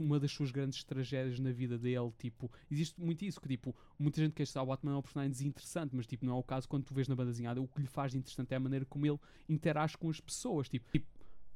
uma 0.00 0.18
das 0.18 0.32
suas 0.32 0.50
grandes 0.50 0.82
tragédias 0.84 1.38
na 1.38 1.52
vida 1.52 1.78
dele, 1.78 2.10
tipo, 2.18 2.50
existe 2.70 3.00
muito 3.00 3.24
isso, 3.24 3.40
que 3.40 3.48
tipo, 3.48 3.74
muita 3.98 4.20
gente 4.20 4.32
quer 4.32 4.44
achar 4.44 4.62
o 4.62 4.66
Batman 4.66 4.92
é 4.92 4.96
um 4.96 5.02
personagem 5.02 5.30
desinteressante, 5.30 5.94
mas 5.94 6.06
tipo, 6.06 6.24
não 6.24 6.36
é 6.36 6.38
o 6.38 6.42
caso 6.42 6.68
quando 6.68 6.84
tu 6.84 6.94
vês 6.94 7.08
na 7.08 7.14
banda 7.14 7.30
desenhada, 7.30 7.60
o 7.60 7.68
que 7.68 7.80
lhe 7.80 7.86
faz 7.86 8.12
de 8.12 8.18
interessante 8.18 8.52
é 8.52 8.56
a 8.56 8.60
maneira 8.60 8.84
como 8.86 9.06
ele 9.06 9.18
interage 9.48 9.96
com 9.98 10.08
as 10.08 10.20
pessoas, 10.20 10.68
tipo, 10.68 10.90
tipo, 10.90 11.06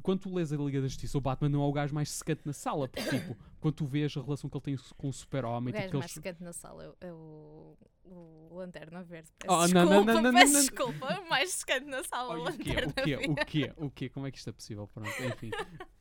quando 0.02 0.20
tu 0.20 0.34
lês 0.34 0.52
a 0.52 0.56
Liga 0.56 0.80
da 0.80 0.86
Justiça, 0.88 1.16
o 1.18 1.20
Batman 1.20 1.48
não 1.48 1.62
é 1.62 1.66
o 1.66 1.72
gajo 1.72 1.94
mais 1.94 2.10
secante 2.10 2.42
na 2.44 2.52
sala, 2.52 2.88
porque 2.88 3.08
tipo, 3.18 3.36
quando 3.60 3.74
tu 3.74 3.84
vês 3.86 4.16
a 4.16 4.22
relação 4.22 4.48
que 4.48 4.56
ele 4.56 4.64
tem 4.64 4.78
com 4.96 5.06
o 5.06 5.10
O 5.10 5.12
super-homem, 5.12 5.72
tipo, 5.72 5.84
gajo 5.84 5.92
mais 5.98 6.04
eles- 6.04 6.12
secante 6.14 6.42
na 6.42 6.52
sala 6.52 6.96
é, 7.00 7.12
o- 7.12 7.76
é 7.97 7.97
o, 8.10 8.56
Lanterna 8.56 9.02
Verde. 9.04 9.28
Peço 9.38 9.52
Oh, 9.54 9.62
desculpa, 9.64 9.84
não, 9.94 10.04
não, 10.04 10.22
não, 10.22 10.32
peço 10.34 10.52
não, 10.52 10.60
desculpa. 10.60 11.20
O 11.20 11.28
mais 11.28 11.50
secante 11.52 11.86
na 11.86 12.02
sala, 12.02 12.28
o 12.28 12.32
Olha? 12.42 12.42
Lanterna 12.50 12.90
O 12.90 12.94
quê? 13.04 13.16
Verde. 13.16 13.28
O 13.30 13.34
quê? 13.46 13.72
O 13.76 13.90
quê? 13.90 14.08
Como 14.08 14.26
é 14.26 14.30
que 14.30 14.38
isto 14.38 14.50
é 14.50 14.52
possível? 14.52 14.88
Pronto, 14.88 15.08
enfim. 15.22 15.50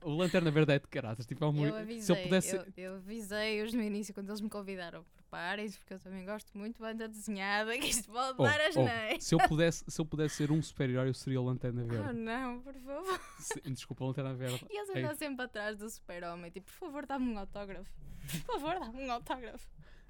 O 0.03 0.11
Lanterna 0.15 0.49
Verde 0.51 0.73
é 0.73 0.79
de 0.79 0.87
caraças. 0.87 1.25
Tipo, 1.25 1.45
é 1.45 1.47
um 1.49 1.65
Eu 1.65 1.71
se 1.73 1.77
avisei, 1.81 2.15
ele 2.15 2.23
pudesse. 2.23 2.55
eu, 2.55 2.65
eu 2.77 2.95
avisei-os 2.95 3.73
no 3.73 3.81
início 3.81 4.13
quando 4.13 4.29
eles 4.29 4.41
me 4.41 4.49
convidaram. 4.49 5.05
Preparem-se, 5.15 5.77
porque 5.77 5.93
eu 5.93 5.99
também 5.99 6.25
gosto 6.25 6.57
muito 6.57 6.75
de 6.75 6.79
banda 6.81 7.07
desenhada, 7.09 7.77
que 7.77 7.87
isto 7.87 8.09
pode 8.09 8.35
Oh, 8.39 8.43
dar 8.43 8.61
as 8.61 8.75
oh, 8.77 9.19
se, 9.19 9.35
eu 9.35 9.39
pudesse, 9.39 9.83
se 9.85 9.99
eu 10.01 10.05
pudesse 10.05 10.35
ser 10.35 10.51
um 10.51 10.61
super-herói, 10.61 11.09
eu 11.09 11.13
seria 11.13 11.41
o 11.41 11.43
Lanterna 11.43 11.83
Oh 11.83 11.87
Verde. 11.87 12.13
não, 12.13 12.61
por 12.61 12.73
favor. 12.73 13.19
Se- 13.39 13.59
desculpa, 13.69 14.05
Lanterna 14.05 14.33
Verde. 14.33 14.65
E 14.69 14.77
eles 14.77 14.89
Ei. 14.95 15.03
andam 15.03 15.15
sempre 15.15 15.43
atrás 15.45 15.77
do 15.77 15.89
super-homem. 15.89 16.49
Tipo, 16.49 16.65
por 16.67 16.73
favor, 16.79 17.05
dá-me 17.05 17.29
um 17.33 17.37
autógrafo. 17.37 17.91
Por 18.45 18.59
favor, 18.59 18.79
dá-me 18.79 19.03
um 19.05 19.11
autógrafo. 19.11 19.67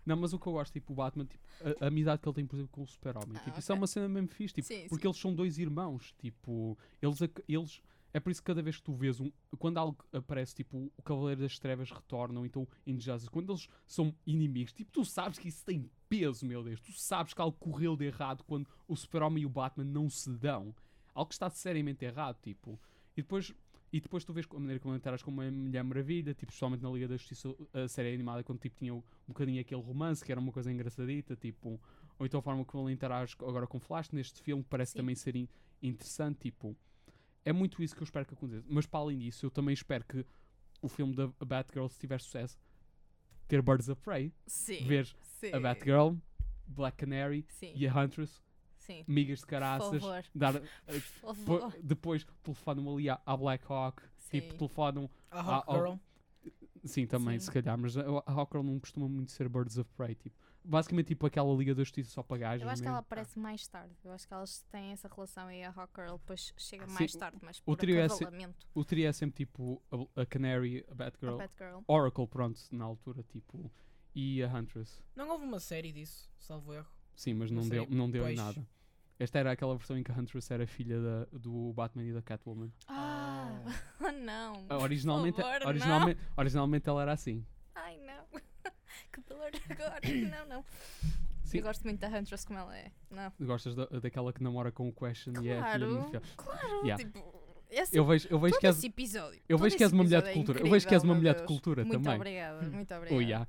Não, 0.08 0.16
mas 0.16 0.32
o 0.32 0.39
que 0.39 0.47
eu 0.47 0.53
gosto, 0.53 0.72
tipo, 0.72 0.93
o 0.93 0.95
Batman, 0.95 1.26
tipo, 1.26 1.43
a, 1.62 1.86
a 1.86 1.88
amizade 1.89 2.22
que 2.22 2.30
ele 2.30 2.36
tem, 2.36 2.45
por 2.47 2.55
exemplo, 2.55 2.72
com 2.72 2.84
o 2.84 2.88
super-homem. 2.88 3.36
Ah, 3.36 3.39
tipo, 3.39 3.60
Isso 3.60 3.72
é 3.72 3.76
uma 3.76 3.88
cena 3.88 4.08
mesmo 4.08 4.30
fixe, 4.30 4.53
tipo, 4.55 4.68
Sim, 4.68 4.88
porque 4.88 5.01
sim. 5.01 5.08
eles 5.10 5.18
são 5.18 5.36
dois 5.36 5.58
irmãos. 5.58 6.14
Tipo, 6.18 6.78
eles, 7.01 7.20
eles. 7.47 7.82
É 8.14 8.20
por 8.22 8.32
isso 8.32 8.41
que 8.41 8.45
cada 8.45 8.62
vez 8.62 8.78
que 8.78 8.84
tu 8.84 8.93
vês 8.93 9.20
um. 9.20 9.30
Quando 9.60 9.78
algo 9.78 9.97
aparece, 10.14 10.55
tipo, 10.55 10.89
o 10.97 11.01
Cavaleiro 11.03 11.41
das 11.41 11.60
Trevas 11.60 11.91
retorna, 11.91 12.39
ou 12.39 12.45
então 12.45 12.66
Injustice, 12.86 13.30
quando 13.30 13.51
eles 13.51 13.68
são 13.86 14.16
inimigos, 14.26 14.72
tipo, 14.72 14.89
tu 14.91 15.03
sabes 15.03 15.38
que 15.38 15.49
isso 15.49 15.66
tem 15.66 15.91
peso, 16.08 16.45
meu 16.45 16.64
Deus. 16.64 16.80
Tu 16.80 16.93
sabes 16.93 17.34
que 17.34 17.41
algo 17.41 17.58
correu 17.60 17.97
de 17.97 18.05
errado 18.05 18.45
quando 18.45 18.66
o 18.88 18.95
Super-Homem 18.95 19.43
e 19.43 19.45
o 19.45 19.49
Batman 19.49 19.84
não 19.84 20.10
se 20.10 20.30
dão. 20.32 20.74
Algo 21.14 21.32
está 21.32 21.49
seriamente 21.49 22.05
errado, 22.05 22.38
tipo. 22.41 22.80
E 23.16 23.22
depois. 23.22 23.53
E 23.92 24.02
depois 24.02 24.24
tu 24.26 24.34
vês 24.34 24.46
a 24.50 24.60
maneira 24.60 24.80
como 24.82 24.94
ele 24.94 25.00
interage 25.00 25.24
com 25.24 25.32
uma 25.32 25.50
Mulher 25.50 25.84
Maravilha, 25.84 26.34
tipo, 26.34 26.52
especialmente 26.52 26.82
na 26.84 26.90
Liga 26.90 27.08
da 27.08 27.16
Justiça, 27.16 27.56
a 27.74 27.88
série 27.88 28.14
animada, 28.14 28.44
quando 28.44 28.60
tipo, 28.60 28.76
tinha 28.76 28.94
um 28.94 29.02
bocadinho 29.28 29.62
aquele 29.62 29.82
romance, 29.82 30.24
que 30.26 30.32
era 30.32 30.42
uma 30.42 30.52
coisa 30.52 30.72
engraçadita, 30.72 31.36
tipo, 31.38 31.80
ou 32.20 32.26
então 32.26 32.40
a 32.40 32.44
forma 32.44 32.66
como 32.66 32.88
ele 32.88 32.94
interage 32.94 33.36
agora 33.40 33.66
com 33.66 33.80
Flash, 33.80 34.12
neste 34.12 34.42
filme, 34.42 34.64
parece 34.70 34.92
Sim. 34.92 34.98
também 35.00 35.16
ser 35.16 35.36
in- 35.38 35.48
interessante, 35.82 36.40
tipo, 36.40 36.76
é 37.46 37.54
muito 37.54 37.82
isso 37.82 37.96
que 37.96 38.02
eu 38.02 38.06
espero 38.06 38.26
que 38.26 38.34
aconteça. 38.34 38.66
Mas 38.70 38.86
para 38.86 39.00
além 39.00 39.20
disso, 39.20 39.46
eu 39.46 39.50
também 39.52 39.74
espero 39.74 40.04
que 40.04 40.26
o 40.82 40.90
filme 40.90 41.16
da 41.16 41.28
Batgirl, 41.46 41.88
se 41.88 41.98
tiver 41.98 42.20
sucesso, 42.20 42.58
ter 43.48 43.62
Birds 43.62 43.88
of 43.88 44.02
Prey, 44.02 44.34
Sim. 44.46 44.84
ver 44.86 45.08
sim. 45.22 45.54
a 45.54 45.60
Batgirl, 45.62 46.16
Black 46.68 46.98
Canary 46.98 47.46
Sim. 47.48 47.72
e 47.74 47.88
a 47.88 47.98
Huntress, 47.98 48.42
Sim. 48.88 49.04
migas 49.08 49.40
de 49.40 49.46
caraças, 49.46 50.02
favor. 50.02 50.26
dar, 50.34 50.56
eh, 50.56 50.62
Por 51.22 51.36
favor. 51.36 51.76
depois 51.84 52.26
telefonam 52.42 52.94
ali 52.94 53.10
à, 53.10 53.22
à 53.26 53.36
Black 53.38 53.64
Hawk, 53.70 54.02
tipo, 54.32 54.52
Sim. 54.52 54.58
telefonam 54.58 55.10
A 55.30 55.42
Hawk 55.42 55.66
oh, 55.68 55.74
Girl. 55.76 55.96
Sim, 56.86 57.06
também, 57.06 57.38
Sim. 57.40 57.46
se 57.46 57.52
calhar, 57.52 57.78
mas 57.78 57.98
a, 57.98 58.02
a 58.26 58.32
Hawkgirl 58.32 58.64
não 58.64 58.80
costuma 58.80 59.10
muito 59.10 59.32
ser 59.32 59.50
Birds 59.50 59.78
of 59.78 59.90
Prey, 59.96 60.16
tipo. 60.16 60.36
Basicamente, 60.64 61.08
tipo 61.08 61.26
aquela 61.26 61.54
Liga 61.54 61.74
da 61.74 61.82
Justiça 61.82 62.12
só 62.12 62.22
para 62.22 62.38
gajos 62.38 62.64
Eu 62.64 62.70
acho 62.70 62.82
que 62.82 62.88
ela 62.88 62.98
mesmo. 62.98 63.06
aparece 63.06 63.40
mais 63.40 63.66
tarde. 63.68 63.94
Eu 64.04 64.12
acho 64.12 64.28
que 64.28 64.34
elas 64.34 64.66
têm 64.70 64.92
essa 64.92 65.08
relação 65.08 65.50
e 65.52 65.64
a 65.64 65.70
Hawkgirl 65.70 66.18
depois 66.18 66.54
chega 66.58 66.86
Sim, 66.88 66.94
mais 66.94 67.12
tarde, 67.14 67.38
mas 67.42 67.60
o 67.60 67.64
por 67.64 67.78
trio 67.78 68.00
é 68.00 68.10
se-. 68.10 68.26
O 68.74 68.84
trio 68.86 69.08
é 69.08 69.14
sempre 69.14 69.46
tipo 69.46 69.82
a, 70.16 70.22
a 70.22 70.26
Canary, 70.26 70.86
a 70.88 70.92
A 70.92 70.96
Batgirl, 70.96 71.38
Batgirl. 71.38 71.80
Oracle, 71.88 72.28
pronto, 72.28 72.60
na 72.72 72.84
altura, 72.86 73.24
tipo, 73.24 73.72
e 74.14 74.44
a 74.44 74.48
Huntress. 74.48 75.02
Não 75.16 75.30
houve 75.30 75.46
uma 75.46 75.60
série 75.60 75.92
disso, 75.92 76.30
salvo 76.38 76.74
erro. 76.74 76.88
Sim, 77.16 77.34
mas 77.34 77.50
não 77.50 77.68
deu, 77.68 77.88
não 77.89 78.09
deu 78.12 78.32
nada. 78.36 78.66
Esta 79.20 79.39
era 79.39 79.52
aquela 79.52 79.76
versão 79.76 79.98
em 79.98 80.04
que 80.04 80.12
a 80.12 80.16
Huntress 80.16 80.54
era 80.54 80.68
filha 80.68 81.00
da, 81.02 81.26
do 81.34 81.74
Batman 81.74 82.04
e 82.04 82.14
da 82.14 82.22
Catwoman. 82.22 82.72
Ah, 82.88 83.50
não. 84.24 84.64
Ah, 84.70 84.78
Originalmente, 84.78 85.42
favor, 85.42 85.60
não. 85.62 85.68
originalmente, 85.68 86.20
originalmente 86.38 86.88
ela 86.89 87.02
era 87.02 87.14
assim. 87.14 87.44
Ai, 87.74 87.98
não. 88.06 88.39
que 89.12 89.22
dor 89.28 89.52
agora. 89.70 90.00
Não, 90.38 90.48
não. 90.48 90.66
Sim. 91.44 91.60
Eu 91.60 91.64
gosto 91.64 91.84
muito 91.84 92.00
da 92.00 92.10
Huntress 92.10 92.46
como 92.46 92.60
ela 92.60 92.78
é. 92.78 92.92
Não. 93.10 93.32
Gostas 93.39 93.74
da, 93.74 93.86
daquela 93.86 94.34
que 94.34 94.44
namora 94.44 94.72
com 94.72 94.88
o 94.89 94.92
Question 94.94 95.34
e 95.42 95.48
é 95.50 95.60
a 95.60 95.72
filha 95.74 95.88
do 95.88 95.94
Claro. 95.96 96.08
infiel. 96.08 96.22
Claro. 96.36 96.82
Yeah. 96.86 97.04
Tipo, 97.04 97.42
esse, 97.72 97.98
Eu 97.98 98.06
vejo, 98.06 98.28
eu 98.30 98.39
vejo 98.39 98.60
que 98.60 98.68
és, 98.68 98.84
episódio. 98.84 99.39
eu 99.48 99.58
todo 99.58 99.64
vejo 99.64 99.78
que 99.78 99.84
és 99.84 99.94
uma 99.94 100.04
mulher 100.04 100.22
de 100.22 100.30
episódio 100.30 100.30
é 100.30 100.34
cultura. 100.46 100.60
Eu 100.68 100.72
vejo 100.72 100.88
que 100.88 100.94
és 100.94 101.04
uma 101.04 101.14
incrível, 101.16 101.18
mulher 101.18 101.34
meu 101.34 101.42
de 101.42 101.48
Deus. 101.48 101.48
cultura 101.60 101.86
muito 101.86 102.04
também. 102.04 102.16
Obrigada, 102.18 102.62
muito 102.70 102.94
Oh, 102.94 102.98
obrigada. 102.98 103.22
yeah. 103.24 103.48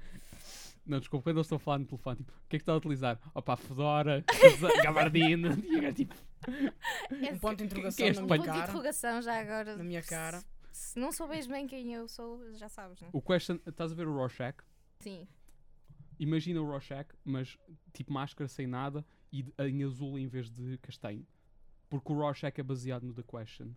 Não, 0.88 0.98
desculpa, 0.98 1.24
quando 1.24 1.36
eu 1.36 1.42
estou 1.42 1.56
a 1.56 1.58
falar 1.58 1.78
no 1.78 1.84
telefone, 1.86 2.16
tipo, 2.16 2.32
o 2.32 2.48
que 2.48 2.56
é 2.56 2.58
que 2.58 2.62
está 2.62 2.72
a 2.72 2.76
utilizar? 2.76 3.20
Opa, 3.34 3.56
Fedora, 3.56 4.24
gabardina, 4.82 5.50
e 5.62 5.92
tipo, 5.92 6.14
Esse- 7.10 7.32
Um 7.34 7.38
ponto 7.38 7.56
de 7.58 7.68
que 7.68 7.80
interrogação 7.80 8.06
é 8.06 8.12
na 8.12 8.20
um 8.22 8.24
minha 8.24 8.36
ponto 8.36 8.40
de 8.40 8.46
cara. 8.46 8.62
interrogação 8.64 9.22
já 9.22 9.38
agora. 9.38 9.76
Na 9.76 9.84
minha 9.84 10.02
cara. 10.02 10.40
Se, 10.72 10.92
se 10.94 10.98
não 10.98 11.12
souberes 11.12 11.46
bem 11.46 11.66
quem 11.66 11.92
eu 11.92 12.08
sou, 12.08 12.40
já 12.54 12.68
sabes, 12.68 13.00
não? 13.00 13.10
o 13.12 13.20
question, 13.20 13.58
estás 13.66 13.92
a 13.92 13.94
ver 13.94 14.06
o 14.08 14.14
Rorschach? 14.14 14.56
Sim. 15.00 15.28
Imagina 16.18 16.60
o 16.60 16.64
Rorschach, 16.66 17.08
mas 17.24 17.56
tipo 17.92 18.12
máscara 18.12 18.48
sem 18.48 18.66
nada 18.66 19.04
e 19.32 19.44
em 19.58 19.84
azul 19.84 20.18
em 20.18 20.26
vez 20.26 20.50
de 20.50 20.78
castanho. 20.78 21.24
Porque 21.88 22.10
o 22.12 22.16
Rorschach 22.16 22.58
é 22.58 22.62
baseado 22.62 23.04
no 23.04 23.12
The 23.14 23.22
Question. 23.22 23.72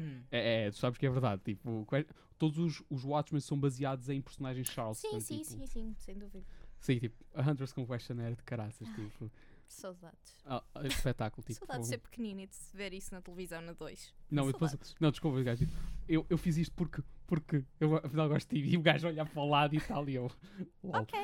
Hum. 0.00 0.22
É, 0.30 0.66
é, 0.66 0.70
tu 0.70 0.78
sabes 0.78 0.98
que 0.98 1.06
é 1.06 1.10
verdade. 1.10 1.42
Tipo, 1.44 1.86
que- 1.86 2.06
todos 2.38 2.58
os, 2.58 2.82
os 2.88 3.04
Watchmen 3.04 3.40
são 3.40 3.58
baseados 3.60 4.08
em 4.08 4.20
personagens 4.20 4.68
Charleston. 4.68 5.08
Sim, 5.10 5.20
sim, 5.20 5.38
tipo, 5.42 5.50
sim, 5.50 5.66
sim, 5.66 5.94
sem 5.98 6.18
dúvida. 6.18 6.44
Sim, 6.78 6.98
tipo, 6.98 7.22
a 7.34 7.42
Hunters 7.42 7.72
com 7.72 7.86
Question 7.86 8.18
era 8.20 8.34
de 8.34 8.42
caraças. 8.42 8.88
Tipo, 8.88 9.30
Saudades. 9.68 10.34
ah, 10.46 10.64
ah, 10.74 10.86
espetáculo. 10.86 11.44
Tipo, 11.46 11.58
Saudades 11.58 11.86
de 11.86 11.88
ser 11.90 11.98
pequenina 11.98 12.42
e 12.42 12.46
de 12.46 12.56
ver 12.74 12.92
isso 12.94 13.14
na 13.14 13.20
televisão 13.20 13.60
na 13.60 13.72
2. 13.72 14.14
Não, 14.30 14.46
depois, 14.50 14.96
não, 14.98 15.10
desculpa, 15.10 15.42
gajo. 15.42 15.66
tipo, 15.66 15.78
eu, 16.08 16.26
eu 16.30 16.38
fiz 16.38 16.56
isto 16.56 16.74
porque, 16.74 17.02
porque 17.26 17.62
eu 17.78 17.96
afinal 17.96 18.28
gosto 18.28 18.48
de 18.54 18.62
ti. 18.62 18.68
E 18.70 18.76
o 18.76 18.82
gajo 18.82 19.06
olhar 19.06 19.26
para 19.26 19.40
o 19.42 19.48
lado 19.48 19.74
e 19.74 19.80
tal, 19.80 20.08
e 20.08 20.14
eu. 20.14 20.30
Lol, 20.82 21.02
Ok, 21.02 21.18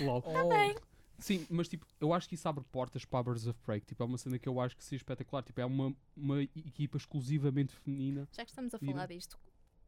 lol. 0.00 0.22
Oh, 0.26 0.48
bem. 0.48 0.74
Sim, 1.22 1.46
mas 1.48 1.68
tipo, 1.68 1.86
eu 2.00 2.12
acho 2.12 2.28
que 2.28 2.34
isso 2.34 2.48
abre 2.48 2.64
portas 2.64 3.04
para 3.04 3.20
a 3.20 3.22
Birds 3.22 3.46
of 3.46 3.58
Prey. 3.60 3.80
Tipo, 3.80 4.02
é 4.02 4.06
uma 4.06 4.18
cena 4.18 4.38
que 4.38 4.48
eu 4.48 4.60
acho 4.60 4.76
que 4.76 4.84
seria 4.84 4.98
espetacular. 4.98 5.42
Tipo, 5.42 5.60
é 5.60 5.64
uma, 5.64 5.94
uma 6.16 6.42
equipa 6.42 6.96
exclusivamente 6.96 7.74
feminina. 7.76 8.28
Já 8.32 8.44
que 8.44 8.50
estamos 8.50 8.74
a 8.74 8.78
falar 8.78 9.06
disto, 9.06 9.38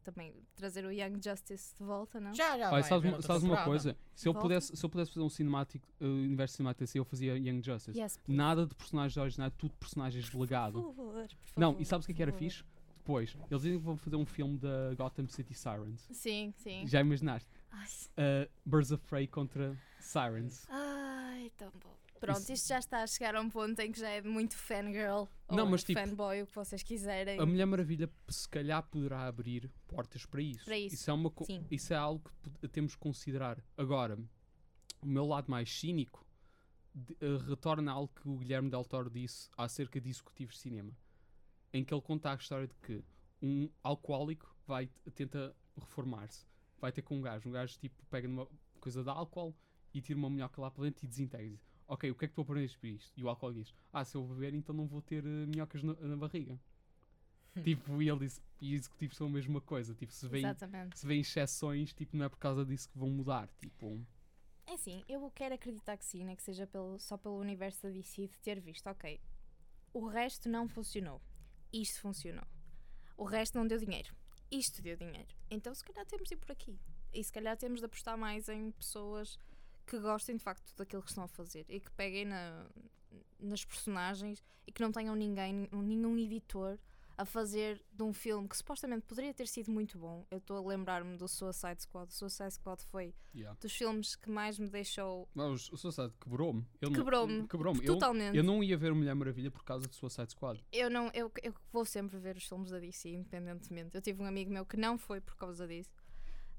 também 0.04 0.34
trazer 0.54 0.84
o 0.84 0.92
Young 0.92 1.20
Justice 1.22 1.74
de 1.76 1.82
volta, 1.82 2.20
não? 2.20 2.34
Já, 2.34 2.56
já. 2.58 2.66
Olha, 2.66 2.70
vai 2.70 2.82
sabes, 2.84 3.10
uma, 3.10 3.22
sabes 3.22 3.42
uma 3.42 3.64
coisa? 3.64 3.96
Se 4.14 4.28
eu, 4.28 4.34
pudesse, 4.34 4.76
se 4.76 4.84
eu 4.84 4.90
pudesse 4.90 5.10
fazer 5.12 5.24
um 5.24 5.30
cinemático, 5.30 5.88
uh, 6.00 6.04
universo 6.04 6.56
cinemático 6.56 6.84
assim, 6.84 6.98
eu 6.98 7.04
fazia 7.04 7.36
Young 7.36 7.62
Justice. 7.62 7.98
Yes. 7.98 8.20
Nada 8.28 8.66
de 8.66 8.74
personagens 8.74 9.16
originais, 9.16 9.52
tudo 9.58 9.74
personagens 9.74 10.26
de 10.26 10.36
legado. 10.36 10.82
Por 10.82 10.94
favor, 10.94 11.12
por 11.12 11.60
Não, 11.60 11.72
favor, 11.72 11.82
e 11.82 11.84
sabes 11.84 12.04
o 12.04 12.06
que 12.06 12.12
é 12.12 12.14
que 12.14 12.22
era 12.22 12.32
favor. 12.32 12.44
fixe? 12.44 12.64
Depois, 12.98 13.36
eles 13.50 13.62
dizem 13.62 13.78
que 13.78 13.84
vão 13.84 13.98
fazer 13.98 14.16
um 14.16 14.24
filme 14.24 14.56
da 14.56 14.94
Gotham 14.96 15.28
City 15.28 15.52
Sirens. 15.52 16.08
Sim, 16.10 16.54
sim. 16.56 16.86
Já 16.86 17.00
imaginaste? 17.00 17.50
Uh, 18.16 18.48
Birds 18.64 18.92
of 18.92 19.04
Prey 19.06 19.26
contra 19.26 19.76
Sirens. 20.00 20.64
Ai, 20.70 21.23
tão 21.56 21.70
bom. 21.70 21.94
Pronto, 22.20 22.38
Isso- 22.40 22.52
isto 22.52 22.68
já 22.68 22.78
está 22.78 23.02
a 23.02 23.06
chegar 23.06 23.34
a 23.36 23.40
um 23.40 23.50
ponto 23.50 23.78
em 23.80 23.92
que 23.92 23.98
já 24.00 24.08
é 24.08 24.22
muito 24.22 24.56
fangirl. 24.56 25.26
Não, 25.50 25.64
ou 25.64 25.70
mas 25.70 25.84
tipo, 25.84 26.00
fanboy, 26.00 26.42
o 26.42 26.46
que 26.46 26.54
vocês 26.54 26.82
quiserem. 26.82 27.38
A 27.38 27.44
Mulher 27.44 27.66
Maravilha 27.66 28.08
se 28.28 28.48
calhar 28.48 28.82
poderá 28.84 29.26
abrir 29.26 29.70
portas 29.86 30.24
para 30.24 30.40
isso. 30.40 30.64
Para 30.64 30.78
isso, 30.78 31.10
é, 31.10 31.12
uma 31.12 31.30
sim. 31.44 31.66
isso 31.70 31.92
é 31.92 31.96
algo 31.96 32.30
que 32.60 32.68
temos 32.68 32.94
que 32.94 33.00
considerar. 33.00 33.62
Agora, 33.76 34.18
o 35.02 35.06
meu 35.06 35.26
lado 35.26 35.50
mais 35.50 35.70
cínico 35.70 36.24
de- 36.94 37.14
eh, 37.20 37.36
retorna 37.46 37.92
algo 37.92 38.10
que 38.14 38.26
o 38.28 38.38
Guilherme 38.38 38.70
Del 38.70 38.84
Toro 38.84 39.10
disse 39.10 39.50
acerca 39.58 40.00
de 40.00 40.08
executivos 40.08 40.54
de 40.54 40.60
cinema, 40.62 40.96
em 41.74 41.84
que 41.84 41.92
ele 41.92 42.00
conta 42.00 42.32
a 42.32 42.34
história 42.36 42.66
de 42.68 42.74
que 42.76 43.04
um 43.42 43.68
alcoólico 43.82 44.56
vai 44.66 44.88
tenta 45.14 45.54
reformar-se, 45.76 46.46
vai 46.80 46.90
ter 46.90 47.02
com 47.02 47.18
um 47.18 47.20
gajo, 47.20 47.48
um 47.48 47.52
gajo 47.52 47.76
tipo 47.78 48.02
pega 48.06 48.26
numa 48.28 48.48
coisa 48.80 49.02
de 49.02 49.10
álcool 49.10 49.54
e 49.94 50.00
tira 50.02 50.18
uma 50.18 50.28
minhoca 50.28 50.60
lá 50.60 50.70
para 50.70 50.84
dentro 50.84 51.04
e 51.04 51.08
desintegra. 51.08 51.46
e 51.46 51.50
diz, 51.50 51.60
Ok, 51.86 52.10
o 52.10 52.14
que 52.14 52.24
é 52.24 52.28
que 52.28 52.34
tu 52.34 52.40
aprendeste 52.40 52.78
por 52.78 52.86
isto? 52.86 53.12
E 53.16 53.22
o 53.22 53.28
alcoólico 53.28 53.62
diz: 53.62 53.74
Ah, 53.92 54.04
se 54.04 54.16
eu 54.16 54.24
beber, 54.26 54.54
então 54.54 54.74
não 54.74 54.86
vou 54.86 55.00
ter 55.02 55.24
eh, 55.24 55.46
minhocas 55.46 55.82
na, 55.82 55.92
na 55.94 56.16
barriga. 56.16 56.58
tipo, 57.62 58.00
e 58.02 58.08
ele 58.08 58.20
disse: 58.20 58.40
E 58.60 58.74
executivos 58.74 59.16
são 59.16 59.26
a 59.26 59.30
mesma 59.30 59.60
coisa. 59.60 59.94
Tipo, 59.94 60.12
se 60.12 60.26
vêm 60.26 60.40
Exatamente. 60.44 60.98
se 60.98 61.06
vêem 61.06 61.20
exceções, 61.20 61.92
tipo, 61.92 62.16
não 62.16 62.24
é 62.24 62.28
por 62.28 62.38
causa 62.38 62.64
disso 62.64 62.88
que 62.88 62.98
vão 62.98 63.10
mudar. 63.10 63.48
Tipo, 63.60 64.00
É 64.66 64.72
assim, 64.72 65.04
eu 65.08 65.30
quero 65.30 65.54
acreditar 65.54 65.96
que 65.98 66.04
sim, 66.06 66.24
né? 66.24 66.34
que 66.34 66.42
seja 66.42 66.66
pelo, 66.66 66.98
só 66.98 67.16
pelo 67.18 67.38
universo 67.38 67.82
da 67.82 67.90
DC 67.90 68.28
de 68.28 68.38
ter 68.40 68.60
visto, 68.60 68.86
ok, 68.88 69.20
o 69.92 70.06
resto 70.08 70.48
não 70.48 70.66
funcionou. 70.66 71.20
Isto 71.72 72.00
funcionou. 72.00 72.46
O 73.16 73.24
resto 73.24 73.58
não 73.58 73.66
deu 73.66 73.78
dinheiro. 73.78 74.14
Isto 74.50 74.80
deu 74.80 74.96
dinheiro. 74.96 75.28
Então 75.50 75.74
se 75.74 75.84
calhar 75.84 76.06
temos 76.06 76.28
de 76.28 76.34
ir 76.34 76.38
por 76.38 76.50
aqui. 76.50 76.78
E 77.12 77.22
se 77.22 77.30
calhar 77.30 77.56
temos 77.56 77.80
de 77.80 77.86
apostar 77.86 78.16
mais 78.16 78.48
em 78.48 78.70
pessoas 78.72 79.38
que 79.86 79.98
gostem 79.98 80.36
de 80.36 80.42
facto 80.42 80.74
daquilo 80.76 81.02
que 81.02 81.08
estão 81.08 81.24
a 81.24 81.28
fazer 81.28 81.64
e 81.68 81.80
que 81.80 81.90
peguem 81.92 82.24
na- 82.26 82.66
nas 83.38 83.64
personagens 83.64 84.42
e 84.66 84.72
que 84.72 84.80
não 84.82 84.90
tenham 84.90 85.14
ninguém, 85.14 85.68
nenhum 85.72 86.16
editor 86.18 86.78
a 87.16 87.24
fazer 87.24 87.80
de 87.92 88.02
um 88.02 88.12
filme 88.12 88.48
que 88.48 88.56
supostamente 88.56 89.06
poderia 89.06 89.32
ter 89.32 89.46
sido 89.46 89.70
muito 89.70 89.96
bom. 89.96 90.26
Eu 90.32 90.38
estou 90.38 90.56
a 90.56 90.68
lembrar-me 90.68 91.16
do 91.16 91.28
Suicide 91.28 91.80
Squad. 91.80 92.10
O 92.10 92.12
Suicide 92.12 92.50
Squad 92.54 92.82
foi 92.86 93.14
yeah. 93.32 93.56
dos 93.60 93.72
filmes 93.72 94.16
que 94.16 94.28
mais 94.28 94.58
me 94.58 94.68
deixou 94.68 95.28
Mas 95.32 95.70
o 95.70 95.76
Suicide 95.76 96.12
quebrou-me. 96.20 96.66
Eu 96.80 96.90
não- 96.90 96.96
Quebrou-me. 96.98 97.46
Quebrou-me. 97.46 97.80
Eu, 97.86 97.94
totalmente. 97.94 98.36
eu 98.36 98.42
não 98.42 98.64
ia 98.64 98.76
ver 98.76 98.90
o 98.90 98.96
Mulher 98.96 99.14
Maravilha 99.14 99.48
por 99.48 99.62
causa 99.62 99.86
de 99.86 99.94
Suicide 99.94 100.32
Squad. 100.32 100.60
Eu 100.72 100.90
não, 100.90 101.08
eu, 101.14 101.30
eu 101.40 101.54
vou 101.72 101.84
sempre 101.84 102.18
ver 102.18 102.36
os 102.36 102.44
filmes 102.48 102.70
da 102.72 102.80
DC, 102.80 103.08
independentemente. 103.10 103.90
Eu 103.94 104.02
tive 104.02 104.20
um 104.20 104.26
amigo 104.26 104.50
meu 104.50 104.66
que 104.66 104.76
não 104.76 104.98
foi 104.98 105.20
por 105.20 105.36
causa 105.36 105.68
disso. 105.68 105.90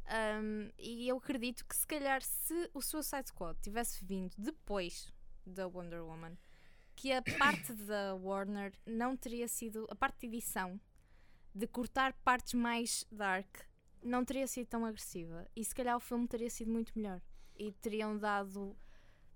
Um, 0.07 0.69
e 0.77 1.07
eu 1.07 1.17
acredito 1.17 1.65
que 1.65 1.75
se 1.75 1.85
calhar 1.87 2.21
se 2.21 2.69
o 2.73 2.81
Suicide 2.81 3.27
Squad 3.29 3.59
tivesse 3.61 4.05
vindo 4.05 4.33
depois 4.37 5.11
da 5.45 5.67
Wonder 5.67 6.03
Woman, 6.03 6.37
que 6.95 7.11
a 7.11 7.21
parte 7.39 7.73
da 7.73 8.13
Warner 8.15 8.73
não 8.85 9.17
teria 9.17 9.47
sido, 9.47 9.87
a 9.89 9.95
parte 9.95 10.19
de 10.21 10.27
edição, 10.27 10.79
de 11.53 11.65
cortar 11.67 12.13
partes 12.23 12.53
mais 12.53 13.05
dark, 13.11 13.47
não 14.03 14.23
teria 14.23 14.45
sido 14.45 14.67
tão 14.67 14.85
agressiva. 14.85 15.47
E 15.55 15.63
se 15.65 15.73
calhar 15.73 15.97
o 15.97 15.99
filme 15.99 16.27
teria 16.27 16.49
sido 16.49 16.71
muito 16.71 16.91
melhor. 16.95 17.19
E 17.57 17.71
teriam 17.71 18.15
dado 18.17 18.77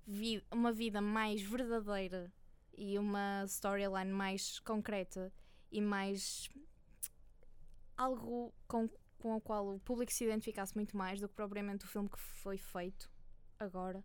vi- 0.05 0.43
uma 0.51 0.71
vida 0.71 1.01
mais 1.01 1.41
verdadeira 1.41 2.31
e 2.77 2.99
uma 2.99 3.43
storyline 3.45 4.11
mais 4.11 4.59
concreta 4.59 5.33
e 5.71 5.81
mais 5.81 6.47
algo 7.97 8.53
com, 8.67 8.89
com 9.19 9.35
o 9.35 9.41
qual 9.41 9.75
o 9.75 9.79
público 9.79 10.11
se 10.11 10.23
identificasse 10.25 10.75
muito 10.75 10.97
mais 10.97 11.19
do 11.19 11.27
que 11.29 11.35
propriamente 11.35 11.85
o 11.85 11.87
filme 11.87 12.09
que 12.09 12.17
foi 12.19 12.57
feito 12.57 13.09
agora, 13.59 14.03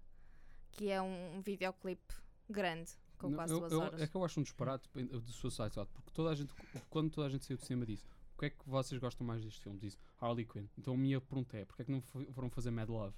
que 0.73 0.91
é 0.91 1.01
um 1.01 1.41
videoclipe 1.41 2.15
grande, 2.51 2.93
com 3.19 3.29
Não, 3.29 3.37
quase 3.37 3.53
eu- 3.53 3.61
duas 3.61 3.73
eu- 3.73 3.81
horas. 3.81 4.03
É 4.03 4.07
que 4.07 4.15
eu 4.17 4.25
acho 4.25 4.41
um 4.41 4.43
disparate 4.43 4.89
de 4.93 5.33
Suicide 5.33 5.71
Squad, 5.71 5.89
porque 5.93 6.11
toda 6.13 6.31
a 6.31 6.35
gente, 6.35 6.53
quando 6.91 7.11
toda 7.11 7.27
a 7.27 7.31
gente 7.31 7.45
saiu 7.45 7.57
do 7.57 7.65
cinema 7.65 7.87
disse 7.87 8.05
o 8.35 8.39
que 8.39 8.47
é 8.47 8.51
que 8.51 8.69
vocês 8.69 9.01
gostam 9.01 9.25
mais 9.27 9.43
deste 9.45 9.61
filme? 9.63 9.79
Diz 9.79 9.97
Harley 10.21 10.45
Quinn. 10.45 10.67
Então 10.77 10.95
a 10.95 10.97
minha 10.97 11.21
pergunta 11.21 11.57
é, 11.57 11.65
porque 11.65 11.83
é 11.83 11.85
que 11.85 11.93
não 11.93 12.03
fo- 12.03 12.27
foram 12.33 12.51
fazer 12.51 12.71
Mad 12.73 12.89
Love? 12.89 13.15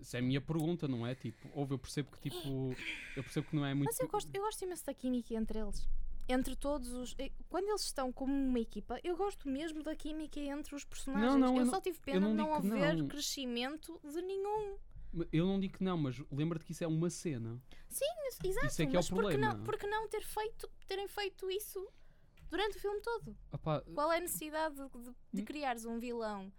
Essa 0.00 0.16
é 0.16 0.20
a 0.20 0.22
minha 0.22 0.40
pergunta, 0.40 0.88
não 0.88 1.06
é? 1.06 1.14
Tipo, 1.14 1.48
ouve, 1.52 1.74
eu 1.74 1.78
percebo 1.78 2.10
que 2.10 2.30
tipo, 2.30 2.74
eu 3.16 3.22
percebo 3.22 3.46
que 3.48 3.54
não 3.54 3.64
é 3.66 3.74
muito... 3.74 3.86
Mas 3.86 4.00
eu 4.00 4.08
gosto, 4.08 4.30
eu 4.34 4.42
gosto 4.42 4.62
imenso 4.64 4.84
da 4.86 4.94
química 4.94 5.34
entre 5.34 5.58
eles. 5.58 5.86
Entre 6.28 6.54
todos 6.54 6.92
os. 6.92 7.16
Quando 7.48 7.68
eles 7.68 7.82
estão 7.82 8.12
como 8.12 8.32
uma 8.32 8.60
equipa, 8.60 9.00
eu 9.02 9.16
gosto 9.16 9.48
mesmo 9.48 9.82
da 9.82 9.96
química 9.96 10.38
entre 10.38 10.74
os 10.74 10.84
personagens. 10.84 11.34
não, 11.36 11.54
eu 11.56 11.60
eu 11.60 11.66
só 11.66 11.72
não- 11.72 11.80
tive 11.80 11.98
pena 12.00 12.20
não 12.20 12.30
de 12.30 12.36
não 12.36 12.54
haver 12.54 12.96
não. 12.96 13.08
crescimento 13.08 14.00
de 14.04 14.22
nenhum. 14.22 14.78
Eu 15.32 15.44
não 15.44 15.58
digo 15.58 15.76
que 15.78 15.82
não, 15.82 15.96
mas 15.98 16.22
lembra-te 16.30 16.64
que 16.64 16.70
isso 16.70 16.84
é 16.84 16.86
uma 16.86 17.10
cena. 17.10 17.60
Exato, 18.44 18.66
Isso 18.68 18.82
é 18.82 18.86
que 18.86 18.94
é 18.96 18.98
o 19.00 19.02
mas 19.02 19.08
por 19.10 19.16
que 19.16 19.22
problema. 19.30 19.54
não, 19.54 19.64
por 19.64 19.76
que 19.76 19.86
não 19.88 20.08
ter 20.08 20.22
feito, 20.22 20.70
terem 20.86 21.08
feito 21.08 21.50
isso 21.50 21.84
durante 22.48 22.76
o 22.76 22.80
filme 22.80 23.00
todo? 23.00 23.36
Opá, 23.52 23.80
Qual 23.92 24.12
é 24.12 24.18
a 24.18 24.20
necessidade 24.20 24.76
de, 24.76 24.88
de, 24.88 25.14
de 25.32 25.42
Hum. 25.42 25.44
criares 25.44 25.84
um 25.84 25.98
vilão 25.98 26.52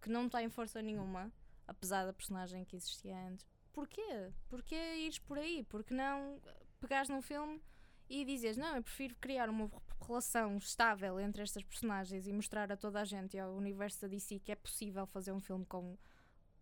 que 0.00 0.08
não 0.08 0.28
tem 0.28 0.48
força 0.48 0.80
nenhuma, 0.80 1.32
apesar 1.66 2.04
da 2.06 2.12
personagem 2.12 2.64
que 2.64 2.76
existia 2.76 3.18
antes? 3.26 3.44
Porquê? 3.72 4.30
Porquê 4.48 4.76
ires 4.98 5.18
por 5.18 5.36
aí? 5.36 5.64
Porque 5.64 5.92
não 5.92 6.40
pegares 6.80 7.08
num 7.08 7.20
filme 7.20 7.60
e 8.08 8.24
dizes, 8.24 8.56
não, 8.56 8.76
eu 8.76 8.82
prefiro 8.82 9.14
criar 9.20 9.48
uma 9.48 9.70
relação 10.06 10.56
estável 10.58 11.18
entre 11.20 11.42
estas 11.42 11.62
personagens 11.62 12.26
e 12.26 12.32
mostrar 12.32 12.70
a 12.70 12.76
toda 12.76 13.00
a 13.00 13.04
gente 13.04 13.36
e 13.36 13.40
ao 13.40 13.54
universo 13.54 14.02
da 14.02 14.08
DC 14.08 14.38
que 14.40 14.52
é 14.52 14.56
possível 14.56 15.06
fazer 15.06 15.32
um 15.32 15.40
filme 15.40 15.64
com 15.66 15.96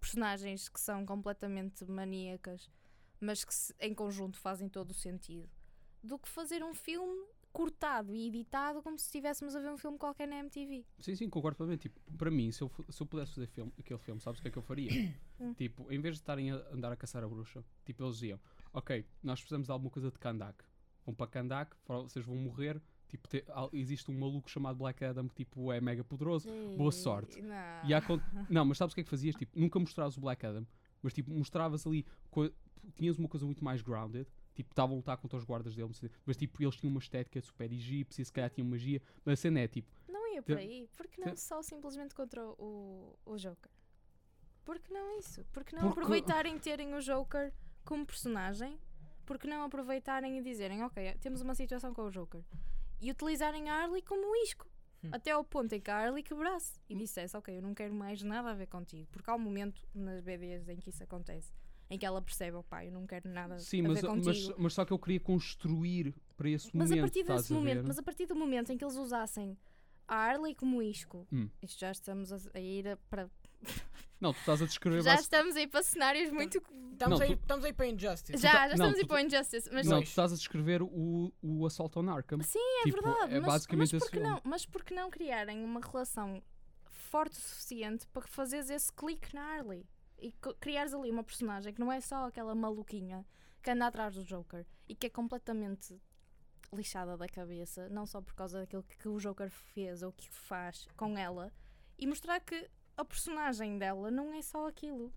personagens 0.00 0.68
que 0.68 0.80
são 0.80 1.04
completamente 1.06 1.84
maníacas, 1.84 2.70
mas 3.20 3.44
que 3.44 3.54
se- 3.54 3.74
em 3.80 3.94
conjunto 3.94 4.38
fazem 4.38 4.68
todo 4.68 4.90
o 4.90 4.94
sentido, 4.94 5.48
do 6.02 6.18
que 6.18 6.28
fazer 6.28 6.62
um 6.62 6.74
filme 6.74 7.26
cortado 7.52 8.12
e 8.14 8.26
editado 8.26 8.82
como 8.82 8.98
se 8.98 9.04
estivéssemos 9.06 9.54
a 9.54 9.60
ver 9.60 9.70
um 9.70 9.76
filme 9.78 9.96
qualquer 9.96 10.26
na 10.26 10.36
MTV. 10.38 10.84
Sim, 10.98 11.14
sim, 11.14 11.30
concordo 11.30 11.56
plenamente. 11.56 11.82
Tipo, 11.88 12.00
para 12.18 12.30
mim, 12.30 12.50
se 12.50 12.62
eu, 12.62 12.70
se 12.88 13.00
eu 13.00 13.06
pudesse 13.06 13.32
fazer 13.34 13.46
filme, 13.46 13.72
aquele 13.78 13.98
filme, 14.00 14.20
sabes 14.20 14.40
o 14.40 14.42
que 14.42 14.48
é 14.48 14.50
que 14.50 14.58
eu 14.58 14.62
faria? 14.62 14.90
Hum. 15.40 15.52
tipo, 15.52 15.90
em 15.90 16.00
vez 16.00 16.14
de 16.14 16.20
estarem 16.20 16.52
a 16.52 16.54
andar 16.72 16.92
a 16.92 16.96
caçar 16.96 17.24
a 17.24 17.28
bruxa, 17.28 17.64
tipo, 17.84 18.04
eles 18.04 18.14
diziam: 18.14 18.38
Ok, 18.72 19.04
nós 19.20 19.40
precisamos 19.40 19.66
de 19.66 19.72
alguma 19.72 19.90
coisa 19.90 20.08
de 20.08 20.16
Kandak. 20.16 20.64
Vão 21.04 21.14
para 21.14 21.26
Kandak, 21.26 21.76
vocês 21.86 22.24
vão 22.24 22.36
morrer. 22.36 22.80
Tipo, 23.08 23.28
te- 23.28 23.44
existe 23.72 24.10
um 24.10 24.18
maluco 24.18 24.50
chamado 24.50 24.76
Black 24.78 25.04
Adam 25.04 25.28
que 25.28 25.34
tipo, 25.44 25.70
é 25.72 25.80
mega 25.80 26.02
poderoso. 26.02 26.48
Boa 26.76 26.90
sorte. 26.90 27.40
Não. 27.42 27.84
E 27.88 27.94
há 27.94 28.02
Não, 28.50 28.64
mas 28.64 28.78
sabes 28.78 28.92
o 28.92 28.94
que 28.94 29.02
é 29.02 29.04
que 29.04 29.10
fazias? 29.10 29.34
Tipo, 29.36 29.58
nunca 29.58 29.78
mostravas 29.78 30.16
o 30.16 30.20
Black 30.20 30.44
Adam, 30.44 30.66
mas 31.02 31.12
tipo, 31.12 31.30
mostravas 31.30 31.86
ali. 31.86 32.04
Tinhas 32.96 33.18
uma 33.18 33.28
coisa 33.28 33.46
muito 33.46 33.62
mais 33.64 33.80
grounded. 33.82 34.26
Tipo, 34.54 34.70
estavam 34.70 34.94
a 34.94 34.96
lutar 34.98 35.16
contra 35.16 35.36
os 35.36 35.44
guardas 35.44 35.74
dele, 35.74 35.90
mas 36.24 36.36
tipo, 36.36 36.62
eles 36.62 36.76
tinham 36.76 36.90
uma 36.92 37.00
estética 37.00 37.40
super 37.40 37.70
egípcia, 37.72 38.22
e 38.22 38.24
se 38.24 38.32
calhar 38.32 38.48
tinham 38.50 38.68
magia. 38.68 39.02
Mas 39.24 39.32
a 39.40 39.42
cena 39.42 39.60
é 39.60 39.68
tipo. 39.68 39.90
Não 40.08 40.32
ia 40.32 40.42
por 40.42 40.56
aí. 40.56 40.88
Porque 40.96 41.20
não 41.20 41.36
só 41.36 41.60
simplesmente 41.62 42.14
contra 42.14 42.44
o, 42.44 43.18
o 43.26 43.36
Joker? 43.36 43.70
Porque 44.64 44.92
não 44.94 45.18
isso? 45.18 45.44
Porque 45.52 45.74
não 45.76 45.82
Porque- 45.82 46.00
aproveitarem 46.00 46.58
terem 46.58 46.94
o 46.94 47.00
Joker 47.00 47.52
como 47.84 48.06
personagem? 48.06 48.78
Porque 49.26 49.46
não 49.46 49.62
aproveitarem 49.64 50.38
e 50.38 50.42
dizerem, 50.42 50.82
ok, 50.82 51.14
temos 51.20 51.40
uma 51.40 51.54
situação 51.54 51.94
com 51.94 52.02
o 52.02 52.10
Joker. 52.10 52.42
E 53.00 53.10
utilizarem 53.10 53.68
a 53.70 53.82
Harley 53.82 54.02
como 54.02 54.22
um 54.30 54.36
isco. 54.42 54.66
Hum. 55.02 55.10
Até 55.12 55.30
ao 55.32 55.44
ponto 55.44 55.72
em 55.74 55.80
que 55.80 55.90
a 55.90 55.96
Harley 55.98 56.22
quebrasse 56.22 56.78
e 56.88 56.94
dissesse, 56.94 57.36
ok, 57.36 57.56
eu 57.58 57.62
não 57.62 57.74
quero 57.74 57.94
mais 57.94 58.22
nada 58.22 58.50
a 58.50 58.54
ver 58.54 58.66
contigo. 58.66 59.08
Porque 59.12 59.28
há 59.30 59.34
um 59.34 59.38
momento 59.38 59.86
nas 59.94 60.20
BDs 60.22 60.68
em 60.68 60.76
que 60.76 60.90
isso 60.90 61.02
acontece. 61.02 61.52
Em 61.90 61.98
que 61.98 62.06
ela 62.06 62.20
percebe, 62.22 62.56
opá, 62.56 62.84
eu 62.84 62.90
não 62.92 63.06
quero 63.06 63.28
nada 63.28 63.58
Sim, 63.58 63.80
a 63.84 63.88
mas, 63.88 64.00
ver 64.00 64.06
contigo. 64.08 64.26
mas, 64.26 64.58
mas 64.58 64.72
só 64.74 64.84
que 64.84 64.92
eu 64.92 64.98
queria 64.98 65.20
construir 65.20 66.14
para 66.36 66.48
esse 66.48 66.70
Mas 66.74 66.88
momento. 66.90 66.98
a 66.98 67.02
partir 67.06 67.22
desse 67.24 67.52
momento, 67.52 67.80
ver? 67.82 67.86
mas 67.88 67.98
a 67.98 68.02
partir 68.02 68.26
do 68.26 68.34
momento 68.34 68.72
em 68.72 68.78
que 68.78 68.84
eles 68.84 68.96
usassem 68.96 69.56
a 70.08 70.14
Harley 70.16 70.54
como 70.54 70.82
isco, 70.82 71.26
Hum. 71.32 71.48
isto 71.62 71.78
já 71.78 71.90
estamos 71.92 72.32
a, 72.32 72.58
ir 72.60 72.88
a- 72.88 72.96
para 73.10 73.30
Não, 74.20 74.32
tu 74.32 74.38
estás 74.38 74.62
a 74.62 74.66
descrever. 74.66 75.02
já 75.02 75.10
base- 75.12 75.22
estamos 75.24 75.56
a 75.56 75.60
ir 75.60 75.66
para 75.68 75.82
cenários 75.82 76.30
muito 76.30 76.62
Estamos, 76.94 77.18
Não, 77.18 77.26
aí, 77.26 77.34
tu- 77.36 77.40
estamos 77.42 77.64
aí 77.64 77.72
para 77.72 77.86
Injustice. 77.88 78.38
já, 78.40 78.52
já 78.52 78.66
não, 78.68 78.72
estamos 78.74 78.94
a 78.94 78.98
ir 78.98 79.02
tu 79.02 79.08
para 79.08 79.22
Injustice, 79.22 79.68
mas 79.72 79.86
Não, 79.86 80.00
tu 80.00 80.04
estás 80.06 80.32
a 80.32 80.36
descrever 80.36 80.80
o, 80.80 81.32
o 81.42 81.66
assalto 81.66 81.98
ao 81.98 82.08
Arkham. 82.08 82.40
sim, 82.42 82.58
é 82.80 82.84
tipo, 82.84 83.02
verdade, 83.02 83.34
é 83.34 83.40
mas, 83.40 83.46
basicamente 83.52 83.92
mas 83.92 84.02
esse 84.02 84.04
porque 84.10 84.18
filme. 84.20 84.28
não, 84.32 84.40
mas 84.44 84.64
porque 84.66 84.94
não 84.94 85.10
criarem 85.10 85.64
uma 85.64 85.80
relação 85.80 86.40
forte 86.88 87.32
o 87.32 87.40
suficiente 87.40 88.06
para 88.06 88.22
fazeres 88.28 88.70
esse 88.70 88.92
clique 88.92 89.34
na 89.34 89.42
Harley? 89.42 89.84
E 90.20 90.32
criares 90.60 90.94
ali 90.94 91.10
uma 91.10 91.24
personagem 91.24 91.74
que 91.74 91.80
não 91.80 91.90
é 91.90 92.00
só 92.00 92.26
aquela 92.28 92.54
maluquinha 92.54 93.26
que 93.60 93.70
anda 93.70 93.88
atrás 93.88 94.14
do 94.14 94.22
Joker 94.24 94.64
e 94.88 94.94
que 94.94 95.06
é 95.08 95.10
completamente 95.10 96.00
lixada 96.72 97.16
da 97.16 97.28
cabeça, 97.28 97.88
não 97.88 98.06
só 98.06 98.20
por 98.20 98.34
causa 98.34 98.60
daquilo 98.60 98.84
que 98.84 99.08
o 99.08 99.18
Joker 99.18 99.50
fez 99.50 100.02
ou 100.02 100.12
que 100.12 100.28
faz 100.30 100.86
com 100.96 101.18
ela, 101.18 101.52
e 101.98 102.06
mostrar 102.06 102.38
que 102.40 102.68
a 102.96 103.04
personagem 103.04 103.78
dela 103.78 104.10
não 104.10 104.32
é 104.32 104.42
só 104.42 104.68
aquilo. 104.68 105.12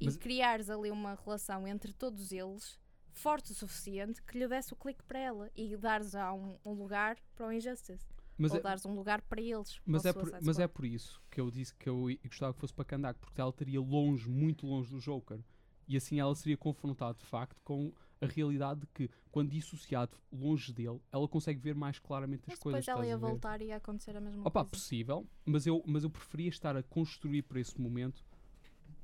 E 0.00 0.06
Mas- 0.06 0.16
criares 0.16 0.68
ali 0.68 0.90
uma 0.90 1.14
relação 1.14 1.66
entre 1.66 1.92
todos 1.92 2.32
eles 2.32 2.80
forte 3.12 3.52
o 3.52 3.54
suficiente 3.54 4.22
que 4.22 4.38
lhe 4.38 4.48
desse 4.48 4.72
o 4.72 4.76
clique 4.76 5.02
para 5.04 5.18
ela 5.18 5.50
e 5.54 5.76
dares 5.76 6.14
a 6.14 6.32
um, 6.32 6.56
um 6.64 6.72
lugar 6.72 7.16
para 7.34 7.48
o 7.48 7.52
Injustice. 7.52 8.06
Mas 8.38 8.52
ou 8.52 8.58
é, 8.58 8.60
dares 8.60 8.84
um 8.86 8.94
lugar 8.94 9.20
para 9.22 9.40
eles. 9.40 9.80
mas, 9.84 10.04
é 10.06 10.12
por, 10.12 10.32
mas 10.42 10.58
é 10.58 10.66
por 10.66 10.84
isso 10.84 11.22
que 11.30 11.40
eu 11.40 11.50
disse 11.50 11.74
que 11.74 11.88
eu 11.88 12.06
gostava 12.24 12.54
que 12.54 12.60
fosse 12.60 12.72
para 12.72 12.84
Kandak, 12.84 13.20
porque 13.20 13.40
ela 13.40 13.50
estaria 13.50 13.80
longe, 13.80 14.28
muito 14.28 14.66
longe 14.66 14.90
do 14.90 14.98
Joker. 14.98 15.38
E 15.86 15.96
assim 15.96 16.18
ela 16.18 16.34
seria 16.34 16.56
confrontada 16.56 17.18
de 17.18 17.26
facto 17.26 17.60
com 17.62 17.92
a 18.22 18.26
realidade 18.26 18.80
de 18.80 18.86
que, 18.88 19.10
quando 19.30 19.50
dissociado 19.50 20.16
longe 20.32 20.72
dele, 20.72 21.00
ela 21.10 21.26
consegue 21.26 21.58
ver 21.60 21.74
mais 21.74 21.98
claramente 21.98 22.42
as 22.42 22.54
Mas 22.54 22.58
coisas. 22.60 22.86
depois 22.86 22.98
ela 23.04 23.06
ia 23.06 23.18
voltar 23.18 23.60
e 23.60 23.66
ia 23.66 23.76
acontecer 23.76 24.16
a 24.16 24.20
mesma 24.20 24.42
Opa, 24.42 24.60
coisa. 24.60 24.70
possível, 24.70 25.26
mas 25.44 25.66
eu, 25.66 25.82
mas 25.86 26.04
eu 26.04 26.10
preferia 26.10 26.48
estar 26.48 26.76
a 26.76 26.82
construir 26.82 27.42
para 27.42 27.58
esse 27.60 27.78
momento. 27.80 28.24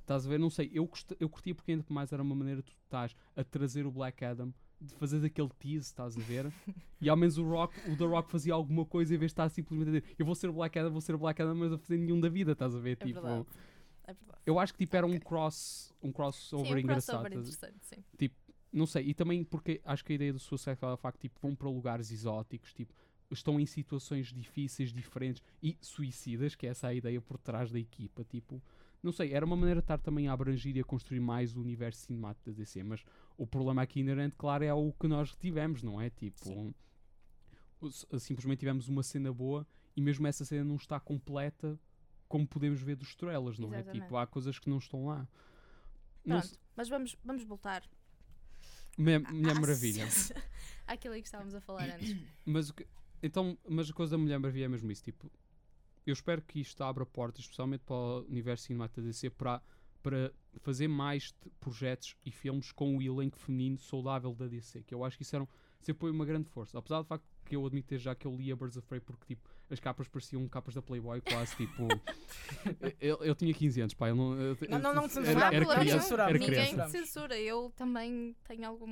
Estás 0.00 0.24
a 0.24 0.28
ver? 0.28 0.38
Não 0.38 0.48
sei, 0.48 0.70
eu, 0.72 0.88
eu 1.20 1.28
curtia 1.28 1.54
porque 1.54 1.72
ainda 1.72 1.84
mais 1.88 2.12
era 2.12 2.22
uma 2.22 2.34
maneira 2.34 2.62
de 2.62 2.70
tu 2.70 2.76
estás 2.84 3.14
a 3.36 3.44
trazer 3.44 3.84
o 3.86 3.90
Black 3.90 4.24
Adam, 4.24 4.54
de 4.80 4.94
fazer 4.94 5.18
daquele 5.20 5.50
tease, 5.58 5.86
estás 5.86 6.16
a 6.16 6.20
ver? 6.20 6.50
e 7.00 7.08
ao 7.10 7.16
menos 7.16 7.36
o 7.36 7.42
Rock, 7.44 7.78
o 7.90 7.96
The 7.96 8.04
Rock 8.06 8.30
fazia 8.30 8.54
alguma 8.54 8.86
coisa 8.86 9.14
em 9.14 9.18
vez 9.18 9.30
de 9.30 9.32
estar 9.34 9.48
simplesmente 9.50 9.88
a 9.88 10.00
dizer 10.00 10.14
eu 10.18 10.24
vou 10.24 10.34
ser 10.34 10.48
o 10.48 10.52
Black 10.52 10.78
Adam, 10.78 10.92
vou 10.92 11.00
ser 11.00 11.14
o 11.14 11.18
Black 11.18 11.42
Adam, 11.42 11.54
mas 11.56 11.72
a 11.72 11.78
fazer 11.78 11.98
nenhum 11.98 12.20
da 12.20 12.28
vida, 12.28 12.52
estás 12.52 12.74
a 12.74 12.78
ver? 12.78 12.92
É 13.00 13.06
tipo, 13.06 13.20
verdade. 13.20 13.46
É 14.04 14.14
verdade. 14.14 14.38
eu 14.46 14.58
acho 14.58 14.72
que 14.72 14.78
tipo 14.78 14.96
era 14.96 15.06
um 15.06 15.10
Ok. 15.10 15.20
cross, 15.20 15.92
um 16.02 16.10
crossover 16.12 16.68
Sim, 16.68 16.74
um 16.74 16.78
engraçado. 16.78 17.20
crossover 17.20 17.38
interessante, 17.40 17.78
sim. 17.84 18.04
Não 18.72 18.86
sei, 18.86 19.08
e 19.08 19.14
também 19.14 19.44
porque 19.44 19.80
acho 19.84 20.04
que 20.04 20.12
a 20.12 20.16
ideia 20.16 20.32
do 20.32 20.38
Suicide 20.38 20.76
Squad 20.76 20.92
é 20.92 20.94
o 20.94 20.96
facto 20.98 21.20
tipo, 21.20 21.38
vão 21.40 21.54
para 21.54 21.68
lugares 21.68 22.10
exóticos, 22.10 22.72
tipo, 22.72 22.92
estão 23.30 23.58
em 23.60 23.66
situações 23.66 24.32
difíceis, 24.32 24.92
diferentes 24.92 25.42
e 25.62 25.76
suicidas, 25.80 26.54
que 26.54 26.66
é 26.66 26.70
essa 26.70 26.88
a 26.88 26.94
ideia 26.94 27.20
por 27.20 27.38
trás 27.38 27.70
da 27.70 27.78
equipa, 27.78 28.24
tipo, 28.24 28.62
não 29.02 29.12
sei, 29.12 29.32
era 29.32 29.44
uma 29.44 29.56
maneira 29.56 29.80
de 29.80 29.84
estar 29.84 29.98
também 29.98 30.28
a 30.28 30.32
abranger 30.32 30.76
e 30.76 30.80
a 30.80 30.84
construir 30.84 31.20
mais 31.20 31.56
o 31.56 31.60
universo 31.60 32.06
cinemático 32.06 32.50
da 32.50 32.56
DC, 32.56 32.82
mas 32.82 33.04
o 33.36 33.46
problema 33.46 33.82
aqui 33.82 34.00
inerente, 34.00 34.34
claro, 34.36 34.64
é 34.64 34.72
o 34.72 34.92
que 34.92 35.06
nós 35.06 35.34
tivemos, 35.36 35.82
não 35.82 36.00
é? 36.00 36.10
Tipo, 36.10 36.74
simplesmente 38.18 38.58
tivemos 38.58 38.88
uma 38.88 39.02
cena 39.02 39.32
boa 39.32 39.66
e 39.94 40.00
mesmo 40.00 40.26
essa 40.26 40.44
cena 40.44 40.64
não 40.64 40.76
está 40.76 40.98
completa 40.98 41.78
como 42.26 42.46
podemos 42.46 42.80
ver 42.80 42.96
dos 42.96 43.14
trailers, 43.14 43.58
não 43.58 43.72
é? 43.72 43.78
Exatamente. 43.78 44.02
Tipo, 44.02 44.16
há 44.16 44.26
coisas 44.26 44.58
que 44.58 44.68
não 44.68 44.78
estão 44.78 45.06
lá. 45.06 45.26
Não 46.24 46.40
Pronto, 46.40 46.58
mas 46.76 46.88
vamos, 46.88 47.16
vamos 47.24 47.44
voltar. 47.44 47.82
Mulher, 48.98 49.20
Mulher 49.20 49.56
à- 49.56 49.60
Maravilha. 49.60 50.08
Àquilo 50.86 51.14
que 51.20 51.20
estávamos 51.20 51.54
a 51.54 51.60
falar 51.60 51.88
antes. 51.90 52.16
Mas, 52.44 52.70
que- 52.70 52.86
então, 53.22 53.56
mas 53.68 53.88
a 53.90 53.92
coisa 53.92 54.12
da 54.12 54.18
Mulher 54.18 54.38
Maravilha 54.38 54.64
é 54.66 54.68
mesmo 54.68 54.90
isso. 54.92 55.02
Tipo, 55.02 55.30
eu 56.06 56.12
espero 56.12 56.42
que 56.42 56.60
isto 56.60 56.82
abra 56.84 57.04
portas, 57.06 57.40
especialmente 57.42 57.82
para 57.84 57.94
o 57.96 58.20
universo 58.28 58.64
cinemático 58.64 59.00
da 59.00 59.06
DC, 59.06 59.30
para, 59.30 59.62
para 60.02 60.32
fazer 60.60 60.88
mais 60.88 61.34
projetos 61.60 62.16
e 62.24 62.30
filmes 62.30 62.72
com 62.72 62.96
o 62.96 63.02
elenco 63.02 63.38
feminino 63.38 63.78
saudável 63.78 64.34
da 64.34 64.46
DC. 64.46 64.82
Que 64.84 64.94
eu 64.94 65.04
acho 65.04 65.16
que 65.16 65.22
isso 65.22 65.34
era 65.36 65.44
um, 65.44 65.48
sempre 65.80 66.00
foi 66.00 66.10
uma 66.10 66.24
grande 66.24 66.48
força. 66.48 66.78
Apesar 66.78 66.98
do 66.98 67.04
facto 67.06 67.24
que 67.44 67.56
eu 67.56 67.64
admito 67.66 67.96
já 67.98 68.14
que 68.14 68.26
eu 68.26 68.34
li 68.36 68.50
a 68.52 68.56
Birds 68.56 68.76
of 68.76 68.86
Prey 68.86 69.00
porque 69.00 69.34
tipo, 69.34 69.48
as 69.70 69.80
capas 69.80 70.08
pareciam 70.08 70.46
capas 70.48 70.74
da 70.74 70.82
Playboy, 70.82 71.20
quase 71.20 71.54
tipo. 71.56 71.86
eu, 73.00 73.16
eu 73.22 73.34
tinha 73.34 73.52
15 73.52 73.80
anos, 73.82 73.94
pá. 73.94 74.08
Eu 74.08 74.16
não, 74.16 74.34
eu- 74.40 74.56
Não, 74.68 74.78
não, 74.78 74.94
não 74.94 75.02
era, 75.24 75.54
era, 75.54 75.66
criança, 75.80 76.14
era 76.14 76.32
Ninguém 76.38 76.88
censura. 76.88 77.38
Eu 77.38 77.72
também 77.76 78.34
tenho 78.46 78.66
algum 78.66 78.86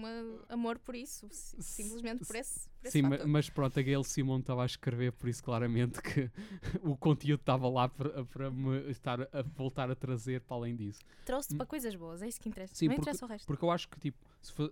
amor 0.48 0.78
por 0.78 0.94
isso. 0.94 1.26
si- 1.30 1.56
Simplesmente 1.62 2.24
por 2.24 2.36
esse, 2.36 2.68
por 2.80 2.88
esse 2.88 2.92
Sim, 3.00 3.08
fator. 3.08 3.26
mas 3.26 3.48
pronto, 3.50 3.78
a 3.78 3.82
Gail 3.82 4.04
Simon 4.04 4.38
estava 4.40 4.62
a 4.62 4.66
escrever, 4.66 5.12
por 5.12 5.28
isso 5.28 5.42
claramente 5.42 6.00
que 6.02 6.30
o 6.82 6.96
conteúdo 6.96 7.40
estava 7.40 7.68
lá 7.68 7.88
para, 7.88 8.24
para 8.24 8.50
me 8.50 8.90
estar 8.90 9.22
a 9.22 9.42
voltar 9.54 9.90
a 9.90 9.94
trazer 9.94 10.40
para 10.42 10.56
além 10.56 10.76
disso. 10.76 11.00
Trouxe 11.24 11.56
para 11.56 11.66
coisas 11.66 11.94
boas, 11.94 12.22
é 12.22 12.28
isso 12.28 12.40
que 12.40 12.48
interessa. 12.48 12.74
Sim, 12.74 12.88
não 12.88 12.96
porque- 12.96 13.10
interessa 13.10 13.24
o 13.24 13.28
resto. 13.28 13.46
Porque 13.46 13.64
eu 13.64 13.70
acho 13.70 13.88
que 13.88 13.98
tipo, 13.98 14.18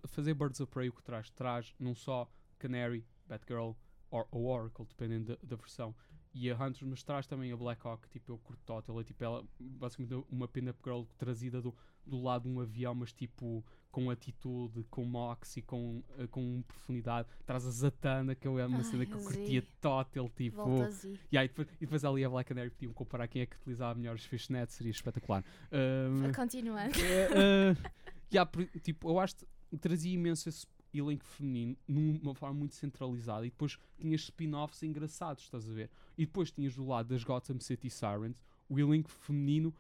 fazer 0.09 0.35
Birds 0.35 0.61
of 0.61 0.71
Prey 0.71 0.89
o 0.89 0.93
que 0.93 1.03
traz, 1.03 1.31
traz 1.31 1.75
não 1.79 1.95
só 1.95 2.29
Canary, 2.59 3.05
Batgirl 3.27 3.73
or, 4.15 4.27
ou 4.31 4.47
Oracle, 4.47 4.87
dependendo 4.87 5.33
da, 5.33 5.39
da 5.43 5.57
versão, 5.57 5.95
e 6.33 6.51
a 6.51 6.57
Hunter, 6.57 6.87
mas 6.87 7.03
traz 7.03 7.27
também 7.27 7.53
a 7.53 7.57
Black 7.57 7.87
Hawk, 7.87 8.09
tipo, 8.09 8.33
eu 8.33 8.39
curto 8.39 8.61
total, 8.65 9.01
é 9.01 9.05
tipo 9.05 9.23
ela, 9.23 9.45
basicamente 9.59 10.25
uma 10.31 10.49
pin-up 10.49 10.79
girl 10.85 11.03
trazida 11.17 11.61
do, 11.61 11.75
do 12.05 12.21
lado 12.21 12.43
de 12.43 12.49
um 12.49 12.61
avião, 12.61 12.95
mas 12.95 13.13
tipo 13.13 13.65
com 13.91 14.11
atitude, 14.11 14.85
com 14.91 15.05
moxie, 15.05 15.63
com, 15.63 16.03
eh, 16.19 16.27
com 16.27 16.65
profundidade, 16.67 17.29
traz 17.47 17.65
a 17.65 17.71
Zatanna, 17.71 18.35
que 18.35 18.49
eu 18.49 18.59
é 18.59 18.67
uma 18.67 18.79
Ai, 18.79 18.85
cena 18.85 19.07
que 19.07 19.15
eu 19.15 19.21
curtia 19.21 19.63
total, 19.81 20.29
tipo, 20.31 20.57
Voltas 20.57 21.05
e. 21.05 21.17
e, 21.31 21.39
depois, 21.39 21.69
e 21.69 21.81
depois 21.87 22.05
ali 22.05 22.25
a 22.25 22.29
Black 22.29 22.49
Canary 22.49 22.71
podiam 22.71 22.93
comparar 22.93 23.29
quem 23.29 23.43
é 23.43 23.47
que 23.47 23.55
utilizava 23.55 23.95
melhor 23.97 24.17
os 24.17 24.25
fishnets, 24.25 24.75
seria 24.75 24.91
espetacular. 24.91 25.45
Ahm, 25.71 26.33
Continuando. 26.35 26.93
eh, 26.99 27.29
eh, 27.37 27.91
yeah, 28.35 28.51
tipo, 28.83 29.09
eu 29.09 29.21
acho 29.21 29.37
que 29.37 29.47
trazia 29.79 30.13
imenso 30.13 30.49
esse 30.49 30.67
elenco 30.99 31.25
feminino 31.25 31.77
numa 31.89 32.35
forma 32.35 32.59
muito 32.59 32.75
centralizada 32.75 33.47
e 33.47 33.51
depois 33.51 33.79
tinhas 33.99 34.23
spin-offs 34.23 34.83
engraçados, 34.83 35.45
estás 35.45 35.69
a 35.69 35.73
ver? 35.73 35.91
E 36.17 36.25
depois 36.27 36.51
tinhas 36.51 36.75
do 36.75 36.87
lado 36.87 37.09
das 37.09 37.25
Gotham 37.25 37.59
City 37.61 37.91
Sirens 37.91 38.43
o 38.69 38.79
elenco 38.79 39.11
feminino 39.11 39.75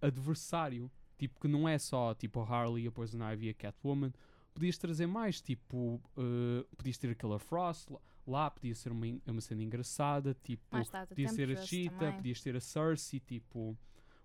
adversário, 0.00 0.90
tipo, 1.18 1.38
que 1.40 1.48
não 1.48 1.68
é 1.68 1.78
só 1.78 2.14
tipo 2.14 2.40
a 2.40 2.44
Harley, 2.48 2.86
a 2.86 2.92
Poison 2.92 3.18
Ivy 3.32 3.46
e 3.46 3.50
a 3.50 3.54
Catwoman. 3.54 4.12
Podias 4.54 4.76
trazer 4.78 5.06
mais, 5.06 5.40
tipo, 5.40 6.00
eh, 6.16 6.66
podias 6.76 6.98
ter 6.98 7.10
a 7.10 7.14
Killer 7.14 7.38
Frost 7.38 7.88
lá, 7.90 8.00
lá, 8.26 8.50
podia 8.50 8.74
ser 8.74 8.90
uma, 8.92 9.06
en- 9.06 9.20
uma 9.26 9.40
cena 9.40 9.62
engraçada, 9.62 10.34
tipo, 10.42 10.62
podia 11.08 11.28
ser 11.28 11.50
a 11.56 11.62
Cheetah, 11.62 11.96
também. 11.98 12.16
podias 12.16 12.40
ter 12.42 12.56
a 12.56 12.60
Cersei, 12.60 13.20
tipo, 13.20 13.76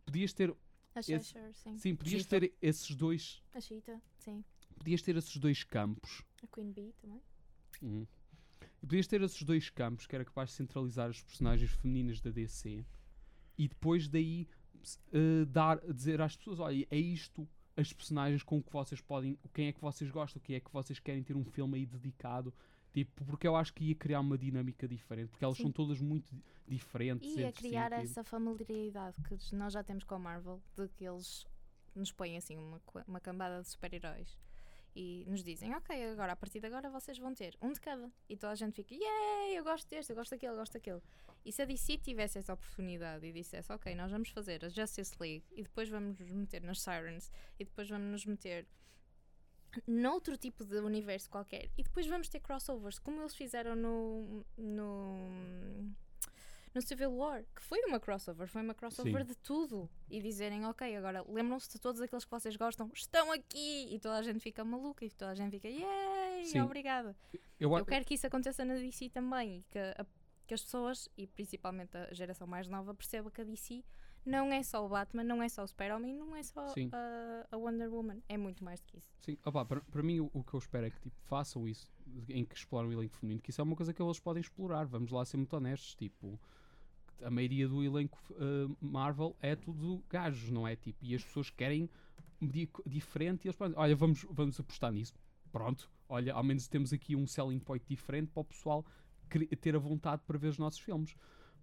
podias 0.06 0.34
ter, 0.34 0.56
A 0.96 1.00
esse- 1.00 1.12
Cheshire, 1.14 1.54
sim. 1.54 1.78
sim, 1.78 1.96
podias 1.96 2.22
Cheetah. 2.24 2.40
ter 2.40 2.54
esses 2.62 2.96
dois 2.96 3.44
A 3.54 3.60
Cheetah, 3.62 4.02
sim. 4.18 4.44
Podias 4.78 5.02
ter 5.02 5.16
esses 5.16 5.36
dois 5.38 5.64
campos. 5.64 6.24
A 6.44 6.48
Queen 6.48 6.72
Bee 6.72 6.94
também. 7.02 7.22
Uhum. 7.82 8.08
E 8.82 8.86
podias 8.86 9.08
ter 9.08 9.22
esses 9.22 9.42
dois 9.44 9.70
campos 9.70 10.06
que 10.06 10.16
era 10.16 10.26
capaz 10.26 10.50
de 10.50 10.56
centralizar 10.56 11.10
as 11.10 11.22
personagens 11.22 11.72
femininas 11.72 12.22
da 12.22 12.30
DC 12.30 12.86
e 13.58 13.68
depois 13.68 14.08
daí 14.08 14.48
eh, 15.12 15.46
dar, 15.46 15.80
dizer 15.92 16.22
às 16.22 16.36
pessoas: 16.36 16.60
olha, 16.60 16.88
é 16.90 16.98
isto 16.98 17.48
as 17.78 17.92
personagens 17.92 18.42
com 18.44 18.62
que 18.62 18.72
vocês 18.72 19.02
podem, 19.02 19.38
quem 19.54 19.68
é 19.68 19.74
que 19.74 19.82
vocês 19.82 20.10
gostam, 20.10 20.42
quem 20.42 20.56
é 20.56 20.60
que 20.60 20.72
vocês 20.72 21.00
querem 21.00 21.24
ter 21.24 21.36
um 21.36 21.44
filme 21.44 21.78
aí 21.80 21.86
dedicado. 21.86 22.54
Tipo, 22.94 23.26
porque 23.26 23.46
eu 23.46 23.58
acho 23.58 23.74
que 23.74 23.84
ia 23.84 23.96
criar 23.96 24.22
uma 24.22 24.38
dinâmica 24.38 24.88
diferente, 24.88 25.28
porque 25.28 25.44
elas 25.44 25.58
Sim. 25.58 25.64
são 25.64 25.72
todas 25.74 26.00
muito 26.00 26.34
di- 26.34 26.42
diferentes. 26.66 27.36
E 27.36 27.44
a 27.44 27.50
entre 27.50 27.62
si, 27.62 27.68
criar 27.68 27.90
tipo. 27.90 28.04
essa 28.04 28.24
familiaridade 28.24 29.18
que 29.24 29.54
nós 29.54 29.74
já 29.74 29.84
temos 29.84 30.06
com 30.06 30.16
a 30.16 30.20
Marvel, 30.20 30.62
de 30.78 30.88
que 30.88 31.04
eles 31.04 31.46
nos 31.94 32.14
põem 32.14 32.38
assim 32.38 32.56
uma, 32.56 32.82
uma 33.06 33.20
cambada 33.20 33.62
de 33.62 33.68
super-heróis 33.68 34.38
e 34.96 35.26
nos 35.28 35.44
dizem, 35.44 35.76
ok, 35.76 36.12
agora 36.12 36.32
a 36.32 36.36
partir 36.36 36.62
de 36.62 36.68
agora 36.68 36.90
vocês 36.90 37.18
vão 37.18 37.34
ter 37.34 37.58
um 37.62 37.72
de 37.72 37.82
cada. 37.82 38.10
E 38.30 38.38
toda 38.38 38.54
a 38.54 38.56
gente 38.56 38.74
fica, 38.74 38.96
yay, 38.96 39.58
eu 39.58 39.64
gosto 39.64 39.90
deste, 39.90 40.12
eu 40.12 40.16
gosto 40.16 40.32
daquele, 40.32 40.54
eu 40.54 40.58
gosto 40.58 40.74
daquele. 40.74 41.02
E 41.44 41.52
se 41.52 41.62
a 41.62 41.66
DC 41.66 41.98
tivesse 41.98 42.38
essa 42.38 42.54
oportunidade 42.54 43.26
e 43.26 43.34
dissesse, 43.34 43.72
ok, 43.72 43.94
nós 43.94 44.10
vamos 44.10 44.30
fazer 44.30 44.64
a 44.64 44.70
Justice 44.70 45.14
League 45.20 45.44
e 45.52 45.64
depois 45.64 45.90
vamos 45.90 46.18
nos 46.18 46.32
meter 46.32 46.62
nas 46.62 46.80
Sirens 46.80 47.30
e 47.60 47.66
depois 47.66 47.90
vamos 47.90 48.10
nos 48.10 48.26
meter 48.26 48.66
noutro 49.86 50.38
tipo 50.38 50.64
de 50.64 50.78
universo 50.78 51.30
qualquer 51.30 51.70
e 51.78 51.84
depois 51.84 52.08
vamos 52.08 52.30
ter 52.30 52.40
crossovers, 52.40 52.98
como 52.98 53.22
eles 53.22 53.36
fizeram 53.36 53.76
no. 53.76 54.46
no 54.58 55.30
no 56.76 56.82
Civil 56.82 57.12
War, 57.16 57.44
que 57.56 57.64
foi 57.64 57.80
uma 57.86 58.00
crossover, 58.00 58.48
foi 58.48 58.62
uma 58.62 58.74
crossover 58.76 59.22
Sim. 59.22 59.28
de 59.28 59.36
tudo. 59.38 59.90
E 60.10 60.22
dizerem, 60.22 60.66
ok, 60.66 60.96
agora 60.98 61.24
lembram-se 61.28 61.70
de 61.72 61.80
todos 61.80 62.02
aqueles 62.02 62.26
que 62.26 62.32
vocês 62.32 62.56
gostam, 62.58 62.92
estão 62.94 63.32
aqui! 63.32 63.88
E 63.90 63.98
toda 64.00 64.18
a 64.18 64.22
gente 64.22 64.40
fica 64.42 64.64
maluca 64.66 65.06
e 65.06 65.10
toda 65.10 65.32
a 65.32 65.36
gente 65.36 65.52
fica, 65.52 65.70
yay, 65.70 66.46
Sim. 66.46 66.60
obrigada. 66.62 67.16
Eu, 67.60 67.76
Eu 67.78 67.86
quero 67.86 68.04
que 68.06 68.14
isso 68.16 68.28
aconteça 68.28 68.66
na 68.66 68.76
DC 68.76 69.10
também 69.10 69.64
que, 69.72 69.80
a- 69.80 70.06
que 70.46 70.54
as 70.54 70.62
pessoas, 70.62 71.10
e 71.18 71.26
principalmente 71.26 71.96
a 71.98 72.14
geração 72.14 72.46
mais 72.46 72.68
nova, 72.68 72.94
perceba 72.94 73.32
que 73.32 73.40
a 73.42 73.44
DC 73.46 73.84
não 74.26 74.52
é 74.52 74.62
só 74.64 74.84
o 74.84 74.90
Batman, 74.90 75.24
não 75.24 75.42
é 75.42 75.48
só 75.48 75.64
o 75.64 75.68
Super-Homem, 75.68 76.14
não 76.14 76.36
é 76.36 76.42
só 76.44 76.62
a, 76.92 77.48
a 77.52 77.58
Wonder 77.58 77.94
Woman, 77.94 78.22
é 78.28 78.36
muito 78.38 78.64
mais 78.64 78.80
do 78.82 78.88
que 78.88 78.98
isso. 78.98 79.10
Sim, 79.22 79.38
opá, 79.46 79.64
para, 79.64 79.82
para 79.82 80.02
mim 80.04 80.20
o, 80.20 80.30
o 80.34 80.44
que 80.44 80.56
eu 80.56 80.58
espero 80.60 80.88
é 80.88 80.90
que 80.90 81.00
tipo, 81.00 81.16
façam 81.22 81.68
isso, 81.68 81.88
em 82.28 82.44
que 82.44 82.56
exploram 82.56 82.90
o 82.90 82.92
elenco 82.92 83.16
feminino, 83.16 83.40
que 83.42 83.52
isso 83.52 83.62
é 83.62 83.64
uma 83.64 83.76
coisa 83.76 83.94
que 83.94 84.02
eles 84.02 84.20
podem 84.20 84.42
explorar, 84.42 84.86
vamos 84.88 85.12
lá 85.12 85.24
ser 85.26 85.38
muito 85.38 85.56
honestos, 85.56 85.94
tipo, 85.96 86.40
a 87.22 87.30
maioria 87.30 87.68
do 87.68 87.84
elenco 87.84 88.18
eh, 88.32 88.76
Marvel 88.82 89.36
é 89.42 89.56
tudo 89.56 90.04
gajos, 90.10 90.50
não 90.50 90.68
é? 90.68 90.76
Tipo, 90.76 91.04
e 91.04 91.16
as 91.16 91.24
pessoas 91.24 91.50
querem 91.50 91.90
di- 92.42 92.70
diferente 92.86 93.46
e 93.46 93.48
eles 93.48 93.56
podem, 93.56 93.78
olha, 93.78 93.96
vamos, 93.96 94.26
vamos 94.30 94.60
apostar 94.60 94.92
nisso, 94.92 95.14
pronto, 95.52 95.90
olha, 96.10 96.34
ao 96.34 96.44
menos 96.44 96.68
temos 96.68 96.94
aqui 96.94 97.16
um 97.16 97.26
selling 97.26 97.60
point 97.60 97.84
diferente 97.88 98.32
para 98.32 98.42
o 98.42 98.46
pessoal 98.46 98.86
ter 99.60 99.76
a 99.76 99.80
vontade 99.80 100.22
para 100.26 100.38
ver 100.38 100.48
os 100.48 100.58
nossos 100.58 100.80
filmes. 100.80 101.16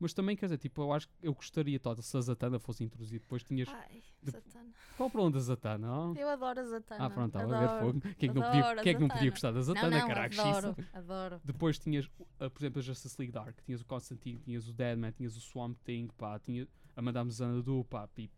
Mas 0.03 0.13
também, 0.13 0.35
quer 0.37 0.47
dizer, 0.47 0.59
tipo, 0.59 0.83
eu 0.83 0.93
acho 0.93 1.07
que 1.09 1.15
eu 1.23 1.33
gostaria 1.33 1.79
toda 1.79 2.03
se 2.03 2.17
a 2.17 2.21
Zatanna 2.21 2.59
fosse 2.59 2.83
introduzida. 2.83 3.21
Depois 3.21 3.45
tinhas. 3.45 3.69
Ai, 3.69 4.03
de- 4.21 4.31
Zatanna. 4.33 4.71
Qual 4.97 5.09
o 5.09 5.11
problema 5.13 5.33
da 5.33 5.39
Zatanna? 5.41 5.93
ó? 5.93 6.15
Eu 6.15 6.29
adoro 6.29 6.59
a 6.61 6.65
Zatanna. 6.65 7.05
Ah, 7.07 7.09
pronto, 7.11 7.27
estava 7.39 7.57
a 7.57 7.61
ver 7.61 7.81
fogo. 7.81 8.01
Quem 8.01 8.29
é 8.29 8.33
que 8.33 8.39
não 8.39 8.43
podia, 8.43 8.77
quem 8.83 8.91
é 8.91 8.95
que 8.97 9.01
não 9.01 9.09
podia 9.09 9.31
gostar 9.31 9.51
da 9.53 9.59
Não, 9.59 9.63
Zatanna, 9.63 9.99
não, 10.01 10.09
caraca? 10.09 10.43
adoro, 10.43 10.75
xiça. 10.75 10.89
adoro. 10.93 11.41
Depois 11.45 11.79
tinhas, 11.79 12.07
uh, 12.07 12.51
por 12.51 12.59
exemplo, 12.61 12.81
a 12.81 12.83
Justice 12.83 13.15
League 13.17 13.33
Dark, 13.33 13.57
tinhas 13.65 13.81
o 13.81 13.85
Constantine, 13.85 14.41
tinhas 14.41 14.69
o 14.69 14.73
Deadman, 14.73 15.13
tinhas 15.13 15.37
o 15.37 15.41
Swamp 15.41 15.79
Thing, 15.85 16.09
pá, 16.19 16.37
tinha 16.41 16.67
a 16.97 17.01
Madame 17.01 17.31
Xanadu, 17.31 17.85
pá, 17.89 18.09
tipo. 18.09 18.35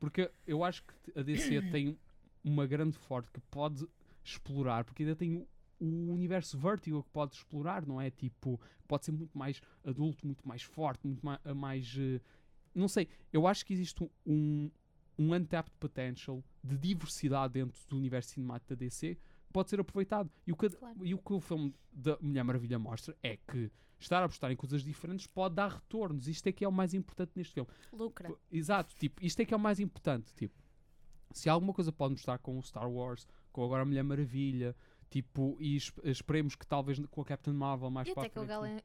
Porque 0.00 0.30
eu 0.46 0.64
acho 0.64 0.82
que 0.84 1.18
a 1.18 1.22
DC 1.22 1.60
tem 1.70 1.98
uma 2.42 2.66
grande 2.66 2.96
forte 2.96 3.30
que 3.30 3.40
pode 3.50 3.86
explorar, 4.24 4.84
porque 4.84 5.02
ainda 5.02 5.14
tem 5.14 5.46
o, 5.78 6.12
universo 6.12 6.58
Vertigo 6.58 7.02
que 7.02 7.10
pode 7.10 7.34
explorar, 7.34 7.86
não 7.86 8.00
é? 8.00 8.10
Tipo, 8.10 8.60
pode 8.86 9.04
ser 9.04 9.12
muito 9.12 9.36
mais 9.36 9.60
adulto, 9.84 10.26
muito 10.26 10.46
mais 10.46 10.62
forte, 10.62 11.06
muito 11.06 11.24
mais. 11.24 11.40
mais 11.56 11.96
eh, 11.98 12.20
não 12.74 12.88
sei, 12.88 13.08
eu 13.32 13.46
acho 13.46 13.64
que 13.64 13.72
existe 13.72 14.08
um, 14.26 14.70
um 15.18 15.34
untapped 15.34 15.74
potential 15.78 16.42
de 16.62 16.76
diversidade 16.76 17.54
dentro 17.54 17.80
do 17.88 17.96
universo 17.96 18.30
cinemático 18.30 18.70
da 18.70 18.76
DC 18.76 19.14
que 19.14 19.52
pode 19.52 19.70
ser 19.70 19.80
aproveitado. 19.80 20.30
E 20.46 20.52
o 20.52 20.56
que, 20.56 20.68
Claro. 20.68 21.04
e 21.04 21.14
o, 21.14 21.18
que 21.18 21.32
o 21.32 21.40
filme 21.40 21.74
da 21.92 22.18
Mulher 22.20 22.44
Maravilha 22.44 22.78
mostra 22.78 23.16
é 23.22 23.36
que 23.36 23.70
estar 23.98 24.20
a 24.22 24.26
apostar 24.26 24.50
em 24.52 24.56
coisas 24.56 24.82
diferentes 24.82 25.26
pode 25.26 25.56
dar 25.56 25.72
retornos. 25.72 26.28
Isto 26.28 26.48
é 26.48 26.52
que 26.52 26.64
é 26.64 26.68
o 26.68 26.72
mais 26.72 26.94
importante 26.94 27.32
neste 27.34 27.54
filme. 27.54 27.68
Lucra. 27.92 28.32
Exato, 28.52 28.94
tipo, 28.94 29.24
isto 29.24 29.40
é 29.40 29.44
que 29.44 29.52
é 29.54 29.56
o 29.56 29.60
mais 29.60 29.80
importante. 29.80 30.32
Tipo, 30.34 30.54
se 31.32 31.48
alguma 31.48 31.72
coisa 31.72 31.90
pode 31.90 32.12
mostrar 32.12 32.38
com 32.38 32.58
o 32.58 32.62
Star 32.62 32.88
Wars, 32.88 33.26
com 33.52 33.64
agora 33.64 33.82
a 33.82 33.84
Mulher 33.84 34.04
Maravilha, 34.04 34.76
tipo, 35.10 35.56
e 35.60 35.76
es- 35.76 35.92
esperemos 36.04 36.54
que 36.54 36.66
talvez 36.66 36.98
com 37.10 37.20
a 37.20 37.24
Captain 37.24 37.54
Marvel 37.54 37.90
mais 37.90 38.08
E 38.08 38.14
para 38.14 38.22
até 38.22 38.26
a 38.28 38.30
que 38.30 38.38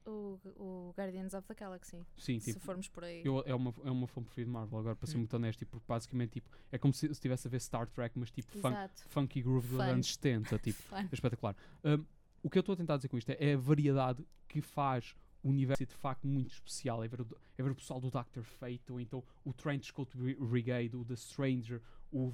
o, 0.05 0.39
o, 0.45 0.93
Guardians 0.97 1.33
of 1.33 1.47
the 1.47 1.53
Galaxy. 1.53 2.05
Sim, 2.17 2.39
se 2.39 2.53
tipo, 2.53 2.65
formos 2.65 2.87
por 2.87 3.03
aí. 3.03 3.21
eu, 3.25 3.43
é, 3.45 3.53
uma, 3.53 3.73
é 3.83 3.91
uma 3.91 4.07
filme 4.07 4.25
preferido 4.25 4.49
de 4.49 4.53
Marvel, 4.53 4.79
agora 4.79 4.95
para 4.95 5.07
ser 5.07 5.15
Hum. 5.15 5.19
muito 5.19 5.33
honesto, 5.35 5.59
tipo, 5.59 5.71
porque 5.71 5.85
basicamente 5.87 6.31
tipo, 6.31 6.49
é 6.71 6.77
como 6.77 6.93
se 6.93 7.07
se 7.07 7.11
estivesse 7.11 7.47
a 7.47 7.49
ver 7.51 7.59
Star 7.59 7.87
Trek, 7.87 8.17
mas 8.17 8.31
tipo 8.31 8.51
fun- 8.59 8.71
funky 9.09 9.41
groove 9.41 9.67
dos 9.67 9.79
anos 9.79 10.13
70, 10.13 10.57
tipo, 10.59 10.81
é 10.95 11.07
espetacular. 11.13 11.55
Um, 11.83 12.05
o 12.41 12.49
que 12.49 12.57
eu 12.57 12.61
estou 12.61 12.73
a 12.73 12.77
tentar 12.77 12.95
dizer 12.97 13.07
com 13.09 13.17
isto 13.17 13.29
é, 13.29 13.37
é 13.39 13.53
a 13.53 13.57
variedade 13.57 14.25
que 14.47 14.61
faz 14.61 15.15
o 15.41 15.49
universo 15.49 15.85
de 15.85 15.93
facto 15.93 16.25
muito 16.27 16.51
especial. 16.53 17.03
É 17.03 17.07
ver, 17.07 17.21
o, 17.21 17.27
é 17.57 17.63
ver 17.63 17.71
o 17.71 17.75
pessoal 17.75 17.99
do 17.99 18.09
Dr. 18.09 18.43
Fate, 18.43 18.91
ou 18.91 18.99
então 18.99 19.21
o 19.43 19.51
Trench 19.53 19.91
Coat 19.93 20.15
Brigade, 20.17 20.95
o 20.95 21.03
The 21.03 21.15
Stranger, 21.17 21.81
o, 22.11 22.31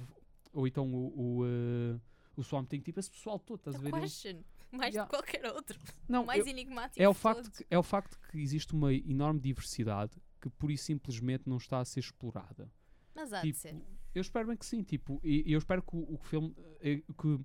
ou 0.52 0.66
então 0.66 0.92
o, 0.92 1.12
o, 1.18 1.44
uh, 1.44 2.00
o 2.40 2.44
Swamp 2.44 2.68
Thing, 2.68 2.80
tipo 2.80 2.98
esse 3.00 3.10
pessoal 3.10 3.38
todo, 3.38 3.58
estás 3.58 3.76
a 3.76 3.78
ver? 3.78 3.90
question. 3.92 4.42
Mais 4.72 4.94
Yeah. 4.94 5.04
de 5.04 5.10
qualquer 5.10 5.44
outro. 5.52 5.78
Não, 6.08 6.24
mais 6.24 6.40
eu- 6.46 6.48
enigmático 6.52 7.02
é 7.02 7.08
o, 7.08 7.12
de 7.12 7.18
facto 7.18 7.50
que, 7.50 7.66
é 7.68 7.78
o 7.78 7.82
facto 7.82 8.18
que 8.30 8.38
existe 8.38 8.72
uma 8.72 8.92
enorme 8.94 9.40
diversidade 9.40 10.12
que 10.40 10.48
pura 10.48 10.72
e 10.72 10.78
simplesmente 10.78 11.48
não 11.48 11.56
está 11.56 11.80
a 11.80 11.84
ser 11.84 12.00
explorada. 12.00 12.70
Mas 13.14 13.32
há 13.32 13.40
de 13.40 13.48
Tipo, 13.48 13.58
ser. 13.58 13.76
eu 14.14 14.20
espero 14.20 14.46
bem 14.48 14.56
que 14.56 14.64
sim, 14.64 14.82
tipo, 14.84 15.20
e, 15.24 15.42
eu 15.52 15.58
espero 15.58 15.82
que 15.82 15.96
o, 15.96 16.14
o 16.14 16.18
filme, 16.18 16.54
eh, 16.80 17.02
que 17.18 17.40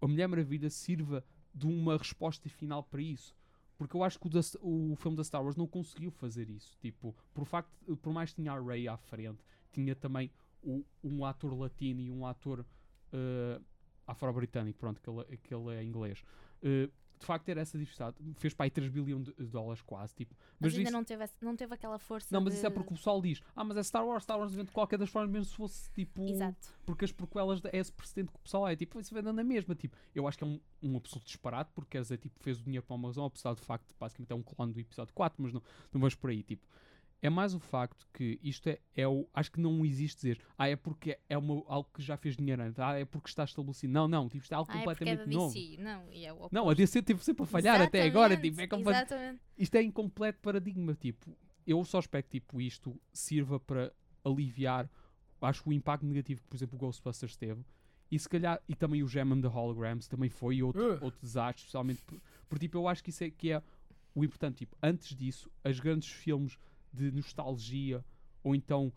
a 0.00 0.06
Mulher 0.08 0.26
Maravilha 0.26 0.68
sirva 0.68 1.24
de 1.54 1.66
uma 1.66 1.96
resposta 1.96 2.48
final 2.48 2.82
para 2.82 3.00
isso. 3.00 3.34
Porque 3.78 3.94
eu 3.96 4.02
acho 4.02 4.18
que 4.18 4.26
o, 4.26 4.30
da- 4.30 4.40
o 4.60 4.96
filme 4.96 5.16
da 5.16 5.22
Star 5.22 5.42
Wars 5.44 5.54
não 5.54 5.66
conseguiu 5.66 6.10
fazer 6.10 6.48
isso. 6.50 6.76
Tipo, 6.80 7.14
por 7.32 7.44
facto, 7.46 7.96
por 7.98 8.12
mais 8.12 8.30
que 8.30 8.36
tinha 8.42 8.52
a 8.52 8.60
Rey 8.60 8.88
à 8.88 8.96
frente, 8.96 9.44
tinha 9.70 9.94
também 9.94 10.30
o- 10.62 10.84
um 11.04 11.24
ator 11.24 11.54
latino 11.56 12.00
e 12.00 12.10
um 12.10 12.26
ator 12.26 12.66
eh, 13.12 13.60
afro-britânico, 14.06 14.78
pronto, 14.78 15.00
que 15.00 15.10
ele, 15.10 15.36
que 15.38 15.54
ele 15.54 15.74
é 15.74 15.82
inglês. 15.82 16.22
Eh, 16.62 16.88
de 17.18 17.24
facto, 17.24 17.48
era 17.48 17.60
essa 17.60 17.78
diversidade. 17.78 18.16
Fez 18.36 18.52
para 18.52 18.64
aí 18.66 18.70
3 18.70 18.90
bilhões 18.90 19.24
de 19.26 19.46
dólares 19.46 19.80
quase, 19.82 20.14
tipo. 20.14 20.34
Mas, 20.60 20.72
ainda 20.74 20.82
isso- 20.82 20.92
não 20.92 21.02
teve, 21.04 21.24
não 21.40 21.56
teve 21.56 21.74
aquela 21.74 21.98
força. 21.98 22.28
não, 22.30 22.40
mas 22.42 22.52
de... 22.52 22.58
isso 22.58 22.66
é 22.66 22.70
porque 22.70 22.92
o 22.92 22.96
pessoal 22.96 23.20
diz, 23.22 23.40
ah, 23.54 23.64
mas 23.64 23.76
é 23.76 23.82
Star 23.82 24.06
Wars, 24.06 24.22
Star 24.22 24.38
Wars 24.38 24.52
vende 24.52 24.66
de 24.66 24.72
qualquer 24.72 24.98
das 24.98 25.08
formas, 25.08 25.30
mesmo 25.30 25.46
se 25.46 25.56
fosse 25.56 25.90
tipo. 25.92 26.22
Exato. 26.28 26.74
Porque 26.84 27.04
as 27.04 27.12
prequelas 27.12 27.64
é 27.64 27.78
esse 27.78 27.92
precedente 27.92 28.30
que 28.32 28.38
o 28.38 28.42
pessoal 28.42 28.68
é, 28.68 28.76
tipo, 28.76 29.00
isso 29.00 29.14
vende 29.14 29.32
na 29.32 29.44
mesma. 29.44 29.74
Tipo, 29.74 29.96
eu 30.14 30.28
acho 30.28 30.36
que 30.36 30.44
é 30.44 30.46
um, 30.46 30.60
um 30.82 30.96
absoluto 30.96 31.26
disparate, 31.26 31.70
porque 31.74 31.92
quer 31.92 32.02
dizer, 32.02 32.18
tipo, 32.18 32.38
fez 32.40 32.60
o 32.60 32.64
dinheiro 32.64 32.84
para 32.84 32.94
uma 32.94 33.08
razão, 33.08 33.24
apesar 33.24 33.54
do 33.54 33.62
facto 33.62 33.88
de 33.88 33.94
basicamente 33.98 34.32
é 34.32 34.34
um 34.34 34.42
clone 34.42 34.72
do 34.72 34.80
episódio 34.80 35.14
4, 35.14 35.42
mas 35.42 35.52
não, 35.52 35.62
não 35.92 36.00
vamos 36.00 36.14
por 36.14 36.30
aí. 36.30 36.42
Tipo, 36.42 36.66
é 37.22 37.30
mais 37.30 37.54
o 37.54 37.58
facto 37.58 38.06
que 38.12 38.38
isto 38.42 38.68
é, 38.68 38.78
é 38.94 39.08
o. 39.08 39.28
Acho 39.32 39.50
que 39.50 39.60
não 39.60 39.84
existe 39.84 40.16
dizer, 40.18 40.40
ah, 40.56 40.68
é 40.68 40.76
porque 40.76 41.18
é 41.28 41.36
uma, 41.36 41.62
algo 41.66 41.88
que 41.92 42.02
já 42.02 42.16
fez 42.16 42.36
dinheiro 42.36 42.62
antes, 42.62 42.78
ah, 42.78 42.98
é 42.98 43.04
porque 43.04 43.28
está 43.28 43.44
estabelecido. 43.44 43.92
Não, 43.92 44.06
não, 44.06 44.28
tipo, 44.28 44.42
isto 44.42 44.52
é 44.52 44.56
algo 44.56 44.70
Ah, 44.70 44.78
é 44.78 44.84
porque 44.84 45.04
é 45.04 45.16
completamente 45.16 45.30
da 45.30 45.36
novo. 45.36 45.54
DC. 45.54 45.82
Não, 45.82 46.12
e 46.12 46.26
é 46.26 46.32
o 46.32 46.48
Não, 46.52 46.68
a 46.68 46.74
DC 46.74 47.02
teve 47.02 47.24
sempre 47.24 47.44
a 47.44 47.46
falhar 47.46 47.80
até 47.80 48.02
agora, 48.02 48.34
Exatamente, 48.34 48.50
tipo, 48.50 48.60
é 48.60 48.66
completamente 48.66 49.12
Exatamente. 49.12 49.42
isto 49.58 49.74
é 49.74 49.82
incompleto 49.82 50.40
paradigma. 50.40 50.94
Tipo, 50.94 51.36
eu 51.66 51.84
só 51.84 51.98
espero 51.98 52.22
que 52.24 52.40
tipo, 52.40 52.60
isto 52.60 53.00
sirva 53.12 53.58
para 53.58 53.92
aliviar, 54.24 54.88
acho 55.40 55.62
que 55.62 55.68
o 55.68 55.72
impacto 55.72 56.04
negativo 56.04 56.42
que, 56.42 56.48
por 56.48 56.56
exemplo, 56.56 56.76
o 56.76 56.78
Ghostbusters 56.78 57.36
teve. 57.36 57.64
E 58.10 58.18
se 58.18 58.28
calhar, 58.28 58.62
e 58.68 58.74
também 58.76 59.02
o 59.02 59.08
Gem 59.08 59.22
and 59.22 59.40
the 59.40 59.48
Holograms 59.48 60.06
também 60.06 60.28
foi 60.28 60.62
outro, 60.62 60.94
Ugh. 60.94 61.02
outro 61.02 61.20
desastre, 61.20 61.62
especialmente 61.62 62.02
por, 62.02 62.20
por, 62.48 62.58
tipo, 62.58 62.78
eu 62.78 62.86
acho 62.86 63.02
que 63.02 63.10
isso 63.10 63.24
é 63.24 63.30
que 63.30 63.50
é 63.50 63.60
o 64.14 64.24
importante. 64.24 64.58
Tipo, 64.58 64.76
antes 64.80 65.14
disso, 65.16 65.50
as 65.64 65.80
grandes 65.80 66.08
filmes 66.08 66.56
de 66.92 67.10
nostalgia 67.12 68.04
ou 68.42 68.54
então 68.54 68.92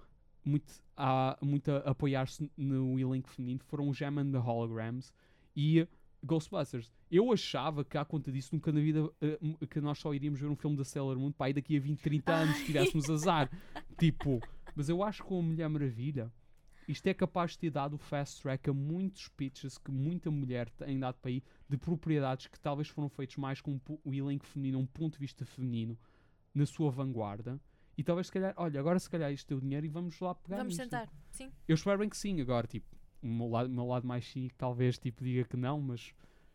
muito 0.45 0.81
a, 0.95 1.37
muito 1.41 1.69
a 1.71 1.77
apoiar-se 1.79 2.49
no 2.57 2.97
elenco 2.99 3.29
feminino 3.29 3.59
foram 3.65 3.89
o 3.89 3.93
Gem 3.93 4.07
and 4.19 4.31
the 4.31 4.37
Holograms 4.39 5.13
e 5.55 5.87
Ghostbusters. 6.23 6.91
Eu 7.09 7.31
achava 7.31 7.83
que, 7.85 7.97
à 7.97 8.03
conta 8.03 8.31
disso, 8.31 8.49
nunca 8.53 8.71
na 8.71 8.79
vida 8.81 9.09
m- 9.41 9.57
que 9.69 9.79
nós 9.79 9.97
só 9.99 10.13
iríamos 10.13 10.39
ver 10.39 10.47
um 10.47 10.55
filme 10.55 10.75
da 10.75 10.83
Sailor 10.83 11.17
Moon 11.17 11.31
para 11.31 11.47
aí 11.47 11.53
daqui 11.53 11.77
a 11.77 11.79
20, 11.79 11.99
30 12.01 12.33
anos, 12.33 12.57
se 12.57 12.65
tivéssemos 12.65 13.09
azar. 13.09 13.49
tipo, 13.97 14.39
mas 14.75 14.89
eu 14.89 15.01
acho 15.03 15.21
que 15.23 15.29
com 15.29 15.39
a 15.39 15.41
Mulher 15.41 15.69
Maravilha, 15.69 16.31
isto 16.87 17.07
é 17.07 17.13
capaz 17.13 17.51
de 17.51 17.59
ter 17.59 17.69
dado 17.71 17.93
o 17.93 17.97
fast 17.97 18.41
track 18.41 18.69
a 18.69 18.73
muitos 18.73 19.29
pitches 19.29 19.77
que 19.77 19.91
muita 19.91 20.29
mulher 20.31 20.69
tem 20.71 20.99
dado 20.99 21.15
para 21.21 21.29
aí 21.31 21.41
de 21.69 21.77
propriedades 21.77 22.47
que 22.47 22.59
talvez 22.59 22.87
foram 22.89 23.07
feitos 23.09 23.37
mais 23.37 23.61
com 23.61 23.79
o 24.03 24.13
elenco 24.13 24.45
feminino, 24.45 24.79
um 24.79 24.85
ponto 24.85 25.13
de 25.13 25.19
vista 25.19 25.45
feminino, 25.45 25.97
na 26.53 26.65
sua 26.65 26.89
vanguarda. 26.91 27.59
E 27.99 28.03
talvez, 28.03 28.27
se 28.27 28.31
calhar, 28.33 28.53
olha, 28.55 28.79
agora 28.79 28.97
se 28.97 29.09
calhar 29.09 29.29
isto 29.29 29.53
é 29.53 29.57
o 29.57 29.59
dinheiro 29.59 29.85
e 29.85 29.89
vamos 29.89 30.17
lá 30.21 30.33
pegar 30.33 30.57
Vamos 30.59 30.77
nisto. 30.77 30.89
tentar. 30.89 31.09
Sim. 31.31 31.51
Eu 31.67 31.75
espero 31.75 31.99
bem 31.99 32.07
que 32.07 32.15
sim, 32.15 32.39
agora, 32.39 32.65
tipo, 32.65 32.87
o 33.21 33.27
meu 33.27 33.49
lado, 33.49 33.67
o 33.67 33.73
meu 33.73 33.85
lado 33.85 34.07
mais 34.07 34.23
chique 34.23 34.55
talvez 34.55 34.97
tipo, 34.97 35.21
diga 35.21 35.43
que 35.43 35.57
não, 35.57 35.81
mas 35.81 36.13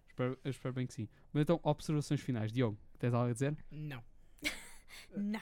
espero, 0.08 0.38
eu 0.42 0.50
espero 0.50 0.72
bem 0.74 0.86
que 0.86 0.94
sim. 0.94 1.06
Mas 1.34 1.42
então, 1.42 1.60
observações 1.62 2.20
finais. 2.22 2.50
Diogo, 2.50 2.78
tens 2.98 3.12
algo 3.12 3.28
a 3.28 3.32
dizer? 3.34 3.54
Não. 3.70 4.02
Não. 5.14 5.40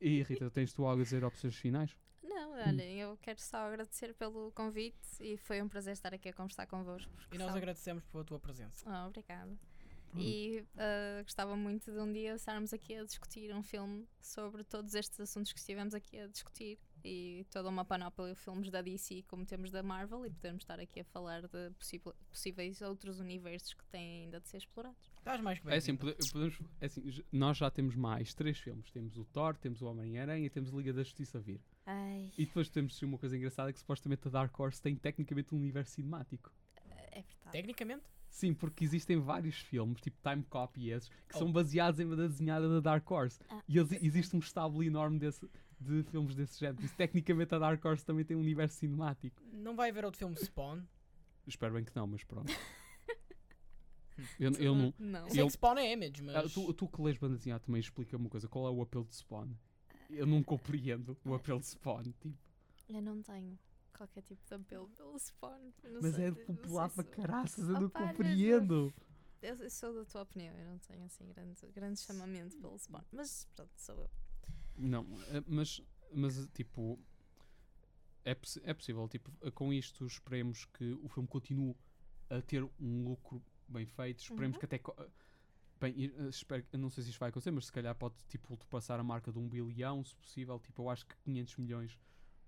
E 0.00 0.22
Rita, 0.22 0.50
tens 0.50 0.72
tu 0.72 0.84
algo 0.86 1.02
a 1.02 1.04
dizer 1.04 1.22
observações 1.24 1.60
finais? 1.60 1.96
Não, 2.22 2.52
olhem, 2.52 3.00
eu 3.00 3.16
quero 3.18 3.38
só 3.40 3.58
agradecer 3.66 4.14
pelo 4.14 4.50
convite 4.52 4.96
e 5.20 5.36
foi 5.36 5.60
um 5.60 5.68
prazer 5.68 5.92
estar 5.92 6.14
aqui 6.14 6.30
a 6.30 6.32
conversar 6.32 6.66
convosco. 6.66 7.12
E 7.32 7.36
nós 7.36 7.48
sabe- 7.48 7.58
agradecemos 7.58 8.02
pela 8.06 8.24
tua 8.24 8.38
presença. 8.38 8.82
Ah, 8.88 9.06
obrigada. 9.06 9.52
E 10.22 10.64
ah, 10.76 11.22
gostava 11.22 11.56
muito 11.56 11.90
de 11.92 11.98
um 11.98 12.12
dia 12.12 12.34
estarmos 12.34 12.72
aqui 12.72 12.94
a 12.94 13.04
discutir 13.04 13.54
um 13.54 13.62
filme 13.62 14.06
sobre 14.20 14.62
todos 14.64 14.94
estes 14.94 15.18
assuntos 15.20 15.52
que 15.52 15.58
estivemos 15.58 15.94
aqui 15.94 16.18
a 16.18 16.26
discutir 16.26 16.78
e 17.04 17.44
toda 17.50 17.68
uma 17.68 17.84
panóplia 17.84 18.28
de 18.32 18.34
filmes 18.34 18.70
da 18.70 18.80
DC 18.80 19.24
como 19.28 19.44
temos 19.44 19.70
da 19.70 19.82
Marvel 19.82 20.24
e 20.24 20.30
podermos 20.30 20.62
estar 20.62 20.80
aqui 20.80 21.00
a 21.00 21.04
falar 21.04 21.42
de 21.42 21.70
possíveis 22.30 22.80
outros 22.80 23.20
universos 23.20 23.74
que 23.74 23.84
têm 23.88 24.24
ainda 24.24 24.40
de 24.40 24.48
ser 24.48 24.58
explorados. 24.58 25.10
Estás 25.18 25.40
mais 25.40 25.58
que 25.58 25.66
É 25.66 25.70
bem. 25.70 25.78
assim, 25.78 25.96
pode- 25.96 26.16
podemos, 26.32 26.58
é 26.80 26.86
assim, 26.86 27.02
nós 27.32 27.56
já 27.56 27.70
temos 27.70 27.94
mais 27.94 28.34
três 28.34 28.58
filmes. 28.58 28.90
Temos 28.90 29.16
o 29.18 29.24
Thor, 29.26 29.56
temos 29.56 29.82
o 29.82 29.86
Homem-Aranha 29.86 30.46
e 30.46 30.50
temos 30.50 30.72
a 30.72 30.76
Liga 30.76 30.92
da 30.92 31.02
Justiça 31.02 31.38
a 31.38 31.40
vir. 31.40 31.60
Ai, 31.86 32.30
E 32.38 32.46
depois 32.46 32.68
temos 32.68 33.00
uma 33.02 33.18
coisa 33.18 33.36
engraçada 33.36 33.72
que 33.72 33.78
supostamente 33.78 34.26
a 34.28 34.30
Dark 34.30 34.58
Horse 34.58 34.80
tem 34.80 34.96
tecnicamente 34.96 35.54
um 35.54 35.58
universo 35.58 35.92
cinemático. 35.92 36.52
é 37.12 37.22
verdade. 37.22 37.52
Tecnicamente, 37.52 38.04
Sim, 38.34 38.52
porque 38.52 38.82
existem 38.84 39.16
vários 39.20 39.54
filmes, 39.60 40.00
tipo 40.00 40.16
Time 40.28 40.42
Cop 40.50 40.76
e 40.80 40.90
esses, 40.90 41.08
que 41.08 41.36
Oh. 41.36 41.38
são 41.38 41.52
baseados 41.52 42.00
em 42.00 42.04
uma 42.04 42.16
desenhada 42.16 42.68
da 42.68 42.80
Dark 42.80 43.08
Horse. 43.08 43.38
Ah, 43.48 43.62
E 43.68 43.78
eles- 43.78 43.92
existe 44.02 44.34
um 44.34 44.40
estábulo 44.40 44.82
enorme 44.82 45.20
desse, 45.20 45.48
de 45.80 46.02
filmes 46.02 46.34
desse 46.34 46.58
género. 46.58 46.84
Isso, 46.84 46.96
tecnicamente, 46.96 47.54
a 47.54 47.60
Dark 47.60 47.84
Horse 47.84 48.04
também 48.04 48.24
tem 48.24 48.36
um 48.36 48.40
universo 48.40 48.76
cinemático. 48.76 49.40
não 49.52 49.76
vai 49.76 49.90
haver 49.90 50.04
outro 50.04 50.18
filme 50.18 50.34
Spawn. 50.36 50.82
Espero 51.46 51.74
bem 51.74 51.84
que 51.84 51.94
não, 51.94 52.08
mas 52.08 52.24
pronto. 52.24 52.46
eu, 54.40 54.50
eu 54.58 54.74
não. 54.74 54.94
Não. 54.98 55.30
Sei 55.30 55.40
Eu- 55.40 55.46
que 55.46 55.52
Spawn 55.52 55.78
é 55.78 55.92
Image, 55.92 56.20
mas. 56.20 56.34
Ah, 56.34 56.42
tu, 56.52 56.72
tu 56.74 56.88
que 56.88 57.00
lês 57.02 57.16
banda 57.16 57.36
desenhada 57.36 57.62
também 57.64 57.78
explica-me 57.80 58.24
uma 58.24 58.30
coisa: 58.30 58.48
qual 58.48 58.66
é 58.66 58.70
o 58.70 58.82
apelo 58.82 59.04
de 59.04 59.14
Spawn? 59.14 59.50
Eu 60.10 60.26
não 60.26 60.42
compreendo 60.42 61.16
o 61.24 61.34
apelo 61.34 61.60
de 61.60 61.66
Spawn. 61.66 62.02
Tipo, 62.02 62.34
Eu 62.88 63.00
não 63.00 63.22
tenho 63.22 63.56
qualquer 63.96 64.22
tipo 64.22 64.44
de 64.46 64.54
apelo 64.54 64.88
pelo 64.90 65.18
Spawn. 65.18 65.72
mas 66.02 66.14
sei- 66.14 66.26
é 66.26 66.32
popular 66.32 66.88
para 66.90 67.04
caraças, 67.04 67.68
eu 67.68 67.80
não 67.80 67.88
compreendo. 67.90 68.92
Eu, 69.40 69.56
eu 69.56 69.70
sou 69.70 69.92
da 69.94 70.04
tua 70.06 70.22
opinião, 70.22 70.54
eu 70.58 70.64
não 70.66 70.78
tenho 70.78 71.04
assim 71.04 71.26
grande, 71.28 71.60
grande 71.72 72.00
chamamento 72.00 72.56
pelo 72.58 72.78
Spawn. 72.78 73.02
Mas 73.12 73.46
pronto, 73.54 73.72
sou 73.76 74.00
eu. 74.02 74.10
Não, 74.76 75.06
eh, 75.28 75.42
mas, 75.46 75.80
mas 76.12 76.46
tipo, 76.54 76.98
é, 78.24 78.30
é 78.62 78.74
possível, 78.74 79.08
tipo, 79.08 79.30
eh, 79.42 79.50
com 79.50 79.72
isto 79.72 80.06
esperemos 80.06 80.64
que 80.66 80.92
o 81.02 81.08
filme 81.08 81.28
continue 81.28 81.76
a 82.30 82.40
ter 82.40 82.62
um 82.80 83.04
lucro 83.04 83.42
bem 83.68 83.86
feito, 83.86 84.20
esperemos 84.22 84.56
Uhum. 84.56 84.60
que 84.60 84.64
até 84.64 84.76
eh, 84.76 85.10
Bem, 85.80 85.94
eh, 86.06 86.28
espero, 86.28 86.64
não 86.78 86.88
sei 86.88 87.04
se 87.04 87.10
isto 87.10 87.18
vai 87.18 87.28
acontecer, 87.28 87.50
mas 87.50 87.66
se 87.66 87.72
calhar 87.72 87.94
pode 87.94 88.14
tipo, 88.28 88.50
ultrapassar 88.52 88.98
a 88.98 89.02
marca 89.04 89.30
de 89.30 89.38
um 89.38 89.46
bilhão, 89.48 90.02
se 90.04 90.16
possível. 90.16 90.58
Tipo, 90.58 90.82
eu 90.84 90.88
acho 90.90 91.04
que 91.04 91.14
500 91.18 91.56
milhões, 91.56 91.98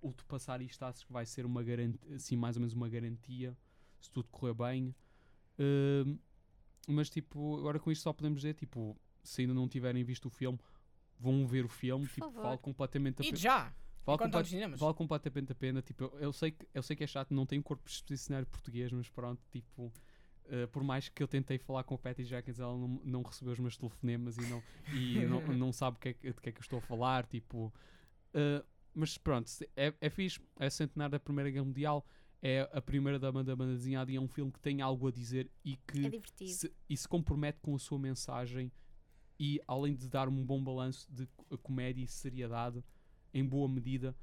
ultrapassar 0.02 0.60
isto, 0.62 0.82
acho 0.84 1.06
que 1.06 1.12
vai 1.12 1.24
ser 1.26 1.44
uma 1.46 1.62
garantia, 1.62 2.14
assim, 2.16 2.36
mais 2.36 2.56
ou 2.56 2.60
menos 2.60 2.74
uma 2.74 2.88
garantia, 2.88 3.56
se 4.00 4.10
tudo 4.10 4.28
correr 4.30 4.54
bem. 4.54 4.94
Ahm, 5.58 6.18
mas, 6.88 7.10
tipo, 7.10 7.56
agora 7.58 7.78
com 7.80 7.90
isto 7.90 8.02
só 8.02 8.12
podemos 8.12 8.40
dizer, 8.40 8.54
tipo, 8.54 8.96
se 9.22 9.42
ainda 9.42 9.54
não 9.54 9.68
tiverem 9.68 10.04
visto 10.04 10.26
o 10.26 10.30
filme, 10.30 10.58
vão 11.18 11.46
ver 11.46 11.64
o 11.64 11.68
filme, 11.68 12.06
Por 12.06 12.14
tipo, 12.14 12.26
favor. 12.26 12.42
vale 12.42 12.58
completamente 12.58 13.22
a 13.22 13.24
E 13.24 13.28
pena. 13.30 13.38
já! 13.38 13.74
Vale, 14.04 14.44
cinemas. 14.44 14.78
vale 14.78 14.94
completamente 14.94 15.50
a 15.50 15.54
pena. 15.54 15.82
Tipo, 15.82 16.04
eu, 16.04 16.18
eu 16.20 16.32
sei 16.32 16.52
que, 16.52 16.68
eu 16.72 16.82
sei 16.82 16.94
que 16.94 17.02
é 17.02 17.06
chato, 17.08 17.34
não 17.34 17.44
tenho 17.44 17.60
corpo 17.62 17.88
exposicionário 17.88 18.46
português, 18.46 18.92
mas 18.92 19.08
pronto, 19.08 19.42
tipo, 19.50 19.92
eh, 20.44 20.66
por 20.68 20.84
mais 20.84 21.08
que 21.08 21.20
eu 21.20 21.26
tentei 21.26 21.58
falar 21.58 21.82
com 21.82 21.96
a 21.96 21.98
Patty 21.98 22.24
Jenkins, 22.24 22.60
ela 22.60 22.76
não, 22.78 23.00
não 23.04 23.22
recebeu 23.22 23.52
os 23.52 23.58
meus 23.58 23.76
telefonemas 23.76 24.38
e 24.38 24.46
não, 24.46 24.62
e 24.92 25.24
não, 25.26 25.40
não 25.48 25.72
sabe 25.72 25.98
que 25.98 26.10
é, 26.10 26.14
que- 26.14 26.32
de 26.32 26.40
que 26.40 26.48
é 26.50 26.52
que 26.52 26.58
eu 26.58 26.62
estou 26.62 26.78
a 26.78 26.82
falar. 26.82 27.26
Tipo, 27.26 27.74
eh, 28.32 28.64
mas 28.96 29.18
pronto, 29.18 29.50
é, 29.76 29.92
é 30.00 30.10
fixe, 30.10 30.40
é 30.58 30.70
centenário 30.70 31.12
da 31.12 31.20
Primeira 31.20 31.50
Guerra 31.50 31.64
Mundial, 31.64 32.04
é 32.42 32.68
a 32.72 32.80
primeira 32.80 33.18
da 33.18 33.30
banda 33.30 33.54
desenhada 33.66 34.10
e 34.10 34.16
é 34.16 34.20
um 34.20 34.28
filme 34.28 34.50
que 34.50 34.58
tem 34.60 34.80
algo 34.80 35.06
a 35.08 35.10
dizer 35.10 35.50
e 35.64 35.76
que 35.76 36.06
É 36.06 36.10
se, 36.48 36.72
e 36.88 36.96
se 36.96 37.06
compromete 37.08 37.58
com 37.60 37.74
a 37.74 37.78
sua 37.78 37.98
mensagem 37.98 38.70
e 39.38 39.60
além 39.68 39.94
de 39.94 40.08
dar 40.08 40.28
um 40.28 40.44
bom 40.44 40.62
balanço 40.62 41.06
de 41.12 41.26
co- 41.36 41.58
comédia 41.58 42.02
e 42.02 42.06
seriedade 42.06 42.82
em 43.34 43.44
boa 43.44 43.68
medida 43.68 44.16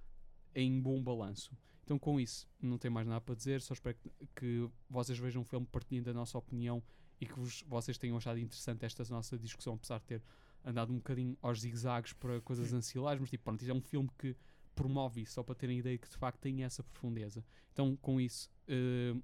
em 0.56 0.80
bom 0.82 1.02
balanço. 1.04 1.56
Então 1.84 2.00
com 2.00 2.20
isso 2.20 2.48
não 2.62 2.78
tenho 2.78 2.94
mais 2.94 3.06
nada 3.08 3.20
para 3.22 3.36
dizer. 3.36 3.62
Só 3.62 3.74
espero 3.74 3.98
que, 4.36 4.70
vocês 4.90 5.18
vejam 5.20 5.42
o 5.42 5.46
filme 5.46 5.66
partilhem 5.68 6.02
da 6.04 6.14
nossa 6.14 6.38
opinião 6.38 6.82
e 7.20 7.26
que 7.26 7.34
vos- 7.34 7.64
vocês 7.68 7.98
tenham 7.98 8.18
achado 8.18 8.40
interessante 8.40 8.86
esta 8.86 9.04
nossa 9.10 9.38
discussão 9.38 9.74
apesar 9.76 10.00
de 10.00 10.06
ter 10.06 10.24
andado 10.64 10.92
um 10.94 10.98
bocadinho 10.98 11.38
aos 11.42 11.60
zigzags 11.62 12.14
para 12.14 12.40
coisas 12.42 12.72
ancilares. 12.74 13.20
Mas 13.20 13.30
tipo 13.30 13.44
pronto, 13.44 13.64
é 13.68 13.74
um 13.74 13.82
filme 13.82 14.10
que 14.18 14.36
promove 14.76 15.22
isso 15.22 15.34
só 15.34 15.44
para 15.44 15.56
terem 15.56 15.80
ideia 15.80 15.98
que 15.98 16.10
de 16.10 16.18
facto 16.18 16.40
tem 16.40 16.64
essa 16.64 16.84
profundeza 16.84 17.44
então 17.72 17.96
com 17.98 18.20
isso 18.20 18.50
eh, 18.68 19.16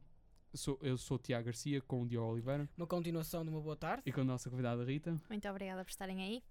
sou, 0.53 0.77
eu 0.81 0.97
sou 0.97 1.15
o 1.15 1.19
Tiago 1.19 1.45
Garcia 1.45 1.81
com 1.81 2.01
o 2.03 2.07
Diogo 2.07 2.33
Oliveira 2.33 2.67
Uma 2.77 2.87
continuação 2.87 3.43
de 3.43 3.49
uma 3.49 3.61
boa 3.61 3.75
tarde. 3.75 4.03
e 4.05 4.11
com 4.11 4.21
a 4.21 4.23
nossa 4.23 4.49
convidada 4.49 4.83
Rita. 4.83 5.19
Muito 5.29 5.47
obrigada 5.47 5.83
por 5.83 5.89
estarem 5.91 6.21
aí. 6.21 6.43